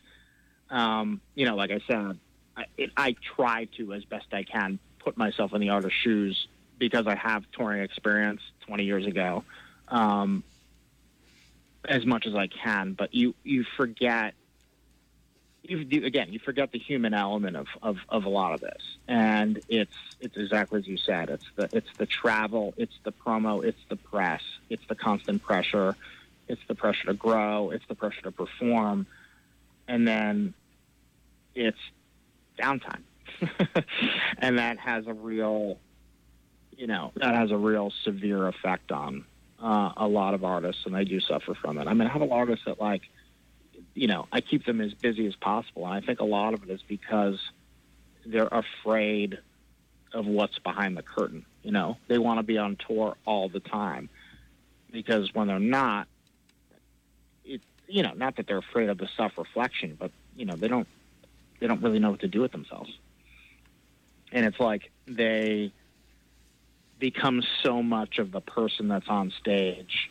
um, 0.71 1.21
you 1.35 1.47
know, 1.47 1.57
like 1.57 1.71
I 1.71 1.81
said, 1.87 2.19
I, 2.57 2.65
it, 2.77 2.91
I 2.97 3.17
try 3.37 3.67
to 3.77 3.93
as 3.93 4.05
best 4.05 4.27
I 4.33 4.45
can 4.45 4.79
put 4.99 5.17
myself 5.17 5.53
in 5.53 5.61
the 5.61 5.71
artist's 5.71 5.99
shoes 5.99 6.49
because 6.79 7.07
I 7.07 7.17
have 7.17 7.45
touring 7.53 7.83
experience 7.83 8.41
20 8.67 8.85
years 8.85 9.07
ago. 9.07 9.45
Um, 9.89 10.45
as 11.85 12.05
much 12.05 12.27
as 12.27 12.35
I 12.35 12.49
can, 12.49 12.93
but 12.93 13.15
you 13.15 13.35
you 13.45 13.65
forget 13.77 14.35
you 15.69 16.05
again 16.05 16.33
you 16.33 16.39
forget 16.39 16.73
the 16.73 16.79
human 16.79 17.15
element 17.15 17.57
of, 17.57 17.67
of, 17.83 17.97
of 18.09 18.25
a 18.25 18.29
lot 18.29 18.55
of 18.55 18.61
this, 18.61 18.83
and 19.07 19.63
it's 19.69 19.93
it's 20.21 20.37
exactly 20.37 20.81
as 20.81 20.87
you 20.87 20.97
said. 20.97 21.31
It's 21.31 21.45
the 21.57 21.69
it's 21.73 21.89
the 21.99 22.07
travel, 22.07 22.75
it's 22.77 22.95
the 23.05 23.13
promo, 23.13 23.65
it's 23.65 23.81
the 23.89 23.97
press, 23.97 24.43
it's 24.71 24.83
the 24.89 24.95
constant 24.95 25.43
pressure, 25.43 25.97
it's 26.49 26.63
the 26.69 26.75
pressure 26.75 27.07
to 27.07 27.15
grow, 27.15 27.71
it's 27.71 27.85
the 27.89 27.95
pressure 27.95 28.23
to 28.23 28.31
perform, 28.31 29.07
and 29.87 30.07
then 30.07 30.55
it's 31.55 31.79
downtime, 32.59 33.03
and 34.39 34.59
that 34.59 34.79
has 34.79 35.07
a 35.07 35.15
real 35.15 35.79
you 36.77 36.87
know 36.87 37.13
that 37.17 37.35
has 37.35 37.51
a 37.51 37.57
real 37.57 37.93
severe 38.05 38.49
effect 38.49 38.93
on 38.93 39.25
uh, 39.63 39.93
a 39.97 40.07
lot 40.07 40.35
of 40.35 40.45
artists, 40.45 40.83
and 40.87 40.95
they 40.95 41.05
do 41.05 41.21
suffer 41.21 41.55
from 41.55 41.79
it. 41.79 41.87
I 41.87 41.95
mean, 41.95 42.09
I 42.09 42.13
have 42.13 42.23
a 42.23 42.25
lot 42.25 42.43
of 42.43 42.49
artists 42.49 42.65
that 42.67 42.81
like, 42.81 43.03
you 43.99 44.07
know, 44.07 44.29
I 44.31 44.41
keep 44.41 44.65
them 44.65 44.81
as 44.81 44.95
busy 44.95 45.27
as 45.27 45.35
possible, 45.35 45.85
and 45.85 45.93
I 45.93 46.01
think 46.01 46.21
a 46.21 46.25
lot 46.25 46.55
of 46.55 46.63
it 46.63 46.71
is 46.71 46.81
because 46.87 47.41
they're 48.25 48.47
afraid 48.47 49.39
of 50.15 50.25
what's 50.25 50.57
behind 50.61 50.97
the 50.97 51.03
curtain. 51.03 51.45
You 51.65 51.73
know, 51.73 51.97
they 52.07 52.17
want 52.17 52.39
to 52.39 52.45
be 52.45 52.59
on 52.59 52.77
tour 52.77 53.17
all 53.27 53.49
the 53.49 53.59
time 53.59 54.09
because 54.93 55.35
when 55.35 55.49
they're 55.49 55.59
not, 55.59 56.07
it 57.45 57.61
you 57.89 58.05
know, 58.05 58.13
not 58.15 58.37
that 58.37 58.47
they're 58.47 58.59
afraid 58.59 58.89
of 58.89 58.99
the 58.99 59.09
self-reflection, 59.17 59.97
but 59.99 60.13
you 60.37 60.45
know, 60.45 60.55
they 60.55 60.69
don't 60.69 60.87
they 61.59 61.67
don't 61.67 61.83
really 61.83 61.99
know 61.99 62.13
what 62.13 62.21
to 62.21 62.29
do 62.29 62.41
with 62.41 62.53
themselves, 62.53 62.97
and 64.31 64.47
it's 64.47 64.61
like 64.61 64.93
they 65.09 65.73
become 67.01 67.43
so 67.65 67.83
much 67.83 68.21
of 68.21 68.31
the 68.31 68.41
person 68.41 68.87
that's 68.87 69.09
on 69.09 69.33
stage 69.41 70.09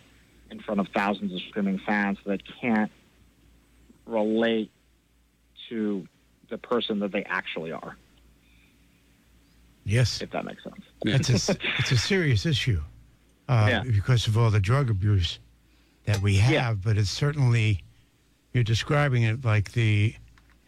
in 0.51 0.59
front 0.59 0.81
of 0.81 0.89
thousands 0.93 1.33
of 1.33 1.39
screaming 1.47 1.79
fans 1.79 2.17
that 2.25 2.41
can't 2.59 2.91
relate 4.07 4.71
to 5.69 6.07
the 6.49 6.57
person 6.57 6.99
that 6.99 7.11
they 7.11 7.23
actually 7.25 7.71
are, 7.71 7.97
Yes, 9.83 10.21
if 10.21 10.31
that 10.31 10.43
makes 10.45 10.63
sense. 10.63 10.81
it's 11.05 11.29
a 11.49 11.55
it's 11.79 11.91
a 11.91 11.97
serious 11.97 12.45
issue 12.45 12.81
uh, 13.47 13.67
Yeah. 13.69 13.83
because 13.83 14.27
of 14.27 14.37
all 14.37 14.49
the 14.51 14.59
drug 14.59 14.89
abuse 14.89 15.39
that 16.05 16.19
we 16.21 16.35
have. 16.37 16.51
Yeah. 16.51 16.73
But 16.73 16.97
it's 16.97 17.09
certainly 17.09 17.83
you're 18.53 18.63
describing 18.65 19.23
it 19.23 19.45
like 19.45 19.71
the 19.73 20.13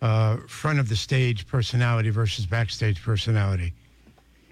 uh, 0.01 0.37
front 0.47 0.79
of 0.79 0.87
the 0.87 0.95
stage 0.95 1.45
personality 1.47 2.09
versus 2.09 2.45
backstage 2.45 3.01
personality. 3.03 3.73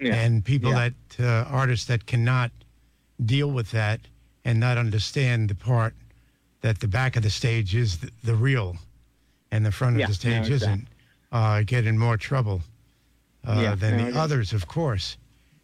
Yeah. 0.00 0.14
and 0.14 0.44
people 0.44 0.70
Yeah. 0.70 0.90
that 1.18 1.24
uh, 1.24 1.48
artists 1.50 1.86
that 1.86 2.06
cannot 2.06 2.52
deal 3.24 3.50
with 3.50 3.70
that 3.72 4.00
and 4.44 4.60
not 4.60 4.78
understand 4.78 5.48
the 5.50 5.56
part 5.56 5.94
that 6.60 6.80
the 6.80 6.88
back 6.88 7.16
of 7.16 7.22
the 7.22 7.30
stage 7.30 7.74
is 7.74 7.98
the, 7.98 8.10
the 8.24 8.34
real 8.34 8.76
and 9.50 9.64
the 9.64 9.72
front 9.72 9.96
Yeah, 9.98 10.04
of 10.04 10.10
the 10.10 10.14
stage 10.14 10.48
no, 10.48 10.54
isn't, 10.56 10.88
uh, 11.32 11.62
get 11.62 11.86
in 11.86 11.98
more 11.98 12.16
trouble 12.16 12.62
uh, 13.46 13.60
Yeah, 13.62 13.74
than 13.74 13.96
no, 13.98 14.10
the 14.10 14.18
others, 14.18 14.52
of 14.52 14.66
course. 14.66 15.16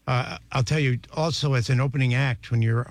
Uh, 0.07 0.39
I'll 0.53 0.63
tell 0.63 0.79
you 0.79 0.99
also, 1.15 1.55
as 1.55 1.71
an 1.71 1.81
opening 1.81 2.15
act, 2.15 2.51
when 2.51 2.63
you're 2.63 2.87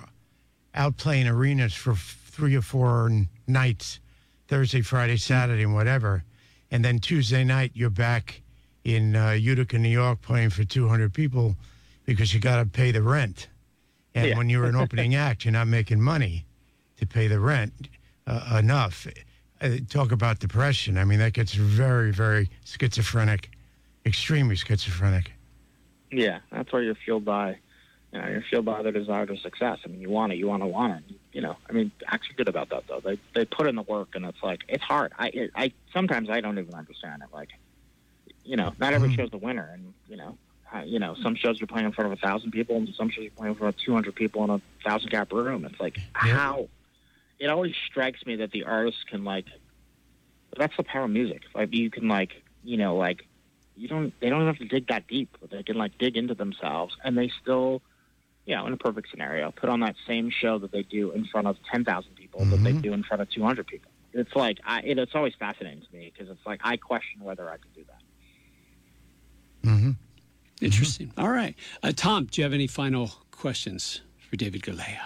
out 0.74 0.96
playing 0.96 1.28
arenas 1.28 1.72
for 1.74 1.94
three 1.94 2.56
or 2.56 2.62
four 2.62 3.10
nights 3.46 4.00
Thursday, 4.48 4.82
Friday, 4.82 5.16
Saturday, 5.16 5.62
and 5.62 5.74
whatever. 5.74 6.22
And 6.70 6.84
then 6.84 6.98
Tuesday 6.98 7.44
night, 7.44 7.70
you're 7.74 7.88
back 7.90 8.42
in 8.84 9.16
uh, 9.16 9.30
Utica, 9.30 9.78
New 9.78 9.88
York, 9.88 10.20
playing 10.20 10.50
for 10.50 10.64
200 10.64 11.14
people 11.14 11.56
because 12.04 12.34
you 12.34 12.40
got 12.40 12.58
to 12.58 12.66
pay 12.66 12.90
the 12.90 13.00
rent. 13.02 13.48
And 14.14 14.28
Yeah. 14.28 14.36
when 14.36 14.50
you're 14.50 14.66
an 14.66 14.76
opening 14.76 15.14
act, 15.28 15.44
you're 15.44 15.52
not 15.52 15.68
making 15.68 16.00
money 16.00 16.44
to 16.98 17.06
pay 17.06 17.26
the 17.28 17.40
rent 17.40 17.72
uh, 18.26 18.58
enough. 18.58 19.06
Uh, 19.60 19.76
talk 19.88 20.12
about 20.12 20.40
depression. 20.40 20.98
I 20.98 21.04
mean, 21.04 21.20
that 21.20 21.32
gets 21.32 21.54
very, 21.54 22.10
very 22.10 22.50
schizophrenic, 22.64 23.50
extremely 24.04 24.56
schizophrenic. 24.56 25.32
Yeah, 26.10 26.40
that's 26.50 26.72
where 26.72 26.82
you're 26.82 26.96
fueled 26.96 27.24
by, 27.24 27.56
you 28.12 28.20
know, 28.20 28.28
you're 28.28 28.42
fueled 28.42 28.64
by 28.66 28.82
the 28.82 28.92
desire 28.92 29.26
to 29.26 29.36
success. 29.36 29.78
I 29.84 29.88
mean, 29.88 30.00
you 30.00 30.10
want 30.10 30.32
it, 30.32 30.36
you 30.36 30.48
want 30.48 30.62
to 30.62 30.66
want 30.66 31.04
it. 31.08 31.16
You 31.32 31.40
know, 31.40 31.56
I 31.68 31.72
mean, 31.72 31.92
actually 32.06 32.34
good 32.36 32.48
about 32.48 32.68
that 32.70 32.86
though. 32.88 33.00
They 33.00 33.18
they 33.34 33.44
put 33.44 33.66
in 33.66 33.74
the 33.74 33.82
work, 33.82 34.14
and 34.14 34.24
it's 34.24 34.42
like 34.42 34.60
it's 34.68 34.82
hard. 34.82 35.12
I 35.18 35.28
it, 35.28 35.50
I 35.54 35.72
sometimes 35.92 36.30
I 36.30 36.40
don't 36.40 36.58
even 36.58 36.74
understand 36.74 37.22
it. 37.22 37.28
Like, 37.32 37.50
you 38.44 38.56
know, 38.56 38.72
not 38.78 38.92
every 38.92 39.14
show's 39.14 39.32
a 39.32 39.38
winner, 39.38 39.70
and 39.72 39.94
you 40.08 40.16
know, 40.16 40.36
uh, 40.72 40.82
you 40.84 40.98
know, 40.98 41.16
some 41.22 41.34
shows 41.36 41.58
you're 41.58 41.66
playing 41.66 41.86
in 41.86 41.92
front 41.92 42.12
of 42.12 42.18
a 42.18 42.20
thousand 42.20 42.50
people, 42.50 42.76
and 42.76 42.88
some 42.94 43.08
shows 43.08 43.22
you're 43.22 43.30
playing 43.30 43.54
in 43.54 43.58
front 43.58 43.74
of 43.74 43.80
two 43.80 43.94
hundred 43.94 44.14
people 44.14 44.44
in 44.44 44.50
a 44.50 44.60
thousand 44.84 45.10
cap 45.10 45.32
room. 45.32 45.64
It's 45.64 45.80
like 45.80 45.96
how. 46.12 46.68
It 47.44 47.50
always 47.50 47.74
strikes 47.90 48.24
me 48.24 48.36
that 48.36 48.52
the 48.52 48.64
artists 48.64 49.04
can 49.10 49.22
like. 49.22 49.46
That's 50.56 50.76
the 50.76 50.84
power 50.84 51.04
of 51.04 51.10
music. 51.10 51.42
Like 51.54 51.74
you 51.74 51.90
can 51.90 52.08
like 52.08 52.30
you 52.62 52.78
know 52.78 52.96
like 52.96 53.26
you 53.76 53.88
don't 53.88 54.12
they 54.20 54.30
don't 54.30 54.40
even 54.40 54.54
have 54.54 54.58
to 54.58 54.68
dig 54.68 54.86
that 54.88 55.06
deep 55.06 55.36
they 55.50 55.62
can 55.62 55.76
like 55.76 55.98
dig 55.98 56.16
into 56.16 56.34
themselves 56.34 56.96
and 57.04 57.18
they 57.18 57.30
still 57.42 57.82
you 58.46 58.54
know 58.54 58.66
in 58.66 58.72
a 58.72 58.76
perfect 58.76 59.10
scenario 59.10 59.50
put 59.50 59.68
on 59.68 59.80
that 59.80 59.96
same 60.06 60.30
show 60.30 60.58
that 60.58 60.72
they 60.72 60.82
do 60.82 61.10
in 61.10 61.24
front 61.26 61.46
of 61.46 61.56
10,000 61.72 62.14
people 62.14 62.44
that 62.44 62.62
they 62.62 62.72
do 62.72 62.92
in 62.92 63.02
front 63.02 63.20
of 63.20 63.28
200 63.30 63.66
people 63.66 63.90
it's 64.12 64.34
like 64.36 64.58
I, 64.64 64.80
it, 64.80 64.98
it's 64.98 65.14
always 65.14 65.34
fascinating 65.38 65.82
to 65.82 65.96
me 65.96 66.12
because 66.12 66.30
it's 66.30 66.46
like 66.46 66.60
I 66.62 66.76
question 66.76 67.22
whether 67.22 67.50
I 67.50 67.56
could 67.56 67.74
do 67.74 67.84
that 67.84 68.04
Mm-hmm. 69.64 69.92
Interesting. 70.60 71.10
All 71.16 71.30
right. 71.30 71.54
Uh, 71.82 71.90
Tom, 71.94 72.26
do 72.26 72.40
you 72.40 72.44
have 72.44 72.52
any 72.52 72.66
final 72.66 73.12
questions 73.30 74.02
for 74.18 74.36
David 74.36 74.62
Galea? 74.62 75.00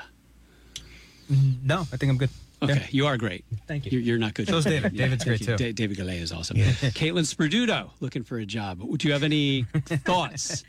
No, 1.65 1.81
I 1.81 1.97
think 1.97 2.11
I'm 2.11 2.19
good. 2.19 2.31
Okay, 2.61 2.75
Yeah. 2.75 2.87
you 2.91 3.07
are 3.07 3.17
great. 3.17 3.45
Thank 3.69 3.85
you. 3.87 3.93
You're, 3.93 4.01
you're 4.01 4.19
not 4.19 4.35
good. 4.35 4.49
So's 4.49 4.65
David. 4.65 4.93
Yeah, 4.93 5.05
David's 5.05 5.25
thank 5.25 5.39
great, 5.39 5.49
you. 5.49 5.57
too. 5.57 5.65
Da- 5.65 5.73
David 5.73 5.97
Galea 5.99 6.21
is 6.21 6.33
awesome. 6.33 6.57
Caitlin 6.57 7.25
Sperduto 7.25 7.91
looking 8.01 8.25
for 8.25 8.39
a 8.39 8.47
job. 8.47 8.81
Do 8.99 9.07
you 9.07 9.13
have 9.13 9.23
any 9.23 9.63
thoughts? 10.05 10.65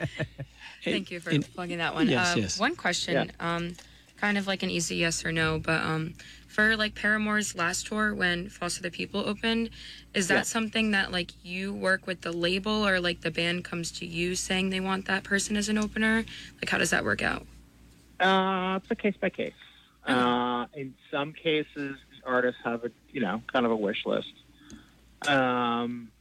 Thank 0.83 1.09
you 1.11 1.19
for 1.19 1.31
In- 1.31 1.41
plugging 1.43 1.79
that 1.79 1.95
one. 1.95 2.07
Yes, 2.07 2.35
uh, 2.35 2.39
yes. 2.39 2.59
One 2.59 2.75
question, 2.75 3.31
um, 3.39 3.75
kind 4.17 4.37
of 4.37 4.45
like 4.45 4.61
an 4.63 4.69
easy 4.69 4.97
yes 4.97 5.25
or 5.25 5.31
no, 5.31 5.57
but 5.59 5.81
um, 5.81 6.13
for 6.47 6.75
like 6.77 6.93
Paramore's 6.93 7.55
last 7.55 7.87
tour 7.87 8.13
when 8.13 8.49
Foster 8.49 8.83
the 8.83 8.91
People 8.91 9.21
opened, 9.27 9.71
is 10.13 10.27
that 10.27 10.35
Yeah. 10.35 10.41
something 10.43 10.91
that 10.91 11.11
like 11.11 11.31
you 11.43 11.73
work 11.73 12.05
with 12.05 12.21
the 12.21 12.31
label 12.31 12.85
or 12.87 12.99
like 12.99 13.21
the 13.21 13.31
band 13.31 13.63
comes 13.63 13.91
to 13.93 14.05
you 14.05 14.35
saying 14.35 14.69
they 14.69 14.79
want 14.79 15.05
that 15.07 15.23
person 15.23 15.57
as 15.57 15.69
an 15.69 15.77
opener? 15.79 16.23
Like 16.61 16.69
how 16.69 16.77
does 16.77 16.91
that 16.91 17.03
work 17.03 17.23
out? 17.23 17.47
Uh, 18.19 18.77
it's 18.81 18.91
a 18.91 18.95
case 18.95 19.15
by 19.19 19.29
case. 19.29 19.53
Uh, 20.09 20.65
in 20.73 20.93
some 21.11 21.33
cases, 21.33 21.97
artists 22.25 22.61
have 22.63 22.83
a 22.85 22.91
you 23.11 23.21
know 23.21 23.41
kind 23.51 23.65
of 23.65 23.71
a 23.71 23.75
wish 23.75 24.05
list. 24.05 24.33
Um, 25.27 26.11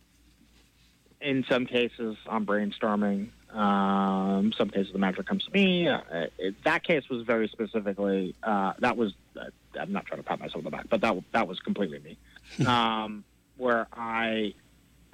in 1.20 1.45
some 1.49 1.66
cases, 1.66 2.16
I'm 2.28 2.47
brainstorming. 2.47 3.28
Um, 3.53 4.53
some 4.53 4.68
cases, 4.70 4.93
the 4.93 4.99
manager 4.99 5.22
comes 5.22 5.45
to 5.45 5.51
me. 5.53 5.89
Uh, 5.89 6.01
it, 6.39 6.55
that 6.64 6.84
case 6.84 7.09
was 7.09 7.24
very 7.24 7.49
specifically. 7.49 8.34
Uh, 8.43 8.74
that 8.80 8.97
was. 8.97 9.14
Uh, 9.39 9.47
I'm 9.78 9.93
not 9.93 10.07
trying 10.07 10.20
to 10.20 10.24
pat 10.24 10.41
myself 10.41 10.57
on 10.59 10.64
the 10.64 10.70
back, 10.70 10.86
but 10.89 11.01
that 11.01 11.16
that 11.32 11.49
was 11.49 11.59
completely 11.61 11.99
me. 12.01 12.18
Um, 12.66 13.24
where 13.59 13.86
I 13.93 14.55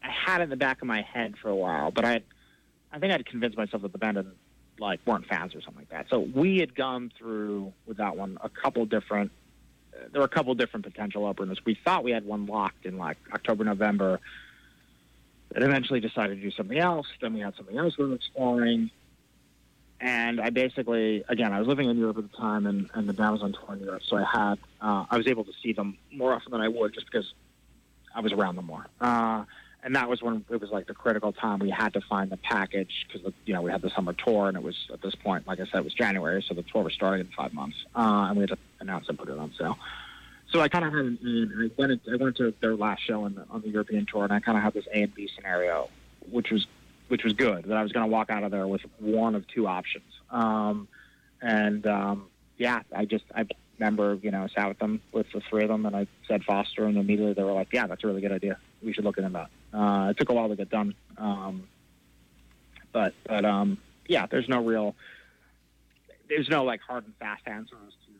I 0.03 0.11
had 0.11 0.41
it 0.41 0.45
in 0.45 0.51
the 0.51 0.57
back 0.57 0.83
of 0.83 0.87
my 0.87 1.03
head 1.03 1.35
for 1.41 1.49
a 1.49 1.57
while, 1.57 1.91
but 1.91 2.05
I 2.05 2.21
I 2.93 2.99
think 2.99 3.13
I'd 3.13 3.27
convinced 3.27 3.57
myself 3.57 3.83
that 3.83 3.93
the 3.93 3.99
band 3.99 4.17
didn't 4.17 4.37
like 4.79 5.01
weren't 5.07 5.27
fans 5.27 5.55
or 5.55 5.61
something 5.61 5.83
like 5.83 5.91
that. 5.91 6.07
So 6.11 6.21
we 6.21 6.59
had 6.59 6.75
gone 6.75 7.13
through 7.19 7.73
with 7.87 7.99
that 7.99 8.17
one 8.17 8.39
a 8.43 8.49
couple 8.49 8.87
different. 8.87 9.33
Uh, 9.95 10.09
there 10.13 10.21
were 10.21 10.27
a 10.27 10.29
couple 10.29 10.55
different 10.55 10.85
potential 10.85 11.27
openers. 11.27 11.65
We 11.65 11.75
thought 11.85 12.05
we 12.05 12.11
had 12.11 12.25
one 12.25 12.47
locked 12.47 12.87
in 12.87 12.99
like 12.99 13.19
October, 13.33 13.65
November. 13.65 14.21
And 15.55 15.63
eventually 15.63 16.01
decided 16.01 16.37
to 16.37 16.43
do 16.43 16.51
something 16.51 16.79
else. 16.79 17.07
Then 17.21 17.33
we 17.33 17.41
had 17.41 17.55
something 17.55 17.79
else 17.79 17.97
we 17.97 18.07
were 18.07 18.15
exploring. 18.17 18.91
And 20.01 20.41
I 20.41 20.51
basically, 20.51 21.25
again, 21.29 21.53
I 21.53 21.61
was 21.61 21.69
living 21.69 21.89
in 21.89 21.97
Europe 21.97 22.19
at 22.19 22.31
the 22.31 22.37
time, 22.37 22.67
and, 22.67 22.91
and 22.95 23.09
the 23.09 23.13
band 23.13 23.33
was 23.33 23.43
on 23.43 23.53
tour 23.53 23.75
in 23.75 23.81
Europe, 23.81 24.03
so 24.05 24.17
I 24.17 24.25
had, 24.25 24.59
uh, 24.81 25.05
I 25.11 25.17
was 25.17 25.27
able 25.29 25.45
to 25.45 25.53
see 25.63 25.73
them 25.73 25.97
more 26.13 26.33
often 26.35 26.51
than 26.51 26.61
I 26.61 26.69
would, 26.69 26.93
just 26.93 27.07
because 27.07 27.33
I 28.15 28.21
was 28.21 28.33
around 28.33 28.57
them 28.57 28.67
more. 28.67 28.87
Uh, 29.01 29.45
and 29.85 29.95
that 29.95 30.09
was 30.09 30.23
when 30.23 30.45
it 30.51 30.61
was 30.61 30.71
like 30.71 30.87
the 30.87 30.95
critical 30.95 31.33
time 31.33 31.59
we 31.59 31.71
had 31.71 31.93
to 31.93 32.01
find 32.01 32.31
the 32.31 32.39
package 32.39 33.07
because 33.07 33.33
you 33.45 33.53
know 33.53 33.63
we 33.63 33.71
had 33.71 33.83
the 33.83 33.91
summer 33.91 34.15
tour 34.15 34.49
and 34.49 34.57
it 34.57 34.63
was 34.63 34.77
at 34.93 35.01
this 35.03 35.15
point 35.15 35.47
like 35.47 35.61
i 35.61 35.65
said 35.67 35.77
it 35.77 35.85
was 35.85 35.95
january 35.95 36.45
so 36.49 36.55
the 36.55 36.63
tour 36.63 36.83
was 36.83 36.95
starting 36.95 37.21
in 37.21 37.33
five 37.33 37.53
months. 37.53 37.77
Uh, 37.95 38.27
and 38.29 38.37
we 38.37 38.41
had 38.41 38.49
to 38.49 38.59
announce 38.81 39.09
and 39.09 39.19
put 39.19 39.29
it 39.29 39.39
on 39.39 39.53
sale. 39.57 39.79
So 40.51 40.61
i 40.61 40.69
kind 40.69 40.85
of 40.85 40.93
had 40.93 41.05
an 41.05 41.19
a 41.23 41.65
i 41.65 41.71
went 41.77 42.01
i 42.11 42.17
went 42.17 42.37
to 42.39 42.53
their 42.61 42.75
last 42.75 43.03
show 43.07 43.25
on 43.25 43.35
the, 43.35 43.45
on 43.51 43.61
the 43.61 43.69
european 43.69 44.07
tour 44.11 44.25
and 44.25 44.33
i 44.33 44.41
kind 44.41 44.57
of 44.57 44.65
had 44.65 44.73
this 44.73 44.87
a 44.93 45.03
and 45.03 45.15
b 45.15 45.29
scenario 45.37 45.91
which 46.31 46.51
was 46.51 46.67
which 47.09 47.23
was 47.23 47.35
good 47.35 47.65
that 47.65 47.77
i 47.77 47.83
was 47.83 47.93
going 47.93 48.07
to 48.07 48.11
walk 48.11 48.31
out 48.31 48.43
of 48.43 48.51
there 48.51 48.67
with 48.67 48.83
one 48.99 49.35
of 49.35 49.47
two 49.49 49.67
options. 49.67 50.05
Um, 50.31 50.89
and 51.43 51.87
um, 51.87 52.27
yeah 52.57 52.81
i 52.97 53.05
just 53.05 53.25
i 53.35 53.45
remember 53.79 54.19
you 54.23 54.31
know 54.31 54.47
sat 54.55 54.69
with 54.69 54.79
them 54.79 55.01
with 55.13 55.27
the 55.35 55.43
three 55.51 55.65
of 55.65 55.69
them 55.69 55.85
and 55.85 55.95
i 55.97 56.07
said 56.27 56.43
foster 56.45 56.87
and 56.87 56.97
immediately 56.97 57.35
they 57.35 57.43
were 57.43 57.53
like 57.53 57.69
yeah 57.73 57.87
that's 57.87 58.03
a 58.03 58.07
really 58.07 58.23
good 58.23 58.33
idea. 58.33 58.57
We 58.83 58.93
should 58.93 59.05
look 59.05 59.19
into 59.19 59.31
that 59.31 59.51
uh, 59.75 60.09
it 60.11 60.19
took 60.19 60.31
a 60.31 60.33
while 60.33 60.49
to 60.49 60.57
get 60.57 60.71
done, 60.71 60.95
um, 61.19 61.69
but 62.93 63.13
but 63.27 63.45
um, 63.45 63.79
yeah, 64.07 64.27
there's 64.27 64.49
no 64.49 64.63
real, 64.63 64.95
there's 66.29 66.49
no 66.49 66.65
like 66.65 66.81
hard 66.81 67.05
and 67.05 67.15
fast 67.17 67.43
answer 67.47 67.77
as 67.87 67.93
to 67.93 68.13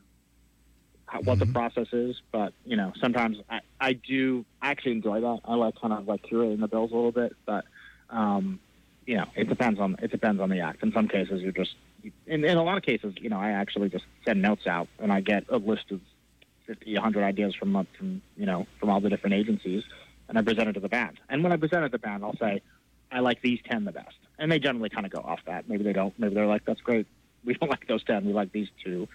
how, 1.05 1.21
what 1.21 1.39
the 1.39 1.45
process 1.45 1.87
is. 1.93 2.17
But 2.31 2.53
you 2.65 2.75
know, 2.75 2.91
sometimes 2.99 3.37
I, 3.49 3.61
I 3.79 3.93
do 3.93 4.45
I 4.61 4.71
actually 4.71 4.93
enjoy 4.93 5.21
that. 5.21 5.39
I 5.45 5.55
like 5.55 5.79
kind 5.79 5.93
of 5.93 6.07
like 6.07 6.23
curating 6.23 6.59
the 6.59 6.67
bills 6.67 6.91
a 6.91 6.95
little 6.95 7.13
bit, 7.13 7.35
but 7.45 7.63
um, 8.09 8.59
you 9.05 9.15
know, 9.15 9.25
it 9.35 9.47
depends 9.47 9.79
on 9.79 9.95
it 10.01 10.11
depends 10.11 10.41
on 10.41 10.49
the 10.49 10.59
act. 10.59 10.83
In 10.83 10.91
some 10.91 11.07
cases, 11.07 11.41
you're 11.41 11.53
just 11.53 11.75
in, 12.27 12.43
in 12.43 12.57
a 12.57 12.63
lot 12.63 12.77
of 12.77 12.83
cases, 12.83 13.13
you 13.21 13.29
know, 13.29 13.39
I 13.39 13.51
actually 13.51 13.89
just 13.89 14.05
send 14.25 14.41
notes 14.41 14.67
out 14.67 14.89
and 14.99 15.11
I 15.11 15.21
get 15.21 15.45
a 15.49 15.57
list 15.57 15.91
of 15.91 16.01
50, 16.67 16.93
100 16.93 17.23
ideas 17.23 17.55
from 17.55 17.87
from 17.97 18.21
you 18.35 18.45
know 18.45 18.67
from 18.77 18.89
all 18.89 18.99
the 18.99 19.09
different 19.09 19.35
agencies 19.35 19.83
and 20.27 20.37
I 20.37 20.41
present 20.41 20.69
it 20.69 20.73
to 20.73 20.79
the 20.79 20.89
band. 20.89 21.19
And 21.29 21.43
when 21.43 21.51
I 21.51 21.57
present 21.57 21.83
it 21.83 21.89
to 21.89 21.91
the 21.93 21.99
band, 21.99 22.23
I'll 22.23 22.37
say, 22.37 22.61
I 23.11 23.19
like 23.19 23.41
these 23.41 23.59
10 23.69 23.85
the 23.85 23.91
best. 23.91 24.15
And 24.37 24.51
they 24.51 24.59
generally 24.59 24.89
kind 24.89 25.05
of 25.05 25.11
go 25.11 25.19
off 25.19 25.39
that. 25.45 25.69
Maybe 25.69 25.83
they 25.83 25.93
don't. 25.93 26.17
Maybe 26.19 26.35
they're 26.35 26.47
like, 26.47 26.65
that's 26.65 26.81
great. 26.81 27.07
We 27.45 27.53
don't 27.53 27.69
like 27.69 27.85
those 27.87 28.03
10. 28.03 28.25
We 28.25 28.33
like 28.33 28.51
these 28.51 28.69
two. 28.83 29.07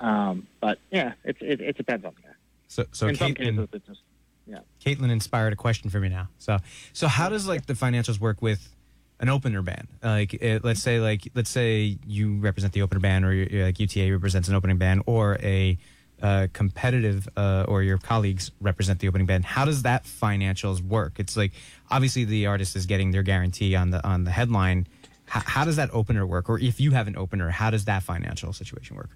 Um, 0.00 0.46
but 0.60 0.78
yeah, 0.90 1.14
it's, 1.24 1.38
it, 1.40 1.62
it 1.62 1.78
depends 1.78 2.04
on 2.04 2.12
the. 2.14 2.28
So, 2.68 2.84
so 2.92 3.08
In 3.08 3.16
some 3.16 3.32
Caitlin, 3.32 3.56
cases, 3.56 3.68
it's 3.72 3.86
just, 3.86 4.00
yeah. 4.46 4.58
Caitlin 4.84 5.10
inspired 5.10 5.54
a 5.54 5.56
question 5.56 5.88
for 5.88 5.98
me 5.98 6.10
now. 6.10 6.28
So, 6.38 6.58
so 6.92 7.08
how 7.08 7.30
does 7.30 7.48
like 7.48 7.64
the 7.64 7.72
financials 7.72 8.20
work 8.20 8.42
with 8.42 8.76
an 9.18 9.30
opener 9.30 9.62
band? 9.62 9.88
Like, 10.02 10.34
it, 10.34 10.62
let's 10.62 10.82
say, 10.82 11.00
like, 11.00 11.26
let's 11.34 11.48
say 11.48 11.96
you 12.06 12.36
represent 12.38 12.74
the 12.74 12.82
opener 12.82 13.00
band, 13.00 13.24
or 13.24 13.32
you're, 13.32 13.46
you're 13.46 13.64
like 13.64 13.80
UTA 13.80 14.12
represents 14.12 14.48
an 14.48 14.54
opening 14.54 14.76
band, 14.76 15.04
or 15.06 15.38
a 15.42 15.78
uh, 16.22 16.48
competitive, 16.52 17.28
uh, 17.36 17.64
or 17.68 17.82
your 17.82 17.98
colleagues 17.98 18.50
represent 18.60 19.00
the 19.00 19.08
opening 19.08 19.26
band. 19.26 19.44
How 19.44 19.64
does 19.64 19.82
that 19.82 20.04
financials 20.04 20.80
work? 20.80 21.18
It's 21.18 21.36
like 21.36 21.52
obviously 21.90 22.24
the 22.24 22.46
artist 22.46 22.76
is 22.76 22.86
getting 22.86 23.10
their 23.10 23.22
guarantee 23.22 23.74
on 23.74 23.90
the 23.90 24.06
on 24.06 24.24
the 24.24 24.30
headline. 24.30 24.86
H- 25.34 25.42
how 25.46 25.64
does 25.64 25.76
that 25.76 25.90
opener 25.92 26.26
work? 26.26 26.48
Or 26.48 26.58
if 26.58 26.80
you 26.80 26.90
have 26.92 27.08
an 27.08 27.16
opener, 27.16 27.50
how 27.50 27.70
does 27.70 27.84
that 27.86 28.02
financial 28.02 28.52
situation 28.52 28.96
work? 28.96 29.10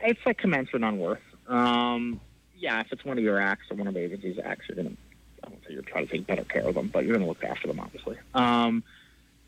It's 0.00 0.20
like 0.26 0.38
commensurate 0.38 0.84
on 0.84 0.98
worth. 0.98 1.20
Um, 1.46 2.20
yeah, 2.56 2.80
if 2.80 2.92
it's 2.92 3.04
one 3.04 3.18
of 3.18 3.24
your 3.24 3.40
acts 3.40 3.70
or 3.70 3.76
one 3.76 3.86
of 3.86 3.94
the 3.94 4.00
agency's 4.00 4.38
acts, 4.42 4.66
you're 4.68 4.82
to, 4.82 4.90
I 5.42 5.48
won't 5.48 5.62
say 5.66 5.74
you're 5.74 5.82
trying 5.82 6.06
to 6.06 6.12
take 6.12 6.26
better 6.26 6.44
care 6.44 6.62
of 6.62 6.74
them, 6.74 6.88
but 6.92 7.04
you're 7.04 7.18
to 7.18 7.24
look 7.24 7.44
after 7.44 7.68
them, 7.68 7.80
obviously. 7.80 8.16
Um, 8.34 8.82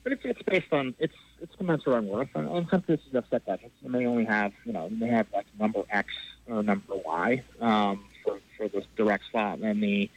but 0.03 0.13
it's, 0.13 0.23
it's 0.25 0.43
based 0.43 0.73
on, 0.73 0.95
it's, 0.99 1.15
it's 1.41 1.55
commensurate 1.57 1.99
on 1.99 2.07
worth. 2.09 2.29
And 2.35 2.51
in 2.51 2.69
some 2.69 2.83
cases, 2.83 3.07
have 3.13 3.25
set 3.31 3.45
budgets. 3.45 3.75
You 3.83 3.91
may 3.91 4.07
only 4.07 4.25
have, 4.25 4.53
you 4.65 4.73
know, 4.73 4.89
may 4.89 5.09
have 5.09 5.27
like 5.35 5.47
number 5.59 5.83
X 5.91 6.09
or 6.49 6.63
number 6.63 6.95
Y 7.05 7.43
um, 7.61 8.05
for, 8.25 8.39
for 8.57 8.69
the 8.69 8.85
direct 8.97 9.25
slot. 9.31 9.59
And 9.59 9.83
the 9.83 10.11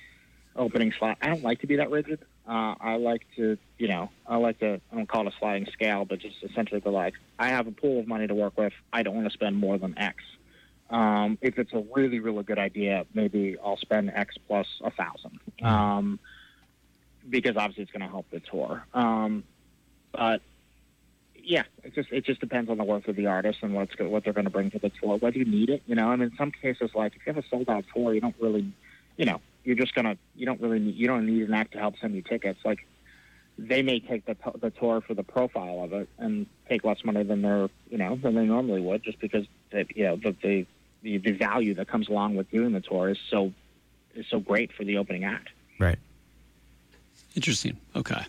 opening 0.55 0.93
slot. 0.97 1.17
I 1.21 1.27
don't 1.27 1.43
like 1.43 1.61
to 1.61 1.67
be 1.67 1.77
that 1.77 1.89
rigid. 1.89 2.19
Uh, 2.47 2.75
I 2.79 2.95
like 2.95 3.25
to, 3.35 3.57
you 3.77 3.87
know, 3.87 4.09
I 4.27 4.37
like 4.37 4.59
to. 4.59 4.81
I 4.91 4.95
don't 4.95 5.07
call 5.07 5.27
it 5.27 5.33
a 5.33 5.37
sliding 5.39 5.67
scale, 5.71 6.05
but 6.05 6.19
just 6.19 6.35
essentially 6.43 6.79
the 6.79 6.89
like. 6.89 7.13
I 7.37 7.49
have 7.49 7.67
a 7.67 7.71
pool 7.71 7.99
of 7.99 8.07
money 8.07 8.27
to 8.27 8.35
work 8.35 8.57
with. 8.57 8.73
I 8.91 9.03
don't 9.03 9.15
want 9.15 9.27
to 9.27 9.33
spend 9.33 9.55
more 9.55 9.77
than 9.77 9.97
X. 9.97 10.17
Um, 10.89 11.37
if 11.41 11.59
it's 11.59 11.71
a 11.73 11.83
really, 11.95 12.19
really 12.19 12.43
good 12.43 12.57
idea, 12.57 13.05
maybe 13.13 13.55
I'll 13.63 13.77
spend 13.77 14.11
X 14.13 14.35
plus 14.47 14.67
a 14.83 14.89
thousand, 14.89 15.39
um, 15.61 16.19
because 17.29 17.55
obviously 17.57 17.83
it's 17.83 17.91
going 17.91 18.01
to 18.01 18.07
help 18.07 18.25
the 18.31 18.39
tour. 18.39 18.83
Um, 18.95 19.43
but 20.11 20.41
yeah, 21.49 21.63
it 21.83 21.95
just 21.95 22.11
it 22.11 22.25
just 22.25 22.39
depends 22.39 22.69
on 22.69 22.77
the 22.77 22.83
work 22.83 23.07
of 23.07 23.15
the 23.15 23.25
artist 23.25 23.57
and 23.63 23.73
what's 23.73 23.97
what 23.97 24.23
they're 24.23 24.33
going 24.33 24.45
to 24.45 24.51
bring 24.51 24.69
to 24.69 24.77
the 24.77 24.91
tour. 25.01 25.17
Whether 25.17 25.39
you 25.39 25.45
need 25.45 25.71
it, 25.71 25.81
you 25.87 25.95
know. 25.95 26.09
I 26.09 26.15
mean, 26.15 26.29
in 26.29 26.37
some 26.37 26.51
cases, 26.51 26.91
like 26.93 27.15
if 27.15 27.25
you 27.25 27.33
have 27.33 27.43
a 27.43 27.47
sold 27.49 27.67
out 27.67 27.85
tour, 27.91 28.13
you 28.13 28.21
don't 28.21 28.35
really, 28.39 28.71
you 29.17 29.25
know, 29.25 29.41
you're 29.63 29.75
just 29.75 29.95
gonna 29.95 30.15
you 30.35 30.45
don't 30.45 30.61
really 30.61 30.77
need, 30.77 30.95
you 30.95 31.07
don't 31.07 31.25
need 31.25 31.41
an 31.41 31.55
act 31.55 31.71
to 31.71 31.79
help 31.79 31.95
send 31.99 32.13
you 32.13 32.21
tickets. 32.21 32.59
Like 32.63 32.85
they 33.57 33.81
may 33.81 33.99
take 33.99 34.27
the 34.27 34.37
the 34.61 34.69
tour 34.69 35.01
for 35.01 35.15
the 35.15 35.23
profile 35.23 35.83
of 35.83 35.91
it 35.91 36.07
and 36.19 36.45
take 36.69 36.83
less 36.83 37.03
money 37.03 37.23
than 37.23 37.41
they're 37.41 37.67
you 37.89 37.97
know 37.97 38.15
than 38.15 38.35
they 38.35 38.45
normally 38.45 38.81
would, 38.81 39.01
just 39.01 39.19
because 39.19 39.47
they, 39.71 39.87
you 39.95 40.03
know 40.03 40.17
the, 40.17 40.35
the 40.43 40.67
the 41.01 41.17
the 41.17 41.31
value 41.31 41.73
that 41.73 41.87
comes 41.87 42.09
along 42.09 42.35
with 42.35 42.51
doing 42.51 42.73
the 42.73 42.81
tour 42.81 43.09
is 43.09 43.17
so 43.27 43.51
is 44.13 44.27
so 44.29 44.39
great 44.39 44.71
for 44.71 44.83
the 44.83 44.99
opening 44.99 45.23
act. 45.23 45.49
Right. 45.79 45.97
Interesting. 47.35 47.75
Okay. 47.95 48.23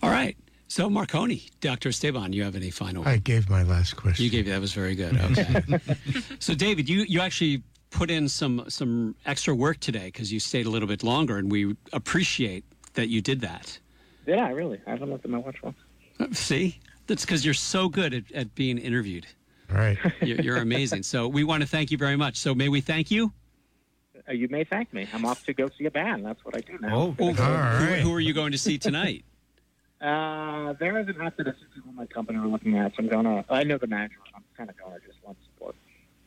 All 0.00 0.10
right. 0.10 0.36
So 0.70 0.88
Marcone, 0.88 1.50
Dr. 1.60 1.88
Esteban, 1.88 2.32
you 2.32 2.44
have 2.44 2.54
any 2.54 2.70
final? 2.70 3.02
I 3.06 3.16
gave 3.16 3.50
my 3.50 3.64
last 3.64 3.96
question. 3.96 4.24
You 4.24 4.30
gave 4.30 4.46
that 4.46 4.60
was 4.60 4.72
very 4.72 4.94
good. 4.94 5.18
Okay. 5.18 5.80
so 6.38 6.54
David, 6.54 6.88
you 6.88 7.02
you 7.08 7.20
actually 7.20 7.64
put 7.90 8.08
in 8.08 8.28
some 8.28 8.64
some 8.68 9.16
extra 9.26 9.52
work 9.52 9.80
today 9.80 10.04
because 10.04 10.32
you 10.32 10.38
stayed 10.38 10.66
a 10.66 10.70
little 10.70 10.86
bit 10.86 11.02
longer, 11.02 11.38
and 11.38 11.50
we 11.50 11.74
appreciate 11.92 12.64
that 12.94 13.08
you 13.08 13.20
did 13.20 13.40
that. 13.40 13.80
Yeah, 14.28 14.48
really. 14.52 14.80
I 14.86 14.90
haven't 14.90 15.10
looked 15.10 15.24
at 15.24 15.30
my 15.32 15.38
watch 15.38 15.56
once. 15.60 15.76
See, 16.38 16.78
that's 17.08 17.24
because 17.24 17.44
you're 17.44 17.52
so 17.52 17.88
good 17.88 18.14
at, 18.14 18.30
at 18.32 18.54
being 18.54 18.78
interviewed. 18.78 19.26
All 19.72 19.76
right. 19.76 19.98
You're, 20.22 20.40
you're 20.40 20.56
amazing. 20.56 21.02
so 21.04 21.28
we 21.28 21.42
want 21.44 21.62
to 21.62 21.68
thank 21.68 21.90
you 21.92 21.98
very 21.98 22.16
much. 22.16 22.36
So 22.36 22.54
may 22.56 22.68
we 22.68 22.80
thank 22.80 23.08
you? 23.10 23.32
Uh, 24.28 24.32
you 24.32 24.48
may 24.48 24.64
thank 24.64 24.92
me. 24.92 25.08
I'm 25.14 25.24
off 25.24 25.44
to 25.46 25.52
go 25.54 25.68
see 25.78 25.86
a 25.86 25.90
band. 25.92 26.26
That's 26.26 26.44
what 26.44 26.56
I 26.56 26.60
do 26.60 26.76
now. 26.80 26.94
Oh, 26.96 27.16
Oh, 27.20 27.26
All 27.28 27.32
who, 27.34 27.42
right. 27.90 28.00
who 28.00 28.12
are 28.12 28.20
you 28.20 28.32
going 28.32 28.50
to 28.50 28.58
see 28.58 28.78
tonight? 28.78 29.24
Uh, 30.00 30.72
there 30.74 30.98
is 30.98 31.08
an 31.08 31.20
act 31.20 31.36
that 31.36 31.46
a 31.46 31.52
few 31.52 31.82
in 31.86 31.94
my 31.94 32.06
company 32.06 32.38
we're 32.38 32.46
looking 32.46 32.78
at, 32.78 32.92
so 32.92 33.02
I'm 33.02 33.08
gonna. 33.08 33.44
I 33.50 33.64
know 33.64 33.76
the 33.76 33.86
manager. 33.86 34.16
I'm 34.34 34.42
kind 34.56 34.70
of 34.70 34.76
going 34.78 34.98
to 34.98 35.06
just 35.06 35.18
want 35.22 35.38
to 35.38 35.44
support. 35.44 35.76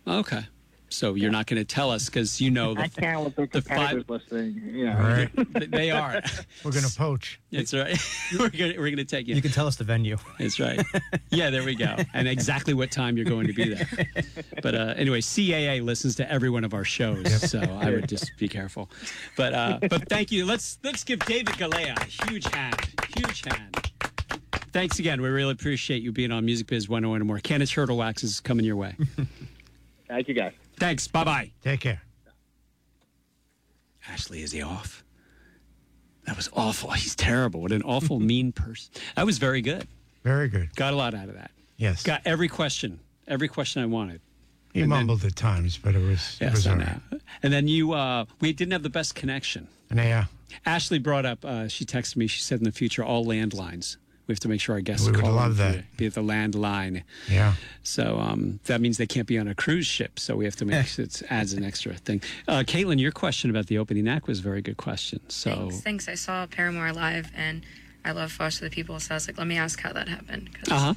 Okay. 0.07 0.45
So 0.93 1.15
you're 1.15 1.31
not 1.31 1.47
going 1.47 1.59
to 1.59 1.65
tell 1.65 1.89
us 1.89 2.05
because 2.05 2.39
you 2.39 2.51
know 2.51 2.75
I 2.77 2.87
the, 2.87 3.01
can't 3.01 3.23
with 3.23 3.35
the 3.35 3.47
the 3.47 3.61
competitors 3.61 4.05
listening. 4.07 4.61
You 4.63 4.85
know. 4.85 4.91
All 4.93 5.01
right. 5.01 5.71
they 5.71 5.89
are. 5.89 6.21
We're 6.63 6.71
going 6.71 6.85
to 6.85 6.95
poach. 6.95 7.41
That's 7.51 7.73
right. 7.73 7.97
we're 8.39 8.49
going 8.49 8.77
we're 8.77 8.95
to 8.95 9.05
take 9.05 9.27
you. 9.27 9.35
You 9.35 9.41
can 9.41 9.51
tell 9.51 9.65
us 9.65 9.75
the 9.75 9.83
venue. 9.83 10.17
That's 10.39 10.59
right. 10.59 10.81
Yeah, 11.29 11.49
there 11.49 11.63
we 11.63 11.73
go. 11.73 11.95
And 12.13 12.27
exactly 12.27 12.75
what 12.75 12.91
time 12.91 13.17
you're 13.17 13.25
going 13.25 13.47
to 13.47 13.53
be 13.53 13.73
there. 13.73 14.07
But 14.61 14.75
uh, 14.75 14.93
anyway, 14.95 15.19
CAA 15.19 15.83
listens 15.83 16.15
to 16.15 16.31
every 16.31 16.49
one 16.49 16.63
of 16.63 16.75
our 16.75 16.83
shows, 16.83 17.49
so 17.49 17.59
I 17.59 17.89
would 17.89 18.07
just 18.07 18.31
be 18.37 18.47
careful. 18.47 18.89
But 19.35 19.53
uh, 19.53 19.79
but 19.81 20.07
thank 20.09 20.31
you. 20.31 20.45
Let's 20.45 20.77
let's 20.83 21.03
give 21.03 21.19
David 21.25 21.55
Galea 21.55 21.97
a 21.97 22.29
huge 22.29 22.45
hand. 22.53 22.75
Huge 23.17 23.43
hand. 23.45 23.91
Thanks 24.71 24.99
again. 24.99 25.21
We 25.21 25.29
really 25.29 25.53
appreciate 25.53 26.03
you 26.03 26.11
being 26.11 26.31
on 26.31 26.45
Music 26.45 26.67
Biz 26.67 26.87
101 26.87 27.21
and 27.21 27.27
more. 27.27 27.39
Kenneth 27.39 27.71
Turtle 27.71 27.97
Wax 27.97 28.23
is 28.23 28.39
coming 28.39 28.65
your 28.65 28.75
way. 28.75 28.95
Thank 30.07 30.27
you, 30.27 30.35
guys. 30.35 30.53
Thanks. 30.83 31.07
Bye 31.07 31.23
bye. 31.23 31.51
Take 31.63 31.79
care. 31.79 32.01
Ashley, 34.09 34.41
is 34.41 34.51
he 34.51 34.61
off? 34.61 35.01
That 36.25 36.35
was 36.35 36.49
awful. 36.51 36.91
He's 37.03 37.15
terrible. 37.15 37.61
What 37.61 37.71
an 37.71 37.83
awful, 37.83 38.19
mean 38.31 38.51
person. 38.51 38.91
That 39.15 39.25
was 39.25 39.37
very 39.37 39.61
good. 39.61 39.87
Very 40.25 40.49
good. 40.49 40.75
Got 40.75 40.91
a 40.91 40.97
lot 40.97 41.13
out 41.13 41.29
of 41.29 41.35
that. 41.35 41.51
Yes. 41.77 42.03
Got 42.03 42.21
every 42.25 42.49
question, 42.49 42.99
every 43.29 43.47
question 43.47 43.81
I 43.81 43.85
wanted. 43.85 44.19
he 44.73 44.81
and 44.81 44.91
then- 44.91 44.99
mumbled 44.99 45.23
at 45.23 45.37
times, 45.37 45.77
but 45.77 45.95
it 45.95 46.05
was, 46.05 46.37
it 46.41 46.51
was 46.51 46.67
all 46.67 46.75
right. 46.75 46.99
And 47.41 47.53
then 47.53 47.69
you, 47.69 47.93
uh, 47.93 48.25
we 48.41 48.51
didn't 48.51 48.73
have 48.73 48.83
the 48.83 48.89
best 48.89 49.15
connection. 49.15 49.69
And 49.89 49.99
yeah, 49.99 50.25
Ashley 50.65 50.99
brought 50.99 51.25
up, 51.25 51.45
uh, 51.45 51.69
she 51.69 51.85
texted 51.85 52.17
me, 52.17 52.27
she 52.27 52.41
said 52.41 52.59
in 52.59 52.65
the 52.65 52.73
future, 52.73 53.05
all 53.05 53.25
landlines. 53.25 53.95
We 54.27 54.31
have 54.33 54.39
to 54.41 54.47
make 54.47 54.61
sure 54.61 54.75
our 54.75 54.81
guests 54.81 55.05
We 55.05 55.11
would 55.11 55.21
call 55.21 55.33
love 55.33 55.57
that. 55.57 55.73
to 55.75 55.83
Be 55.97 56.05
at 56.05 56.13
the 56.13 56.23
landline. 56.23 57.03
yeah. 57.29 57.55
So 57.83 58.19
um, 58.19 58.59
that 58.65 58.79
means 58.79 58.97
they 58.97 59.05
can't 59.05 59.27
be 59.27 59.37
on 59.37 59.47
a 59.49 59.55
cruise 59.55 59.85
ship. 59.85 60.17
So 60.17 60.35
we 60.35 60.45
have 60.45 60.55
to 60.57 60.65
make 60.65 60.97
it 60.99 61.21
adds 61.29 61.53
an 61.53 61.63
extra 61.63 61.93
thing. 61.93 62.21
Uh, 62.47 62.59
Caitlin, 62.65 62.99
your 62.99 63.11
question 63.11 63.49
about 63.49 63.67
the 63.67 63.77
opening 63.77 64.07
act 64.07 64.27
was 64.27 64.39
a 64.39 64.41
very 64.41 64.61
good 64.61 64.77
question. 64.77 65.19
So 65.29 65.51
Thanks. 65.69 65.81
Thanks. 65.81 66.07
I 66.07 66.15
saw 66.15 66.45
Paramore 66.45 66.93
live 66.93 67.31
and 67.35 67.65
I 68.05 68.11
love 68.11 68.31
Foster 68.31 68.65
the 68.65 68.69
People, 68.71 68.99
so 68.99 69.13
I 69.13 69.15
was 69.15 69.27
like, 69.27 69.37
let 69.37 69.47
me 69.47 69.57
ask 69.57 69.79
how 69.81 69.93
that 69.93 70.07
happened. 70.09 70.49
Uh 70.69 70.79
huh. 70.79 70.93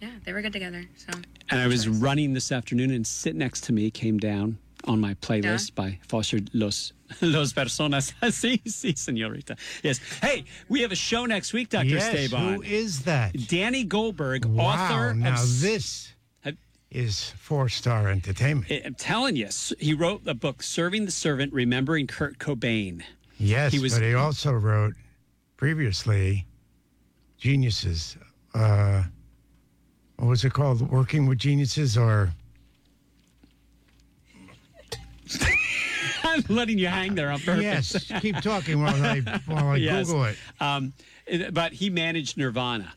Yeah, 0.00 0.10
they 0.24 0.32
were 0.32 0.42
good 0.42 0.52
together. 0.52 0.84
So. 0.96 1.18
And 1.50 1.60
I 1.60 1.66
was 1.66 1.88
running 1.88 2.32
this 2.32 2.52
afternoon, 2.52 2.90
and 2.90 3.06
sit 3.06 3.34
next 3.34 3.64
to 3.64 3.72
me 3.72 3.90
came 3.90 4.16
down 4.18 4.58
on 4.88 5.00
my 5.00 5.14
playlist 5.14 5.74
by 5.74 5.98
Foster 6.08 6.38
Los 6.52 6.92
Los 7.20 7.52
Personas. 7.52 8.12
sí, 8.32 8.60
sí, 8.66 8.96
señorita. 8.96 9.56
Yes. 9.82 10.00
Hey, 10.22 10.44
we 10.68 10.80
have 10.82 10.92
a 10.92 10.96
show 10.96 11.26
next 11.26 11.52
week, 11.52 11.68
Dr. 11.70 11.86
Yes. 11.86 12.14
Esteban. 12.14 12.54
Who 12.54 12.62
is 12.62 13.02
that? 13.02 13.32
Danny 13.48 13.84
Goldberg, 13.84 14.44
Wow. 14.44 14.64
author 14.66 15.14
Now 15.14 15.34
of. 15.42 15.60
this 15.60 16.12
is 16.90 17.30
four 17.38 17.68
star 17.68 18.08
entertainment. 18.08 18.70
I'm 18.84 18.94
telling 18.94 19.36
you, 19.36 19.48
he 19.78 19.92
wrote 19.94 20.24
the 20.24 20.34
book 20.34 20.62
"Serving 20.62 21.04
the 21.04 21.10
Servant: 21.12 21.52
Remembering 21.52 22.06
Kurt 22.06 22.38
Cobain." 22.38 23.02
Yes, 23.38 23.72
he 23.72 23.78
was- 23.78 23.92
but 23.94 24.02
he 24.02 24.14
also 24.14 24.52
wrote 24.52 24.94
previously 25.56 26.46
Geniuses. 27.38 28.16
Uh, 28.54 29.04
what 30.16 30.28
was 30.28 30.44
it 30.44 30.52
called? 30.52 30.80
Working 30.90 31.26
with 31.26 31.38
Geniuses 31.38 31.96
or 31.96 32.32
I'm 36.24 36.37
letting 36.48 36.78
you 36.78 36.86
hang 36.88 37.14
there 37.14 37.30
on 37.30 37.38
purpose. 37.40 37.62
yes. 38.10 38.20
Keep 38.20 38.36
talking 38.40 38.80
while 38.82 39.02
I 39.04 39.20
while 39.46 39.68
I 39.68 39.76
Yes. 39.78 40.06
Google 40.06 40.24
it. 40.24 40.36
Um, 40.60 40.92
but 41.52 41.72
he 41.72 41.90
managed 41.90 42.36
Nirvana, 42.38 42.92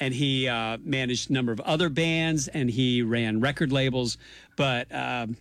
and 0.00 0.14
he 0.14 0.48
uh, 0.48 0.78
managed 0.82 1.30
a 1.30 1.32
number 1.32 1.52
of 1.52 1.60
other 1.60 1.88
bands, 1.88 2.48
and 2.48 2.70
he 2.70 3.02
ran 3.02 3.40
record 3.40 3.72
labels. 3.72 4.18
But 4.56 4.92
um, 4.94 5.36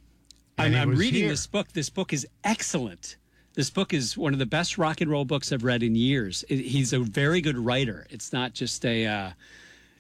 I'm, 0.58 0.74
I'm 0.76 0.90
reading 0.96 1.22
here. 1.22 1.30
this 1.30 1.48
book. 1.48 1.72
This 1.74 1.90
book 1.90 2.14
is 2.14 2.28
excellent. 2.44 3.18
This 3.54 3.70
book 3.70 3.94
is 3.94 4.18
one 4.18 4.34
of 4.34 4.40
the 4.40 4.46
best 4.46 4.78
rock 4.78 5.00
and 5.00 5.10
roll 5.10 5.24
books 5.24 5.54
I've 5.54 5.64
read 5.64 5.82
in 5.82 5.96
years. 5.96 6.44
It, 6.50 6.58
he's 6.60 6.92
a 6.92 7.00
very 7.00 7.40
good 7.42 7.58
writer. 7.58 8.06
It's 8.10 8.34
not 8.34 8.54
just 8.54 8.86
a. 8.86 9.06
Uh, 9.06 9.30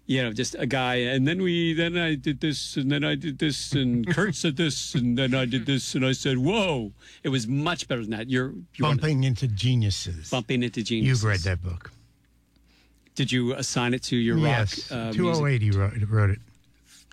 you 0.07 0.21
know, 0.21 0.31
just 0.33 0.55
a 0.59 0.65
guy, 0.67 0.95
and 0.95 1.27
then 1.27 1.41
we, 1.41 1.73
then 1.73 1.97
I 1.97 2.15
did 2.15 2.39
this, 2.39 2.77
and 2.77 2.91
then 2.91 3.03
I 3.03 3.15
did 3.15 3.39
this, 3.39 3.71
and 3.73 4.05
Kurt 4.13 4.35
said 4.35 4.55
this, 4.55 4.93
and 4.95 5.17
then 5.17 5.33
I 5.33 5.45
did 5.45 5.65
this, 5.65 5.95
and 5.95 6.05
I 6.05 6.11
said, 6.11 6.37
"Whoa!" 6.37 6.91
It 7.23 7.29
was 7.29 7.47
much 7.47 7.87
better 7.87 8.01
than 8.01 8.11
that. 8.11 8.29
You're, 8.29 8.53
you're 8.75 8.87
Bumping 8.87 9.23
into 9.23 9.47
Geniuses. 9.47 10.29
bumping 10.29 10.61
into 10.63 10.83
geniuses. 10.83 11.23
You've 11.23 11.29
read 11.29 11.39
that 11.41 11.63
book. 11.63 11.91
Did 13.15 13.31
you 13.31 13.53
assign 13.53 13.93
it 13.93 14.03
to 14.03 14.15
your 14.17 14.37
yes. 14.37 14.91
rock? 14.91 14.99
Uh, 15.07 15.11
Two 15.13 15.29
oh 15.31 15.47
eight. 15.47 15.61
He 15.61 15.71
wrote, 15.71 15.93
wrote 16.09 16.29
it. 16.31 16.39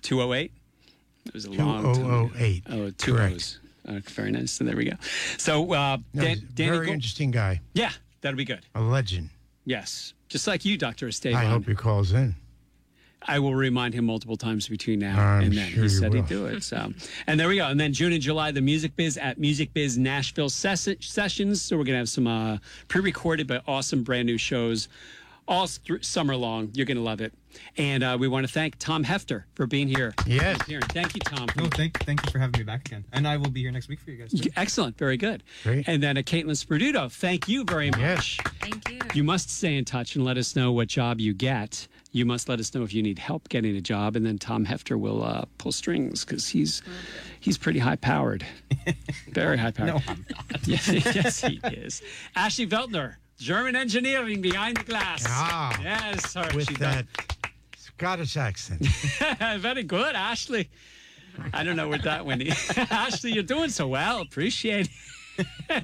Two 0.01 0.21
oh 0.21 0.33
eight. 0.33 0.51
It 1.25 1.33
was 1.33 1.45
a 1.45 1.51
long 1.51 1.83
time. 1.83 1.95
2008. 1.95 2.63
Oh, 2.69 2.89
two 2.97 3.13
Correct. 3.15 3.35
O's. 3.35 3.59
Uh, 3.87 3.99
very 4.09 4.31
nice. 4.31 4.51
So 4.51 4.65
there 4.65 4.75
we 4.75 4.85
go. 4.85 4.95
So 5.37 5.73
uh, 5.73 5.97
No, 6.13 6.21
Dan, 6.23 6.37
Danny 6.53 6.69
very 6.69 6.85
Gold- 6.87 6.95
interesting 6.95 7.31
guy. 7.31 7.61
Yeah, 7.73 7.91
that'll 8.21 8.37
be 8.37 8.43
good. 8.45 8.65
A 8.75 8.81
legend. 8.81 9.29
Yes, 9.65 10.13
just 10.27 10.45
like 10.47 10.65
you, 10.65 10.77
Doctor 10.77 11.07
Esteban. 11.07 11.39
I 11.39 11.45
hope 11.45 11.65
he 11.65 11.73
calls 11.75 12.11
in. 12.11 12.35
I 13.27 13.39
will 13.39 13.55
remind 13.55 13.93
him 13.93 14.05
multiple 14.05 14.35
times 14.37 14.67
between 14.67 14.99
now 14.99 15.19
I'm 15.19 15.43
and 15.45 15.53
then. 15.53 15.67
sure 15.69 15.75
he 15.77 15.81
you 15.83 15.89
said 15.89 16.11
will. 16.13 16.21
he'd 16.21 16.27
do 16.29 16.45
it. 16.47 16.63
So, 16.63 16.91
and 17.27 17.39
there 17.39 17.47
we 17.47 17.55
go. 17.57 17.67
And 17.67 17.79
then 17.79 17.93
June 17.93 18.11
and 18.13 18.21
July, 18.21 18.51
the 18.51 18.61
Music 18.61 18.95
Biz 18.95 19.17
at 19.17 19.37
Music 19.39 19.73
Biz 19.73 19.97
Nashville 19.97 20.49
ses- 20.49 20.97
sessions. 20.99 21.61
So 21.61 21.77
we're 21.77 21.83
gonna 21.85 21.97
have 21.99 22.09
some 22.09 22.27
uh, 22.27 22.57
pre-recorded 22.87 23.47
but 23.47 23.63
awesome 23.67 24.03
brand 24.03 24.25
new 24.25 24.37
shows 24.37 24.87
all 25.45 25.67
thr 25.67 25.95
summer 26.01 26.35
long. 26.35 26.69
You're 26.73 26.85
gonna 26.85 27.01
love 27.01 27.19
it. 27.21 27.33
And 27.77 28.03
uh, 28.03 28.17
we 28.19 28.27
want 28.27 28.47
to 28.47 28.51
thank 28.51 28.79
Tom 28.79 29.03
Hefter 29.05 29.43
for 29.55 29.67
being 29.67 29.87
here. 29.87 30.13
Yes. 30.25 30.65
Here, 30.65 30.79
thank 30.89 31.13
you, 31.15 31.19
Tom. 31.21 31.47
No, 31.55 31.65
thank 31.75 31.99
thank 32.03 32.25
you 32.25 32.31
for 32.31 32.39
having 32.39 32.57
me 32.59 32.63
back 32.63 32.87
again, 32.87 33.05
and 33.13 33.27
I 33.27 33.37
will 33.37 33.49
be 33.51 33.61
here 33.61 33.71
next 33.71 33.87
week 33.89 33.99
for 33.99 34.09
you 34.11 34.17
guys. 34.17 34.31
Too. 34.31 34.49
Excellent, 34.55 34.97
very 34.97 35.17
good. 35.17 35.43
Great. 35.63 35.87
And 35.87 36.01
then 36.01 36.17
uh, 36.17 36.21
Caitlin 36.21 36.51
Sperduto, 36.51 37.11
thank 37.11 37.47
you 37.47 37.63
very 37.65 37.91
much. 37.91 37.99
Yes. 37.99 38.37
Thank 38.59 38.89
you. 38.89 38.99
You 39.13 39.23
must 39.23 39.49
stay 39.51 39.75
in 39.77 39.85
touch 39.85 40.15
and 40.15 40.25
let 40.25 40.37
us 40.37 40.55
know 40.55 40.71
what 40.71 40.87
job 40.87 41.19
you 41.19 41.33
get. 41.33 41.87
You 42.13 42.25
must 42.25 42.47
let 42.47 42.59
us 42.59 42.73
know 42.75 42.83
if 42.83 42.93
you 42.93 43.01
need 43.01 43.17
help 43.17 43.49
getting 43.49 43.75
a 43.75 43.81
job, 43.81 44.15
and 44.15 44.23
then 44.23 44.37
Tom 44.37 44.67
Hefter 44.67 44.99
will 44.99 45.23
uh, 45.23 45.45
pull 45.57 45.71
strings 45.71 46.23
because 46.23 46.47
he's 46.47 46.83
he's 47.39 47.57
pretty 47.57 47.79
high 47.79 47.95
powered, 47.95 48.45
very 49.31 49.57
high 49.57 49.71
powered. 49.71 49.95
No, 49.95 49.99
I'm 50.07 50.23
not. 50.29 50.67
yes, 50.67 50.87
yes, 50.87 51.41
he 51.41 51.59
is. 51.65 52.03
Ashley 52.35 52.67
Veltner, 52.67 53.15
German 53.39 53.75
engineering 53.75 54.41
behind 54.41 54.77
the 54.77 54.83
glass. 54.83 55.25
Ah. 55.27 55.75
yes, 55.81 56.35
her, 56.35 56.47
With 56.55 56.69
she 56.69 56.75
that 56.75 57.07
Scottish 57.75 58.37
accent. 58.37 58.85
very 59.59 59.81
good, 59.81 60.15
Ashley. 60.15 60.69
I 61.51 61.63
don't 61.63 61.75
know 61.75 61.89
what 61.89 62.03
that 62.03 62.27
went. 62.27 62.43
Ashley, 62.91 63.31
you're 63.31 63.41
doing 63.41 63.69
so 63.71 63.87
well. 63.87 64.21
Appreciate 64.21 64.87
it. 65.39 65.83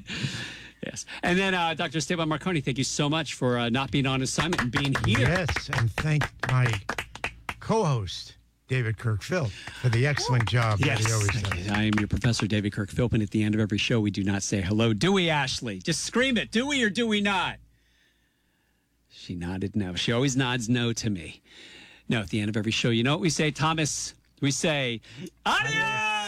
Yes. 0.85 1.05
And 1.23 1.37
then 1.37 1.53
uh, 1.53 1.73
Dr. 1.73 1.97
Esteban 1.97 2.29
Marcone, 2.29 2.63
thank 2.63 2.77
you 2.77 2.83
so 2.83 3.09
much 3.09 3.33
for 3.33 3.57
uh, 3.57 3.69
not 3.69 3.91
being 3.91 4.05
on 4.05 4.21
assignment 4.21 4.61
and 4.61 4.71
being 4.71 4.95
here. 5.05 5.19
Yes, 5.19 5.69
and 5.73 5.91
thank 5.91 6.23
my 6.49 6.71
co-host 7.59 8.35
David 8.69 8.97
Kirk 8.97 9.21
Philp 9.23 9.49
for 9.81 9.89
the 9.89 10.05
excellent 10.07 10.47
job 10.47 10.79
that 10.79 10.99
he 10.99 11.11
always 11.11 11.27
does. 11.41 11.65
you. 11.65 11.71
I 11.73 11.83
am 11.83 11.93
your 11.97 12.07
professor, 12.07 12.47
David 12.47 12.71
Kirk 12.71 12.89
Philpin. 12.91 13.21
At 13.21 13.31
the 13.31 13.43
end 13.43 13.55
of 13.55 13.61
every 13.61 13.77
show, 13.79 13.99
we 13.99 14.11
do 14.11 14.23
not 14.23 14.43
say 14.43 14.61
hello. 14.61 14.93
Do 14.93 15.11
we, 15.11 15.29
Ashley? 15.29 15.79
Just 15.79 16.03
scream 16.05 16.37
it. 16.37 16.51
Do 16.51 16.67
we 16.67 16.83
or 16.83 16.89
do 16.89 17.07
we 17.07 17.19
not? 17.19 17.57
She 19.09 19.35
nodded 19.35 19.75
no. 19.75 19.95
She 19.95 20.11
always 20.11 20.37
nods 20.37 20.69
no 20.69 20.93
to 20.93 21.09
me. 21.09 21.41
No, 22.07 22.21
at 22.21 22.29
the 22.29 22.39
end 22.39 22.49
of 22.49 22.57
every 22.57 22.71
show, 22.71 22.89
you 22.89 23.03
know 23.03 23.11
what 23.11 23.21
we 23.21 23.29
say, 23.29 23.51
Thomas? 23.51 24.13
We 24.41 24.51
say, 24.51 25.01
adios! 25.45 26.18